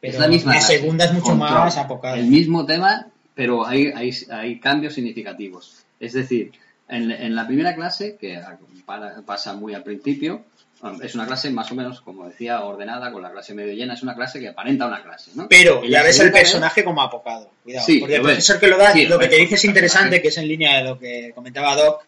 Pero 0.00 0.12
es 0.14 0.18
la 0.20 0.28
misma 0.28 0.52
la 0.52 0.58
clase. 0.58 0.78
segunda 0.78 1.04
es 1.06 1.12
mucho 1.12 1.30
Control. 1.30 1.50
más 1.50 1.76
apocada. 1.76 2.16
El 2.16 2.26
mismo 2.26 2.64
tema, 2.66 3.08
pero 3.38 3.64
hay, 3.64 3.92
hay, 3.94 4.10
hay 4.32 4.58
cambios 4.58 4.94
significativos. 4.94 5.84
Es 6.00 6.12
decir, 6.14 6.50
en, 6.88 7.12
en 7.12 7.36
la 7.36 7.46
primera 7.46 7.72
clase, 7.76 8.16
que 8.20 8.40
para- 8.84 9.22
pasa 9.22 9.52
muy 9.54 9.74
al 9.74 9.84
principio, 9.84 10.42
um, 10.82 11.00
es 11.00 11.14
una 11.14 11.24
clase 11.24 11.48
más 11.50 11.70
o 11.70 11.76
menos, 11.76 12.00
como 12.00 12.26
decía, 12.26 12.62
ordenada, 12.64 13.12
con 13.12 13.22
la 13.22 13.30
clase 13.30 13.54
medio 13.54 13.74
llena, 13.74 13.94
es 13.94 14.02
una 14.02 14.16
clase 14.16 14.40
que 14.40 14.48
aparenta 14.48 14.86
una 14.88 15.04
clase, 15.04 15.30
¿no? 15.36 15.46
Pero 15.48 15.84
ya 15.84 16.02
ves 16.02 16.18
el 16.18 16.32
vez- 16.32 16.40
personaje 16.42 16.82
como 16.82 17.00
apocado. 17.00 17.52
Cuidado. 17.62 17.86
Sí, 17.86 18.00
porque 18.00 18.16
el 18.16 18.22
profesor 18.22 18.58
que 18.58 18.66
lo 18.66 18.76
da, 18.76 18.92
Sí, 18.92 19.06
lo 19.06 19.20
que 19.20 19.28
te 19.28 19.36
dice 19.36 19.54
es 19.54 19.64
interesante, 19.64 20.20
que 20.20 20.28
es 20.28 20.38
en 20.38 20.48
línea 20.48 20.78
de 20.78 20.82
lo 20.88 20.98
que 20.98 21.30
comentaba 21.32 21.76
Doc, 21.76 22.04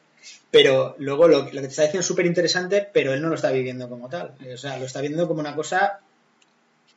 pero 0.50 0.96
luego 0.98 1.28
lo, 1.28 1.42
lo 1.44 1.50
que 1.52 1.60
te 1.60 1.66
está 1.68 1.82
diciendo 1.82 2.00
es 2.00 2.06
súper 2.06 2.26
interesante, 2.26 2.88
pero 2.92 3.14
él 3.14 3.22
no 3.22 3.28
lo 3.28 3.36
está 3.36 3.52
viviendo 3.52 3.88
como 3.88 4.08
tal. 4.08 4.32
O 4.52 4.56
sea, 4.56 4.78
lo 4.78 4.86
está 4.86 5.00
viendo 5.00 5.28
como 5.28 5.38
una 5.38 5.54
cosa 5.54 6.00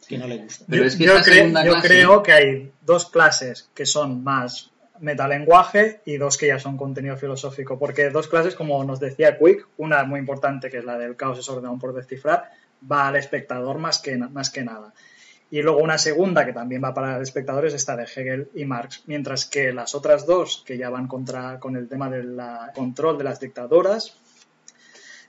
que 0.07 0.17
no 0.17 0.27
le 0.27 0.37
gusta. 0.37 0.65
Pero 0.69 0.83
yo, 0.83 0.87
es 0.87 0.95
que 0.95 1.03
yo 1.05 1.17
esta 1.17 1.31
cre- 1.31 1.35
segunda 1.35 1.65
yo 1.65 1.73
clase- 1.73 1.87
creo 1.87 2.23
que 2.23 2.31
hay 2.31 2.71
dos 2.81 3.09
clases 3.09 3.69
que 3.73 3.85
son 3.85 4.23
más 4.23 4.71
metalenguaje 4.99 6.01
y 6.05 6.17
dos 6.17 6.37
que 6.37 6.47
ya 6.47 6.59
son 6.59 6.77
contenido 6.77 7.17
filosófico. 7.17 7.77
Porque 7.79 8.09
dos 8.09 8.27
clases, 8.27 8.55
como 8.55 8.83
nos 8.83 8.99
decía 8.99 9.37
Quick, 9.37 9.67
una 9.77 10.03
muy 10.03 10.19
importante 10.19 10.69
que 10.69 10.77
es 10.79 10.85
la 10.85 10.97
del 10.97 11.15
caos 11.15 11.39
es 11.39 11.49
ordenado 11.49 11.77
por 11.77 11.93
descifrar, 11.93 12.49
va 12.89 13.07
al 13.07 13.15
espectador 13.15 13.77
más 13.79 13.99
que, 13.99 14.17
más 14.17 14.49
que 14.49 14.63
nada. 14.63 14.93
Y 15.51 15.61
luego 15.61 15.79
una 15.83 15.99
segunda 15.99 16.45
que 16.45 16.53
también 16.53 16.83
va 16.83 16.93
para 16.95 17.17
el 17.17 17.21
espectador 17.21 17.65
es 17.67 17.73
esta 17.75 17.95
de 17.95 18.03
Hegel 18.05 18.49
y 18.55 18.65
Marx. 18.65 19.03
Mientras 19.05 19.45
que 19.45 19.71
las 19.71 19.93
otras 19.93 20.25
dos, 20.25 20.63
que 20.65 20.77
ya 20.79 20.89
van 20.89 21.07
contra, 21.07 21.59
con 21.59 21.75
el 21.75 21.87
tema 21.87 22.09
del 22.09 22.37
control 22.73 23.19
de 23.19 23.23
las 23.23 23.39
dictaduras, 23.39 24.17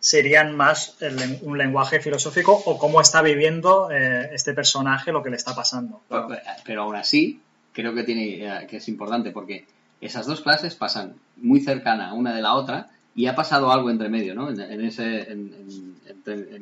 serían 0.04 0.54
más 0.54 0.96
el 1.00 1.38
un 1.40 1.56
lenguaje 1.56 1.98
filosófico 1.98 2.52
o 2.66 2.76
cómo 2.76 3.00
está 3.00 3.22
viviendo 3.22 3.90
eh, 3.90 4.28
este 4.34 4.52
personaje 4.52 5.12
lo 5.12 5.22
que 5.22 5.30
le 5.30 5.36
está 5.36 5.54
pasando. 5.54 6.02
Pero, 6.10 6.28
pero 6.62 6.82
aún 6.82 6.94
así, 6.94 7.40
creo 7.72 7.94
que, 7.94 8.02
tiene, 8.02 8.44
eh, 8.44 8.66
que 8.68 8.76
es 8.76 8.88
importante 8.88 9.30
porque 9.30 9.64
esas 10.02 10.26
dos 10.26 10.42
clases 10.42 10.74
pasan 10.74 11.14
muy 11.38 11.60
cercana 11.62 12.12
una 12.12 12.36
de 12.36 12.42
la 12.42 12.52
otra 12.52 12.88
y 13.14 13.28
ha 13.28 13.34
pasado 13.34 13.72
algo 13.72 13.88
entre 13.88 14.10
medio, 14.10 14.34
¿no? 14.34 14.50
En, 14.50 14.84
ese, 14.84 15.32
en, 15.32 15.96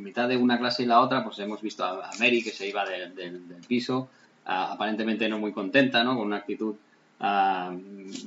mitad 0.00 0.28
de 0.28 0.36
una 0.36 0.60
clase 0.60 0.84
y 0.84 0.86
la 0.86 1.00
otra, 1.00 1.24
pues 1.24 1.40
hemos 1.40 1.60
visto 1.62 1.84
a, 1.84 2.10
Mary 2.20 2.44
que 2.44 2.52
se 2.52 2.68
iba 2.68 2.84
del- 2.84 3.42
piso, 3.66 4.08
aparentemente 4.44 5.28
no 5.28 5.40
muy 5.40 5.50
contenta, 5.50 6.04
¿no? 6.04 6.16
Con 6.16 6.28
una 6.28 6.36
actitud 6.36 6.76
ah, 7.18 7.74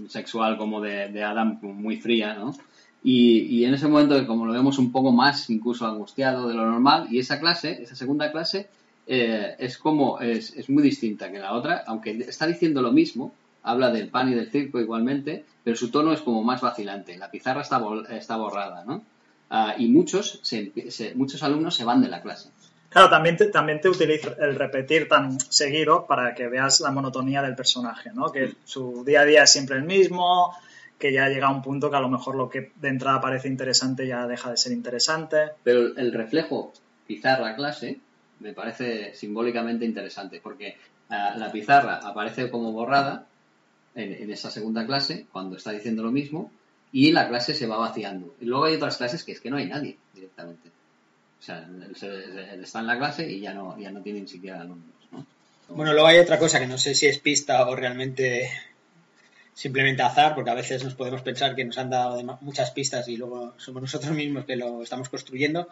sexual 0.09 0.57
como 0.57 0.81
de, 0.81 1.07
de 1.07 1.23
Adam 1.23 1.57
muy 1.61 2.01
fría, 2.01 2.33
¿no? 2.33 2.53
Y, 3.07 3.41
y 3.59 3.65
en 3.65 3.75
ese 3.75 3.87
momento, 3.87 4.25
como 4.25 4.47
lo 4.47 4.53
vemos 4.53 4.79
un 4.79 4.91
poco 4.91 5.11
más 5.11 5.47
incluso 5.51 5.85
angustiado 5.85 6.47
de 6.47 6.55
lo 6.55 6.65
normal, 6.65 7.05
y 7.11 7.19
esa 7.19 7.39
clase, 7.39 7.83
esa 7.83 7.95
segunda 7.95 8.31
clase, 8.31 8.67
eh, 9.05 9.55
es 9.59 9.77
como, 9.77 10.19
es, 10.19 10.55
es 10.57 10.67
muy 10.71 10.81
distinta 10.81 11.31
que 11.31 11.37
la 11.37 11.53
otra, 11.53 11.83
aunque 11.85 12.11
está 12.27 12.47
diciendo 12.47 12.81
lo 12.81 12.91
mismo, 12.91 13.31
habla 13.61 13.91
del 13.91 14.07
pan 14.09 14.31
y 14.31 14.33
del 14.33 14.49
circo 14.49 14.79
igualmente, 14.79 15.45
pero 15.63 15.75
su 15.77 15.91
tono 15.91 16.13
es 16.13 16.21
como 16.21 16.43
más 16.43 16.61
vacilante, 16.61 17.15
la 17.15 17.29
pizarra 17.29 17.61
está, 17.61 17.77
bol- 17.77 18.07
está 18.09 18.37
borrada, 18.37 18.83
¿no? 18.85 19.03
Ah, 19.51 19.75
y 19.77 19.87
muchos, 19.89 20.39
se- 20.41 20.71
se- 20.89 21.13
muchos 21.13 21.43
alumnos 21.43 21.75
se 21.75 21.83
van 21.85 22.01
de 22.01 22.09
la 22.09 22.23
clase. 22.23 22.49
Claro, 22.89 23.09
también 23.09 23.37
te, 23.37 23.47
también 23.47 23.81
te 23.81 23.89
utiliza 23.89 24.33
el 24.39 24.55
repetir 24.55 25.07
tan 25.07 25.39
seguido 25.39 26.07
para 26.07 26.33
que 26.33 26.47
veas 26.47 26.79
la 26.79 26.89
monotonía 26.91 27.41
del 27.43 27.55
personaje, 27.55 28.09
¿no? 28.13 28.31
Que 28.31 28.53
su 28.63 29.03
día 29.05 29.21
a 29.21 29.25
día 29.25 29.43
es 29.43 29.51
siempre 29.51 29.75
el 29.77 29.83
mismo, 29.83 30.55
que 30.99 31.11
ya 31.11 31.27
llega 31.29 31.47
a 31.47 31.51
un 31.51 31.61
punto 31.61 31.89
que 31.89 31.97
a 31.97 32.01
lo 32.01 32.09
mejor 32.09 32.35
lo 32.35 32.49
que 32.49 32.71
de 32.75 32.87
entrada 32.89 33.19
parece 33.21 33.47
interesante 33.47 34.07
ya 34.07 34.27
deja 34.27 34.49
de 34.51 34.57
ser 34.57 34.71
interesante. 34.71 35.37
Pero 35.63 35.95
el- 35.95 36.13
reflejo 36.13 36.71
pizarra-clase 37.07 37.99
me 38.39 38.53
parece 38.53 39.13
simbólicamente 39.13 39.85
interesante, 39.85 40.39
porque 40.41 40.77
ah, 41.09 41.35
la 41.37 41.51
pizarra 41.51 41.97
aparece 41.97 42.49
como 42.49 42.71
borrada 42.71 43.25
en, 43.95 44.13
en 44.13 44.31
esa 44.31 44.51
segunda 44.51 44.85
clase, 44.85 45.25
cuando 45.31 45.57
está 45.57 45.71
diciendo 45.71 46.03
lo 46.03 46.11
mismo, 46.11 46.51
y 46.91 47.11
la 47.11 47.27
clase 47.27 47.53
se 47.53 47.67
va 47.67 47.77
vaciando. 47.77 48.35
Y 48.39 48.45
luego 48.45 48.65
hay 48.65 48.75
otras 48.75 48.97
clases 48.97 49.23
que 49.23 49.33
es 49.33 49.41
que 49.41 49.49
no 49.49 49.57
hay 49.57 49.67
nadie 49.67 49.97
directamente. 50.13 50.69
O 51.39 51.43
sea, 51.43 51.67
está 52.61 52.79
en 52.79 52.87
la 52.87 52.97
clase 52.97 53.29
y 53.29 53.41
ya 53.41 53.53
no, 53.53 53.77
ya 53.77 53.91
no 53.91 54.01
tiene 54.01 54.21
ni 54.21 54.27
siquiera 54.27 54.61
alumnos. 54.61 54.95
¿no? 55.11 55.25
Bueno, 55.69 55.91
luego 55.93 56.07
hay 56.07 56.19
otra 56.19 56.39
cosa 56.39 56.59
que 56.59 56.67
no 56.67 56.77
sé 56.77 56.95
si 56.95 57.05
es 57.07 57.19
pista 57.19 57.67
o 57.67 57.75
realmente 57.75 58.49
simplemente 59.55 60.03
azar, 60.03 60.35
porque 60.35 60.51
a 60.51 60.53
veces 60.53 60.83
nos 60.83 60.93
podemos 60.93 61.21
pensar 61.23 61.55
que 61.55 61.65
nos 61.65 61.77
han 61.79 61.89
dado 61.89 62.21
muchas 62.41 62.69
pistas 62.71 63.07
y 63.07 63.17
luego 63.17 63.55
somos 63.57 63.81
nosotros 63.81 64.13
mismos 64.13 64.45
que 64.45 64.55
lo 64.57 64.83
estamos 64.83 65.09
construyendo, 65.09 65.69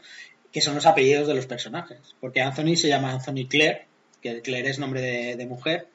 que 0.51 0.61
son 0.61 0.73
los 0.73 0.85
apellidos 0.87 1.27
de 1.27 1.35
los 1.35 1.45
personajes. 1.45 1.99
Porque 2.19 2.41
Anthony 2.41 2.75
se 2.77 2.87
llama 2.87 3.11
Anthony 3.11 3.45
Clare, 3.47 3.85
que 4.21 4.41
Claire 4.41 4.69
es 4.69 4.79
nombre 4.79 5.01
de, 5.01 5.35
de 5.35 5.45
mujer, 5.45 5.87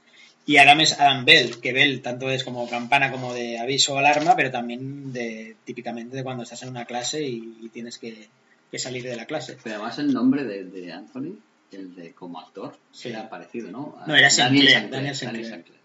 y 0.44 0.58
Adam 0.58 0.80
es 0.80 0.98
Adam 1.00 1.24
Bell, 1.24 1.60
que 1.60 1.72
Bell 1.72 2.00
tanto 2.02 2.30
es 2.30 2.44
como 2.44 2.68
campana 2.68 3.10
como 3.10 3.34
de 3.34 3.58
aviso 3.58 3.94
o 3.94 3.98
alarma, 3.98 4.36
pero 4.36 4.50
también 4.50 5.12
de 5.12 5.56
típicamente 5.64 6.16
de 6.16 6.22
cuando 6.24 6.42
estás 6.42 6.62
en 6.62 6.68
una 6.70 6.84
clase 6.84 7.22
y, 7.22 7.58
y 7.62 7.68
tienes 7.70 7.98
que, 7.98 8.28
que 8.70 8.78
salir 8.78 9.02
de 9.04 9.16
la 9.16 9.26
clase. 9.26 9.56
Pero 9.62 9.76
además 9.76 9.98
el 9.98 10.12
nombre 10.12 10.44
de, 10.44 10.64
de 10.64 10.92
Anthony, 10.92 11.38
el 11.72 11.94
de 11.94 12.12
como 12.12 12.40
actor, 12.40 12.76
Sí. 12.92 13.08
era 13.10 13.28
parecido, 13.28 13.70
¿no? 13.70 13.98
No, 14.06 14.14
era 14.16 14.30
Sinclair, 14.30 14.68
Sinclair, 14.68 14.90
Daniel 14.90 15.14
Sinclair. 15.14 15.44
Sinclair. 15.46 15.77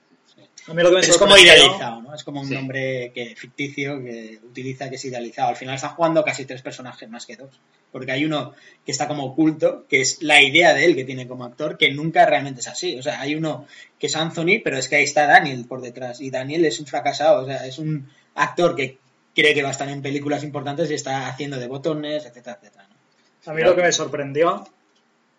A 0.68 0.74
mí 0.74 0.82
lo 0.82 0.90
que 0.90 0.96
me 0.96 1.02
Pero 1.02 1.14
es 1.14 1.18
como 1.18 1.38
idealizado, 1.38 2.02
¿no? 2.02 2.16
Es 2.16 2.24
como 2.24 2.42
un 2.42 2.48
Sí. 2.48 2.54
nombre 2.54 3.12
que 3.14 3.36
ficticio 3.36 4.02
que 4.02 4.40
utiliza 4.44 4.90
que 4.90 4.96
es 4.96 5.06
idealizado. 5.06 5.50
Al 5.50 5.56
final 5.58 5.76
están 5.76 5.96
jugando 5.96 6.24
casi 6.24 6.46
tres 6.46 6.62
personajes 6.62 7.10
más 7.10 7.26
que 7.26 7.36
dos. 7.36 7.60
Porque 7.92 8.12
hay 8.12 8.26
uno 8.26 8.54
que 8.86 8.92
está 8.92 9.08
como 9.08 9.26
oculto, 9.26 9.86
que 9.90 10.02
es 10.02 10.22
la 10.24 10.42
idea 10.42 10.74
de 10.74 10.86
él 10.86 10.96
que 10.96 11.04
tiene 11.04 11.28
como 11.28 11.44
actor, 11.44 11.78
que 11.78 11.92
nunca 11.92 12.26
realmente 12.26 12.62
es 12.62 12.68
así. 12.68 12.98
O 12.98 13.04
sea, 13.04 13.20
hay 13.20 13.36
uno 13.36 13.68
que 14.00 14.08
es 14.08 14.16
Anthony, 14.16 14.62
pero 14.64 14.78
es 14.78 14.88
que 14.88 14.96
ahí 14.96 15.04
está 15.04 15.28
Daniel 15.28 15.66
por 15.68 15.82
detrás. 15.82 16.22
Y 16.22 16.30
Daniel 16.30 16.66
es 16.66 16.80
un 16.80 16.86
fracasado, 16.88 17.44
o 17.44 17.46
sea, 17.46 17.66
es 17.68 17.78
un 17.78 18.10
actor 18.36 18.76
que 18.76 18.98
cree 19.36 19.54
que 19.54 19.64
va 19.64 19.70
a 19.70 19.74
estar 19.74 19.90
en 19.90 20.02
películas 20.02 20.44
importantes 20.44 20.90
y 20.92 20.94
está 20.94 21.28
haciendo 21.28 21.58
de 21.58 21.68
botones, 21.68 22.26
etcétera, 22.26 22.58
etcétera. 22.62 22.88
¿no? 22.88 23.52
A 23.52 23.54
mí 23.54 23.62
lo 23.62 23.76
que 23.76 23.82
me 23.82 23.92
sorprendió 23.92 24.66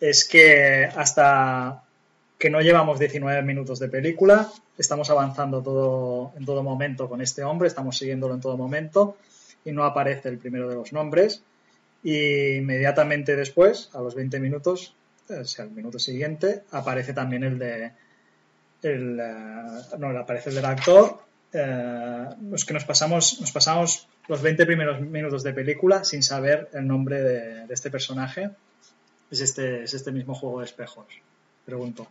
es 0.01 0.25
que 0.25 0.85
hasta 0.95 1.84
que 2.45 2.51
no 2.51 2.61
llevamos 2.61 2.99
19 2.99 3.41
minutos 3.41 3.79
de 3.79 3.89
película, 3.89 4.53
estamos 4.77 5.09
avanzando 5.09 5.63
todo 5.63 6.35
en 6.37 6.45
todo 6.45 6.63
momento 6.63 7.09
con 7.09 7.23
este 7.23 7.43
hombre, 7.43 7.69
estamos 7.69 7.97
siguiéndolo 7.97 8.35
en 8.35 8.43
todo 8.43 8.59
momento 8.59 9.17
y 9.65 9.73
no 9.73 9.83
aparece 9.83 10.29
el 10.29 10.37
primero 10.37 10.69
de 10.69 10.75
los 10.75 10.93
nombres 10.93 11.43
y 12.03 12.57
inmediatamente 12.57 13.35
después, 13.35 13.89
a 13.95 14.03
los 14.03 14.15
20 14.15 14.41
minutos, 14.41 14.95
o 15.31 15.43
sea, 15.47 15.65
el 15.65 15.71
minuto 15.71 15.99
siguiente, 15.99 16.65
aparece 16.71 17.15
también 17.15 17.45
el 17.45 17.59
de 17.59 17.93
el, 18.83 19.19
eh, 19.19 19.97
no, 19.99 20.09
aparece 20.09 20.51
el 20.51 20.57
del 20.57 20.67
actor 20.67 21.21
eh, 21.51 22.27
es 22.53 22.67
que 22.67 22.75
nos 22.75 22.85
pasamos, 22.85 23.41
nos 23.41 23.53
pasamos 23.53 24.07
los 24.29 24.43
20 24.43 24.67
primeros 24.67 25.01
minutos 25.01 25.43
de 25.45 25.55
película 25.55 26.05
sin 26.05 26.23
saber 26.23 26.69
el 26.75 26.87
nombre 26.87 27.23
de, 27.23 27.67
de 27.67 27.73
este 27.73 27.91
personaje. 27.91 28.51
es 29.31 29.41
este, 29.41 29.85
es 29.85 29.95
este 29.95 30.13
mismo 30.13 30.35
juego 30.35 30.59
de 30.61 30.67
espejos? 30.67 31.07
Pregunto. 31.65 32.07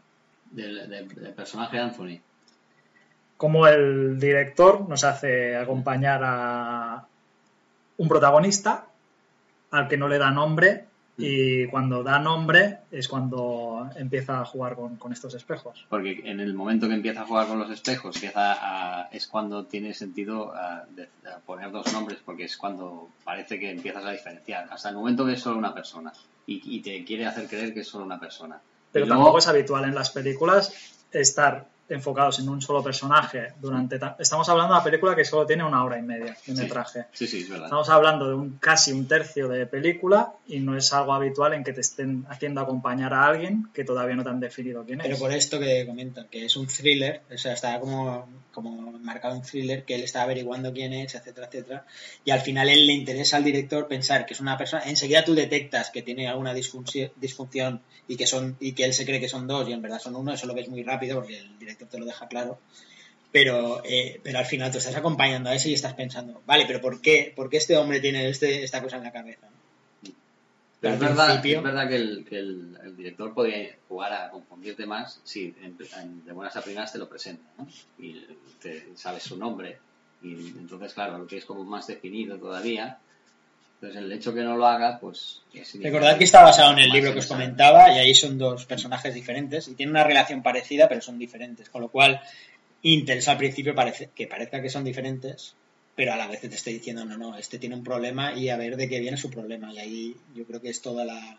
Del, 0.54 0.88
del- 0.90 1.08
del 1.10 1.34
personaje 1.34 1.78
de 1.78 1.84
Anthony. 1.84 2.20
Cómo 3.38 3.68
el 3.68 4.20
director 4.20 4.88
nos 4.88 5.04
hace 5.04 5.58
acompañar 5.58 6.22
a 6.24 7.06
un 7.98 8.08
protagonista 8.08 8.86
al 9.72 9.88
que 9.88 9.98
no 9.98 10.08
le 10.08 10.18
da 10.20 10.30
nombre 10.32 10.86
y 11.18 11.68
cuando 11.68 12.02
da 12.04 12.18
nombre 12.20 12.80
es 12.92 13.08
cuando 13.08 13.88
empieza 13.96 14.40
a 14.42 14.46
jugar 14.46 14.76
con, 14.76 14.96
con 14.96 15.12
estos 15.14 15.34
espejos. 15.36 15.86
Porque 15.90 16.22
en 16.26 16.40
el 16.40 16.54
momento 16.54 16.88
que 16.88 16.96
empieza 16.96 17.22
a 17.22 17.26
jugar 17.26 17.48
con 17.48 17.60
los 17.60 17.70
espejos, 17.70 18.16
empieza 18.16 18.54
a- 19.02 19.10
es 19.12 19.28
cuando 19.28 19.66
tiene 19.66 19.94
sentido 19.94 20.54
de- 20.96 21.10
a 21.30 21.38
poner 21.40 21.72
dos 21.72 21.92
nombres, 21.94 22.20
porque 22.26 22.46
es 22.46 22.56
cuando 22.58 23.10
parece 23.24 23.60
que 23.60 23.70
empiezas 23.72 24.06
a 24.06 24.12
diferenciar. 24.12 24.68
Hasta 24.72 24.90
el 24.90 24.96
momento 24.96 25.26
que 25.26 25.34
es 25.34 25.42
solo 25.42 25.58
una 25.58 25.74
persona 25.74 26.12
y, 26.48 26.62
y 26.78 26.82
te 26.82 27.04
quiere 27.04 27.26
hacer 27.26 27.48
creer 27.48 27.74
que 27.74 27.82
es 27.82 27.88
solo 27.88 28.06
una 28.06 28.20
persona. 28.20 28.60
Pero 28.94 29.08
tampoco 29.08 29.40
es 29.40 29.48
habitual 29.48 29.84
en 29.84 29.96
las 29.96 30.12
películas 30.12 30.72
estar 31.12 31.66
enfocados 31.94 32.40
en 32.40 32.50
un 32.50 32.62
solo 32.62 32.84
personaje 32.84 33.54
durante... 33.60 34.00
ta- 34.00 34.16
Estamos 34.20 34.48
hablando 34.50 34.74
de 34.74 34.78
una 34.80 34.84
película 34.84 35.16
que 35.16 35.24
solo 35.26 35.46
tiene 35.46 35.64
una 35.64 35.84
hora 35.84 35.98
y 36.00 36.02
media 36.02 36.36
de 36.46 36.54
metraje. 36.54 37.06
Sí, 37.14 37.28
sí, 37.28 37.40
es 37.42 37.50
verdad. 37.50 37.66
Estamos 37.66 37.90
hablando 37.90 38.28
de 38.28 38.36
un 38.36 38.58
casi 38.58 38.92
un 38.92 39.08
tercio 39.08 39.48
de 39.48 39.66
película 39.68 40.34
y 40.48 40.60
no 40.60 40.76
es 40.78 40.92
algo 40.94 41.14
habitual 41.14 41.54
en 41.54 41.64
que 41.64 41.74
te 41.74 41.82
estén 41.82 42.26
haciendo 42.30 42.62
acompañar 42.62 43.14
a 43.14 43.26
alguien 43.28 43.68
que 43.74 43.84
todavía 43.84 44.16
no 44.16 44.24
te 44.24 44.30
han 44.30 44.40
definido 44.40 44.84
quién 44.86 45.00
Pero 45.00 45.16
es. 45.16 45.20
por 45.20 45.32
esto 45.32 45.60
que 45.60 45.86
comentan, 45.86 46.28
que 46.30 46.46
es 46.46 46.56
un 46.58 46.68
thriller, 46.68 47.22
o 47.34 47.38
sea, 47.38 47.54
está 47.54 47.80
como, 47.80 48.28
como 48.52 48.92
marcado 49.00 49.36
un 49.36 49.42
thriller, 49.42 49.84
que 49.86 49.96
él 49.96 50.04
está 50.04 50.22
averiguando 50.24 50.72
quién 50.74 50.94
es, 50.94 51.16
etcétera, 51.16 51.48
etcétera. 51.48 51.86
Y 52.26 52.32
al 52.32 52.40
final 52.42 52.70
él 52.70 52.88
le 52.88 52.94
interesa 52.94 53.38
al 53.38 53.44
director 53.44 53.88
pensar 53.88 54.26
que 54.26 54.34
es 54.34 54.40
una 54.40 54.58
persona, 54.58 54.84
enseguida 54.86 55.24
tú 55.24 55.34
detectas 55.36 55.90
que 55.92 56.02
tiene 56.02 56.28
alguna 56.28 56.54
disfunción, 56.54 57.12
disfunción 57.16 57.82
y 58.08 58.16
que 58.16 58.28
son 58.28 58.58
y 58.60 58.74
que 58.74 58.84
él 58.86 58.94
se 58.94 59.06
cree 59.06 59.20
que 59.20 59.30
son 59.30 59.48
dos 59.48 59.68
y 59.70 59.74
en 59.74 59.82
verdad 59.82 60.00
son 60.00 60.16
uno, 60.16 60.34
eso 60.34 60.48
lo 60.48 60.54
ves 60.54 60.68
muy 60.70 60.84
rápido 60.84 61.16
porque 61.18 61.38
el 61.38 61.58
director 61.60 61.83
te 61.86 62.00
lo 62.00 62.06
deja 62.06 62.28
claro. 62.28 62.60
Pero, 63.32 63.82
eh, 63.84 64.20
pero 64.24 64.38
al 64.40 64.46
final 64.46 64.72
tú 64.72 64.78
estás 64.78 64.96
acompañando 64.96 65.50
a 65.50 65.56
ese 65.56 65.70
y 65.70 65.74
estás 65.74 65.94
pensando, 65.96 66.42
vale, 66.46 66.66
pero 66.68 66.82
¿por 66.82 67.02
qué, 67.02 67.34
¿Por 67.36 67.50
qué 67.50 67.58
este 67.58 67.76
hombre 67.78 68.00
tiene 68.00 68.30
este, 68.30 68.64
esta 68.64 68.82
cosa 68.82 68.98
en 68.98 69.04
la 69.04 69.12
cabeza? 69.12 69.48
Pero 70.80 70.96
es 70.96 71.00
verdad, 71.00 71.28
es 71.60 71.64
verdad 71.64 71.90
que, 71.90 71.96
el, 71.96 72.26
que 72.28 72.38
el- 72.40 72.78
el 72.84 72.98
director 72.98 73.34
podía 73.34 73.76
jugar 73.88 74.12
a 74.14 74.30
confundirte 74.30 74.86
más 74.86 75.20
si 75.24 75.56
en- 75.62 75.78
en- 76.00 76.26
de 76.26 76.32
buenas 76.34 76.56
a 76.58 76.62
primeras 76.62 76.92
te 76.92 76.98
lo 77.00 77.08
presenta, 77.08 77.44
¿no? 77.58 77.68
Y 77.98 78.22
te, 78.62 78.86
sabes 78.96 79.24
su 79.24 79.38
nombre. 79.38 79.78
Y 80.22 80.34
entonces, 80.50 80.94
claro, 80.94 81.18
lo 81.18 81.26
que 81.28 81.38
es 81.38 81.46
como 81.46 81.64
más 81.64 81.88
definido 81.88 82.38
todavía. 82.38 82.98
Entonces, 83.84 84.02
el 84.02 84.12
hecho 84.14 84.34
que 84.34 84.44
no 84.44 84.56
lo 84.56 84.66
haga, 84.66 84.98
pues... 84.98 85.42
Recordad 85.82 86.18
que 86.18 86.24
está 86.24 86.42
basado 86.42 86.72
en 86.72 86.80
el 86.80 86.90
libro 86.90 87.12
que 87.12 87.20
os 87.20 87.28
comentaba 87.28 87.92
y 87.92 88.00
ahí 88.00 88.16
son 88.16 88.38
dos 88.38 88.66
personajes 88.66 89.14
diferentes 89.14 89.68
y 89.68 89.76
tienen 89.76 89.92
una 89.94 90.06
relación 90.06 90.42
parecida 90.42 90.88
pero 90.88 91.02
son 91.02 91.20
diferentes, 91.20 91.70
con 91.70 91.82
lo 91.82 91.90
cual 91.90 92.22
interesa 92.84 93.34
al 93.34 93.40
principio 93.40 93.76
parece, 93.76 94.10
que 94.16 94.26
parezca 94.26 94.62
que 94.62 94.70
son 94.70 94.86
diferentes, 94.86 95.56
pero 95.98 96.14
a 96.14 96.16
la 96.16 96.28
vez 96.28 96.40
te 96.40 96.48
esté 96.48 96.70
diciendo 96.70 97.04
no, 97.04 97.18
no, 97.18 97.38
este 97.38 97.60
tiene 97.60 97.76
un 97.76 97.84
problema 97.84 98.34
y 98.34 98.48
a 98.48 98.56
ver 98.56 98.78
de 98.78 98.88
qué 98.88 99.02
viene 99.02 99.18
su 99.18 99.30
problema 99.30 99.74
y 99.74 99.80
ahí 99.80 100.16
yo 100.34 100.46
creo 100.46 100.62
que 100.62 100.70
es 100.70 100.82
toda 100.82 101.04
la 101.04 101.38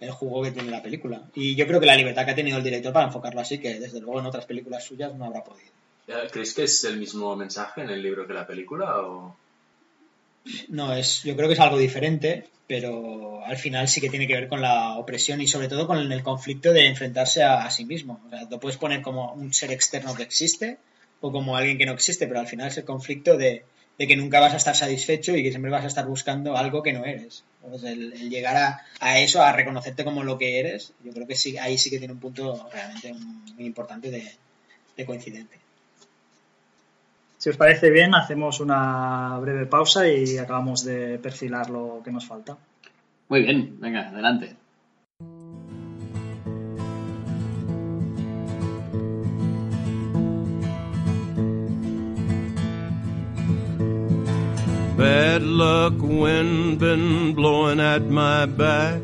el 0.00 0.10
juego 0.10 0.42
que 0.42 0.50
tiene 0.50 0.72
la 0.72 0.82
película 0.82 1.22
y 1.36 1.54
yo 1.54 1.68
creo 1.68 1.78
que 1.78 1.86
la 1.86 1.94
libertad 1.94 2.24
que 2.24 2.32
ha 2.32 2.34
tenido 2.34 2.58
el 2.58 2.64
director 2.64 2.92
para 2.92 3.06
enfocarlo 3.06 3.40
así 3.40 3.58
que 3.58 3.78
desde 3.78 4.00
luego 4.00 4.18
en 4.18 4.26
otras 4.26 4.46
películas 4.46 4.82
suyas 4.82 5.14
no 5.14 5.26
habrá 5.26 5.44
podido. 5.44 5.70
¿Crees 6.32 6.52
que 6.52 6.64
es 6.64 6.82
el 6.82 6.98
mismo 6.98 7.36
mensaje 7.36 7.82
en 7.82 7.90
el 7.90 8.02
libro 8.02 8.26
que 8.26 8.34
la 8.34 8.44
película? 8.44 9.00
O... 9.02 9.36
No, 10.68 10.94
es, 10.94 11.22
yo 11.22 11.36
creo 11.36 11.48
que 11.48 11.54
es 11.54 11.60
algo 11.60 11.78
diferente, 11.78 12.44
pero 12.66 13.44
al 13.44 13.56
final 13.56 13.88
sí 13.88 14.00
que 14.00 14.10
tiene 14.10 14.26
que 14.26 14.34
ver 14.34 14.48
con 14.48 14.60
la 14.60 14.96
opresión 14.96 15.40
y 15.40 15.48
sobre 15.48 15.68
todo 15.68 15.86
con 15.86 16.12
el 16.12 16.22
conflicto 16.22 16.72
de 16.72 16.86
enfrentarse 16.86 17.42
a, 17.42 17.70
sí 17.70 17.84
mismo. 17.84 18.20
O 18.26 18.30
sea, 18.30 18.42
lo 18.50 18.60
puedes 18.60 18.78
poner 18.78 19.02
como 19.02 19.32
un 19.32 19.52
ser 19.52 19.70
externo 19.72 20.14
que 20.14 20.22
existe 20.22 20.78
o 21.20 21.32
como 21.32 21.56
alguien 21.56 21.78
que 21.78 21.86
no 21.86 21.92
existe, 21.92 22.26
pero 22.26 22.40
al 22.40 22.46
final 22.46 22.68
es 22.68 22.76
el 22.76 22.84
conflicto 22.84 23.36
de, 23.36 23.64
de 23.98 24.06
que 24.06 24.16
nunca 24.16 24.40
vas 24.40 24.54
a 24.54 24.56
estar 24.56 24.76
satisfecho 24.76 25.36
y 25.36 25.42
que 25.42 25.50
siempre 25.50 25.70
vas 25.70 25.84
a 25.84 25.88
estar 25.88 26.06
buscando 26.06 26.56
algo 26.56 26.82
que 26.82 26.92
no 26.92 27.04
eres. 27.04 27.44
Entonces, 27.62 27.92
el, 27.92 28.30
llegar 28.30 28.56
a, 28.56 28.82
a 29.00 29.18
eso, 29.20 29.42
a 29.42 29.52
reconocerte 29.52 30.04
como 30.04 30.22
lo 30.22 30.36
que 30.36 30.58
eres, 30.58 30.92
yo 31.02 31.12
creo 31.12 31.26
que 31.26 31.36
sí, 31.36 31.56
ahí 31.56 31.78
sí 31.78 31.90
que 31.90 31.98
tiene 31.98 32.12
un 32.12 32.20
punto 32.20 32.68
realmente 32.72 33.14
muy 33.14 33.64
importante 33.64 34.10
de, 34.10 34.30
de 34.96 35.06
coincidencia. 35.06 35.63
Si 37.44 37.50
os 37.50 37.58
parece 37.58 37.90
bien, 37.90 38.14
hacemos 38.14 38.58
una 38.60 39.38
breve 39.38 39.66
pausa 39.66 40.08
y 40.08 40.38
acabamos 40.38 40.82
de 40.82 41.18
perfilar 41.18 41.68
lo 41.68 42.00
que 42.02 42.10
nos 42.10 42.24
falta. 42.24 42.56
Muy 43.28 43.42
bien, 43.42 43.76
venga, 43.78 44.08
adelante. 44.08 44.56
Bad 54.96 55.42
luck 55.42 56.02
wind 56.02 56.78
been 56.78 57.34
blowing 57.34 57.78
at 57.78 58.04
my 58.08 58.46
back. 58.46 59.02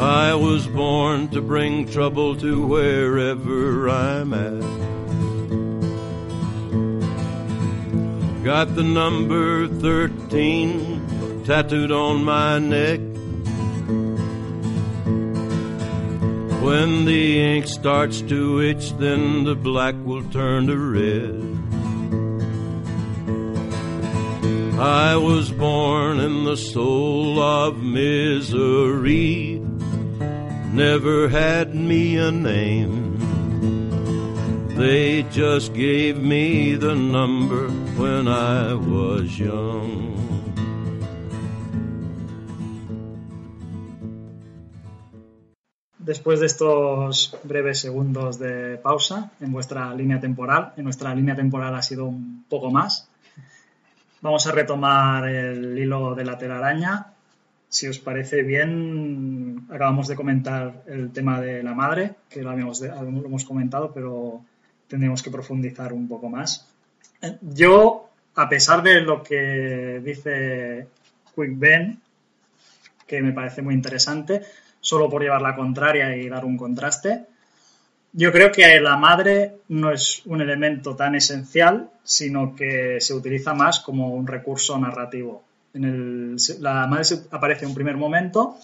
I 0.00 0.34
was 0.34 0.66
born 0.66 1.28
to 1.28 1.42
bring 1.42 1.86
trouble 1.86 2.34
to 2.36 2.66
wherever 2.66 3.90
I'm 3.90 4.32
at. 4.32 4.69
Got 8.44 8.74
the 8.74 8.82
number 8.82 9.68
13 9.68 11.44
tattooed 11.44 11.92
on 11.92 12.24
my 12.24 12.58
neck. 12.58 13.00
When 16.62 17.04
the 17.04 17.38
ink 17.38 17.66
starts 17.66 18.22
to 18.22 18.62
itch, 18.62 18.96
then 18.96 19.44
the 19.44 19.54
black 19.54 19.94
will 20.04 20.22
turn 20.30 20.68
to 20.68 20.76
red. 20.78 21.50
I 24.80 25.16
was 25.16 25.50
born 25.50 26.18
in 26.20 26.44
the 26.44 26.56
soul 26.56 27.38
of 27.40 27.82
misery, 27.82 29.58
never 30.72 31.28
had 31.28 31.74
me 31.74 32.16
a 32.16 32.30
name. 32.30 33.18
They 34.76 35.24
just 35.24 35.74
gave 35.74 36.16
me 36.22 36.74
the 36.76 36.94
number 36.94 37.68
when 38.00 38.28
I 38.28 38.72
was 38.72 39.36
young. 39.36 40.16
Después 45.98 46.40
de 46.40 46.46
estos 46.46 47.36
breves 47.44 47.78
segundos 47.78 48.38
de 48.38 48.78
pausa 48.78 49.30
en 49.40 49.52
vuestra 49.52 49.94
línea 49.94 50.18
temporal, 50.18 50.72
en 50.78 50.84
nuestra 50.84 51.14
línea 51.14 51.36
temporal 51.36 51.74
ha 51.74 51.82
sido 51.82 52.06
un 52.06 52.46
poco 52.48 52.70
más, 52.70 53.08
vamos 54.22 54.46
a 54.46 54.52
retomar 54.52 55.28
el 55.28 55.78
hilo 55.78 56.14
de 56.14 56.24
la 56.24 56.38
telaraña. 56.38 57.12
Si 57.68 57.86
os 57.86 57.98
parece 57.98 58.42
bien, 58.42 59.66
acabamos 59.70 60.08
de 60.08 60.16
comentar 60.16 60.82
el 60.86 61.12
tema 61.12 61.40
de 61.40 61.62
la 61.62 61.74
madre, 61.74 62.14
que 62.30 62.42
lo, 62.42 62.50
habíamos 62.50 62.82
hemos 62.82 63.44
comentado, 63.44 63.92
pero 63.92 64.40
tendremos 64.88 65.22
que 65.22 65.30
profundizar 65.30 65.92
un 65.92 66.08
poco 66.08 66.30
más. 66.30 66.66
Yo, 67.42 68.08
a 68.34 68.48
pesar 68.48 68.82
de 68.82 69.00
lo 69.00 69.22
que 69.22 70.00
dice 70.02 70.88
Quick 71.34 71.58
Ben, 71.58 72.00
que 73.06 73.20
me 73.20 73.32
parece 73.32 73.62
muy 73.62 73.74
interesante, 73.74 74.42
solo 74.80 75.08
por 75.08 75.22
llevar 75.22 75.42
la 75.42 75.56
contraria 75.56 76.16
y 76.16 76.28
dar 76.28 76.44
un 76.44 76.56
contraste. 76.56 77.26
Yo 78.12 78.32
creo 78.32 78.50
que 78.50 78.80
la 78.80 78.96
madre 78.96 79.58
no 79.68 79.92
es 79.92 80.22
un 80.26 80.40
elemento 80.40 80.96
tan 80.96 81.14
esencial, 81.14 81.90
sino 82.02 82.56
que 82.56 83.00
se 83.00 83.14
utiliza 83.14 83.54
más 83.54 83.80
como 83.80 84.14
un 84.14 84.26
recurso 84.26 84.78
narrativo. 84.78 85.44
La 85.72 86.86
madre 86.86 87.04
aparece 87.30 87.64
en 87.64 87.68
un 87.68 87.74
primer 87.74 87.96
momento 87.96 88.56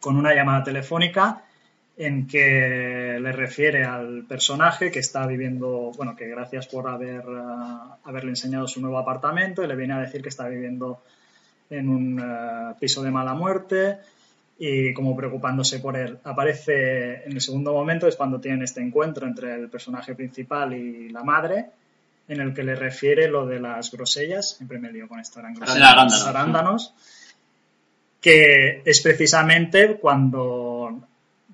con 0.00 0.16
una 0.16 0.34
llamada 0.34 0.64
telefónica 0.64 1.44
en 2.02 2.26
que 2.26 3.18
le 3.20 3.30
refiere 3.30 3.84
al 3.84 4.24
personaje 4.24 4.90
que 4.90 5.00
está 5.00 5.26
viviendo, 5.26 5.92
bueno, 5.98 6.16
que 6.16 6.26
gracias 6.28 6.66
por 6.66 6.88
haber, 6.88 7.22
ah, 7.28 7.98
haberle 8.04 8.30
enseñado 8.30 8.66
su 8.66 8.80
nuevo 8.80 8.96
apartamento 8.96 9.62
y 9.62 9.66
le 9.66 9.76
viene 9.76 9.92
a 9.92 9.98
decir 9.98 10.22
que 10.22 10.30
está 10.30 10.48
viviendo 10.48 11.02
en 11.68 11.90
un 11.90 12.18
ah, 12.18 12.74
piso 12.80 13.02
de 13.02 13.10
mala 13.10 13.34
muerte 13.34 13.98
y 14.58 14.94
como 14.94 15.14
preocupándose 15.14 15.78
por 15.80 15.94
él. 15.94 16.16
Aparece 16.24 17.22
en 17.26 17.32
el 17.32 17.40
segundo 17.42 17.74
momento, 17.74 18.08
es 18.08 18.16
cuando 18.16 18.40
tienen 18.40 18.62
este 18.62 18.80
encuentro 18.80 19.26
entre 19.26 19.54
el 19.54 19.68
personaje 19.68 20.14
principal 20.14 20.72
y 20.72 21.10
la 21.10 21.22
madre, 21.22 21.66
en 22.28 22.40
el 22.40 22.54
que 22.54 22.62
le 22.62 22.76
refiere 22.76 23.28
lo 23.28 23.44
de 23.44 23.60
las 23.60 23.90
grosellas, 23.90 24.56
siempre 24.56 24.78
me 24.78 24.90
lío 24.90 25.06
con 25.06 25.20
esto, 25.20 25.40
eran 25.40 25.52
grosellas, 25.52 25.82
Arándanos. 25.82 26.26
arándanos, 26.26 26.94
que 28.22 28.80
es 28.86 29.00
precisamente 29.02 29.96
cuando 29.96 30.69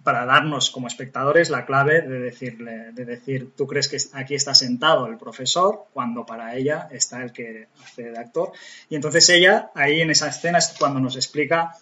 para 0.06 0.24
darnos 0.24 0.70
como 0.70 0.86
espectadores 0.86 1.50
la 1.50 1.66
clave 1.66 2.00
de 2.00 2.20
decirle, 2.20 2.92
de 2.92 3.04
decir, 3.04 3.50
tú 3.56 3.66
crees 3.66 3.88
que 3.88 3.98
aquí 4.12 4.36
está 4.36 4.54
sentado 4.54 5.08
el 5.08 5.16
profesor, 5.16 5.86
cuando 5.92 6.24
para 6.24 6.54
ella 6.54 6.86
está 6.92 7.24
el 7.24 7.32
que 7.32 7.66
hace 7.82 8.12
de 8.12 8.16
actor. 8.16 8.52
Y 8.88 8.94
entonces 8.94 9.28
ella, 9.30 9.70
ahí 9.74 10.00
en 10.00 10.10
esa 10.10 10.28
escena 10.28 10.58
es 10.58 10.76
cuando 10.78 11.00
nos 11.00 11.16
explica, 11.16 11.74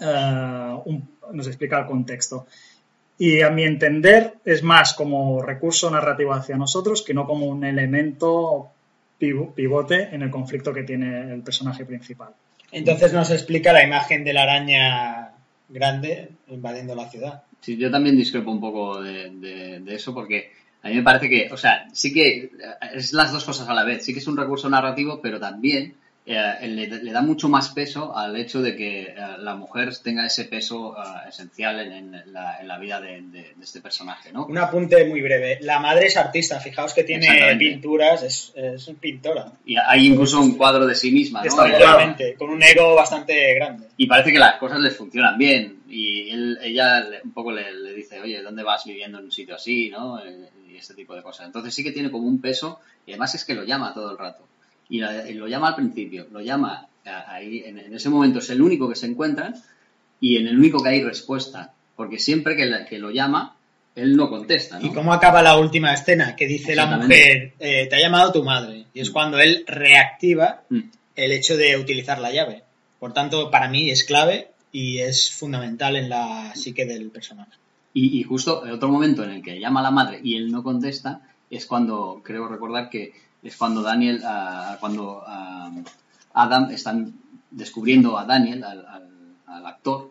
eh, 0.00 0.76
nos 1.32 1.46
explica 1.48 1.80
el 1.80 1.86
contexto. 1.86 2.46
Y 3.18 3.42
a 3.42 3.50
mi 3.50 3.64
entender 3.64 4.34
es 4.44 4.62
más 4.62 4.94
como 4.94 5.42
recurso 5.42 5.90
narrativo 5.90 6.34
hacia 6.34 6.56
nosotros 6.56 7.02
que 7.02 7.14
no 7.14 7.26
como 7.26 7.46
un 7.46 7.64
elemento 7.64 8.70
pivo- 9.18 9.52
pivote 9.52 10.14
en 10.14 10.22
el 10.22 10.30
conflicto 10.30 10.72
que 10.72 10.84
tiene 10.84 11.32
el 11.34 11.42
personaje 11.42 11.84
principal. 11.84 12.28
Entonces 12.70 13.12
nos 13.12 13.32
explica 13.32 13.72
la 13.72 13.82
imagen 13.82 14.22
de 14.22 14.32
la 14.32 14.44
araña 14.44 15.32
grande 15.68 16.28
invadiendo 16.46 16.94
la 16.94 17.10
ciudad. 17.10 17.42
Sí, 17.66 17.76
yo 17.76 17.90
también 17.90 18.16
discrepo 18.16 18.50
un 18.52 18.60
poco 18.60 19.00
de, 19.02 19.30
de- 19.30 19.80
de 19.80 19.94
eso 19.94 20.14
porque 20.14 20.52
a 20.82 20.88
mí 20.88 20.94
me 20.96 21.02
parece 21.02 21.28
que, 21.28 21.48
o 21.52 21.56
sea, 21.56 21.88
sí 21.92 22.12
que 22.12 22.50
es 22.94 23.12
las 23.12 23.32
dos 23.32 23.44
cosas 23.44 23.68
a 23.68 23.74
la 23.74 23.84
vez. 23.84 24.04
Sí 24.04 24.12
que 24.12 24.20
es 24.20 24.26
un 24.28 24.36
recurso 24.36 24.68
narrativo, 24.70 25.20
pero 25.20 25.40
también 25.40 25.96
eh, 26.28 26.66
le, 26.66 26.88
le 26.88 27.12
da 27.12 27.22
mucho 27.22 27.48
más 27.48 27.70
peso 27.70 28.16
al 28.16 28.36
hecho 28.36 28.60
de 28.60 28.74
que 28.74 29.02
eh, 29.02 29.14
la 29.38 29.54
mujer 29.54 29.96
tenga 30.02 30.26
ese 30.26 30.44
peso 30.46 30.96
eh, 30.98 31.28
esencial 31.28 31.78
en, 31.78 32.14
en 32.16 32.32
la, 32.32 32.58
en 32.60 32.66
la 32.66 32.78
vida 32.78 33.00
de, 33.00 33.22
de- 33.22 33.52
de 33.54 33.62
este 33.62 33.80
personaje, 33.80 34.32
¿no? 34.32 34.44
Un 34.46 34.58
apunte 34.58 35.04
muy 35.04 35.20
breve. 35.22 35.58
La 35.60 35.78
madre 35.78 36.06
es 36.06 36.16
artista, 36.16 36.58
fijaos 36.58 36.92
que 36.94 37.04
tiene 37.04 37.26
Exactamente. 37.26 37.64
pinturas, 37.66 38.22
es, 38.24 38.52
es 38.56 38.90
pintora. 39.00 39.52
Y 39.64 39.76
hay 39.76 40.06
incluso 40.06 40.40
un 40.40 40.56
cuadro 40.56 40.84
de 40.86 40.94
sí 40.96 41.12
misma. 41.12 41.42
Obviamente, 41.42 42.34
con 42.34 42.50
un 42.50 42.62
ego 42.62 42.94
bastante 42.96 43.54
grande. 43.54 43.86
Y 43.96 44.06
parece 44.06 44.32
que 44.32 44.38
las 44.38 44.56
cosas 44.56 44.80
les 44.80 44.96
funcionan 44.96 45.38
bien. 45.38 45.80
Y 45.88 46.30
él, 46.30 46.58
ella 46.62 47.06
un 47.22 47.32
poco 47.32 47.52
le, 47.52 47.72
le 47.72 47.92
dice, 47.94 48.20
oye, 48.20 48.42
¿dónde 48.42 48.64
vas 48.64 48.84
viviendo 48.84 49.18
en 49.20 49.26
un 49.26 49.32
sitio 49.32 49.54
así? 49.54 49.90
¿no? 49.90 50.18
Eh, 50.24 50.48
Y 50.72 50.76
este 50.76 50.94
tipo 50.94 51.14
de 51.14 51.22
cosas. 51.22 51.46
Entonces 51.46 51.72
sí 51.72 51.84
que 51.84 51.92
tiene 51.92 52.10
como 52.10 52.26
un 52.26 52.40
peso 52.40 52.80
y 53.06 53.12
además 53.12 53.34
es 53.36 53.44
que 53.44 53.54
lo 53.54 53.62
llama 53.62 53.94
todo 53.94 54.10
el 54.10 54.18
rato. 54.18 54.44
Y, 54.88 54.98
la- 55.00 55.28
y 55.28 55.34
lo 55.34 55.48
llama 55.48 55.68
al 55.68 55.74
principio, 55.76 56.26
lo 56.30 56.40
llama 56.40 56.86
ahí, 57.28 57.62
en, 57.66 57.78
en 57.78 57.94
ese 57.94 58.08
momento 58.08 58.38
es 58.40 58.50
el 58.50 58.60
único 58.62 58.88
que 58.88 58.94
se 58.96 59.06
encuentran 59.06 59.54
y 60.20 60.36
en 60.36 60.46
el 60.48 60.58
único 60.58 60.82
que 60.82 60.88
hay 60.90 61.02
respuesta. 61.02 61.72
Porque 61.96 62.18
siempre 62.18 62.56
que, 62.56 62.66
la- 62.66 62.84
que 62.84 62.98
lo 62.98 63.10
llama, 63.10 63.56
él 63.94 64.16
no 64.16 64.28
contesta, 64.28 64.78
¿no? 64.78 64.86
¿Y 64.86 64.92
cómo 64.92 65.12
acaba 65.14 65.42
la 65.42 65.56
última 65.58 65.94
escena? 65.94 66.36
Que 66.36 66.46
dice 66.46 66.76
la 66.76 66.86
mujer, 66.86 67.54
eh, 67.58 67.86
te 67.88 67.96
ha 67.96 68.00
llamado 68.00 68.32
tu 68.32 68.44
madre. 68.44 68.84
Y 68.92 69.00
es 69.00 69.10
cuando 69.10 69.38
él 69.38 69.64
reactiva 69.66 70.62
Mm. 70.68 70.80
el 71.16 71.32
hecho 71.32 71.56
de 71.56 71.76
utilizar 71.78 72.18
la 72.18 72.30
llave. 72.32 72.62
Por 73.00 73.12
tanto, 73.14 73.50
para 73.50 73.68
mí 73.68 73.90
es 73.90 74.04
clave 74.04 74.48
y 74.72 74.98
es 74.98 75.30
fundamental 75.32 75.96
en 75.96 76.08
la 76.10 76.52
psique 76.54 76.84
del 76.84 77.08
personaje. 77.10 77.52
Y, 77.94 78.20
y 78.20 78.22
justo 78.24 78.64
el 78.66 78.72
otro 78.72 78.88
momento 78.90 79.24
en 79.24 79.30
el 79.30 79.42
que 79.42 79.58
llama 79.58 79.80
a 79.80 79.84
la 79.84 79.90
madre 79.90 80.20
y 80.22 80.36
él 80.36 80.50
no 80.52 80.62
contesta 80.62 81.22
es 81.50 81.64
cuando, 81.64 82.20
creo 82.22 82.46
recordar 82.48 82.90
que 82.90 83.12
es 83.46 83.56
cuando 83.56 83.82
Daniel, 83.82 84.20
ah, 84.24 84.76
cuando 84.80 85.22
ah, 85.26 85.70
Adam 86.34 86.70
están 86.70 87.14
descubriendo 87.50 88.18
a 88.18 88.24
Daniel, 88.24 88.64
al, 88.64 88.84
al- 88.86 89.08
al 89.46 89.66
actor, 89.66 90.10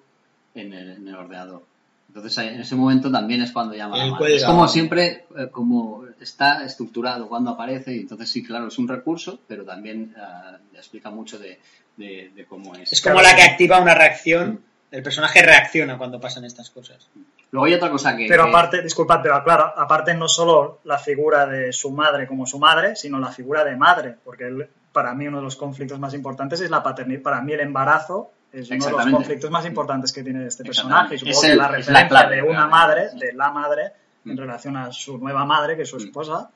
en 0.55 0.73
el, 0.73 0.91
en 0.91 1.07
el 1.07 1.15
ordenador. 1.15 1.65
Entonces 2.07 2.37
en 2.37 2.61
ese 2.61 2.75
momento 2.75 3.11
también 3.11 3.41
es 3.41 3.51
cuando 3.51 3.75
llama 3.75 3.95
a 4.01 4.05
la. 4.11 4.17
Es 4.35 4.43
como 4.45 4.67
siempre, 4.69 5.25
eh, 5.37 5.49
como 5.51 6.05
está 6.21 6.63
estructurado 6.63 7.27
cuando 7.27 7.51
aparece, 7.51 7.93
y 7.95 7.99
entonces 7.99 8.29
sí, 8.29 8.41
claro, 8.43 8.67
es 8.69 8.77
un 8.79 8.87
recurso, 8.87 9.39
pero 9.47 9.65
también 9.65 10.15
ah, 10.17 10.57
explica 10.73 11.09
mucho 11.11 11.37
de, 11.37 11.59
de- 11.97 12.31
de 12.33 12.45
cómo 12.45 12.73
es. 12.75 12.93
Es 12.93 13.01
como 13.01 13.15
la 13.21 13.35
que 13.35 13.41
activa 13.43 13.81
una 13.81 13.93
reacción. 13.95 14.61
El 14.95 15.03
personaje 15.03 15.41
reacciona 15.41 15.97
cuando 15.97 16.19
pasan 16.19 16.45
estas 16.45 16.69
cosas. 16.69 17.09
Luego 17.51 17.65
hay 17.65 17.73
otra 17.73 17.89
cosa 17.89 18.15
que... 18.15 18.27
Pero 18.27 18.43
que- 18.43 18.49
aparte, 18.49 18.81
disculpad, 18.81 19.19
pero 19.21 19.43
claro, 19.43 19.73
aparte 19.75 20.13
no 20.13 20.27
solo 20.27 20.79
la 20.85 20.97
figura 20.97 21.45
de 21.45 21.73
su 21.73 21.91
madre 21.91 22.25
como 22.27 22.45
su 22.45 22.59
madre, 22.59 22.95
sino 22.95 23.19
la 23.19 23.31
figura 23.31 23.63
de 23.63 23.75
madre, 23.75 24.15
porque 24.23 24.45
él- 24.45 24.69
para 24.91 25.13
mí 25.13 25.27
uno 25.27 25.37
de 25.37 25.43
los 25.43 25.55
conflictos 25.57 25.99
más 25.99 26.13
importantes 26.13 26.61
es 26.61 26.69
la 26.69 26.81
paternidad. 26.81 27.21
Para 27.21 27.41
mí 27.41 27.51
el 27.53 27.59
embarazo 27.59 28.31
es 28.53 28.69
uno 28.71 28.85
de 28.85 28.91
los 28.91 29.05
conflictos 29.07 29.51
más 29.51 29.65
importantes 29.65 30.13
que 30.13 30.23
tiene 30.23 30.47
este 30.47 30.63
personaje. 30.63 31.15
Y 31.15 31.17
supongo 31.19 31.37
Es 31.39 31.41
que 31.45 31.51
el- 31.51 31.57
la 31.57 31.63
es 31.65 31.69
la 31.69 31.77
referencia 31.77 32.07
clave, 32.07 32.35
de 32.37 32.41
una 32.43 32.67
madre, 32.67 33.09
de 33.19 33.33
la 33.33 33.51
madre, 33.51 33.83
en 34.25 34.33
Mm. 34.35 34.37
relación 34.37 34.77
a 34.77 34.91
su 34.93 35.17
nueva 35.17 35.43
madre, 35.45 35.75
que 35.75 35.81
es 35.83 35.89
su 35.89 35.97
Mm. 35.97 36.03
esposa, 36.03 36.49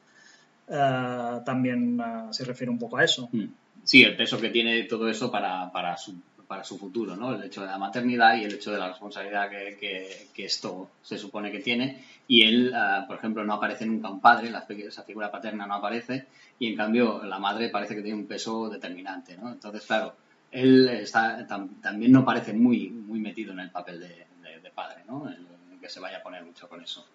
eh, 0.67 1.39
también 1.45 1.99
eh, 1.99 2.27
se 2.33 2.45
refiere 2.45 2.71
un 2.71 2.79
poco 2.79 2.97
a 2.97 3.03
eso. 3.03 3.27
Mm. 3.31 3.45
Sí, 3.83 4.03
el 4.03 4.15
peso 4.15 4.39
que 4.39 4.49
tiene 4.49 4.83
todo 4.83 5.09
eso 5.09 5.29
para, 5.31 5.69
para, 5.71 5.97
su, 5.97 6.13
para 6.49 6.63
su 6.63 6.79
futuro, 6.79 7.15
¿no? 7.15 7.35
El 7.35 7.43
hecho 7.43 7.61
de 7.61 7.67
la 7.67 7.77
maternidad 7.77 8.35
y 8.35 8.43
el 8.43 8.55
hecho 8.55 8.71
de 8.71 8.79
la 8.79 8.89
responsabilidad 8.89 9.51
que, 9.51 9.77
que- 9.79 10.27
que 10.33 10.45
esto 10.45 10.89
se 11.03 11.15
supone 11.19 11.51
que 11.51 11.59
tiene. 11.59 12.03
Y 12.27 12.41
él, 12.41 12.73
ah, 12.75 13.05
por 13.07 13.17
ejemplo, 13.17 13.43
no 13.45 13.53
aparece 13.53 13.85
nunca 13.85 14.09
un 14.09 14.19
padre, 14.19 14.49
la 14.49 14.65
esa 14.67 15.03
figura 15.03 15.29
paterna 15.31 15.67
no 15.67 15.75
aparece, 15.75 16.25
y 16.57 16.67
en 16.71 16.75
cambio 16.75 17.23
la 17.23 17.37
madre 17.37 17.69
parece 17.69 17.95
que 17.95 18.01
tiene 18.01 18.17
un 18.19 18.25
peso 18.27 18.67
determinante, 18.67 19.37
¿no? 19.37 19.51
Entonces, 19.51 19.85
claro, 19.85 20.15
él 20.51 20.89
está, 20.89 21.47
tam- 21.47 21.79
también 21.81 22.11
no 22.11 22.25
parece 22.25 22.51
muy, 22.53 22.89
muy 22.89 23.19
metido 23.19 23.53
en 23.53 23.59
el 23.59 23.69
papel 23.69 23.99
de, 23.99 24.07
de- 24.41 24.59
de 24.59 24.71
padre, 24.71 25.03
¿no? 25.07 25.29
En 25.29 25.79
que 25.79 25.87
se 25.87 25.99
vaya 25.99 26.17
a 26.17 26.23
poner 26.23 26.43
mucho 26.43 26.67
con 26.67 26.81
eso. 26.81 27.05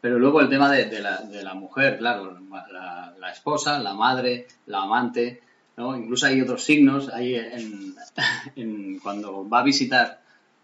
Pero 0.00 0.18
luego 0.18 0.40
el 0.40 0.48
tema 0.48 0.68
de, 0.72 0.86
de 0.86 0.98
la, 1.00 1.20
la 1.20 1.54
mujer, 1.54 1.98
claro, 1.98 2.36
la, 2.72 3.14
la 3.16 3.30
esposa, 3.30 3.78
la 3.78 3.94
madre, 3.94 4.48
la 4.66 4.82
amante, 4.82 5.40
Incluso 5.76 6.26
hay 6.26 6.40
otros 6.40 6.64
signos 6.64 7.08
ahí 7.08 7.34
en, 7.34 7.94
en- 8.56 8.98
cuando 8.98 9.48
va 9.48 9.60
a 9.60 9.64
visitar 9.64 10.20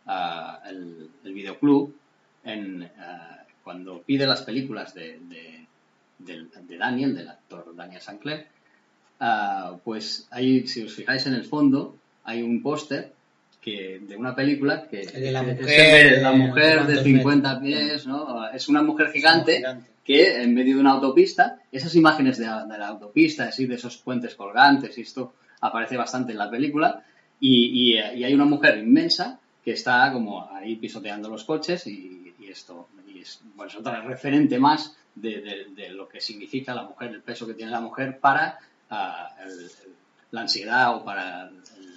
ah, 0.06 0.60
el, 0.68 1.10
videoclub, 1.24 1.94
ah, 2.46 3.38
cuando 3.64 4.02
pide 4.02 4.26
las 4.26 4.42
películas 4.42 4.94
de, 4.94 5.18
Daniel, 6.78 7.14
del 7.14 7.28
actor 7.28 7.74
Daniel 7.74 8.00
Sancler, 8.00 8.46
ah, 9.20 9.76
pues 9.84 10.26
hay, 10.30 10.66
si 10.66 10.82
os 10.84 10.94
fijáis 10.94 11.26
en 11.26 11.34
el 11.34 11.44
fondo, 11.44 11.96
hay 12.24 12.42
un 12.42 12.62
póster 12.62 13.12
que 13.70 13.98
de 14.00 14.16
una 14.16 14.34
película 14.34 14.86
que, 14.88 15.06
de 15.06 15.30
la 15.32 15.42
es 15.42 15.60
mujer, 15.60 16.06
el 16.06 16.14
de 16.16 16.20
la 16.22 16.32
mujer 16.32 16.78
de 16.80 16.84
cuántos 16.94 17.02
50 17.04 17.60
metros. 17.60 17.62
pies, 17.82 18.06
¿no? 18.06 18.48
Es 18.50 18.68
una 18.68 18.82
mujer 18.82 19.10
gigante 19.12 19.56
Gigante. 19.56 19.90
que 20.04 20.42
en 20.42 20.54
medio 20.54 20.74
de 20.76 20.80
una 20.80 20.92
autopista, 20.92 21.58
esas 21.70 21.94
imágenes 21.94 22.38
de, 22.38 22.46
la- 22.46 22.64
de 22.64 22.78
la 22.78 22.88
autopista, 22.88 23.44
así 23.44 23.66
de 23.66 23.74
esos 23.74 23.96
puentes 23.98 24.34
colgantes, 24.34 24.96
y 24.98 25.02
esto 25.02 25.34
aparece 25.60 25.96
bastante 25.96 26.32
en 26.32 26.38
la 26.38 26.50
película, 26.50 27.02
y, 27.40 27.92
y, 27.94 27.98
y 27.98 28.24
hay 28.24 28.34
una 28.34 28.44
mujer 28.46 28.78
inmensa 28.78 29.38
que 29.64 29.72
está 29.72 30.10
como 30.12 30.48
ahí 30.52 30.76
pisoteando 30.76 31.28
los 31.28 31.44
coches 31.44 31.86
y, 31.86 32.32
y 32.38 32.46
esto 32.48 32.88
y 33.06 33.20
es, 33.20 33.40
bueno, 33.54 33.70
es 33.70 33.76
otra 33.76 34.00
referente 34.02 34.58
más 34.58 34.96
de, 35.14 35.66
lo 35.90 36.08
que 36.08 36.20
significa 36.20 36.74
la 36.74 36.84
mujer, 36.84 37.10
el 37.10 37.22
peso 37.22 37.46
que 37.46 37.54
tiene 37.54 37.70
la 37.72 37.80
mujer 37.80 38.18
para 38.18 38.58
el- 39.44 39.50
el- 39.64 39.70
la 40.30 40.40
ansiedad 40.42 40.94
o 40.96 41.04
para 41.04 41.48
el, 41.48 41.87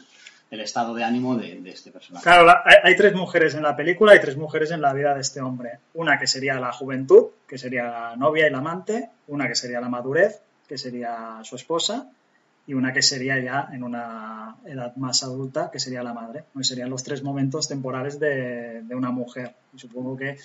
el 0.52 0.60
estado 0.60 0.94
de 0.94 1.04
ánimo 1.04 1.38
de, 1.38 1.62
este 1.66 1.92
personaje. 1.92 2.24
Claro, 2.24 2.46
la- 2.46 2.62
hay, 2.84 2.96
tres 2.98 3.16
mujeres 3.16 3.56
en 3.56 3.64
la 3.64 3.76
película 3.76 4.14
y 4.16 4.20
tres 4.20 4.36
mujeres 4.36 4.72
en 4.72 4.82
la 4.82 4.94
vida 4.94 5.16
de 5.16 5.22
este 5.22 5.40
hombre. 5.40 5.80
Una 5.94 6.20
que 6.20 6.28
sería 6.28 6.60
la 6.60 6.74
juventud, 6.74 7.28
que 7.48 7.58
sería 7.58 7.86
la 7.86 8.16
novia 8.18 8.48
y 8.48 8.52
la 8.52 8.58
amante, 8.58 9.10
una 9.28 9.48
que 9.48 9.56
sería 9.56 9.80
la 9.80 9.88
madurez, 9.88 10.42
que 10.68 10.78
sería 10.78 11.40
su 11.44 11.56
esposa, 11.56 12.12
y 12.68 12.74
una 12.74 12.92
que 12.92 13.02
sería 13.02 13.40
ya 13.40 13.70
en 13.72 13.82
una 13.82 14.58
edad 14.66 14.94
más 14.98 15.24
adulta, 15.24 15.72
que 15.72 15.80
sería 15.80 16.04
la 16.04 16.14
madre. 16.14 16.44
Y 16.54 16.64
serían 16.66 16.90
los 16.90 17.04
tres 17.04 17.24
momentos 17.24 17.70
temporales 17.70 18.20
de, 18.20 18.84
una 18.92 19.12
mujer. 19.12 19.56
Y 19.74 19.80
supongo 19.80 20.18
que 20.18 20.38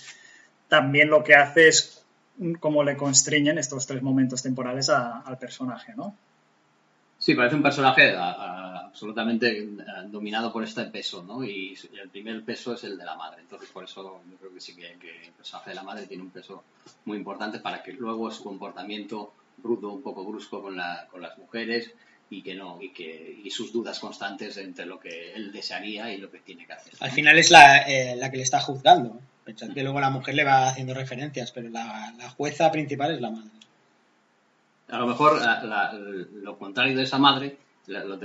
también 0.69 1.11
lo 1.11 1.25
que 1.25 1.35
hace 1.35 1.67
es 1.67 2.05
cómo 2.61 2.85
le 2.85 2.97
constriñen 2.97 3.59
estos 3.59 3.87
tres 3.89 4.03
momentos 4.03 4.41
temporales 4.41 4.89
al 4.89 5.37
personaje, 5.39 5.95
¿no? 5.97 6.15
Sí, 7.27 7.35
parece 7.35 7.57
un 7.57 7.63
personaje 7.63 8.15
absolutamente 8.17 9.59
eh, 9.59 9.67
dominado 10.07 10.53
por 10.53 10.63
este 10.63 10.85
peso, 10.85 11.25
¿no? 11.25 11.43
Y 11.43 11.77
el 12.01 12.09
primer 12.09 12.45
peso 12.45 12.75
es 12.75 12.85
el 12.85 12.97
de 12.97 13.05
la 13.05 13.17
madre. 13.17 13.41
Entonces, 13.41 13.69
por 13.71 13.83
eso 13.83 14.23
yo 14.31 14.37
creo 14.37 14.55
que 14.55 14.61
sí 14.61 14.77
que, 14.77 14.97
que 15.01 15.27
el 15.27 15.33
personaje 15.33 15.71
de 15.71 15.75
la 15.75 15.83
madre 15.83 16.07
tiene 16.07 16.23
un 16.23 16.31
peso 16.31 16.63
muy 17.05 17.17
importante 17.17 17.59
para 17.59 17.83
que 17.83 17.95
luego 17.95 18.31
su 18.31 18.45
comportamiento 18.45 19.33
rudo, 19.61 19.91
un 19.91 20.03
poco 20.03 20.25
brusco 20.25 20.63
con, 20.63 20.77
la, 20.77 21.09
con 21.11 21.21
las 21.21 21.37
mujeres 21.37 21.91
y 22.31 22.43
que 22.43 22.55
no 22.55 22.81
y 22.81 22.91
que 22.91 23.41
y 23.43 23.51
sus 23.51 23.73
dudas 23.73 23.99
constantes 23.99 24.57
entre 24.59 24.87
lo 24.87 25.01
que 25.01 25.33
él 25.35 25.51
desearía 25.51 26.13
y 26.13 26.19
lo 26.19 26.31
que 26.31 26.39
tiene 26.39 26.65
que 26.65 26.75
hacer. 26.75 26.95
Al 27.01 27.11
final 27.11 27.37
es 27.41 27.51
la, 27.51 27.79
eh, 27.89 28.15
la 28.15 28.31
que 28.31 28.37
le 28.37 28.45
está 28.45 28.61
juzgando. 28.61 29.19
Pensad 29.45 29.75
que 29.75 29.83
luego 29.83 29.99
la 29.99 30.11
mujer 30.11 30.37
le 30.37 30.45
va 30.45 30.69
haciendo 30.69 30.95
referencias, 30.95 31.51
pero 31.51 31.71
la, 31.71 32.15
la 32.17 32.31
jueza 32.31 32.71
principal 32.71 33.13
es 33.13 33.21
la 33.21 33.31
madre. 33.33 33.51
A 34.89 34.99
lo 34.99 35.07
mejor 35.07 35.41
la- 35.41 35.63
la- 35.65 35.93
lo 35.93 36.59
contrario 36.59 36.97
de 36.97 37.03
esa 37.05 37.19
madre 37.19 37.57
lo, 37.87 38.19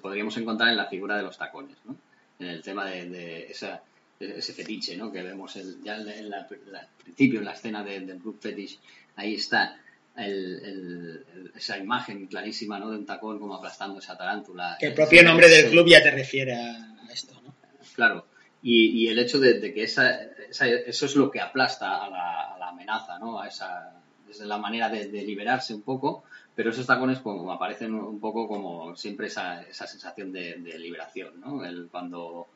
podríamos 0.00 0.36
encontrar 0.36 0.70
en 0.70 0.76
la 0.76 0.86
figura 0.86 1.16
de 1.16 1.22
los 1.22 1.36
tacones, 1.38 1.76
¿no? 1.84 1.96
En 2.38 2.48
el 2.48 2.62
tema 2.62 2.86
de, 2.86 3.08
de 3.08 3.42
esa- 3.50 3.82
ese 4.18 4.52
fetiche, 4.52 4.96
¿no? 4.96 5.10
Que 5.12 5.22
vemos 5.22 5.54
el- 5.56 5.82
ya 5.82 5.96
en 5.96 6.30
la- 6.30 6.46
en 6.48 6.86
principio, 7.02 7.40
en 7.40 7.44
la 7.46 7.52
escena 7.52 7.82
de- 7.82 8.00
del 8.00 8.18
group 8.20 8.40
fetish, 8.40 8.78
ahí 9.16 9.34
está 9.34 9.76
el- 10.16 11.24
esa 11.56 11.78
imagen 11.78 12.26
clarísima, 12.26 12.78
¿no? 12.78 12.90
De 12.90 12.98
un 12.98 13.06
tacón 13.06 13.38
como 13.38 13.54
aplastando 13.56 13.98
esa 13.98 14.16
tarántula. 14.16 14.76
Que 14.78 14.86
el 14.88 14.94
propio 14.94 15.22
nombre 15.22 15.48
del 15.48 15.70
club 15.70 15.86
ya 15.88 16.02
te 16.02 16.10
refiere 16.10 16.54
a, 16.54 16.72
a 17.08 17.12
esto, 17.12 17.40
¿no? 17.44 17.54
Claro. 17.94 18.26
Y, 18.62 19.02
y 19.04 19.08
el 19.08 19.18
hecho 19.18 19.40
de, 19.40 19.54
de 19.60 19.72
que 19.74 19.84
esa, 19.84 20.22
esa- 20.48 20.68
eso 20.68 21.06
es 21.06 21.16
lo 21.16 21.30
que 21.30 21.40
aplasta 21.40 22.04
a 22.04 22.08
la, 22.10 22.54
a 22.54 22.58
la 22.58 22.68
amenaza, 22.68 23.18
¿no? 23.18 23.40
A 23.40 23.48
esa, 23.48 24.01
desde 24.32 24.46
la 24.46 24.58
manera 24.58 24.88
de, 24.88 25.06
de 25.08 25.22
liberarse 25.22 25.74
un 25.74 25.82
poco, 25.82 26.24
pero 26.54 26.70
esos 26.70 26.86
tacones 26.86 27.18
como 27.20 27.50
aparecen 27.52 27.94
un 27.94 28.18
poco 28.20 28.48
como 28.48 28.96
siempre 28.96 29.26
esa, 29.28 29.62
esa 29.62 29.86
sensación 29.86 30.32
de, 30.32 30.54
de 30.56 30.78
liberación, 30.78 31.40
¿no? 31.40 31.64
El, 31.64 31.88
cuando, 31.90 32.46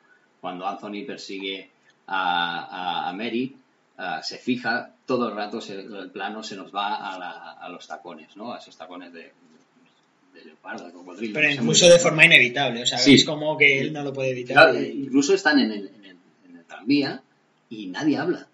cuando 0.41 0.67
Anthony 0.67 1.05
persigue 1.07 1.71
a, 2.07 3.05
a, 3.07 3.09
a 3.09 3.13
Mary, 3.13 3.57
ah, 3.99 4.21
se 4.23 4.39
fija 4.39 4.91
todo 5.07 5.29
el 5.29 5.35
rato, 5.37 5.61
se- 5.61 5.81
el 5.81 6.11
plano 6.11 6.43
se 6.43 6.57
nos 6.57 6.75
va 6.75 6.97
a, 7.15 7.19
la- 7.19 7.53
a 7.53 7.69
los 7.69 7.87
tacones, 7.87 8.37
¿no? 8.37 8.53
A 8.53 8.59
esos 8.59 8.77
tacones 8.77 9.13
de, 9.13 9.33
de 10.35 10.45
leopardo, 10.45 10.87
de 10.87 10.93
cocodrilo. 10.93 11.35
Pero 11.35 11.49
no 11.49 11.53
sé 11.55 11.61
muy 11.61 11.65
incluso 11.75 11.89
de 11.93 11.99
forma 11.99 12.25
inevitable. 12.25 12.83
O 12.83 12.87
sea, 12.87 12.99
Sí. 12.99 13.15
es 13.15 13.25
como 13.25 13.57
que 13.57 13.81
él 13.81 13.93
no 13.93 14.03
lo 14.03 14.13
puede 14.13 14.31
evitar. 14.31 14.55
Claro, 14.55 14.81
y- 14.81 15.05
incluso 15.05 15.35
están 15.35 15.59
en 15.61 15.73
el, 15.73 15.87
en 15.89 16.05
el- 16.05 16.19
en 16.51 16.57
el 16.59 16.65
tranvía 16.65 17.23
y 17.71 17.87
nadie 17.87 18.17
habla. 18.19 18.47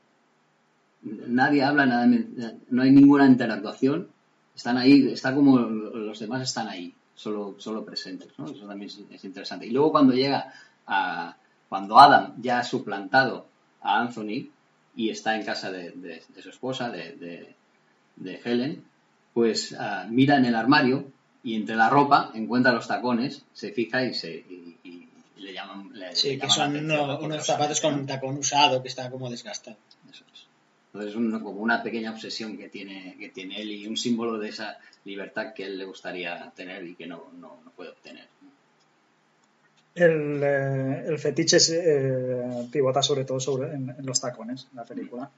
Nadie 1.02 1.62
habla, 1.64 1.84
nada, 1.86 2.06
no 2.70 2.82
hay 2.82 2.90
ninguna 2.90 3.26
interactuación. 3.26 4.08
Están 4.54 4.76
ahí, 4.78 5.08
está 5.12 5.34
como 5.34 5.58
los 5.58 6.18
demás 6.20 6.42
están 6.42 6.68
ahí, 6.68 6.94
solo, 7.14 7.56
solo 7.58 7.84
presentes. 7.84 8.28
¿no? 8.38 8.46
Eso 8.46 8.66
también 8.66 8.88
es, 8.90 9.00
es 9.10 9.24
interesante. 9.24 9.66
Y 9.66 9.70
luego 9.70 9.92
cuando 9.92 10.12
llega 10.14 10.52
a. 10.86 11.36
Cuando 11.68 11.98
Adam 11.98 12.34
ya 12.42 12.58
ha 12.58 12.64
suplantado 12.64 13.46
a 13.80 13.98
Anthony 14.00 14.50
y 14.94 15.08
está 15.08 15.34
en 15.36 15.44
casa 15.46 15.70
de, 15.72 15.90
de- 15.92 16.22
de 16.28 16.42
su 16.42 16.50
esposa, 16.50 16.90
de, 16.90 17.12
de- 17.16 17.54
de 18.16 18.40
Helen, 18.44 18.84
pues 19.32 19.74
ah, 19.78 20.06
mira 20.10 20.36
en 20.36 20.44
el 20.44 20.54
armario 20.54 21.06
y 21.42 21.54
entre 21.56 21.74
la 21.76 21.88
ropa 21.88 22.30
encuentra 22.34 22.72
los 22.72 22.86
tacones, 22.86 23.42
se 23.54 23.72
fija 23.72 24.04
y 24.04 24.12
se 24.12 24.34
y, 24.34 24.76
y- 24.84 25.08
le 25.38 25.54
llaman. 25.54 25.90
le- 25.94 26.14
Sí, 26.14 26.28
le 26.34 26.38
que 26.40 26.50
son 26.50 26.76
unos 26.76 27.46
zapatos 27.46 27.80
con 27.80 27.94
un 27.94 28.06
tacón 28.06 28.36
usado 28.36 28.82
que 28.82 28.88
está 28.88 29.10
como 29.10 29.30
desgastado. 29.30 29.78
eso 30.12 30.24
es. 30.34 30.46
Entonces 30.93 31.10
es 31.12 31.16
un- 31.16 31.31
como 31.40 31.60
una 31.60 31.82
pequeña 31.82 32.10
obsesión 32.12 32.56
que 32.59 32.69
tiene, 32.69 33.16
que 33.19 33.31
tiene 33.31 33.60
él 33.60 33.70
y 33.70 33.86
un 33.86 33.97
símbolo 33.97 34.39
de 34.39 34.51
esa 34.51 34.78
libertad 35.05 35.55
que 35.55 35.64
él 35.64 35.78
le 35.78 35.85
gustaría 35.86 36.51
tener 36.55 36.85
y 36.85 36.94
que 36.94 37.06
no, 37.06 37.31
no, 37.39 37.60
no 37.64 37.70
puede 37.70 37.90
obtener. 37.90 38.27
El, 39.94 40.40
eh, 40.43 41.05
el 41.06 41.19
fetiche 41.19 41.59
eh, 41.70 42.66
pivota 42.70 43.02
sobre 43.02 43.24
todo 43.24 43.39
sobre, 43.40 43.74
en, 43.74 43.90
en 43.90 44.06
los 44.06 44.20
tacones, 44.20 44.66
en 44.70 44.77
la 44.77 44.85
película. 44.85 45.31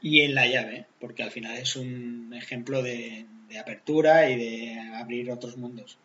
Y 0.00 0.20
en 0.20 0.34
la 0.34 0.46
llave, 0.46 0.86
porque 1.00 1.22
al 1.22 1.30
final 1.30 1.56
es 1.56 1.74
un 1.74 2.32
ejemplo 2.34 2.82
de, 2.82 3.26
de 3.48 3.58
apertura 3.58 4.28
y 4.30 4.36
de 4.38 4.78
abrir 4.94 5.30
otros 5.30 5.56
mundos. 5.56 5.98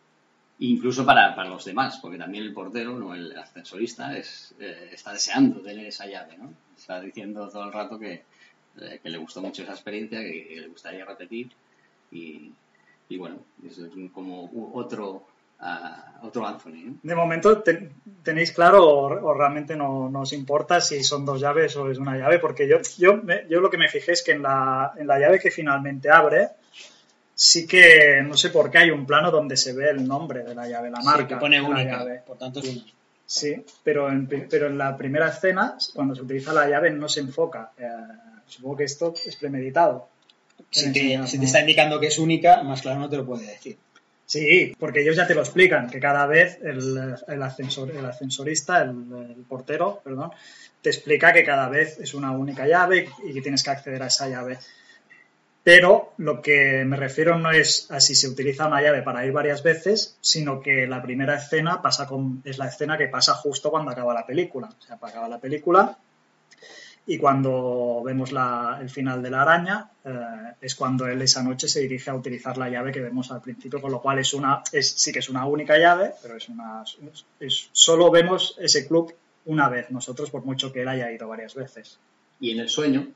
Incluso 0.58 1.04
para, 1.04 1.34
para 1.36 1.48
los 1.50 1.64
demás, 1.64 1.98
porque 2.00 2.18
también 2.18 2.44
el 2.44 2.52
portero, 2.52 2.96
no 2.98 3.14
el 3.14 3.36
ascensorista, 3.36 4.16
es, 4.16 4.54
eh, 4.60 4.90
está 4.92 5.12
deseando 5.12 5.60
tener 5.60 5.86
esa 5.86 6.06
llave, 6.06 6.36
¿no? 6.38 6.52
Está 6.76 7.00
diciendo 7.00 7.48
todo 7.48 7.64
el 7.64 7.72
rato 7.72 7.98
que, 7.98 8.22
que 9.02 9.08
le 9.10 9.18
gustó 9.18 9.40
mucho 9.42 9.62
esa 9.62 9.72
experiencia, 9.72 10.20
que, 10.20 10.46
que 10.48 10.60
le 10.60 10.68
gustaría 10.68 11.04
repetir 11.04 11.50
y, 12.10 12.52
y 13.08 13.16
bueno, 13.18 13.36
es 13.66 13.78
un- 13.78 14.08
como 14.08 14.50
otro, 14.74 15.26
ah, 15.60 16.18
otro 16.22 16.46
Anthony, 16.46 16.84
¿no? 16.86 16.94
De 17.02 17.14
momento, 17.14 17.62
te- 17.62 17.90
¿tenéis 18.22 18.52
claro 18.52 18.84
o, 18.86 19.04
o 19.28 19.34
realmente 19.34 19.76
no, 19.76 20.08
no 20.08 20.20
os 20.22 20.32
importa 20.32 20.80
si 20.80 21.02
son 21.04 21.24
dos 21.24 21.40
llaves 21.40 21.76
o 21.76 21.90
es 21.90 21.98
una 21.98 22.16
llave? 22.16 22.38
Porque 22.38 22.66
yo, 22.68 22.78
yo, 22.98 23.16
me- 23.18 23.46
yo 23.48 23.60
lo 23.60 23.70
que 23.70 23.78
me 23.78 23.88
fijé 23.88 24.12
es 24.12 24.22
que 24.22 24.32
en 24.32 24.42
la, 24.42 24.92
en 24.96 25.06
la 25.06 25.18
llave 25.18 25.38
que 25.38 25.50
finalmente 25.50 26.10
abre, 26.10 26.48
sí 27.34 27.66
que 27.66 28.22
no 28.24 28.36
sé 28.36 28.50
por 28.50 28.70
qué 28.70 28.78
hay 28.78 28.90
un 28.90 29.04
plano 29.06 29.30
donde 29.30 29.56
se 29.56 29.72
ve 29.72 29.90
el 29.90 30.06
nombre 30.06 30.42
de 30.44 30.54
la 30.54 30.68
llave, 30.68 30.90
la 30.90 31.00
Sí, 31.00 31.06
marca. 31.06 31.26
que 31.28 31.36
pone 31.36 31.56
de 31.56 31.62
la 31.62 31.68
única, 31.68 31.98
llave. 31.98 32.22
por 32.26 32.38
tanto 32.38 32.60
es 32.60 32.68
una. 32.68 32.82
Sí, 33.24 33.64
pero 33.82 34.10
en, 34.10 34.26
pero 34.26 34.66
en 34.66 34.76
la 34.76 34.94
primera 34.96 35.28
escena, 35.28 35.76
cuando 35.94 36.14
se 36.14 36.20
utiliza 36.22 36.52
la 36.52 36.68
llave, 36.68 36.90
no 36.90 37.08
se 37.08 37.20
enfoca. 37.20 37.70
Eh, 37.78 37.86
supongo 38.46 38.78
que 38.78 38.84
esto 38.84 39.14
es 39.26 39.36
premeditado. 39.36 40.08
Si 40.70 40.92
te, 40.92 41.00
si 41.00 41.16
¿no? 41.16 41.26
te 41.26 41.46
está 41.46 41.60
indicando 41.60 42.00
que 42.00 42.06
es 42.06 42.18
única, 42.18 42.62
más 42.62 42.82
claro 42.82 43.00
no 43.00 43.08
te 43.08 43.16
lo 43.16 43.26
puede 43.26 43.46
decir. 43.46 43.78
Sí, 44.24 44.74
porque 44.78 45.02
ellos 45.02 45.16
ya 45.16 45.26
te 45.26 45.34
lo 45.34 45.42
explican, 45.42 45.90
que 45.90 46.00
cada 46.00 46.26
vez 46.26 46.58
el, 46.62 47.16
el 47.28 47.42
ascensor, 47.42 47.90
el 47.90 48.04
ascensorista, 48.04 48.80
el, 48.82 48.90
el 49.36 49.44
portero, 49.46 50.00
perdón, 50.02 50.30
te 50.80 50.90
explica 50.90 51.32
que 51.32 51.44
cada 51.44 51.68
vez 51.68 51.98
es 52.00 52.14
una 52.14 52.30
única 52.30 52.66
llave 52.66 53.08
y 53.24 53.34
que 53.34 53.42
tienes 53.42 53.62
que 53.62 53.70
acceder 53.70 54.02
a 54.02 54.06
esa 54.06 54.28
llave. 54.28 54.58
Pero 55.64 56.14
lo 56.16 56.42
que 56.42 56.84
me 56.84 56.96
refiero 56.96 57.38
no 57.38 57.52
es 57.52 57.88
a 57.90 58.00
si 58.00 58.14
se 58.16 58.28
utiliza 58.28 58.66
una 58.66 58.82
llave 58.82 59.02
para 59.02 59.24
ir 59.24 59.32
varias 59.32 59.62
veces, 59.62 60.16
sino 60.20 60.60
que 60.60 60.86
la 60.88 61.02
primera 61.02 61.36
escena 61.36 61.80
pasa 61.80 62.06
con, 62.06 62.42
es 62.44 62.58
la 62.58 62.66
escena 62.66 62.98
que 62.98 63.06
pasa 63.06 63.34
justo 63.34 63.70
cuando 63.70 63.92
acaba 63.92 64.12
la 64.12 64.26
película. 64.26 64.68
O 64.76 64.82
sea, 64.82 64.98
acaba 65.00 65.28
la 65.28 65.38
película 65.38 65.98
y 67.06 67.18
cuando 67.18 68.02
vemos 68.04 68.30
la- 68.32 68.78
el 68.80 68.88
final 68.88 69.22
de 69.22 69.30
la 69.30 69.42
araña 69.42 69.90
eh, 70.04 70.54
es 70.60 70.74
cuando 70.74 71.06
él 71.06 71.20
esa 71.22 71.42
noche 71.42 71.66
se 71.68 71.80
dirige 71.80 72.10
a 72.10 72.14
utilizar 72.14 72.56
la 72.58 72.68
llave 72.68 72.92
que 72.92 73.00
vemos 73.00 73.30
al 73.32 73.40
principio, 73.40 73.80
con 73.80 73.90
lo 73.90 74.00
cual 74.00 74.18
es 74.20 74.32
una, 74.34 74.62
es, 74.72 74.92
sí 74.92 75.12
que 75.12 75.18
es 75.20 75.28
una 75.28 75.44
única 75.46 75.76
llave, 75.78 76.12
pero 76.22 76.36
es 76.36 76.48
una, 76.48 76.84
es- 77.40 77.68
solo 77.72 78.10
vemos 78.10 78.56
ese 78.60 78.86
club 78.86 79.12
una 79.46 79.68
vez 79.68 79.90
nosotros, 79.90 80.30
por 80.30 80.44
mucho 80.44 80.72
que 80.72 80.82
él 80.82 80.88
haya 80.88 81.10
ido 81.10 81.26
varias 81.28 81.54
veces. 81.54 81.98
Y 82.38 82.52
en 82.52 82.60
el 82.60 82.68
sueño, 82.68 83.08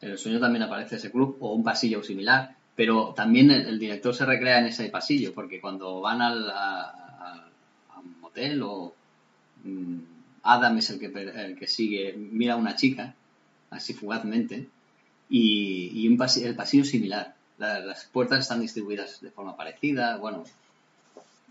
en 0.00 0.10
el 0.10 0.18
sueño 0.18 0.40
también 0.40 0.62
aparece 0.64 0.96
ese 0.96 1.10
club 1.12 1.36
o 1.40 1.52
un 1.54 1.62
pasillo 1.62 2.02
similar, 2.02 2.56
pero 2.74 3.12
también 3.14 3.50
el, 3.52 3.78
director 3.78 4.14
se 4.14 4.24
recrea 4.26 4.58
en 4.58 4.66
ese 4.66 4.88
pasillo, 4.88 5.32
porque 5.34 5.60
cuando 5.60 6.00
van 6.00 6.22
al 6.22 6.50
a, 6.50 6.80
a- 6.80 8.02
motel 8.20 8.62
o 8.62 8.92
mm, 9.64 9.98
Adam 10.42 10.78
es 10.78 10.90
el 10.90 10.98
que, 10.98 11.06
el 11.06 11.56
que 11.56 11.66
sigue, 11.66 12.14
mira 12.16 12.54
a 12.54 12.56
una 12.56 12.74
chica, 12.76 13.14
así 13.70 13.94
fugazmente, 13.94 14.66
y, 15.28 15.90
y 15.94 16.08
un 16.08 16.16
pasi- 16.18 16.44
el 16.44 16.54
pasillo 16.56 16.84
similar. 16.84 17.34
La- 17.58 17.80
las 17.80 18.04
puertas 18.06 18.40
están 18.40 18.60
distribuidas 18.60 19.20
de 19.20 19.30
forma 19.30 19.56
parecida, 19.56 20.16
bueno, 20.16 20.44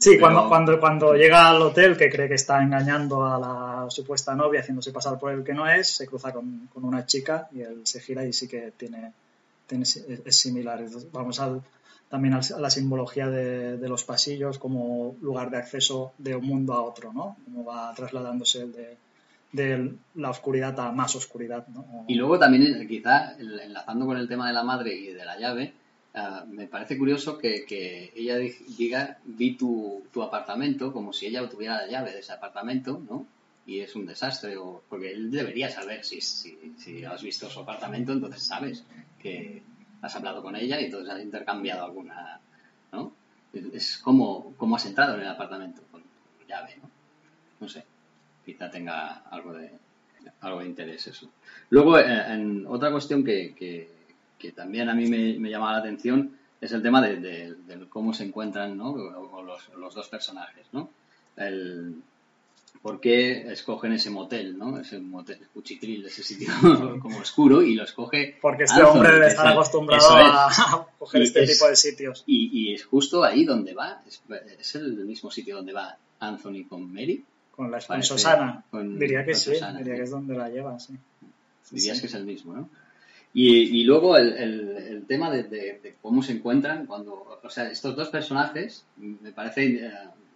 Sí, 0.02 0.12
Pero- 0.12 0.22
cuando, 0.22 0.48
cuando, 0.48 0.80
cuando 0.80 1.14
llega 1.14 1.50
al 1.50 1.62
hotel, 1.62 1.98
que 1.98 2.10
cree 2.10 2.30
que 2.30 2.36
está 2.36 2.64
engañando 2.64 3.26
a 3.26 3.38
la 3.38 3.90
supuesta 3.92 4.34
novia, 4.34 4.62
haciéndose 4.62 4.94
pasar 4.94 5.20
por 5.20 5.30
el 5.34 5.44
que 5.44 5.54
no 5.54 5.70
es, 5.70 5.90
se 5.90 6.08
cruza 6.08 6.32
con, 6.32 6.70
con 6.74 6.86
una 6.86 7.06
chica 7.06 7.50
y 7.52 7.60
él 7.60 7.82
se 7.84 8.00
gira 8.00 8.24
y 8.26 8.32
sí 8.32 8.48
que 8.48 8.72
tiene, 8.78 9.12
tiene 9.68 9.84
es, 9.84 10.06
similar. 10.38 10.80
Entonces, 10.80 11.12
Vamos 11.12 11.42
al, 11.42 11.62
también 12.10 12.34
a 12.36 12.40
la 12.60 12.70
simbología 12.70 13.28
de, 13.28 13.76
de 13.78 13.90
los 13.90 14.06
pasillos 14.06 14.58
como 14.58 15.18
lugar 15.22 15.50
de 15.52 15.58
acceso 15.58 16.14
de 16.18 16.34
un 16.34 16.46
mundo 16.46 16.76
a 16.76 16.82
otro, 16.82 17.12
¿no? 17.12 17.36
Como 17.44 17.66
va 17.66 17.94
trasladándose 17.94 18.62
el 18.62 18.72
de, 18.72 18.96
de 19.52 19.96
la 20.16 20.30
oscuridad 20.30 20.80
a 20.80 20.92
más 20.92 21.16
oscuridad, 21.16 21.68
¿no? 21.70 22.06
Y 22.08 22.16
luego 22.16 22.38
también, 22.38 22.82
eh, 22.82 22.88
quizá, 22.88 23.34
el- 23.38 23.60
enlazando 23.60 24.06
con 24.06 24.18
el 24.18 24.28
tema 24.28 24.48
de 24.48 24.54
la 24.54 24.64
madre 24.64 24.94
y 24.96 25.08
de 25.08 25.26
la 25.26 25.40
llave, 25.40 25.74
ah, 26.14 26.46
me 26.48 26.68
parece 26.68 26.98
curioso 26.98 27.38
que, 27.38 27.66
que 27.66 28.12
ella 28.16 28.38
di- 28.38 28.54
diga, 28.78 29.18
vi 29.26 29.56
tu, 29.56 30.04
tu 30.14 30.22
apartamento 30.22 30.94
como 30.94 31.14
si 31.14 31.26
ella 31.28 31.48
tuviera 31.50 31.78
la 31.78 31.88
llave 31.88 32.12
de 32.14 32.20
ese 32.20 32.32
apartamento, 32.34 33.02
¿no? 33.10 33.26
Y 33.66 33.80
es 33.82 33.96
un 33.96 34.06
desastre, 34.06 34.58
o, 34.58 34.84
porque 34.90 35.12
él 35.12 35.30
debería 35.32 35.70
saber 35.70 36.04
si, 36.04 36.22
si, 36.22 36.74
si 36.78 37.04
has 37.06 37.22
visto 37.22 37.50
su 37.50 37.60
apartamento, 37.60 38.12
entonces 38.14 38.42
sabes 38.44 38.84
que 39.22 39.62
has 40.02 40.16
hablado 40.16 40.42
con 40.42 40.56
ella 40.56 40.80
y 40.80 40.86
entonces 40.86 41.14
has 41.14 41.22
intercambiado 41.22 41.86
alguna, 41.86 42.40
¿no? 42.92 43.12
Es- 43.54 43.98
como, 43.98 44.54
como 44.58 44.76
has 44.76 44.86
entrado 44.86 45.16
en 45.16 45.22
el 45.22 45.28
apartamento 45.28 45.82
con 45.92 46.02
llave. 46.48 46.76
No 47.60 47.68
sé, 47.68 47.84
quizá 48.52 48.70
tenga 48.70 49.24
algo 49.30 49.54
de, 49.54 49.72
algo 50.42 50.60
de 50.62 50.68
interés 50.68 51.08
eso. 51.08 51.30
Luego, 51.70 51.98
eh, 52.00 52.34
en 52.34 52.66
otra 52.68 52.92
cuestión 52.92 53.24
que, 53.24 53.54
que- 53.56 53.90
que 54.38 54.52
también 54.54 54.88
a 54.90 54.94
mí 54.96 55.06
me, 55.08 55.38
me 55.38 55.50
llamaba 55.50 55.74
la 55.74 55.80
atención 55.80 56.32
es 56.62 56.72
el 56.72 56.82
tema 56.82 57.02
de, 57.02 57.18
de- 57.18 57.54
de 57.68 57.88
cómo 57.90 58.14
se 58.14 58.24
encuentran 58.24 58.78
¿no? 58.78 58.96
Los, 59.44 59.70
los 59.78 59.94
dos 59.96 60.08
personajes, 60.10 60.66
¿no? 60.72 60.90
El, 61.38 61.96
¿Por 62.82 63.02
qué 63.02 63.52
escogen 63.52 63.92
ese 63.94 64.10
motel, 64.10 64.58
¿no? 64.58 64.80
Ese 64.80 65.00
motel 65.00 65.40
cuchitril, 65.54 66.06
ese 66.06 66.24
sitio 66.24 66.48
como 67.02 67.18
oscuro 67.18 67.62
y 67.62 67.76
lo 67.76 67.84
escoge 67.84 68.38
Porque 68.42 68.64
este 68.64 68.80
Anthony, 68.80 68.92
hombre 68.94 69.12
debe 69.14 69.28
estar 69.28 69.48
acostumbrado 69.48 70.18
es. 70.20 70.26
a 70.30 70.88
coger 71.00 71.22
Y 71.22 71.26
este 71.26 71.44
es- 71.44 71.54
tipo 71.54 71.68
de 71.68 71.76
sitios. 71.76 72.24
Y, 72.28 72.50
y 72.70 72.74
es 72.76 72.86
justo 72.86 73.24
ahí 73.24 73.44
donde 73.44 73.74
va, 73.74 74.02
es, 74.08 74.22
es 74.60 74.76
el 74.76 74.94
mismo 75.06 75.30
sitio 75.32 75.58
donde 75.58 75.74
va 75.74 75.98
Anthony 76.20 76.64
con 76.70 76.94
Mary. 76.94 77.26
Con 77.60 77.72
la 77.72 77.82
con 77.82 78.02
Susana. 78.04 78.64
con- 78.72 78.98
diría 78.98 79.26
que 79.26 79.36
sí, 79.36 79.52
Susana, 79.52 79.80
diría 79.80 79.96
sí. 79.96 79.98
que 80.00 80.04
es 80.06 80.12
donde 80.12 80.34
la 80.34 80.48
lleva, 80.50 80.80
sí. 80.80 80.94
Dirías 81.72 81.98
Sí. 81.98 82.02
que 82.02 82.08
es 82.08 82.14
el 82.14 82.24
mismo, 82.26 82.54
¿no? 82.54 82.70
Y, 83.34 83.82
y 83.82 83.84
luego 83.84 84.16
el, 84.16 84.32
el- 84.32 84.78
el 84.78 85.06
tema 85.06 85.30
de, 85.30 85.44
de- 85.44 85.80
de 85.84 85.96
cómo 86.02 86.24
se 86.24 86.32
encuentran 86.32 86.86
cuando, 86.86 87.38
o 87.44 87.50
sea, 87.50 87.70
estos 87.70 87.98
dos 87.98 88.08
personajes, 88.08 88.86
me 88.98 89.34
parece, 89.34 89.66
eh, 89.86 89.92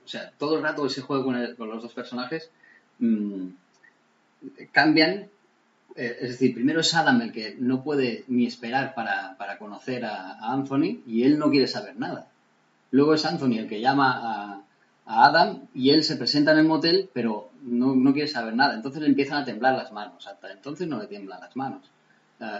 o 0.05 0.07
sea, 0.07 0.31
todo 0.37 0.57
el 0.57 0.63
rato 0.63 0.85
ese 0.85 0.99
juego 0.99 1.23
con, 1.23 1.35
el- 1.37 1.55
con 1.55 1.69
los 1.69 1.81
dos 1.81 1.93
personajes 1.93 2.49
mm, 2.99 3.47
cambian, 4.73 5.29
eh, 5.95 6.17
es 6.21 6.29
decir, 6.31 6.53
primero 6.53 6.81
es 6.81 6.93
Adam 6.93 7.21
el 7.21 7.31
que 7.31 7.55
no 7.57 7.83
puede 7.83 8.25
ni 8.27 8.45
esperar 8.47 8.93
para, 8.95 9.37
para 9.37 9.57
conocer 9.57 10.03
a, 10.05 10.33
a 10.33 10.51
Anthony 10.53 11.01
y 11.07 11.23
él 11.23 11.39
no 11.39 11.49
quiere 11.49 11.67
saber 11.67 11.95
nada. 11.97 12.27
Luego 12.91 13.13
es 13.13 13.25
Anthony 13.25 13.57
el 13.59 13.67
que 13.67 13.79
llama 13.81 14.11
a, 14.21 14.61
a 15.05 15.25
Adam 15.25 15.67
y 15.73 15.89
él 15.89 16.03
se 16.03 16.15
presenta 16.15 16.51
en 16.51 16.59
el 16.59 16.65
motel, 16.65 17.09
pero 17.13 17.49
no, 17.63 17.95
no 17.95 18.13
quiere 18.13 18.27
saber 18.27 18.55
nada. 18.55 18.73
Entonces 18.73 19.01
le 19.01 19.07
empiezan 19.07 19.41
a 19.41 19.45
temblar 19.45 19.75
las 19.75 19.91
manos. 19.91 20.25
Hasta 20.27 20.51
entonces 20.51 20.87
no 20.87 20.99
le 20.99 21.07
tiemblan 21.07 21.39
las 21.39 21.55
manos. 21.55 21.89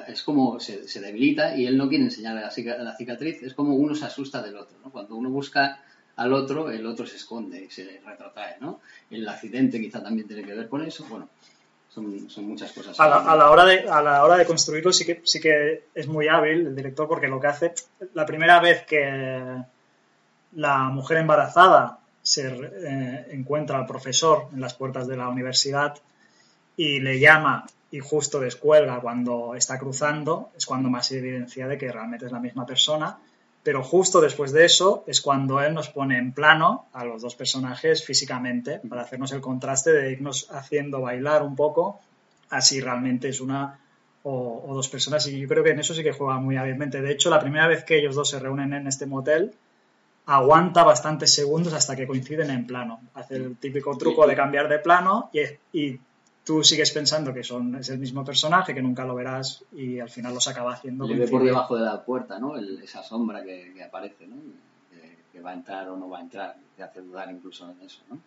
Es 0.07 0.23
como 0.23 0.59
se, 0.61 0.87
se 0.87 1.01
debilita 1.01 1.57
y 1.57 1.65
él 1.65 1.77
no 1.77 1.89
quiere 1.89 2.05
enseñarle 2.05 2.41
la, 2.41 2.77
la 2.83 2.95
cicatriz. 2.95 3.43
Es 3.43 3.53
como 3.53 3.75
uno 3.75 3.95
se 3.95 4.05
asusta 4.05 4.41
del 4.41 4.55
otro. 4.55 4.77
Cuando 4.91 5.15
uno 5.15 5.29
busca 5.29 5.79
al 6.15 6.31
otro, 6.31 6.69
el 6.69 6.85
otro 6.85 7.05
se 7.05 7.17
esconde 7.17 7.65
y 7.65 7.69
se 7.69 8.01
retrotrae. 8.05 8.57
¿no? 8.61 8.79
El 9.09 9.27
accidente 9.27 9.81
quizá 9.81 10.01
también 10.01 10.27
tiene 10.27 10.43
que 10.43 10.53
ver 10.53 10.69
con 10.69 10.85
eso. 10.85 11.05
Bueno, 11.09 11.27
son, 11.89 12.29
son 12.29 12.47
muchas 12.47 12.71
cosas. 12.71 12.97
A 12.99 13.07
la, 13.09 13.17
a 13.17 13.35
la 13.35 13.51
hora 13.51 13.65
de, 13.65 13.89
a 13.89 14.01
la 14.01 14.23
hora 14.23 14.37
de 14.37 14.45
construirlo 14.45 14.93
sí 14.93 15.05
que, 15.05 15.21
sí 15.25 15.41
que 15.41 15.87
es 15.93 16.07
muy 16.07 16.27
hábil 16.27 16.67
el 16.67 16.75
director 16.75 17.07
porque 17.07 17.27
lo 17.27 17.41
que 17.41 17.47
hace, 17.47 17.73
la 18.13 18.25
primera 18.25 18.61
vez 18.61 18.85
que 18.85 19.63
la 20.53 20.77
mujer 20.89 21.17
embarazada 21.17 21.99
se 22.23 22.47
eh, 22.47 23.27
encuentra 23.31 23.77
al 23.77 23.85
profesor 23.85 24.47
en 24.53 24.61
las 24.61 24.73
puertas 24.73 25.07
de 25.07 25.17
la 25.17 25.27
universidad 25.27 25.95
y 26.77 26.99
le 27.01 27.19
llama 27.19 27.65
y 27.91 27.99
justo 27.99 28.39
descuelga 28.39 28.99
cuando 29.01 29.53
está 29.53 29.77
cruzando, 29.77 30.49
es 30.57 30.65
cuando 30.65 30.89
más 30.89 31.11
evidencia 31.11 31.67
de 31.67 31.77
que 31.77 31.91
realmente 31.91 32.25
es 32.25 32.31
la 32.31 32.39
misma 32.39 32.65
persona, 32.65 33.19
pero 33.61 33.83
justo 33.83 34.19
después 34.19 34.51
de 34.51 34.65
eso 34.65 35.03
es 35.05 35.21
cuando 35.21 35.61
él 35.61 35.73
nos 35.73 35.89
pone 35.89 36.17
en 36.17 36.31
plano 36.31 36.87
a 36.93 37.05
los 37.05 37.21
dos 37.21 37.35
personajes 37.35 38.03
físicamente 38.03 38.79
para 38.89 39.03
hacernos 39.03 39.31
el 39.33 39.41
contraste 39.41 39.91
de 39.91 40.11
irnos 40.11 40.49
haciendo 40.49 41.01
bailar 41.01 41.43
un 41.43 41.55
poco, 41.55 41.99
así 42.49 42.81
realmente 42.81 43.29
es 43.29 43.41
una 43.41 43.79
o, 44.23 44.63
o 44.65 44.73
dos 44.73 44.87
personas 44.87 45.27
y 45.27 45.39
yo 45.39 45.47
creo 45.47 45.63
que 45.63 45.71
en 45.71 45.79
eso 45.79 45.93
sí 45.93 46.01
que 46.01 46.13
juega 46.13 46.39
muy 46.39 46.55
hábilmente. 46.55 47.01
De 47.01 47.11
hecho, 47.11 47.29
la 47.29 47.39
primera 47.39 47.67
vez 47.67 47.83
que 47.83 47.99
ellos 47.99 48.15
dos 48.15 48.29
se 48.29 48.39
reúnen 48.39 48.73
en 48.73 48.87
este 48.87 49.05
motel, 49.05 49.53
aguanta 50.25 50.83
bastantes 50.83 51.33
segundos 51.33 51.73
hasta 51.73 51.95
que 51.95 52.07
coinciden 52.07 52.49
en 52.51 52.65
plano. 52.67 53.01
Hace 53.13 53.35
el 53.37 53.57
típico 53.57 53.97
truco 53.97 54.25
de 54.27 54.35
cambiar 54.35 54.69
de 54.69 54.79
plano 54.79 55.29
y, 55.33 55.41
y 55.77 55.99
tú 56.45 56.63
sigues 56.63 56.91
pensando 56.91 57.33
que 57.33 57.43
son, 57.43 57.75
es 57.75 57.89
el 57.89 57.99
mismo 57.99 58.23
personaje, 58.23 58.73
que 58.73 58.81
nunca 58.81 59.05
lo 59.05 59.15
verás 59.15 59.63
y 59.73 59.99
al 59.99 60.09
final 60.09 60.33
los 60.33 60.47
acaba 60.47 60.73
haciendo. 60.73 61.05
Le 61.07 61.15
ve 61.15 61.27
por 61.27 61.41
debajo 61.43 61.75
de 61.75 61.83
la 61.85 62.03
puerta, 62.03 62.39
¿no? 62.39 62.55
El- 62.57 62.81
esa 62.83 63.03
sombra 63.03 63.43
que, 63.43 63.73
que 63.75 63.83
aparece, 63.83 64.27
¿no? 64.27 64.35
Que, 64.91 65.17
que 65.31 65.41
va 65.41 65.51
a 65.51 65.53
entrar 65.53 65.89
o 65.89 65.97
no 65.97 66.09
va 66.09 66.19
a 66.19 66.21
entrar. 66.21 66.55
Te 66.77 66.83
hace 66.83 67.01
dudar 67.01 67.29
incluso 67.31 67.69
en 67.69 67.85
eso, 67.85 68.01
¿no? 68.09 68.17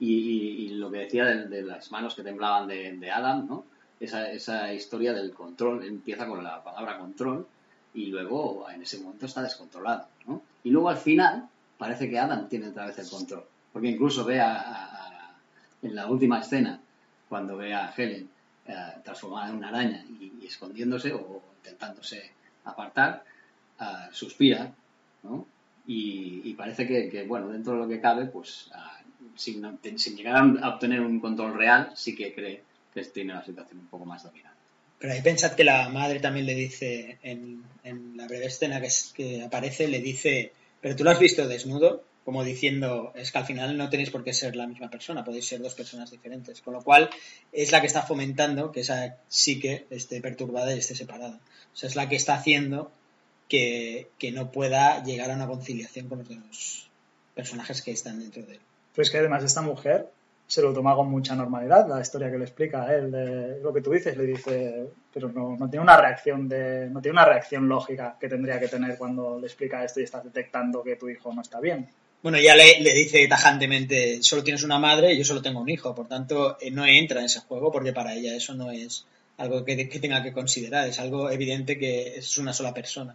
Y, 0.00 0.12
y- 0.12 0.66
y 0.66 0.68
lo 0.70 0.90
que 0.90 0.98
decía 0.98 1.24
de, 1.24 1.46
de 1.48 1.62
las 1.62 1.90
manos 1.92 2.14
que 2.16 2.22
temblaban 2.24 2.66
de, 2.66 2.96
de 2.96 3.10
Adam, 3.10 3.46
¿no? 3.48 3.64
Esa, 4.00 4.30
esa 4.32 4.72
historia 4.72 5.12
del 5.12 5.32
control 5.32 5.84
empieza 5.84 6.26
con 6.26 6.42
la 6.42 6.62
palabra 6.64 6.98
control 6.98 7.46
y 7.94 8.06
luego 8.06 8.66
en 8.68 8.82
ese 8.82 8.98
momento 8.98 9.26
está 9.26 9.40
descontrolado, 9.40 10.06
¿no? 10.26 10.42
Y 10.64 10.70
luego 10.70 10.88
al 10.88 10.96
final 10.96 11.48
parece 11.78 12.10
que 12.10 12.18
Adam 12.18 12.48
tiene 12.48 12.68
otra 12.68 12.86
vez 12.86 12.98
el 12.98 13.08
control, 13.08 13.44
porque 13.72 13.88
incluso 13.88 14.24
ve 14.24 14.40
a, 14.40 15.36
en 15.82 15.94
la 15.94 16.08
última 16.08 16.40
escena 16.40 16.80
cuando 17.28 17.56
ve 17.56 17.74
a 17.74 17.92
Helen 17.96 18.28
eh, 18.66 18.74
transformada 19.04 19.50
en 19.50 19.56
una 19.56 19.68
araña 19.68 20.04
y, 20.08 20.46
escondiéndose 20.46 21.12
o 21.12 21.42
intentándose 21.58 22.32
apartar, 22.64 23.24
ah, 23.78 24.08
suspira, 24.12 24.72
¿no? 25.22 25.46
Y, 25.86 26.54
parece 26.54 26.86
que, 26.86 27.24
bueno, 27.24 27.48
dentro 27.48 27.74
de 27.74 27.78
lo 27.80 27.88
que 27.88 28.00
cabe, 28.00 28.26
pues 28.26 28.70
ah, 28.74 28.98
sin, 29.36 29.78
sin 29.98 30.16
llegar 30.16 30.42
a 30.62 30.68
obtener 30.70 31.00
un 31.00 31.20
control 31.20 31.54
real, 31.54 31.92
sí 31.94 32.14
que 32.14 32.34
cree 32.34 32.62
que 32.94 33.02
tiene 33.04 33.34
la 33.34 33.44
situación 33.44 33.80
un 33.80 33.86
poco 33.88 34.06
más 34.06 34.22
dominada. 34.22 34.53
Pero 34.98 35.12
ahí 35.12 35.22
pensad 35.22 35.54
que 35.54 35.64
la 35.64 35.88
madre 35.88 36.20
también 36.20 36.46
le 36.46 36.54
dice, 36.54 37.18
en, 37.22 37.64
la 38.16 38.26
breve 38.26 38.46
escena 38.46 38.80
que, 38.80 39.42
aparece, 39.42 39.88
le 39.88 40.00
dice, 40.00 40.52
pero 40.80 40.96
tú 40.96 41.04
lo 41.04 41.10
has 41.10 41.18
visto 41.18 41.46
desnudo, 41.46 42.04
como 42.24 42.42
diciendo, 42.42 43.12
es 43.14 43.30
que 43.30 43.38
al 43.38 43.44
final 43.44 43.76
no 43.76 43.90
tenéis 43.90 44.10
por 44.10 44.24
qué 44.24 44.32
ser 44.32 44.56
la 44.56 44.66
misma 44.66 44.88
persona, 44.88 45.24
podéis 45.24 45.46
ser 45.46 45.60
dos 45.60 45.74
personas 45.74 46.10
diferentes. 46.10 46.62
Con 46.62 46.72
lo 46.72 46.82
cual 46.82 47.10
es 47.52 47.70
la 47.70 47.82
que 47.82 47.86
está 47.86 48.02
fomentando 48.02 48.72
que 48.72 48.80
esa 48.80 49.18
psique 49.28 49.84
esté 49.90 50.22
perturbada 50.22 50.74
y 50.74 50.78
esté 50.78 50.94
separada. 50.94 51.38
O 51.74 51.76
sea, 51.76 51.88
es 51.88 51.96
la 51.96 52.08
que 52.08 52.16
está 52.16 52.34
haciendo 52.34 52.90
que, 53.48 54.08
que 54.18 54.32
no 54.32 54.50
pueda 54.52 55.04
llegar 55.04 55.30
a 55.30 55.34
una 55.34 55.46
conciliación 55.46 56.08
con 56.08 56.20
los 56.20 56.28
dos 56.28 56.88
personajes 57.34 57.82
que 57.82 57.90
están 57.90 58.20
dentro 58.20 58.42
de 58.42 58.54
él. 58.54 58.60
Pero 58.94 59.02
es 59.02 59.10
que 59.10 59.18
además 59.18 59.44
esta 59.44 59.60
mujer 59.60 60.08
se 60.46 60.62
lo 60.62 60.72
toma 60.72 60.94
con 60.94 61.10
mucha 61.10 61.34
normalidad, 61.34 61.88
la 61.88 62.00
historia 62.00 62.30
que 62.30 62.38
le 62.38 62.44
explica 62.44 62.84
a 62.84 62.94
él, 62.94 63.62
lo 63.62 63.72
que 63.72 63.80
tú 63.80 63.92
dices, 63.92 64.16
le 64.16 64.24
dice, 64.24 64.88
pero 65.12 65.28
no, 65.28 65.56
no 65.56 65.70
tiene 65.70 65.82
una 65.82 65.96
reacción 65.96 66.48
de, 66.48 66.88
no 66.90 67.00
tiene 67.00 67.18
una 67.18 67.24
reacción 67.24 67.68
lógica 67.68 68.16
que 68.20 68.28
tendría 68.28 68.60
que 68.60 68.68
tener 68.68 68.98
cuando 68.98 69.38
le 69.38 69.46
explica 69.46 69.84
esto 69.84 70.00
y 70.00 70.04
estás 70.04 70.24
detectando 70.24 70.82
que 70.82 70.96
tu 70.96 71.08
hijo 71.08 71.32
no 71.32 71.42
está 71.42 71.60
bien. 71.60 71.88
Bueno, 72.22 72.38
ya 72.38 72.54
le, 72.54 72.80
le 72.80 72.94
dice 72.94 73.26
tajantemente, 73.28 74.22
solo 74.22 74.42
tienes 74.42 74.62
una 74.62 74.78
madre 74.78 75.12
y 75.12 75.18
yo 75.18 75.24
solo 75.24 75.42
tengo 75.42 75.60
un 75.60 75.68
hijo, 75.68 75.94
por 75.94 76.08
tanto 76.08 76.56
eh, 76.60 76.70
no 76.70 76.86
entra 76.86 77.20
en 77.20 77.26
ese 77.26 77.40
juego 77.40 77.70
porque 77.70 77.92
para 77.92 78.14
ella 78.14 78.34
eso 78.34 78.54
no 78.54 78.70
es 78.70 79.06
algo 79.36 79.64
que, 79.64 79.88
que 79.88 79.98
tenga 79.98 80.22
que 80.22 80.32
considerar, 80.32 80.88
es 80.88 80.98
algo 81.00 81.30
evidente 81.30 81.78
que 81.78 82.16
es 82.16 82.38
una 82.38 82.52
sola 82.52 82.72
persona. 82.72 83.14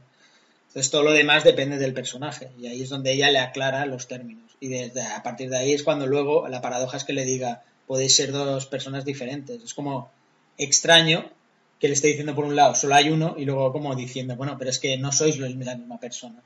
Entonces 0.68 0.92
todo 0.92 1.04
lo 1.04 1.12
demás 1.12 1.44
depende 1.44 1.78
del 1.78 1.94
personaje 1.94 2.52
y 2.60 2.68
ahí 2.68 2.84
es 2.84 2.90
donde 2.90 3.12
ella 3.12 3.32
le 3.32 3.40
aclara 3.40 3.86
los 3.86 4.08
términos. 4.08 4.49
Y 4.60 4.74
a 5.00 5.24
partir 5.24 5.50
de 5.50 5.58
ahí 5.58 5.74
es 5.74 5.84
cuando 5.84 6.06
luego 6.06 6.48
la 6.48 6.62
paradoja 6.62 6.98
es 6.98 7.04
que 7.04 7.14
le 7.14 7.26
diga, 7.26 7.64
podéis 7.88 8.16
ser 8.16 8.32
dos 8.32 8.66
personas 8.66 9.06
diferentes. 9.06 9.64
Es 9.64 9.74
como 9.74 10.12
extraño 10.58 11.30
que 11.80 11.88
le 11.88 11.94
esté 11.94 12.10
diciendo 12.10 12.36
por 12.36 12.46
un 12.46 12.56
lado, 12.56 12.76
solo 12.76 12.96
hay 12.96 13.10
uno 13.10 13.36
y 13.38 13.46
luego 13.46 13.72
como 13.72 13.96
diciendo, 13.96 14.36
bueno, 14.36 14.58
pero 14.58 14.70
es 14.70 14.80
que 14.80 14.98
no 14.98 15.12
sois 15.12 15.40
la 15.40 15.48
misma 15.48 16.00
persona. 16.00 16.42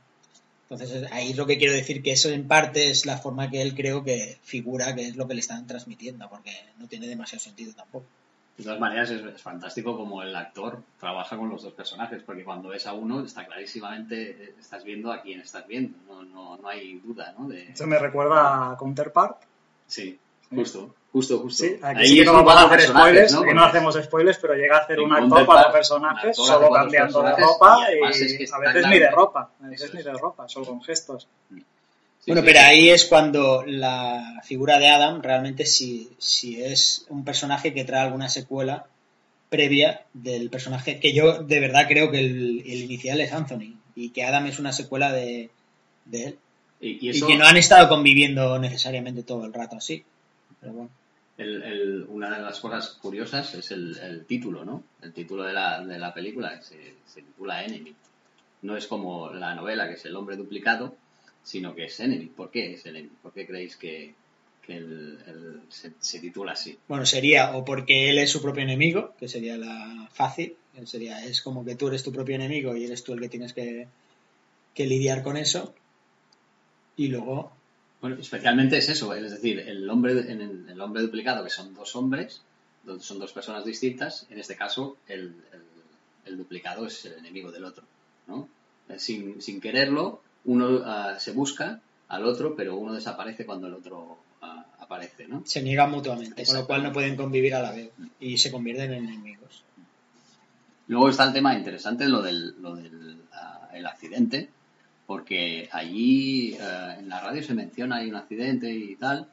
Entonces 0.69 1.11
ahí 1.11 1.31
es 1.31 1.38
lo 1.38 1.45
que 1.45 1.57
quiero 1.57 1.73
decir, 1.73 2.02
que 2.02 2.11
eso 2.11 2.30
en 2.30 2.48
parte 2.48 2.90
es 2.90 3.06
la 3.06 3.18
forma 3.18 3.49
que 3.49 3.61
él 3.61 3.76
creo 3.76 4.03
que 4.03 4.38
figura, 4.44 4.95
que 4.95 5.07
es 5.07 5.15
lo 5.15 5.27
que 5.27 5.34
le 5.34 5.41
están 5.41 5.68
transmitiendo, 5.68 6.30
porque 6.30 6.52
no 6.77 6.88
tiene 6.88 7.07
demasiado 7.07 7.44
sentido 7.44 7.73
tampoco. 7.73 8.06
De 8.58 8.64
todas 8.64 8.80
maneras, 8.80 9.10
es, 9.10 9.24
es 9.24 9.42
fantástico 9.42 9.98
como 9.98 10.22
el 10.22 10.36
actor 10.36 10.80
trabaja 11.00 11.36
con 11.38 11.50
los 11.50 11.64
dos 11.64 11.74
personajes, 11.74 12.22
porque 12.24 12.44
cuando 12.44 12.70
ves 12.70 12.86
a 12.86 12.94
uno, 12.94 13.24
está 13.26 13.46
clarísimamente, 13.48 14.30
eh, 14.32 14.56
estás 14.60 14.84
viendo 14.84 15.12
a 15.12 15.22
quién 15.22 15.40
estás 15.40 15.66
viendo, 15.66 15.98
no, 16.08 16.24
no, 16.24 16.58
no 16.58 16.68
hay 16.68 17.00
duda, 17.00 17.34
¿no? 17.38 17.48
De, 17.48 17.64
Esto 17.64 17.88
me 17.88 17.98
recuerda 17.98 18.72
a 18.72 18.78
Counterpart. 18.78 19.38
sí, 19.88 20.20
justo, 20.54 20.94
justo, 21.12 21.40
justo. 21.40 21.64
Sí, 21.64 21.80
aquí 21.82 22.02
Ahí 22.02 22.08
sí 22.10 22.20
que 22.20 22.26
no 22.26 22.34
vamos 22.34 22.54
a 22.54 22.66
hacer 22.66 22.82
spoilers, 22.82 23.34
¿no? 23.34 23.54
no 23.54 23.64
hacemos 23.64 23.96
spoilers, 23.96 24.38
pero 24.38 24.54
llega 24.54 24.78
a 24.78 24.82
hacer 24.82 25.00
un 25.00 25.14
actor 25.14 25.46
para 25.48 25.68
un 25.68 25.74
personajes, 25.74 26.36
solo 26.38 26.70
cambiando 26.70 27.24
de 27.24 27.36
ropa 27.36 27.78
y 27.80 27.84
además 27.86 28.22
y 28.22 28.26
es 28.26 28.38
que 28.38 28.56
a 28.56 28.60
veces 28.60 28.88
ni 28.88 29.00
de 29.00 29.10
ropa, 29.10 29.42
a 29.42 29.64
Eso 29.64 29.84
veces 29.86 29.94
ni 29.96 30.04
de 30.04 30.14
ropa, 30.14 30.48
solo 30.48 30.68
con 30.68 30.84
gestos. 30.84 31.28
Sí, 32.26 32.32
bueno, 32.32 32.41
sí, 32.41 32.48
pero 32.48 32.60
sí. 32.60 32.66
ahí 32.66 32.90
es 32.90 33.06
cuando 33.06 33.64
la 33.66 34.41
figura 34.45 34.80
de 34.80 34.88
Adam 34.88 35.22
realmente 35.22 35.66
si, 35.66 36.10
si 36.18 36.62
es 36.64 37.06
un 37.10 37.26
personaje 37.26 37.74
que 37.74 37.84
trae 37.84 38.02
alguna 38.02 38.30
secuela 38.30 38.86
previa 39.50 40.06
del 40.14 40.50
personaje, 40.50 41.00
que 41.00 41.14
yo 41.14 41.44
de 41.44 41.60
verdad 41.60 41.86
creo 41.88 42.10
que 42.12 42.20
el, 42.20 42.64
el 42.66 42.82
inicial 42.84 43.20
es 43.22 43.32
Anthony 43.34 43.76
y 43.95 44.10
que 44.10 44.24
Adam 44.24 44.48
es 44.48 44.58
una 44.60 44.72
secuela 44.74 45.12
de, 45.12 45.50
de 46.06 46.24
él. 46.26 46.40
Y, 46.80 47.08
y 47.08 47.10
Y, 47.10 47.10
eso, 47.10 47.28
que 47.28 47.36
no 47.36 47.45
han 47.45 47.58
estado 47.58 47.88
conviviendo 47.90 48.58
necesariamente 48.58 49.24
todo 49.24 49.45
el 49.45 49.54
rato 49.54 49.76
así. 49.78 50.04
Pero 50.60 50.74
bueno. 50.74 50.90
el- 51.38 51.62
el- 51.64 52.06
una 52.10 52.36
de 52.38 52.41
las 52.44 52.60
cosas 52.60 52.90
curiosas 53.02 53.54
es 53.54 53.72
el, 53.72 53.98
el 54.00 54.26
título, 54.26 54.64
¿no? 54.66 54.84
El 55.02 55.14
título 55.14 55.44
de 55.44 55.54
la, 55.54 55.84
de 55.84 56.00
la 56.00 56.14
película, 56.14 56.58
que 56.58 56.64
se, 56.64 56.95
se 57.06 57.22
titula 57.22 57.64
Enemy. 57.64 57.94
No 58.64 58.78
es 58.78 58.88
como 58.88 59.30
la 59.32 59.54
novela, 59.56 59.88
que 59.88 59.95
es 59.95 60.06
El 60.06 60.16
hombre 60.16 60.38
duplicado, 60.38 60.95
sino 61.44 61.76
que 61.76 61.86
es 61.86 61.99
Enemy. 61.99 62.28
¿Por 62.28 62.49
qué 62.52 62.74
es 62.74 62.86
Enemy? 62.86 63.10
¿Por 63.22 63.34
qué 63.34 63.45
creéis 63.45 63.76
que, 63.78 64.14
que 64.65 64.78
el- 64.78 65.20
el- 65.28 65.61
se, 65.70 65.94
se 65.99 66.20
titula 66.20 66.53
así? 66.53 66.78
Bueno, 66.88 67.06
sería 67.06 67.56
o 67.56 67.64
porque 67.65 68.10
él 68.10 68.18
es 68.18 68.30
su 68.32 68.41
propio 68.41 68.64
enemigo, 68.64 69.14
que 69.20 69.28
sería 69.28 69.57
la 69.57 70.10
fácil, 70.14 70.56
sería, 70.86 71.24
es 71.26 71.41
como 71.41 71.64
que 71.65 71.76
tú 71.76 71.88
eres 71.90 72.03
tu 72.03 72.11
propio 72.11 72.36
enemigo 72.36 72.76
y 72.76 72.86
eres 72.86 73.03
tú 73.03 73.14
el 73.14 73.20
que 73.22 73.30
tienes 73.30 73.53
que, 73.53 73.88
que 74.74 74.86
lidiar 74.88 75.22
con 75.24 75.38
eso. 75.38 75.74
Y 76.95 77.07
luego, 77.07 77.52
Bueno, 78.02 78.18
especialmente 78.20 78.78
es 78.78 78.90
eso, 78.90 79.14
es 79.14 79.32
decir, 79.32 79.60
el 79.60 79.90
hombre, 79.90 80.11
en 80.32 80.41
el, 80.41 80.70
el 80.70 80.82
hombre 80.82 81.02
duplicado, 81.02 81.44
que 81.44 81.49
son 81.49 81.74
dos 81.74 81.95
hombres, 81.95 82.41
son 82.99 83.18
dos 83.20 83.32
personas 83.34 83.65
distintas, 83.65 84.28
en 84.30 84.40
este 84.40 84.56
caso 84.56 84.98
el, 85.07 85.22
el- 85.52 85.74
el 86.26 86.38
duplicado 86.38 86.86
es 86.88 87.03
el 87.06 87.14
enemigo 87.14 87.52
del 87.52 87.65
otro, 87.65 87.84
¿no? 88.28 88.48
Eh, 88.90 88.98
Sin, 88.99 89.41
sin 89.41 89.60
quererlo, 89.60 90.22
uno 90.45 90.82
ah, 90.86 91.15
se 91.20 91.32
busca 91.32 91.80
al 92.07 92.26
otro, 92.26 92.56
pero 92.56 92.78
uno 92.78 92.94
desaparece 92.94 93.45
cuando 93.45 93.68
el 93.68 93.74
otro 93.74 94.18
ah, 94.41 94.65
aparece, 94.80 95.28
¿no? 95.28 95.44
se 95.45 95.61
niegan 95.61 95.91
mutuamente, 95.91 96.45
con 96.45 96.56
lo 96.56 96.65
cual 96.65 96.84
no 96.84 96.94
pueden 96.94 97.15
convivir 97.15 97.56
a 97.56 97.61
la 97.61 97.72
vez 97.72 97.91
y 98.20 98.38
se 98.38 98.52
convierten 98.52 98.94
en 98.94 99.06
enemigos. 99.06 99.64
Luego 100.88 101.10
está 101.10 101.24
el 101.26 101.34
tema 101.34 101.56
interesante, 101.56 102.07
lo 102.07 102.22
del, 102.22 102.61
lo 102.61 102.76
del 102.76 103.22
ah, 103.32 103.70
el 103.74 103.86
accidente, 103.86 104.49
porque 105.06 105.70
allí 105.72 106.56
en 106.56 107.10
la 107.10 107.20
radio 107.20 107.44
se 107.44 107.53
menciona 107.53 107.98
hay 107.98 108.10
un 108.10 108.15
accidente 108.15 108.70
y 108.72 108.95
tal, 108.95 109.28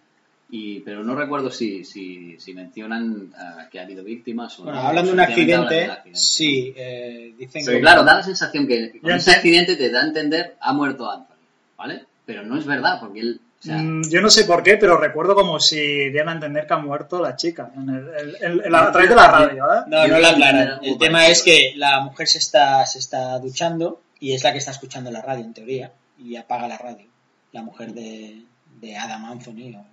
y, 0.52 0.80
pero 0.80 1.04
no 1.04 1.14
recuerdo 1.14 1.50
si, 1.50 1.84
si, 1.84 2.38
si 2.40 2.52
mencionan 2.54 3.32
ah, 3.36 3.68
que 3.70 3.78
ha 3.78 3.82
habido 3.84 4.02
víctimas 4.04 4.58
o 4.58 4.64
Bueno, 4.64 4.80
no. 4.82 4.88
hablan 4.88 5.06
de 5.06 5.12
un 5.12 5.20
accidente, 5.20 5.90
sí, 6.12 6.72
eh, 6.76 7.34
dicen 7.38 7.62
Pero 7.64 7.76
que- 7.78 7.82
claro, 7.82 8.04
da 8.04 8.16
la 8.16 8.22
sensación 8.22 8.66
que 8.66 8.98
con 9.00 9.10
ese 9.12 9.30
accidente 9.30 9.76
te 9.76 9.90
da 9.90 10.00
a 10.02 10.06
entender 10.06 10.56
ha 10.60 10.72
muerto 10.72 11.10
Anthony, 11.10 11.34
¿vale? 11.76 12.04
Pero 12.26 12.42
no 12.44 12.56
es 12.58 12.66
verdad, 12.66 12.98
porque 13.00 13.20
él 13.20 13.40
O 13.60 13.62
sea, 13.62 13.76
Mm, 13.76 14.04
Yo 14.10 14.22
no 14.22 14.30
sé 14.30 14.44
por 14.46 14.62
qué, 14.62 14.78
pero 14.78 14.96
recuerdo 14.96 15.34
como 15.34 15.60
si 15.60 15.76
dieran 16.08 16.30
a 16.30 16.32
entender 16.32 16.66
que 16.66 16.72
ha 16.72 16.78
muerto 16.78 17.20
la 17.20 17.36
chica 17.36 17.70
en 17.76 17.90
el- 17.90 18.08
el- 18.18 18.36
el- 18.40 18.62
el- 18.64 18.74
a 18.74 18.90
través 18.90 19.10
de 19.10 19.16
la 19.16 19.30
radio, 19.30 19.66
¿verdad? 19.66 19.86
No, 19.86 20.06
Yo 20.06 20.14
no 20.14 20.18
la 20.18 20.28
creo 20.28 20.38
que 20.38 20.44
aclaran. 20.48 20.78
El 20.82 20.96
tema 20.98 21.26
es 21.26 21.42
que 21.42 21.72
la 21.76 22.00
mujer 22.00 22.26
se 22.26 22.38
está, 22.38 22.86
se 22.86 22.98
está 22.98 23.38
duchando 23.38 24.00
y 24.18 24.32
es 24.32 24.42
la 24.44 24.52
que 24.52 24.58
está 24.58 24.70
escuchando 24.70 25.10
la 25.10 25.20
radio, 25.20 25.44
en 25.44 25.52
teoría, 25.52 25.92
y 26.18 26.36
apaga 26.36 26.68
la 26.68 26.78
radio. 26.78 27.06
La 27.52 27.62
mujer 27.62 27.92
de, 27.92 28.42
de 28.80 28.96
Adam 28.96 29.26
Anthony. 29.26 29.74
o- 29.76 29.86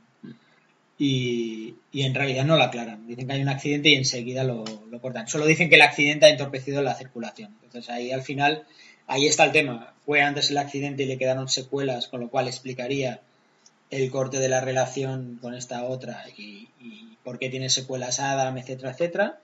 Y, 0.99 1.75
en 1.93 2.13
realidad 2.13 2.45
no 2.45 2.57
la 2.57 2.65
aclaran. 2.65 3.07
Dicen 3.07 3.27
que 3.27 3.33
hay 3.33 3.41
un 3.41 3.49
accidente 3.49 3.89
y 3.89 3.95
enseguida 3.95 4.43
lo, 4.43 4.63
lo 4.89 5.01
cortan. 5.01 5.27
Solo 5.27 5.45
dicen 5.45 5.69
que 5.69 5.75
el 5.75 5.81
accidente 5.81 6.25
ha 6.25 6.29
entorpecido 6.29 6.81
la 6.81 6.95
circulación. 6.95 7.55
Entonces 7.63 7.89
ahí 7.89 8.11
al 8.11 8.21
final, 8.21 8.65
ahí 9.07 9.25
está 9.25 9.43
el 9.45 9.51
tema. 9.51 9.93
Fue 10.05 10.21
antes 10.21 10.49
el 10.51 10.57
accidente 10.57 11.03
y 11.03 11.07
le 11.07 11.17
quedaron 11.17 11.49
secuelas, 11.49 12.07
con 12.07 12.21
lo 12.21 12.29
cual 12.29 12.47
explicaría 12.47 13.21
el 13.89 14.11
corte 14.11 14.39
de 14.39 14.49
la 14.49 14.61
relación 14.61 15.39
con 15.41 15.53
esta 15.53 15.83
otra 15.85 16.25
y, 16.37 16.67
y 16.81 17.17
por 17.23 17.39
qué 17.39 17.49
tiene 17.49 17.69
secuelas 17.69 18.19
Adam, 18.19 18.57
etcétera, 18.57 18.91
etcétera. 18.91 19.39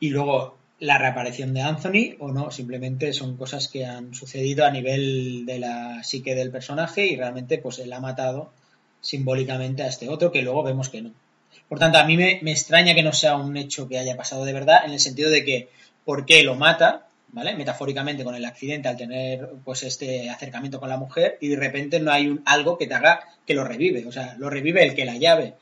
Y 0.00 0.10
luego 0.10 0.58
la 0.80 0.98
reaparición 0.98 1.54
de 1.54 1.62
Anthony 1.62 2.16
o 2.20 2.30
no, 2.30 2.50
simplemente 2.50 3.12
son 3.12 3.36
cosas 3.36 3.68
que 3.68 3.84
han 3.84 4.14
sucedido 4.14 4.64
a 4.64 4.70
nivel 4.70 5.44
de 5.44 5.58
la 5.58 6.02
psique 6.04 6.34
del 6.34 6.50
personaje 6.50 7.06
y 7.06 7.16
realmente 7.16 7.58
pues 7.58 7.78
él 7.80 7.92
ha 7.92 8.00
matado 8.00 8.52
simbólicamente 9.00 9.82
a 9.82 9.88
este 9.88 10.08
otro 10.08 10.32
que 10.32 10.42
luego 10.42 10.62
vemos 10.62 10.88
que 10.88 11.02
no. 11.02 11.12
Por 11.68 11.78
tanto, 11.78 11.98
a 11.98 12.04
mí 12.04 12.16
me, 12.16 12.38
me 12.42 12.52
extraña 12.52 12.94
que 12.94 13.02
no 13.02 13.12
sea 13.12 13.36
un 13.36 13.56
hecho 13.56 13.88
que 13.88 13.98
haya 13.98 14.16
pasado 14.16 14.44
de 14.44 14.52
verdad 14.52 14.84
en 14.84 14.92
el 14.92 15.00
sentido 15.00 15.30
de 15.30 15.44
que 15.44 15.68
por 16.04 16.24
qué 16.24 16.42
lo 16.42 16.54
mata, 16.54 17.08
¿vale? 17.32 17.54
Metafóricamente 17.54 18.24
con 18.24 18.34
el 18.34 18.44
accidente 18.44 18.88
al 18.88 18.96
tener 18.96 19.50
pues 19.64 19.82
este 19.82 20.30
acercamiento 20.30 20.80
con 20.80 20.88
la 20.88 20.96
mujer 20.96 21.36
y 21.40 21.48
de 21.48 21.56
repente 21.56 22.00
no 22.00 22.10
hay 22.10 22.28
un, 22.28 22.42
algo 22.44 22.78
que 22.78 22.86
te 22.86 22.94
haga 22.94 23.20
que 23.46 23.54
lo 23.54 23.64
revive, 23.64 24.06
o 24.06 24.12
sea, 24.12 24.34
lo 24.38 24.50
revive 24.50 24.84
el 24.84 24.94
que 24.94 25.04
la 25.04 25.16
llave. 25.16 25.54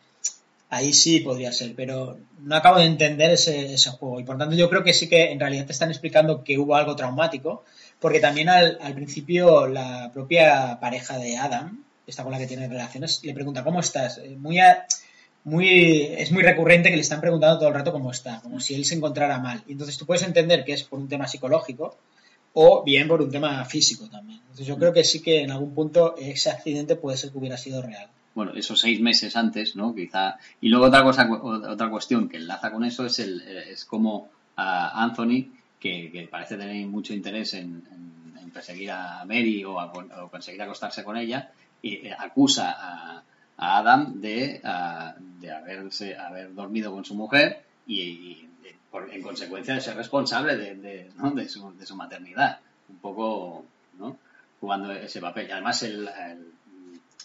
Ahí 0.68 0.92
sí 0.92 1.20
podría 1.20 1.52
ser, 1.52 1.74
pero 1.76 2.18
no 2.40 2.56
acabo 2.56 2.78
de 2.78 2.86
entender 2.86 3.30
ese, 3.30 3.76
juego 3.90 4.20
y 4.20 4.24
por 4.24 4.36
tanto 4.36 4.56
yo 4.56 4.68
creo 4.68 4.82
que 4.82 4.92
sí 4.92 5.08
que 5.08 5.30
en 5.30 5.38
realidad 5.38 5.66
te 5.66 5.72
están 5.72 5.90
explicando 5.90 6.42
que 6.42 6.58
hubo 6.58 6.74
algo 6.74 6.96
traumático, 6.96 7.64
porque 8.00 8.20
también 8.20 8.48
al, 8.48 8.78
al 8.80 8.94
principio 8.94 9.68
la 9.68 10.10
propia 10.12 10.78
pareja 10.80 11.18
de 11.18 11.36
Adam, 11.36 11.84
esta 12.06 12.22
con 12.22 12.32
la 12.32 12.38
que 12.38 12.46
tiene 12.46 12.68
relaciones, 12.68 13.20
le 13.24 13.34
pregunta 13.34 13.64
¿cómo 13.64 13.80
estás? 13.80 14.18
Eh, 14.18 14.36
Muy, 14.38 14.58
a- 14.58 14.86
muy, 15.44 16.02
es 16.18 16.32
muy 16.32 16.42
recurrente 16.42 16.90
que 16.90 16.96
le 16.96 17.02
están 17.02 17.20
preguntando 17.20 17.58
todo 17.58 17.68
el 17.68 17.74
rato 17.74 17.92
cómo 17.92 18.10
está, 18.10 18.40
como 18.40 18.58
si 18.60 18.74
él 18.74 18.84
se 18.84 18.96
encontrara 18.96 19.38
mal. 19.38 19.62
Y 19.68 19.72
entonces 19.72 19.96
tú 19.96 20.04
puedes 20.06 20.22
entender 20.24 20.64
que 20.64 20.72
es 20.72 20.82
por 20.82 20.98
un 20.98 21.08
tema 21.08 21.26
psicológico 21.28 21.96
o 22.54 22.82
bien 22.84 23.06
por 23.06 23.22
un 23.22 23.30
tema 23.30 23.64
físico 23.64 24.08
también. 24.08 24.40
Entonces 24.40 24.66
yo 24.66 24.76
creo 24.78 24.92
que 24.92 25.04
sí 25.04 25.20
que 25.22 25.42
en 25.42 25.50
algún 25.52 25.72
punto 25.74 26.16
ese 26.18 26.50
accidente 26.50 26.96
puede 26.96 27.16
ser 27.16 27.30
que 27.30 27.38
hubiera 27.38 27.56
sido 27.56 27.80
real. 27.82 28.08
bueno, 28.34 28.52
esos 28.54 28.80
seis 28.80 29.00
meses 29.00 29.34
antes, 29.36 29.76
¿no? 29.76 29.94
Quizá. 29.94 30.36
Y 30.60 30.68
luego 30.68 30.86
otra 30.86 31.02
cosa, 31.04 31.28
otra 31.30 31.88
cuestión 31.90 32.28
que 32.28 32.36
enlaza 32.38 32.70
con 32.72 32.84
eso 32.84 33.06
es 33.06 33.18
el, 33.20 33.40
es 33.40 33.84
como 33.84 34.28
a 34.56 35.02
Anthony, 35.04 35.48
que, 35.78 36.10
que 36.10 36.26
parece 36.30 36.56
tener 36.56 36.86
mucho 36.86 37.12
interés 37.14 37.54
en, 37.54 37.82
en- 37.92 38.38
en 38.42 38.50
perseguir 38.50 38.90
a 38.90 39.24
Mary 39.26 39.64
o, 39.64 39.78
a, 39.78 39.92
o 39.92 40.28
conseguir 40.30 40.60
acostarse 40.62 41.04
con 41.04 41.16
ella, 41.16 41.50
y 41.86 42.08
acusa 42.18 42.70
a, 42.78 43.22
a 43.58 43.78
Adam 43.78 44.20
de, 44.20 44.60
ah, 44.64 45.14
de 45.18 45.50
haberse 45.52 46.16
haber 46.16 46.54
dormido 46.54 46.92
con 46.92 47.04
su 47.04 47.14
mujer 47.14 47.62
y, 47.86 48.00
y 48.02 48.50
de- 48.62 48.74
por- 48.90 49.10
en 49.12 49.22
consecuencia 49.22 49.74
de 49.74 49.80
ser 49.80 49.96
responsable 49.96 50.56
de, 50.56 50.74
de, 50.76 51.10
¿no? 51.16 51.30
su, 51.48 51.72
de 51.76 51.86
su 51.86 51.96
maternidad. 51.96 52.58
Un 52.88 52.98
poco, 52.98 53.64
¿no? 53.98 54.16
Jugando 54.60 54.92
ese 54.92 55.20
papel. 55.20 55.48
Y 55.48 55.52
además 55.52 55.82
el, 55.82 56.08
el- 56.08 56.52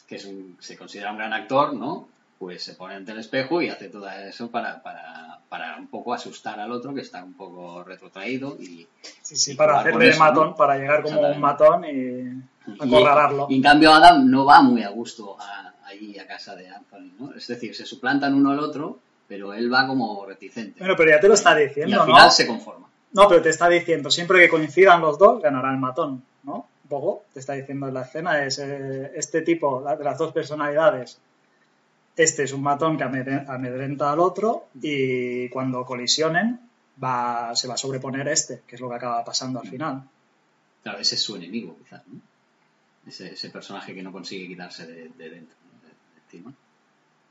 que 0.07 0.15
es 0.15 0.25
un- 0.25 0.57
se 0.59 0.75
considera 0.77 1.11
un 1.11 1.17
gran 1.17 1.33
actor, 1.33 1.73
¿no? 1.73 2.07
Pues 2.39 2.63
se 2.63 2.73
pone 2.73 2.95
ante 2.95 3.11
el 3.11 3.19
espejo 3.19 3.61
y 3.61 3.69
hace 3.69 3.87
todo 3.89 4.09
eso 4.09 4.49
para, 4.49 4.81
para, 4.81 5.39
para 5.47 5.77
un 5.77 5.85
poco 5.87 6.11
asustar 6.13 6.59
al 6.59 6.71
otro 6.71 6.91
que 6.93 7.01
está 7.01 7.23
un 7.23 7.33
poco 7.33 7.83
retrotraído 7.83 8.57
y, 8.59 8.87
Sí, 9.21 9.35
sí, 9.35 9.51
Y 9.51 9.55
para 9.55 9.79
hacerle 9.79 10.05
de 10.09 10.17
matón, 10.17 10.47
¿no? 10.49 10.55
para 10.55 10.75
llegar 10.77 11.03
como 11.03 11.21
un 11.21 11.39
matón 11.39 11.85
y- 11.85 12.41
acorralarlo. 12.79 13.47
y 13.49 13.55
en 13.55 13.61
cambio 13.61 13.91
Adam 13.93 14.29
no 14.29 14.45
va 14.45 14.61
muy 14.61 14.83
a 14.83 14.89
gusto 14.89 15.37
a- 15.39 15.73
allí 15.85 16.17
a 16.19 16.25
casa 16.27 16.55
de 16.55 16.69
Anthony, 16.69 17.11
¿no? 17.19 17.33
Es 17.33 17.47
decir, 17.47 17.75
se 17.75 17.85
suplantan 17.85 18.33
uno 18.33 18.51
al 18.51 18.59
otro, 18.59 18.99
pero 19.27 19.53
él 19.53 19.73
va 19.73 19.87
como 19.87 20.25
reticente. 20.25 20.79
Bueno, 20.79 20.95
pero 20.97 21.09
ya 21.11 21.19
te 21.19 21.27
lo 21.27 21.33
está 21.33 21.59
y 21.61 21.67
diciendo, 21.67 22.01
al 22.01 22.07
¿no? 22.07 22.13
final 22.15 22.31
se 22.31 22.47
conforma. 22.47 22.87
No, 23.13 23.27
pero 23.27 23.41
te 23.41 23.49
está 23.49 23.67
diciendo, 23.67 24.09
siempre 24.09 24.39
que 24.39 24.49
coincidan 24.49 25.01
los 25.01 25.17
dos, 25.17 25.41
ganará 25.41 25.71
el 25.71 25.77
matón, 25.77 26.23
¿no? 26.43 26.67
Poco, 26.87 27.23
te 27.33 27.39
está 27.39 27.53
diciendo 27.53 27.87
en 27.87 27.93
la 27.93 28.01
escena, 28.03 28.43
es 28.45 28.59
eh, 28.59 29.11
este 29.15 29.41
tipo, 29.41 29.81
la- 29.81 29.95
de 29.95 30.03
las 30.03 30.17
dos 30.17 30.31
personalidades, 30.33 31.19
este 32.15 32.43
es 32.43 32.53
un 32.53 32.61
matón 32.61 32.97
que 32.97 33.03
amedre- 33.05 33.45
amedrenta 33.47 34.11
al 34.11 34.19
otro 34.19 34.67
y 34.81 35.47
cuando 35.49 35.85
colisionen 35.85 36.59
va, 37.01 37.51
se 37.55 37.67
va 37.67 37.73
a 37.75 37.77
sobreponer 37.77 38.27
este, 38.27 38.61
que 38.67 38.75
es 38.75 38.81
lo 38.81 38.89
que 38.89 38.95
acaba 38.95 39.23
pasando 39.23 39.59
al 39.61 39.67
final. 39.67 40.03
Claro, 40.83 40.99
ese 40.99 41.15
es 41.15 41.21
su 41.21 41.35
enemigo, 41.35 41.77
quizás, 41.81 42.01
¿no? 42.07 42.19
Ese, 43.07 43.33
ese 43.33 43.49
personaje 43.49 43.93
que 43.95 44.03
no 44.03 44.11
consigue 44.11 44.47
quitarse 44.47 44.85
de, 44.85 45.09
de 45.09 45.29
dentro, 45.29 45.55
de, 45.81 45.87
de 45.89 46.21
encima. 46.25 46.53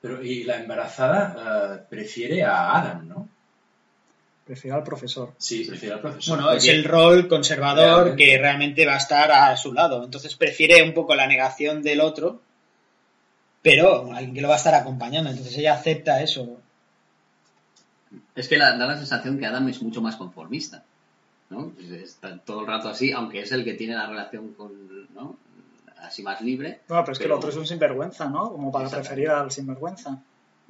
Pero, 0.03 0.23
y 0.23 0.45
la 0.45 0.57
embarazada 0.61 1.77
eh, 1.79 1.87
prefiere 1.89 2.43
a 2.43 2.77
Adam, 2.77 3.07
¿no? 3.09 3.29
Prefiero 4.45 4.77
al 4.79 4.83
profesor. 4.83 5.33
Sí, 5.39 5.65
prefiere 5.65 5.95
al 5.95 6.01
profesor. 6.01 6.37
Bueno, 6.39 6.53
es 6.53 6.67
el 6.67 6.83
rol 6.85 7.29
conservador 7.29 7.87
Realmente. 8.07 8.25
que 8.25 8.39
realmente 8.39 8.87
va 8.87 8.95
a 8.95 8.99
estar 8.99 9.31
a 9.31 9.57
su 9.57 9.73
lado. 9.73 10.03
Entonces 10.03 10.35
prefiere 10.35 10.83
un 10.83 10.93
poco 10.93 11.15
la 11.15 11.27
negación 11.29 11.83
del 11.83 12.01
otro, 12.01 12.41
pero 13.63 14.13
alguien 14.13 14.35
que 14.35 14.41
lo 14.41 14.49
va 14.49 14.55
a 14.55 14.59
estar 14.59 14.75
acompañando. 14.75 15.31
Entonces 15.31 15.57
ella 15.57 15.75
acepta 15.75 16.21
eso. 16.21 16.61
Es 18.35 18.49
que 18.49 18.57
la- 18.59 18.77
da 18.77 18.87
la 18.87 18.97
sensación 18.97 19.39
que 19.39 19.47
Adam 19.47 19.69
es 19.69 19.81
mucho 19.83 20.01
más 20.03 20.17
conformista, 20.17 20.83
¿no? 21.51 21.73
Está 22.03 22.39
todo 22.39 22.63
el 22.63 22.67
rato 22.67 22.89
así, 22.89 23.13
aunque 23.13 23.43
es 23.43 23.53
el 23.53 23.63
que 23.65 23.75
tiene 23.75 23.95
la 23.95 24.07
relación 24.09 24.53
con, 24.55 24.73
¿no? 25.15 25.37
Así 26.03 26.23
más 26.23 26.41
libre. 26.41 26.81
No, 26.89 27.01
pero 27.03 27.13
es 27.13 27.19
que 27.19 27.25
el 27.27 27.33
otro 27.33 27.51
es 27.51 27.57
un 27.57 27.67
sinvergüenza, 27.67 28.29
¿no? 28.29 28.51
Como 28.51 28.73
para 28.73 28.89
preferir 28.89 29.31
al 29.31 29.51
sinvergüenza. 29.51 30.19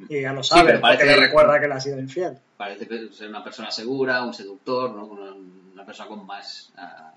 Y 0.08 0.22
ya 0.22 0.32
lo 0.32 0.42
Sí, 0.42 0.50
sabe, 0.50 0.72
pero 0.72 0.80
porque 0.80 1.04
le 1.04 1.16
recuerda 1.16 1.60
que 1.60 1.68
le 1.68 1.74
ha 1.74 1.80
sido 1.80 1.98
infiel. 1.98 2.38
Parece 2.56 2.86
ser 3.12 3.28
una 3.28 3.44
persona 3.44 3.70
segura, 3.70 4.24
un 4.24 4.34
seductor, 4.34 4.94
¿no? 4.94 5.04
Una, 5.04 5.32
una 5.72 5.84
persona 5.84 6.08
con 6.08 6.26
más, 6.26 6.72
ah, 6.76 7.12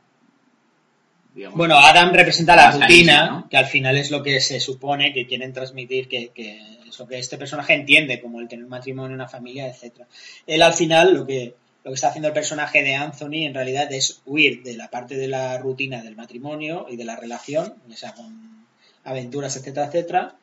digamos... 1.34 1.58
Bueno, 1.58 1.78
Adam 1.78 2.14
representa 2.14 2.56
la 2.56 2.72
rutina, 2.72 3.46
que 3.50 3.58
al 3.58 3.66
final 3.66 3.98
es 3.98 4.12
lo 4.12 4.22
que 4.22 4.42
se 4.42 4.60
supone 4.60 5.14
que 5.14 5.26
quieren 5.26 5.54
transmitir, 5.54 6.08
que, 6.08 6.30
que 6.30 6.80
es 6.88 7.00
lo 7.00 7.08
que 7.08 7.20
este 7.20 7.38
personaje 7.38 7.74
entiende, 7.74 8.22
como 8.22 8.40
el 8.40 8.48
tener 8.48 8.66
un 8.66 8.72
matrimonio, 8.72 9.16
una 9.16 9.30
familia, 9.30 9.68
etcétera. 9.68 10.08
Él 10.46 10.62
al 10.62 10.74
final 10.74 11.14
lo 11.14 11.26
que, 11.26 11.56
lo 11.84 11.92
que 11.92 11.96
está 11.96 12.10
haciendo 12.10 12.30
el 12.30 12.34
personaje 12.34 12.82
de 12.82 12.96
Anthony 12.96 13.46
en 13.46 13.54
realidad 13.54 13.92
es 13.92 14.22
huir 14.26 14.64
de 14.64 14.76
la 14.76 14.90
parte 14.90 15.16
de 15.16 15.28
la 15.28 15.58
rutina 15.58 16.02
del 16.02 16.16
matrimonio 16.16 16.88
y 16.90 16.96
de 16.96 17.04
la 17.04 17.16
relación, 17.16 17.76
ya 17.88 17.98
sea 17.98 18.14
con 18.14 18.66
aventuras, 19.04 19.56
etcétera, 19.58 19.88
etcétera, 19.88 20.36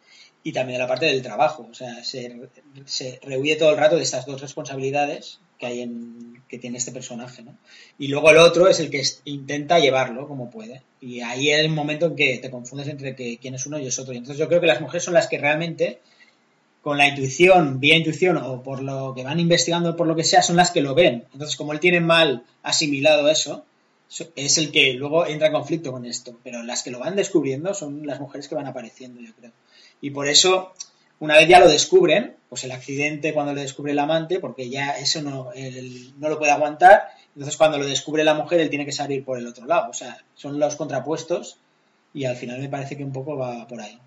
y 0.43 0.53
también 0.53 0.77
de 0.79 0.83
la 0.83 0.89
parte 0.89 1.07
del 1.07 1.23
trabajo. 1.23 1.67
O 1.71 1.75
sea, 1.75 2.05
se, 2.05 2.51
se 2.85 3.21
rehuye 3.23 3.57
todo 3.57 3.71
el 3.71 3.79
rato 3.79 3.97
de 3.97 4.03
estas 4.03 4.27
dos 4.27 4.41
responsabilidades 4.41 5.41
que 5.59 5.67
hay 5.67 5.81
en 5.83 6.43
que 6.49 6.59
tiene 6.59 6.79
este 6.79 6.91
personaje, 6.91 7.43
¿no? 7.43 7.57
Y 7.99 8.09
luego 8.09 8.31
el 8.31 8.39
otro 8.39 8.67
es 8.69 8.81
el 8.81 8.91
que 8.91 9.03
intenta 9.25 9.79
llevarlo 9.79 10.27
como 10.27 10.51
puede. 10.51 10.83
Y 11.01 11.21
ahí 11.21 11.51
es 11.51 11.61
el 11.61 11.71
momento 11.71 12.07
en 12.07 12.17
que 12.17 12.39
te 12.39 12.51
confundes 12.51 12.89
entre 12.89 13.15
que 13.15 13.39
quién 13.39 13.55
es 13.55 13.67
uno 13.67 13.79
y 13.79 13.87
es 13.87 13.99
otro. 13.99 14.13
Y 14.13 14.17
entonces 14.17 14.39
yo 14.39 14.49
creo 14.49 14.61
que 14.61 14.67
las 14.67 14.81
mujeres 14.81 15.05
son 15.05 15.15
las 15.15 15.29
que 15.29 15.39
realmente, 15.39 16.01
con 16.83 16.97
la 16.99 17.09
intuición, 17.09 17.79
vía 17.81 17.97
intuición 17.97 18.37
o 18.39 18.63
por 18.63 18.83
lo 18.83 19.15
que 19.15 19.23
van 19.25 19.39
investigando, 19.39 19.97
por 19.97 20.07
lo 20.07 20.17
que 20.17 20.25
sea, 20.25 20.43
son 20.43 20.57
las 20.57 20.71
que 20.71 20.81
lo 20.81 20.95
ven. 20.95 21.25
Entonces, 21.33 21.57
como 21.57 21.73
él 21.73 21.81
tiene 21.81 22.01
mal 22.01 22.45
asimilado 22.63 23.29
eso, 23.29 23.65
so- 24.09 24.29
es 24.35 24.57
el 24.59 24.71
que 24.73 24.95
luego 24.95 25.27
entra 25.27 25.49
en 25.49 25.53
conflicto 25.53 25.93
con 25.93 26.07
esto. 26.07 26.39
Pero 26.43 26.63
las 26.63 26.83
que 26.83 26.91
lo 26.91 26.99
van 26.99 27.17
descubriendo 27.17 27.75
son 27.75 28.07
las 28.07 28.19
mujeres 28.21 28.49
que 28.49 28.55
van 28.55 28.67
apareciendo, 28.67 29.21
yo 29.21 29.33
creo. 29.39 29.53
Y 30.01 30.11
por 30.11 30.27
eso, 30.27 30.73
una 31.19 31.37
vez 31.37 31.49
ya 31.49 31.61
lo 31.61 31.69
descubren, 31.69 32.37
pues 32.49 32.65
el 32.65 32.73
accidente 32.73 33.35
cuando 33.35 33.53
le 33.53 33.61
descubre 33.61 33.93
el 33.93 33.99
amante, 33.99 34.41
porque 34.41 34.71
ya 34.71 34.93
eso 34.93 35.21
no, 35.21 35.53
él 35.53 36.13
no 36.19 36.31
lo 36.31 36.39
puede 36.39 36.53
aguantar, 36.53 37.09
entonces 37.35 37.57
cuando 37.59 37.77
lo 37.79 37.87
descubre 37.87 38.25
la 38.25 38.35
mujer, 38.35 38.59
él 38.61 38.71
tiene 38.71 38.87
que 38.87 38.93
salir 38.93 39.23
por 39.25 39.39
el 39.39 39.47
otro 39.47 39.67
lado. 39.67 39.91
O 39.91 39.95
sea, 39.95 40.17
son 40.35 40.59
los 40.59 40.77
contrapuestos 40.77 41.59
y 42.15 42.25
al 42.25 42.37
final 42.37 42.59
me 42.59 42.71
parece 42.71 42.97
que 42.97 43.05
un 43.05 43.13
poco 43.13 43.37
va 43.37 43.69
por 43.69 43.81
ahí. 43.83 43.99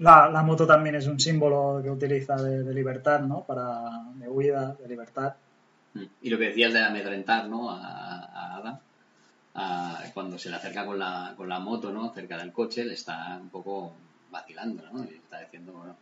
La, 0.00 0.28
la 0.30 0.42
moto 0.42 0.66
también 0.66 0.94
es 0.96 1.06
un 1.06 1.20
símbolo 1.20 1.80
que 1.82 1.90
utiliza 1.90 2.36
de, 2.36 2.62
de 2.62 2.74
libertad, 2.74 3.20
¿no? 3.20 3.44
Para, 3.44 3.80
de 4.14 4.28
huida, 4.28 4.74
de 4.80 4.88
libertad. 4.88 5.34
Y 6.22 6.30
lo 6.30 6.38
que 6.38 6.46
decías 6.46 6.72
de 6.72 6.80
amedrentar, 6.82 7.46
¿no? 7.48 7.70
A, 7.70 8.24
a 8.24 8.56
Adam, 8.56 8.78
a- 9.54 10.02
cuando 10.14 10.38
se 10.38 10.48
le 10.50 10.56
acerca 10.56 10.86
con 10.86 10.98
la, 10.98 11.34
con 11.36 11.48
la 11.48 11.58
moto, 11.58 11.92
¿no? 11.92 12.12
Cerca 12.14 12.38
del 12.38 12.52
coche, 12.52 12.84
le 12.84 12.94
está 12.94 13.38
un 13.40 13.50
poco 13.50 13.92
vacilando, 14.30 14.82
¿no? 14.92 15.04
Y 15.04 15.16
está 15.16 15.40
diciendo, 15.40 15.72
bueno, 15.72 15.96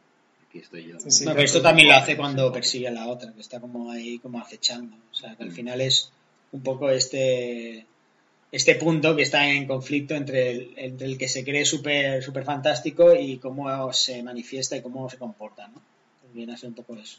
aquí 0.49 0.59
estoy 0.59 0.85
yo. 0.87 1.01
Sí, 1.01 1.11
sí, 1.11 1.25
No, 1.25 1.31
pero 1.31 1.37
pero 1.37 1.45
esto 1.47 1.62
también 1.62 1.89
lo 1.89 1.95
hace 1.95 2.16
cuando 2.16 2.53
persigue 2.53 2.89
a 2.89 2.93
la 2.93 3.07
otra, 3.09 3.33
que 3.33 3.41
está 3.41 3.59
como 3.61 3.91
ahí 3.91 4.19
como 4.19 4.41
acechando. 4.41 4.95
O 5.11 5.15
sea, 5.15 5.35
que 5.35 5.43
al 5.43 5.51
Mm. 5.51 5.55
final 5.55 5.81
es 5.81 6.12
un 6.53 6.62
poco 6.62 6.89
este 6.91 7.87
este 8.51 8.75
punto 8.77 9.15
que 9.15 9.23
está 9.23 9.47
en 9.47 9.66
conflicto 9.66 10.15
entre 10.15 10.51
el, 10.51 10.73
entre 10.77 11.07
el 11.07 11.19
que 11.19 11.29
se 11.29 11.45
cree 11.45 11.65
súper 11.65 12.23
super 12.23 12.45
fantástico 12.45 13.15
y 13.15 13.39
cómo 13.39 13.93
se 13.93 14.23
manifiesta 14.23 14.77
y 14.77 14.83
cómo 14.83 15.09
se 15.11 15.19
comporta, 15.19 15.69
¿no? 15.69 15.81
Viene 16.33 16.55
a 16.55 16.66
un 16.66 16.75
poco 16.75 16.95
eso. 16.97 17.19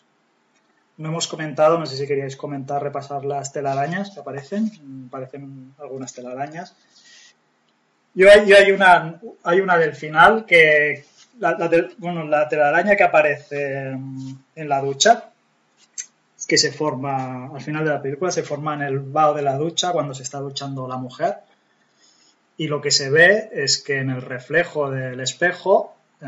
No 0.98 1.10
hemos 1.10 1.28
comentado, 1.28 1.80
no 1.80 1.86
sé 1.86 1.98
si 1.98 2.06
queríais 2.08 2.36
comentar, 2.36 2.82
repasar 2.84 3.24
las 3.26 3.52
telarañas 3.54 4.12
que 4.12 4.20
aparecen. 4.20 4.66
Mm, 4.84 5.08
Aparecen 5.08 5.74
algunas 5.80 6.14
telarañas. 6.14 6.76
Yo, 8.14 8.30
hay- 8.30 8.72
una 8.72 9.20
hay 9.44 9.60
una 9.62 9.78
del 9.78 9.96
final 9.96 10.46
que 10.46 11.06
la, 11.40 11.52
la 11.58 11.88
bueno, 11.98 12.26
la 12.26 12.50
telaraña 12.50 12.96
que 12.96 13.04
aparece 13.04 13.92
mm, 13.96 14.34
en 14.56 14.70
la 14.70 14.82
ducha 14.82 15.30
que 16.50 16.58
se 16.58 16.72
forma 16.72 17.46
al 17.54 17.62
final 17.62 17.86
de 17.86 17.92
la 17.92 18.02
película 18.02 18.32
se 18.32 18.42
forma 18.42 18.74
en 18.74 18.82
el 18.82 19.00
vaho 19.00 19.36
de 19.36 19.44
la 19.44 19.56
ducha 19.56 19.92
cuando 19.92 20.16
se 20.16 20.24
está 20.24 20.40
duchando 20.40 20.88
la 20.88 20.98
mujer 20.98 21.36
y 22.58 22.68
lo 22.68 22.82
que 22.82 22.90
se 22.90 23.12
ve 23.12 23.50
es 23.54 23.78
que 23.78 24.00
en 24.00 24.10
el 24.10 24.24
reflejo 24.24 24.90
del 24.90 25.20
espejo 25.20 25.96
eh, 26.20 26.28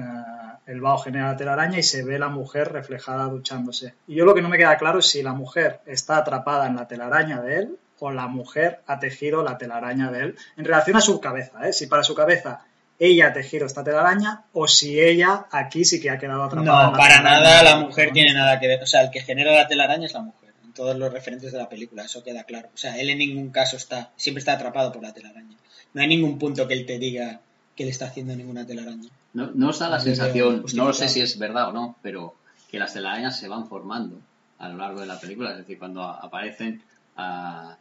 el 0.68 0.80
vaho 0.80 0.99
genera 0.99 1.31
la 1.31 1.38
telaraña 1.38 1.80
y 1.80 1.84
se 1.84 2.03
ve 2.03 2.19
la 2.19 2.30
mujer 2.30 2.72
reflejada 2.72 3.26
duchándose. 3.26 3.95
Y 4.07 4.15
yo 4.15 4.23
lo 4.23 4.35
que 4.35 4.43
no 4.43 4.48
me 4.48 4.57
queda 4.57 4.77
claro 4.77 4.99
es 4.99 5.07
si 5.07 5.23
la 5.23 5.34
mujer 5.34 5.81
está 5.88 6.18
atrapada 6.18 6.68
en 6.68 6.76
la 6.76 6.88
telaraña 6.88 7.41
de 7.41 7.57
él 7.57 7.77
o 7.99 8.11
la 8.11 8.27
mujer 8.27 8.81
ha 8.85 8.99
tejido 8.99 9.43
la 9.43 9.57
telaraña 9.57 10.11
de 10.11 10.19
él 10.19 10.35
en 10.56 10.65
relación 10.65 10.98
a 10.98 11.02
su 11.02 11.19
cabeza, 11.19 11.68
¿eh? 11.68 11.73
si 11.73 11.88
para 11.88 12.03
su 12.03 12.14
cabeza 12.14 12.61
ella 13.02 13.30
ha 13.30 13.34
tejido 13.34 13.65
esta 13.65 13.84
telaraña 13.84 14.44
o 14.53 14.68
si 14.68 15.02
ella 15.02 15.48
aquí 15.49 15.84
sí 15.86 15.99
que 15.99 16.11
ha 16.11 16.19
quedado 16.19 16.44
atrapada. 16.44 16.91
No, 16.91 16.94
para 16.95 17.19
nada 17.23 17.64
la 17.64 17.78
mujer 17.78 18.11
tiene 18.14 18.32
nada 18.32 18.60
que 18.60 18.68
ver. 18.68 18.84
O 18.84 18.86
sea, 18.86 19.02
el 19.02 19.10
que 19.10 19.22
genera 19.22 19.56
la 19.56 19.68
telaraña 19.68 20.06
es 20.06 20.14
la 20.14 20.22
mujer. 20.22 20.53
En 20.64 20.72
todos 20.73 20.95
los 20.95 21.11
referentes 21.11 21.52
de 21.52 21.57
la 21.57 21.68
película, 21.68 22.03
eso 22.03 22.23
queda 22.23 22.44
claro. 22.44 22.69
O 22.72 22.78
sea, 22.78 22.95
él 22.99 23.10
en 23.10 23.18
ningún 23.18 23.49
caso 23.49 23.76
está, 23.76 24.11
siempre 24.18 24.38
está 24.38 24.53
atrapado 24.53 24.91
por 24.91 25.02
la 25.02 25.14
telaraña. 25.14 25.57
No 25.95 26.02
hay 26.03 26.10
ningún 26.10 26.38
punto 26.38 26.68
que 26.68 26.76
él 26.76 26.86
te 26.86 26.99
diga 26.99 27.40
que 27.76 27.84
él 27.84 27.90
está 27.90 28.06
haciendo 28.06 28.36
ninguna 28.36 28.68
telaraña. 28.68 29.10
No, 29.34 29.49
no 29.56 29.69
os 29.69 29.80
da 29.80 29.90
la 29.90 29.95
Así 29.95 30.10
sensación, 30.10 30.64
no 30.76 30.86
lo 30.86 30.94
sé 30.94 31.10
si 31.10 31.22
es 31.22 31.40
verdad 31.40 31.69
o 31.69 31.72
no, 31.72 31.95
pero 32.03 32.36
que 32.69 32.78
las 32.78 32.94
telarañas 32.94 33.40
se 33.40 33.48
van 33.48 33.68
formando 33.68 34.19
a 34.60 34.69
lo 34.69 34.78
largo 34.78 34.99
de 34.99 35.07
la 35.07 35.19
película. 35.19 35.52
Es 35.53 35.57
decir, 35.57 35.80
cuando 35.80 36.03
aparecen, 36.03 36.84
a 37.18 37.78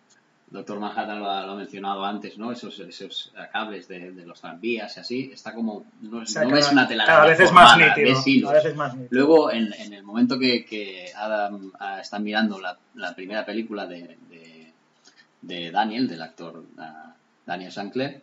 Doctor 0.50 0.80
Manhattan 0.80 1.20
lo 1.20 1.30
ha, 1.30 1.46
lo 1.46 1.52
ha 1.52 1.54
mencionado 1.54 2.04
antes, 2.04 2.36
¿no? 2.36 2.50
Esos, 2.50 2.80
esos 2.80 3.32
cables 3.52 3.86
de, 3.86 4.10
de 4.10 4.26
los 4.26 4.40
tranvías 4.40 4.96
y 4.96 5.00
así, 5.00 5.30
está 5.32 5.54
como, 5.54 5.84
no, 6.00 6.18
O 6.18 6.26
sea, 6.26 6.42
no 6.42 6.48
cada, 6.50 6.60
es 6.60 6.72
una 6.72 6.88
telaraña 6.88 7.16
cada 7.16 7.28
vez 7.30 7.40
es 7.40 7.52
más 7.52 7.78
nítido. 7.78 8.52
más. 8.74 8.96
Luego, 9.10 9.52
en, 9.52 9.72
en 9.74 9.92
el 9.92 10.02
momento 10.02 10.40
que, 10.40 10.64
que 10.64 11.12
Adam 11.14 11.70
ah, 11.78 12.00
está 12.00 12.18
mirando 12.18 12.58
la, 12.58 12.76
la 12.96 13.14
primera 13.14 13.46
película 13.46 13.86
de, 13.86 14.18
de, 14.28 14.72
de 15.42 15.70
Daniel, 15.70 16.08
del 16.08 16.22
actor 16.22 16.64
ah, 16.78 17.14
Daniel 17.46 17.70
Sancler, 17.70 18.20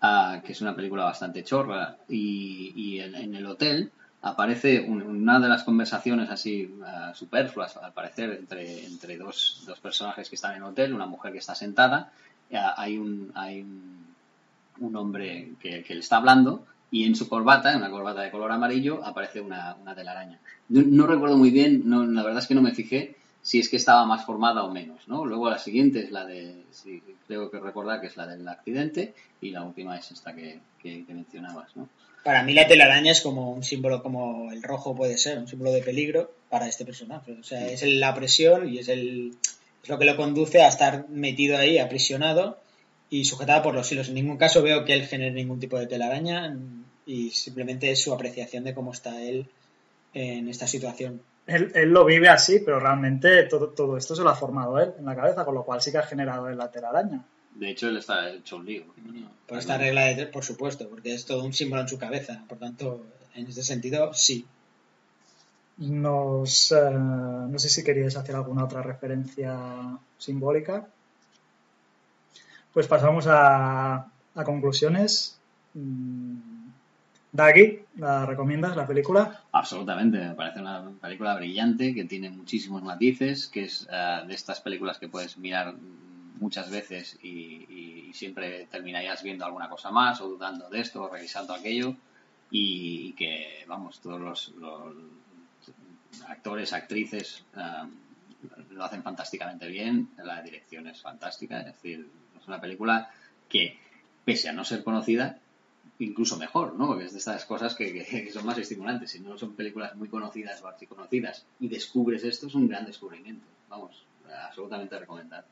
ah, 0.00 0.40
que 0.44 0.52
es 0.52 0.60
una 0.62 0.74
película 0.74 1.04
bastante 1.04 1.44
chorra, 1.44 1.96
y, 2.08 2.72
y 2.74 3.00
en, 3.00 3.14
en 3.14 3.34
el 3.36 3.46
hotel 3.46 3.92
aparece 4.22 4.80
un- 4.80 5.02
una 5.02 5.40
de 5.40 5.48
las 5.48 5.64
conversaciones 5.64 6.30
así 6.30 6.74
ah, 6.84 7.12
superfluas, 7.14 7.76
al 7.76 7.92
parecer, 7.92 8.30
entre, 8.38 8.84
entre 8.86 9.16
dos, 9.18 9.62
dos 9.66 9.80
personajes 9.80 10.28
que 10.28 10.36
están 10.36 10.52
en 10.52 10.58
el 10.58 10.64
hotel, 10.64 10.94
una 10.94 11.06
mujer 11.06 11.32
que 11.32 11.38
está 11.38 11.54
sentada, 11.54 12.12
ah, 12.54 12.74
hay 12.76 12.98
un, 12.98 13.32
hay 13.34 13.62
un, 13.62 14.06
un 14.80 14.96
hombre 14.96 15.52
que, 15.60 15.82
que 15.82 15.94
le 15.94 16.00
está 16.00 16.16
hablando 16.16 16.64
y 16.90 17.04
en 17.04 17.14
su 17.14 17.28
corbata, 17.28 17.70
en 17.72 17.78
una 17.78 17.90
corbata 17.90 18.20
de 18.22 18.30
color 18.30 18.52
amarillo, 18.52 19.04
aparece 19.04 19.40
una, 19.40 19.74
una 19.80 19.94
telaraña. 19.94 20.38
No, 20.68 20.82
no 20.86 21.06
recuerdo 21.06 21.36
muy 21.36 21.50
bien, 21.50 21.82
no, 21.86 22.04
la 22.04 22.22
verdad 22.22 22.40
es 22.42 22.46
que 22.46 22.54
no 22.54 22.62
me 22.62 22.74
fijé 22.74 23.16
si 23.40 23.58
es 23.58 23.68
que 23.68 23.76
estaba 23.76 24.06
más 24.06 24.24
formada 24.24 24.62
o 24.62 24.70
menos, 24.72 25.08
¿no? 25.08 25.24
Luego 25.24 25.50
la 25.50 25.58
siguiente 25.58 25.98
es 26.04 26.12
la 26.12 26.24
de, 26.24 26.64
sí, 26.70 27.02
creo 27.26 27.50
que 27.50 27.58
recordar 27.58 28.00
que 28.00 28.06
es 28.06 28.16
la 28.16 28.26
del 28.26 28.46
accidente 28.46 29.14
y 29.40 29.50
la 29.50 29.64
última 29.64 29.96
es 29.98 30.12
esta 30.12 30.32
que, 30.34 30.60
que- 30.80 31.04
que 31.04 31.12
mencionabas, 31.14 31.74
¿no? 31.76 31.88
Para 32.24 32.44
mí 32.44 32.54
la 32.54 32.68
telaraña 32.68 33.10
es 33.10 33.20
como 33.20 33.50
un 33.50 33.64
símbolo 33.64 34.02
como 34.02 34.52
el 34.52 34.62
rojo 34.62 34.94
puede 34.94 35.18
ser, 35.18 35.38
un 35.38 35.48
símbolo 35.48 35.72
de 35.72 35.82
peligro 35.82 36.30
para 36.48 36.68
este 36.68 36.84
personaje. 36.84 37.32
O 37.32 37.42
sea, 37.42 37.66
es 37.66 37.82
la 37.82 38.14
presión 38.14 38.68
y 38.68 38.78
es, 38.78 38.88
el, 38.88 39.32
es 39.82 39.88
lo 39.88 39.98
que 39.98 40.04
lo 40.04 40.16
conduce 40.16 40.62
a 40.62 40.68
estar 40.68 41.08
metido 41.08 41.58
ahí, 41.58 41.78
aprisionado 41.78 42.58
y 43.10 43.24
sujetado 43.24 43.62
por 43.62 43.74
los 43.74 43.90
hilos. 43.90 44.08
En 44.08 44.14
ningún 44.14 44.36
caso 44.36 44.62
veo 44.62 44.84
que 44.84 44.94
él 44.94 45.06
genere 45.06 45.32
ningún 45.32 45.58
tipo 45.58 45.78
de 45.78 45.86
telaraña 45.86 46.56
y 47.06 47.30
simplemente 47.30 47.90
es 47.90 48.00
su 48.00 48.12
apreciación 48.12 48.62
de 48.64 48.74
cómo 48.74 48.92
está 48.92 49.20
él 49.20 49.48
en 50.14 50.48
esta 50.48 50.68
situación. 50.68 51.22
Él, 51.46 51.72
él 51.74 51.88
lo 51.88 52.04
vive 52.04 52.28
así, 52.28 52.60
pero 52.60 52.78
realmente 52.78 53.42
todo, 53.44 53.70
todo 53.70 53.96
esto 53.96 54.14
se 54.14 54.22
lo 54.22 54.30
ha 54.30 54.36
formado 54.36 54.78
él 54.78 54.92
en 54.96 55.06
la 55.06 55.16
cabeza, 55.16 55.44
con 55.44 55.56
lo 55.56 55.64
cual 55.64 55.82
sí 55.82 55.90
que 55.90 55.98
ha 55.98 56.02
generado 56.02 56.48
él 56.48 56.56
la 56.56 56.70
telaraña. 56.70 57.24
De 57.54 57.70
hecho, 57.70 57.88
él 57.88 57.96
está 57.96 58.30
hecho 58.30 58.56
un 58.56 58.66
lío. 58.66 58.84
Por 59.46 59.58
esta 59.58 59.78
regla 59.78 60.04
de 60.06 60.14
tres, 60.14 60.28
por 60.28 60.44
supuesto, 60.44 60.88
porque 60.88 61.14
es 61.14 61.26
todo 61.26 61.44
un 61.44 61.52
símbolo 61.52 61.82
en 61.82 61.88
su 61.88 61.98
cabeza. 61.98 62.44
Por 62.48 62.58
tanto, 62.58 63.04
en 63.34 63.46
este 63.46 63.62
sentido, 63.62 64.12
sí. 64.14 64.46
Nos, 65.78 66.72
eh, 66.72 66.90
no 66.90 67.58
sé 67.58 67.68
si 67.68 67.84
queríais 67.84 68.16
hacer 68.16 68.34
alguna 68.34 68.64
otra 68.64 68.82
referencia 68.82 69.98
simbólica. 70.18 70.86
Pues 72.72 72.86
pasamos 72.86 73.26
a, 73.26 74.10
a 74.34 74.44
conclusiones. 74.44 75.38
Mm, 75.74 76.52
Daggy, 77.32 77.80
¿la 77.96 78.26
recomiendas 78.26 78.76
la 78.76 78.86
película? 78.86 79.40
Absolutamente, 79.52 80.18
me 80.18 80.34
parece 80.34 80.60
una 80.60 80.90
película 81.00 81.34
brillante 81.34 81.94
que 81.94 82.04
tiene 82.04 82.28
muchísimos 82.28 82.82
matices, 82.82 83.48
que 83.48 83.64
es 83.64 83.88
eh, 83.90 84.20
de 84.26 84.34
estas 84.34 84.60
películas 84.60 84.98
que 84.98 85.08
puedes 85.08 85.38
mirar 85.38 85.74
muchas 86.40 86.70
veces 86.70 87.18
y, 87.22 88.10
siempre 88.12 88.66
terminarías 88.70 89.22
viendo 89.22 89.44
alguna 89.44 89.68
cosa 89.70 89.90
más 89.90 90.20
o 90.20 90.28
dudando 90.28 90.68
de 90.68 90.80
esto 90.80 91.04
o 91.04 91.08
revisando 91.08 91.54
aquello 91.54 91.96
y, 92.50 93.08
y 93.08 93.12
que, 93.14 93.64
vamos, 93.66 94.00
todos 94.00 94.20
los, 94.20 94.48
los 94.58 94.94
actores, 96.28 96.72
actrices 96.72 97.44
eh, 97.56 97.88
lo 98.70 98.84
hacen 98.84 99.02
fantásticamente 99.02 99.66
bien, 99.68 100.10
la 100.18 100.42
dirección 100.42 100.86
es 100.88 101.00
fantástica, 101.00 101.60
es 101.60 101.66
decir, 101.66 102.06
es 102.38 102.46
una 102.46 102.60
película 102.60 103.10
que, 103.48 103.78
pese 104.24 104.48
a 104.48 104.52
no 104.52 104.64
ser 104.64 104.84
conocida, 104.84 105.38
incluso 105.98 106.36
mejor, 106.36 106.74
¿no? 106.74 106.86
Porque 106.88 107.04
es 107.04 107.12
de 107.12 107.18
estas 107.18 107.44
cosas 107.44 107.74
que, 107.74 107.92
que- 107.92 108.30
son 108.32 108.44
más 108.44 108.58
estimulantes. 108.58 109.10
Si 109.12 109.20
no 109.20 109.38
son 109.38 109.54
películas 109.54 109.94
muy 109.96 110.08
conocidas 110.08 110.60
o 110.62 110.68
archiconocidas 110.68 111.46
y 111.60 111.68
descubres 111.68 112.24
esto, 112.24 112.46
es 112.48 112.54
un 112.54 112.68
gran 112.68 112.84
descubrimiento. 112.84 113.46
Vamos, 113.68 114.04
absolutamente 114.46 114.98
recomendado. 114.98 115.44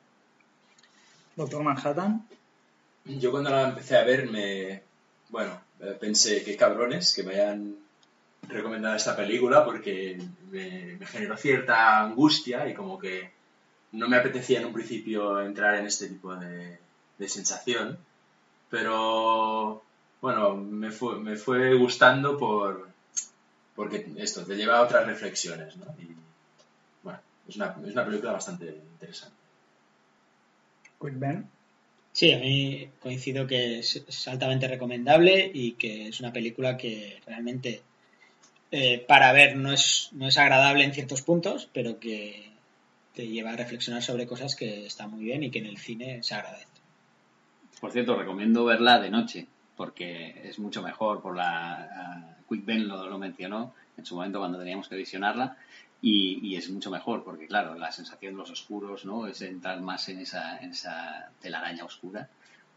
Doctor 1.36 1.62
Manhattan. 1.62 2.26
Yo 3.04 3.30
cuando 3.30 3.50
la 3.50 3.68
empecé 3.68 3.96
a 3.96 4.04
ver 4.04 4.28
me... 4.28 4.82
Bueno, 5.28 5.60
pensé 6.00 6.42
qué 6.42 6.56
cabrones 6.56 7.14
que 7.14 7.22
me 7.22 7.34
hayan 7.34 7.76
recomendado 8.48 8.96
esta 8.96 9.16
película 9.16 9.64
porque 9.64 10.20
me, 10.50 10.96
me 10.98 11.06
generó 11.06 11.36
cierta 11.36 12.00
angustia 12.00 12.68
y 12.68 12.74
como 12.74 12.98
que 12.98 13.30
no 13.92 14.08
me 14.08 14.16
apetecía 14.16 14.60
en 14.60 14.66
un 14.66 14.72
principio 14.72 15.40
entrar 15.40 15.76
en 15.76 15.86
este 15.86 16.08
tipo 16.08 16.34
de, 16.34 16.78
de 17.18 17.28
sensación. 17.28 17.98
Pero 18.68 19.82
bueno, 20.20 20.56
me 20.56 20.90
fue, 20.90 21.18
me 21.18 21.36
fue 21.36 21.74
gustando 21.74 22.36
por 22.36 22.88
porque 23.74 24.06
esto 24.18 24.44
te 24.44 24.56
lleva 24.56 24.78
a 24.78 24.82
otras 24.82 25.06
reflexiones, 25.06 25.76
¿no? 25.76 25.86
Y 25.98 26.14
bueno, 27.02 27.18
es 27.48 27.56
una, 27.56 27.76
es 27.86 27.92
una 27.92 28.04
película 28.04 28.32
bastante 28.32 28.66
interesante. 28.66 29.39
Quick 31.00 31.18
Ben. 31.18 31.48
Sí, 32.12 32.32
a 32.32 32.38
mí 32.38 32.88
coincido 33.00 33.46
que 33.46 33.78
es, 33.78 33.96
es 33.96 34.28
altamente 34.28 34.68
recomendable 34.68 35.50
y 35.52 35.72
que 35.72 36.08
es 36.08 36.20
una 36.20 36.32
película 36.32 36.76
que 36.76 37.20
realmente 37.26 37.82
eh, 38.72 39.04
para 39.06 39.32
ver 39.32 39.56
no 39.56 39.72
es, 39.72 40.10
no 40.12 40.28
es 40.28 40.36
agradable 40.38 40.84
en 40.84 40.92
ciertos 40.92 41.22
puntos, 41.22 41.68
pero 41.72 41.98
que 41.98 42.50
te 43.14 43.26
lleva 43.26 43.50
a 43.50 43.56
reflexionar 43.56 44.02
sobre 44.02 44.26
cosas 44.26 44.54
que 44.54 44.86
están 44.86 45.10
muy 45.10 45.24
bien 45.24 45.42
y 45.42 45.50
que 45.50 45.58
en 45.58 45.66
el 45.66 45.78
cine 45.78 46.22
se 46.22 46.34
agradece. 46.34 46.66
Por 47.80 47.90
cierto, 47.92 48.16
recomiendo 48.16 48.64
verla 48.64 49.00
de 49.00 49.10
noche, 49.10 49.46
porque 49.76 50.42
es 50.44 50.58
mucho 50.58 50.82
mejor. 50.82 51.20
Por 51.22 51.36
la 51.36 52.36
Quick 52.48 52.64
Ben 52.64 52.86
lo, 52.86 53.08
lo 53.08 53.18
mencionó 53.18 53.74
en 53.96 54.04
su 54.04 54.14
momento 54.14 54.38
cuando 54.38 54.58
teníamos 54.58 54.88
que 54.88 54.96
visionarla. 54.96 55.56
Y, 56.02 56.40
y 56.42 56.56
es 56.56 56.70
mucho 56.70 56.90
mejor, 56.90 57.22
porque 57.22 57.46
claro, 57.46 57.74
la 57.74 57.92
sensación 57.92 58.34
de 58.34 58.38
los 58.38 58.50
oscuros, 58.50 59.04
¿no? 59.04 59.26
Es 59.26 59.42
entrar 59.42 59.80
más 59.80 60.08
en 60.08 60.20
esa, 60.20 60.58
en 60.58 60.70
esa 60.70 61.30
telaraña 61.40 61.84
oscura. 61.84 62.28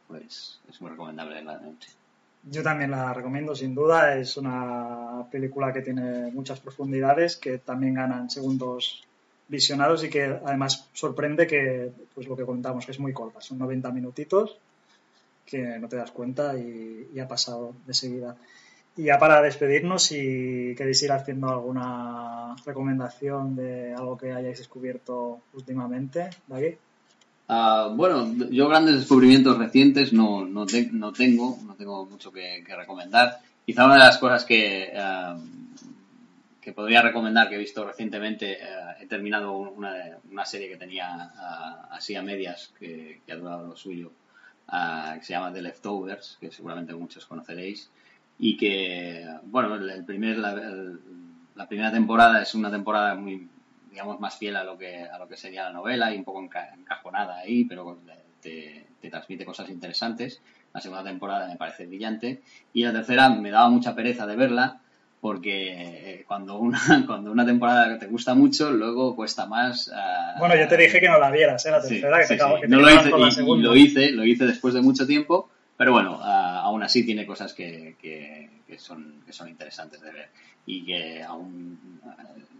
Pues 0.08 0.60
es 0.70 0.82
muy 0.82 0.92
recomendable 0.92 1.36
de 1.36 1.44
noche. 1.44 1.90
Yo 2.44 2.62
también 2.62 2.92
la 2.92 3.14
recomiendo, 3.14 3.56
sin 3.56 3.74
duda. 3.74 4.18
Es 4.18 4.36
una 4.36 5.26
película 5.32 5.72
que 5.72 5.82
tiene 5.82 6.30
muchas 6.32 6.60
profundidades, 6.60 7.38
que 7.38 7.60
también 7.60 7.94
ganan 7.94 8.30
segundos 8.30 9.04
visionados 9.48 10.04
y 10.04 10.10
que 10.10 10.24
además 10.24 10.90
sorprende 10.94 11.48
que, 11.48 11.92
pues 12.14 12.28
lo 12.28 12.36
que 12.36 12.46
contamos, 12.46 12.86
que 12.86 12.92
es 12.92 13.00
muy 13.00 13.14
corta. 13.14 13.40
Son 13.40 13.58
90 13.58 13.92
minutitos 13.92 14.58
que 15.46 15.80
no 15.80 15.88
te 15.88 15.98
das 15.98 16.12
cuenta 16.12 16.58
y 16.58 17.18
ha 17.20 17.28
pasado 17.28 17.74
de 17.86 17.94
seguida. 17.94 18.36
Y 18.96 19.04
ya 19.06 19.18
para 19.18 19.42
despedirnos, 19.42 20.04
si 20.04 20.76
queréis 20.78 21.02
ir 21.02 21.12
haciendo 21.12 21.50
alguna 21.50 22.56
recomendación 22.66 23.56
de 23.56 23.94
algo 23.94 24.18
que 24.18 24.32
hayáis 24.32 24.60
descubierto 24.60 25.42
últimamente, 25.54 26.30
Dagui. 26.48 26.78
Ah, 27.48 27.92
bueno, 27.94 28.32
yo 28.52 28.70
grandes 28.70 28.96
descubrimientos 28.96 29.58
recientes 29.58 30.14
no, 30.14 30.46
no, 30.46 30.66
no 30.92 31.12
tengo, 31.12 31.58
no 31.66 31.76
tengo 31.76 32.06
mucho 32.06 32.32
que, 32.32 32.64
recomendar. 32.68 33.40
Quizá 33.66 33.86
una 33.86 33.96
de 33.96 34.00
las 34.00 34.18
cosas 34.18 34.46
que, 34.46 34.94
ah, 34.96 35.38
que 36.62 36.72
podría 36.72 37.02
recomendar 37.02 37.50
que 37.50 37.56
he 37.56 37.60
visto 37.60 37.86
recientemente, 37.86 38.54
eh, 38.54 38.68
he 39.02 39.08
terminado 39.08 39.54
una, 39.54 40.46
serie 40.46 40.70
que 40.70 40.78
tenía 40.78 41.32
ah, 41.36 41.90
así 41.92 42.16
a 42.16 42.22
medias, 42.22 42.72
que, 42.80 43.22
que 43.26 43.32
ha 43.32 43.36
durado 43.36 43.68
lo 43.68 43.76
suyo, 43.76 44.12
ah, 44.68 45.16
que 45.18 45.26
se 45.26 45.34
llama 45.34 45.52
The 45.52 45.62
Leftovers, 45.64 46.38
que 46.40 46.52
seguramente 46.52 46.94
muchos 46.94 47.26
conoceréis, 47.26 47.90
y 48.40 48.58
que, 48.58 49.26
bueno, 49.44 49.76
el, 49.76 50.04
primer, 50.06 50.38
la, 50.38 50.52
el- 50.54 51.00
la 51.56 51.68
primera 51.68 51.92
temporada 51.92 52.42
es 52.42 52.56
una 52.56 52.72
temporada 52.72 53.16
muy, 53.16 53.48
digamos, 53.90 54.20
más 54.20 54.38
fiel 54.38 54.56
a 54.56 54.64
lo 54.64 54.78
que, 54.78 55.04
a 55.04 55.18
lo 55.20 55.28
que 55.28 55.38
sería 55.38 55.64
la 55.66 55.72
novela 55.74 56.14
y 56.14 56.18
un 56.18 56.24
poco 56.24 56.42
enca- 56.42 56.74
encajonada 56.76 57.38
ahí, 57.40 57.66
pero 57.66 58.00
te, 58.42 58.88
te 59.00 59.10
transmite 59.10 59.46
cosas 59.46 59.70
interesantes. 59.70 60.42
La 60.74 60.82
segunda 60.82 61.04
temporada 61.04 61.48
me 61.48 61.56
parece 61.58 61.86
brillante. 61.86 62.42
Y 62.74 62.84
la 62.84 62.92
tercera 62.92 63.30
me 63.30 63.52
daba 63.52 63.70
mucha 63.70 63.94
pereza 63.96 64.26
de 64.26 64.36
verla 64.36 64.80
porque 65.22 65.72
eh, 66.20 66.26
cuando 66.28 66.58
una, 66.58 66.80
cuando 67.08 67.32
una 67.32 67.46
temporada 67.46 67.98
te 68.00 68.08
gusta 68.08 68.34
mucho, 68.34 68.72
luego 68.72 69.16
cuesta 69.16 69.46
más. 69.46 69.90
ah, 69.96 70.36
Bueno, 70.40 70.56
yo 70.58 70.68
te 70.68 70.76
dije 70.76 71.00
que 71.00 71.08
no 71.08 71.20
la 71.20 71.30
vieras, 71.32 71.64
¿eh? 71.68 71.72
La 71.72 71.82
Sí, 71.82 71.90
tercera, 72.02 72.18
que 72.20 72.26
sí, 72.26 72.38
te 72.38 72.44
sí. 72.44 72.50
que 72.62 72.68
No 72.68 72.78
te 72.78 72.82
lo 72.82 72.88
quedabas 72.88 73.02
hice, 73.04 73.12
con 73.12 73.22
la 73.22 73.28
y- 73.28 73.30
y, 73.30 73.34
segunda. 73.36 73.70
lo 73.70 73.76
hice, 73.76 74.12
lo 74.12 74.26
hice 74.26 74.46
después 74.48 74.74
de 74.74 74.82
mucho 74.82 75.06
tiempo, 75.08 75.50
pero 75.78 75.92
bueno, 75.94 76.20
ah, 76.22 76.43
aún 76.74 76.84
así 76.84 77.06
tiene 77.06 77.26
cosas 77.26 77.54
que, 77.54 77.96
que, 78.02 78.50
que 78.68 78.78
son, 78.80 79.22
que 79.26 79.32
son 79.34 79.48
interesantes 79.50 80.02
de 80.02 80.12
ver. 80.12 80.30
Y 80.66 80.86
que 80.86 81.22
aún, 81.24 82.00
ah, 82.06 82.18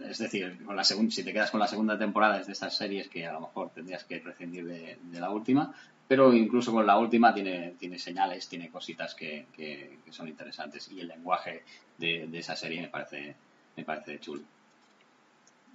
es 0.10 0.18
decir, 0.18 0.64
con 0.66 0.76
la 0.76 0.84
segun- 0.84 1.10
si 1.12 1.24
te 1.24 1.34
quedas 1.34 1.52
con 1.52 1.60
la 1.60 1.68
segunda 1.68 1.98
temporada 1.98 2.40
es 2.40 2.48
de 2.48 2.54
estas 2.54 2.76
series 2.78 3.08
que 3.10 3.26
a 3.26 3.34
lo 3.34 3.42
mejor 3.42 3.70
tendrías 3.72 4.04
que 4.04 4.20
prescindir 4.20 4.66
de, 4.66 4.98
de 5.02 5.20
la 5.20 5.30
última, 5.30 5.74
pero 6.08 6.34
incluso 6.34 6.72
con 6.74 6.86
la 6.86 6.98
última 6.98 7.34
tiene, 7.34 7.76
tiene 7.80 7.98
señales, 7.98 8.48
tiene 8.50 8.70
cositas 8.70 9.16
que, 9.16 9.48
que- 9.56 10.00
que 10.06 10.12
son 10.12 10.28
interesantes 10.28 10.90
y 10.92 11.00
el 11.00 11.08
lenguaje 11.08 11.64
de, 11.98 12.28
de 12.28 12.40
esa 12.40 12.56
serie 12.56 12.82
me 12.82 12.90
parece, 12.90 13.36
me 13.78 13.84
parece 13.84 14.20
chulo. 14.20 14.42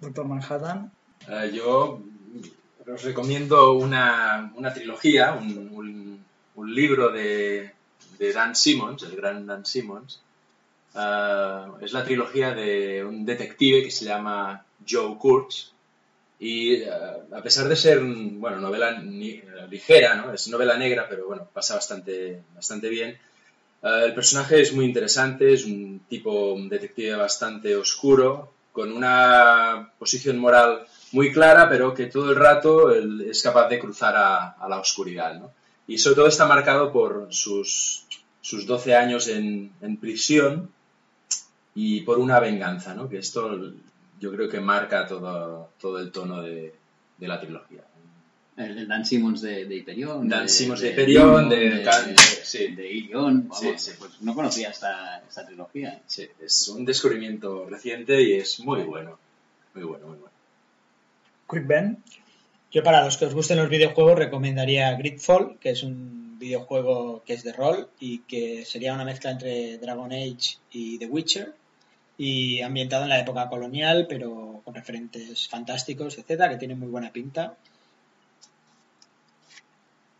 Doctor 0.01 0.27
Manhattan. 0.27 0.93
Eh, 1.28 1.51
yo 1.55 2.01
os 2.93 3.02
recomiendo 3.02 3.73
una, 3.73 4.52
una 4.55 4.73
trilogía, 4.73 5.32
un, 5.35 5.69
un- 5.73 6.24
un 6.55 6.74
libro 6.74 7.10
de, 7.10 7.73
de 8.19 8.32
Dan 8.32 8.55
Simmons, 8.57 9.03
el 9.05 9.16
gran 9.16 9.47
Dan 9.47 9.65
Simmons. 9.66 10.20
Eh, 10.95 11.62
es 11.82 11.93
la 11.93 12.05
trilogía 12.05 12.53
de 12.55 13.05
un 13.05 13.24
detective 13.24 13.82
que 13.85 13.90
se 13.90 14.05
llama 14.05 14.65
Joe 14.89 15.16
Kurtz. 15.19 15.73
Y 16.40 16.74
eh, 16.74 16.90
a 17.32 17.43
pesar 17.43 17.69
de 17.69 17.77
ser, 17.77 18.01
bueno, 18.01 18.59
novela 18.59 18.99
ni- 19.01 19.43
ligera, 19.70 20.15
¿no? 20.16 20.32
Es 20.32 20.49
novela 20.49 20.77
negra, 20.77 21.07
pero 21.09 21.27
bueno, 21.27 21.49
pasa 21.53 21.74
bastante, 21.74 22.43
bastante 22.55 22.89
bien. 22.89 23.19
Eh, 23.82 24.03
el 24.07 24.15
personaje 24.15 24.61
es 24.61 24.73
muy 24.73 24.85
interesante, 24.85 25.53
es 25.53 25.65
un 25.65 26.01
tipo, 26.09 26.57
detective 26.69 27.16
bastante 27.16 27.74
oscuro, 27.77 28.53
con 28.73 28.93
una 28.93 29.93
posición 29.99 30.39
moral 30.39 30.86
muy 31.11 31.32
clara, 31.32 31.69
pero 31.69 31.93
que 31.95 32.07
todo 32.07 32.31
el 32.31 32.36
rato 32.36 32.93
es 32.93 33.43
capaz 33.43 33.69
de 33.69 33.78
cruzar 33.81 34.15
a, 34.16 34.51
a 34.51 34.69
la 34.69 34.78
oscuridad. 34.78 35.35
¿no? 35.35 35.51
Y 35.89 35.99
sobre 35.99 36.16
todo 36.16 36.27
está 36.28 36.47
marcado 36.47 36.93
por 36.93 37.27
sus, 37.31 38.05
sus 38.48 38.64
12 38.66 38.94
años 38.94 39.28
en, 39.28 39.70
en 39.82 39.96
prisión 39.98 40.70
y 41.74 42.00
por 42.00 42.18
una 42.18 42.40
venganza, 42.40 42.94
¿no? 42.94 43.08
que 43.08 43.18
esto 43.18 43.72
yo 44.20 44.32
creo 44.32 44.48
que 44.48 44.60
marca 44.60 45.06
todo, 45.06 45.70
todo 45.80 45.98
el 46.00 46.10
tono 46.10 46.42
de, 46.42 46.74
de 47.18 47.28
la 47.28 47.38
trilogía. 47.40 47.82
El, 48.56 48.76
el 48.78 48.88
Dan 48.88 49.04
Simmons 49.04 49.40
de, 49.42 49.66
de 49.66 49.76
Hyperion. 49.76 50.28
Dan 50.28 50.48
Simmons 50.48 50.80
de 50.80 50.90
Hyperion, 50.90 51.48
de- 51.48 51.56
de, 51.56 51.84
de- 51.84 52.16
sí. 52.42 52.68
de 52.74 52.90
Irion. 52.92 53.48
Sí, 53.52 53.66
Vamos, 53.66 53.82
sí. 53.82 53.90
Pues 53.98 54.10
no 54.22 54.34
conocía 54.34 54.70
esta, 54.70 55.22
esta 55.28 55.46
trilogía. 55.46 56.00
Sí, 56.06 56.26
es 56.40 56.66
un 56.68 56.84
descubrimiento 56.84 57.66
reciente 57.68 58.20
y 58.22 58.32
es 58.32 58.58
muy 58.60 58.82
bueno. 58.82 59.16
Muy 59.74 59.84
bueno, 59.84 60.06
muy 60.08 60.16
bueno. 60.16 60.34
Quick 61.48 61.66
Ben. 61.68 62.02
Yo 62.72 62.82
para 62.82 63.04
los 63.04 63.16
que 63.16 63.26
os 63.26 63.34
gusten 63.34 63.58
los 63.58 63.68
videojuegos 63.68 64.18
recomendaría 64.18 64.92
Gridfall, 64.96 65.56
que 65.60 65.70
es 65.70 65.82
un 65.84 66.18
videojuego 66.39 67.23
que 67.24 67.35
es 67.35 67.43
de 67.43 67.52
rol 67.52 67.89
y 68.01 68.20
que 68.20 68.65
sería 68.65 68.94
una 68.94 69.05
mezcla 69.05 69.31
entre 69.31 69.78
Dragon 69.78 70.12
Age 70.12 70.59
y 70.70 70.98
The 70.98 71.06
Witcher 71.06 71.55
y 72.16 72.60
ambientado 72.62 73.05
en 73.05 73.10
la 73.10 73.20
época 73.20 73.48
colonial 73.48 74.06
pero 74.09 74.60
con 74.65 74.74
referentes 74.74 75.48
fantásticos, 75.48 76.19
etcétera, 76.19 76.48
que 76.51 76.56
tiene 76.56 76.74
muy 76.74 76.89
buena 76.89 77.10
pinta. 77.12 77.56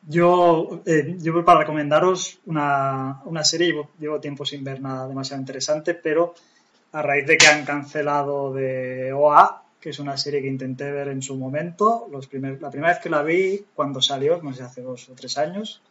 Yo, 0.07 0.81
eh, 0.87 1.17
yo 1.19 1.33
voy 1.35 1.43
para 1.43 1.61
recomendaros 1.61 2.39
una, 2.47 3.21
una 3.25 3.45
serie, 3.45 3.75
llevo, 3.99 4.21
tiempo 4.21 4.45
sin 4.47 4.65
ver 4.65 4.81
nada 4.81 5.07
demasiado 5.07 5.41
interesante, 5.41 5.93
pero 5.95 6.35
a 6.93 7.03
raíz 7.03 7.27
de 7.27 7.37
que 7.37 7.47
han 7.47 7.65
cancelado 7.65 8.53
de 8.55 9.13
OA, 9.13 9.63
que 9.81 9.91
es 9.91 9.99
una 9.99 10.17
serie 10.17 10.41
que 10.41 10.49
intenté 10.49 10.91
ver 10.91 11.09
en 11.09 11.21
su 11.21 11.37
momento, 11.37 12.09
los 12.11 12.27
primer- 12.27 12.61
la 12.63 12.71
primera 12.71 12.93
vez 12.95 13.03
que 13.03 13.11
la 13.11 13.23
vi, 13.23 13.65
cuando 13.75 14.01
salió, 14.01 14.41
no 14.43 14.55
sé, 14.55 14.63
hace 14.63 14.81
dos 14.83 15.09
o 15.11 15.13
tres 15.13 15.37
años, 15.37 15.83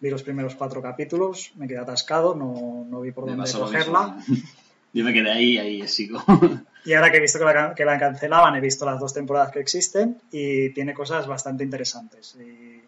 vi 0.00 0.10
los 0.10 0.22
primeros 0.22 0.54
cuatro 0.54 0.80
capítulos, 0.82 1.52
me 1.56 1.66
quedé 1.66 1.78
atascado, 1.78 2.34
no, 2.34 2.86
no 2.88 3.00
vi 3.00 3.12
por 3.12 3.26
Me 3.26 3.34
dónde 3.34 3.52
cogerla. 3.52 4.16
Yo 4.92 5.04
me 5.04 5.12
quedé 5.12 5.30
ahí, 5.30 5.58
ahí 5.58 5.86
sigo. 5.86 6.24
Y 6.84 6.94
ahora 6.94 7.10
que 7.10 7.18
he 7.18 7.20
visto 7.20 7.38
que 7.38 7.44
la, 7.44 7.74
que 7.74 7.84
la 7.84 7.98
cancelaban, 7.98 8.56
he 8.56 8.60
visto 8.60 8.86
las 8.86 8.98
dos 8.98 9.12
temporadas 9.12 9.52
que 9.52 9.60
existen 9.60 10.20
y 10.30 10.70
tiene 10.70 10.94
cosas 10.94 11.26
bastante 11.26 11.62
interesantes. 11.62 12.36
Y 12.40 12.80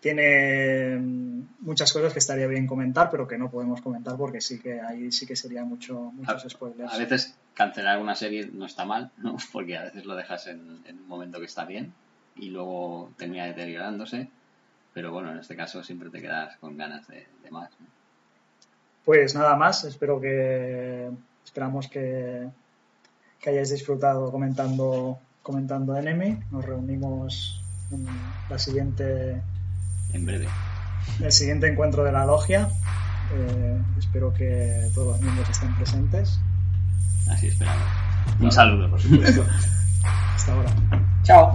tiene 0.00 0.96
mm, 0.98 1.48
muchas 1.60 1.92
cosas 1.92 2.12
que 2.12 2.18
estaría 2.18 2.46
bien 2.46 2.66
comentar, 2.66 3.10
pero 3.10 3.28
que 3.28 3.38
no 3.38 3.50
podemos 3.50 3.80
comentar 3.80 4.16
porque 4.16 4.40
sí 4.40 4.58
que 4.58 4.80
ahí 4.80 5.12
sí 5.12 5.26
que 5.26 5.36
sería 5.36 5.64
mucho, 5.64 6.12
muchos 6.14 6.46
spoilers. 6.48 6.92
A 6.92 6.98
veces 6.98 7.36
cancelar 7.54 8.00
una 8.00 8.14
serie 8.14 8.50
no 8.52 8.66
está 8.66 8.84
mal, 8.84 9.10
¿no? 9.18 9.36
Porque 9.52 9.76
a 9.76 9.84
veces 9.84 10.04
lo 10.04 10.16
dejas 10.16 10.48
en, 10.48 10.80
en 10.86 10.98
un 10.98 11.08
momento 11.08 11.38
que 11.38 11.46
está 11.46 11.64
bien 11.64 11.92
y 12.36 12.50
luego 12.50 13.12
termina 13.16 13.46
deteriorándose. 13.46 14.28
Pero 14.96 15.12
bueno, 15.12 15.30
en 15.30 15.36
este 15.38 15.54
caso 15.54 15.84
siempre 15.84 16.08
te 16.08 16.22
quedas 16.22 16.56
con 16.56 16.74
ganas 16.78 17.06
de, 17.06 17.26
de 17.44 17.50
más. 17.50 17.68
¿no? 17.78 17.86
Pues 19.04 19.34
nada 19.34 19.54
más, 19.54 19.84
espero 19.84 20.18
que 20.18 21.10
esperamos 21.44 21.86
que, 21.88 22.48
que 23.38 23.50
hayáis 23.50 23.68
disfrutado 23.68 24.30
comentando 24.32 25.18
comentando 25.42 25.94
Enemy. 25.98 26.40
Nos 26.50 26.64
reunimos 26.64 27.62
en 27.90 28.06
la 28.48 28.58
siguiente 28.58 29.42
En 30.14 30.24
breve. 30.24 30.48
el 31.20 31.30
siguiente 31.30 31.68
encuentro 31.68 32.02
de 32.02 32.12
la 32.12 32.24
logia. 32.24 32.66
Eh, 33.34 33.78
espero 33.98 34.32
que 34.32 34.88
todos 34.94 35.08
los 35.08 35.20
miembros 35.20 35.50
estén 35.50 35.74
presentes. 35.76 36.40
Así 37.30 37.48
esperamos. 37.48 37.84
Un 38.40 38.50
saludo, 38.50 38.88
por 38.88 39.00
supuesto. 39.02 39.44
Hasta 40.34 40.54
ahora. 40.54 40.70
Chao. 41.22 41.54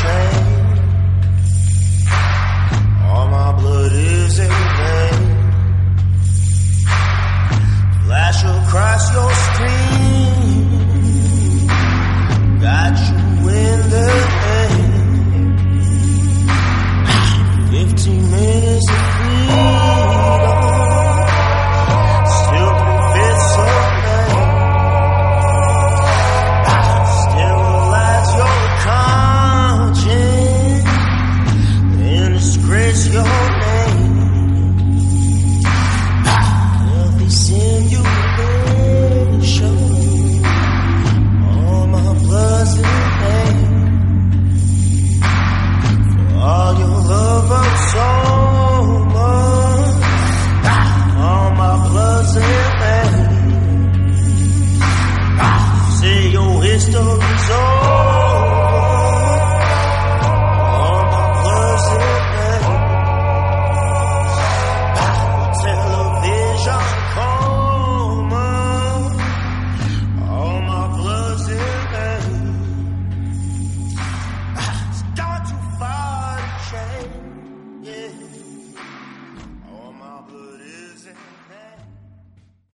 chain. 0.00 0.78
All 3.06 3.28
my 3.28 3.52
blood 3.58 3.92
is 3.92 4.38
in 4.38 4.48
vain. 4.78 5.22
Flash 8.04 8.44
across 8.44 9.12
your 9.12 9.30
screen. 9.32 10.07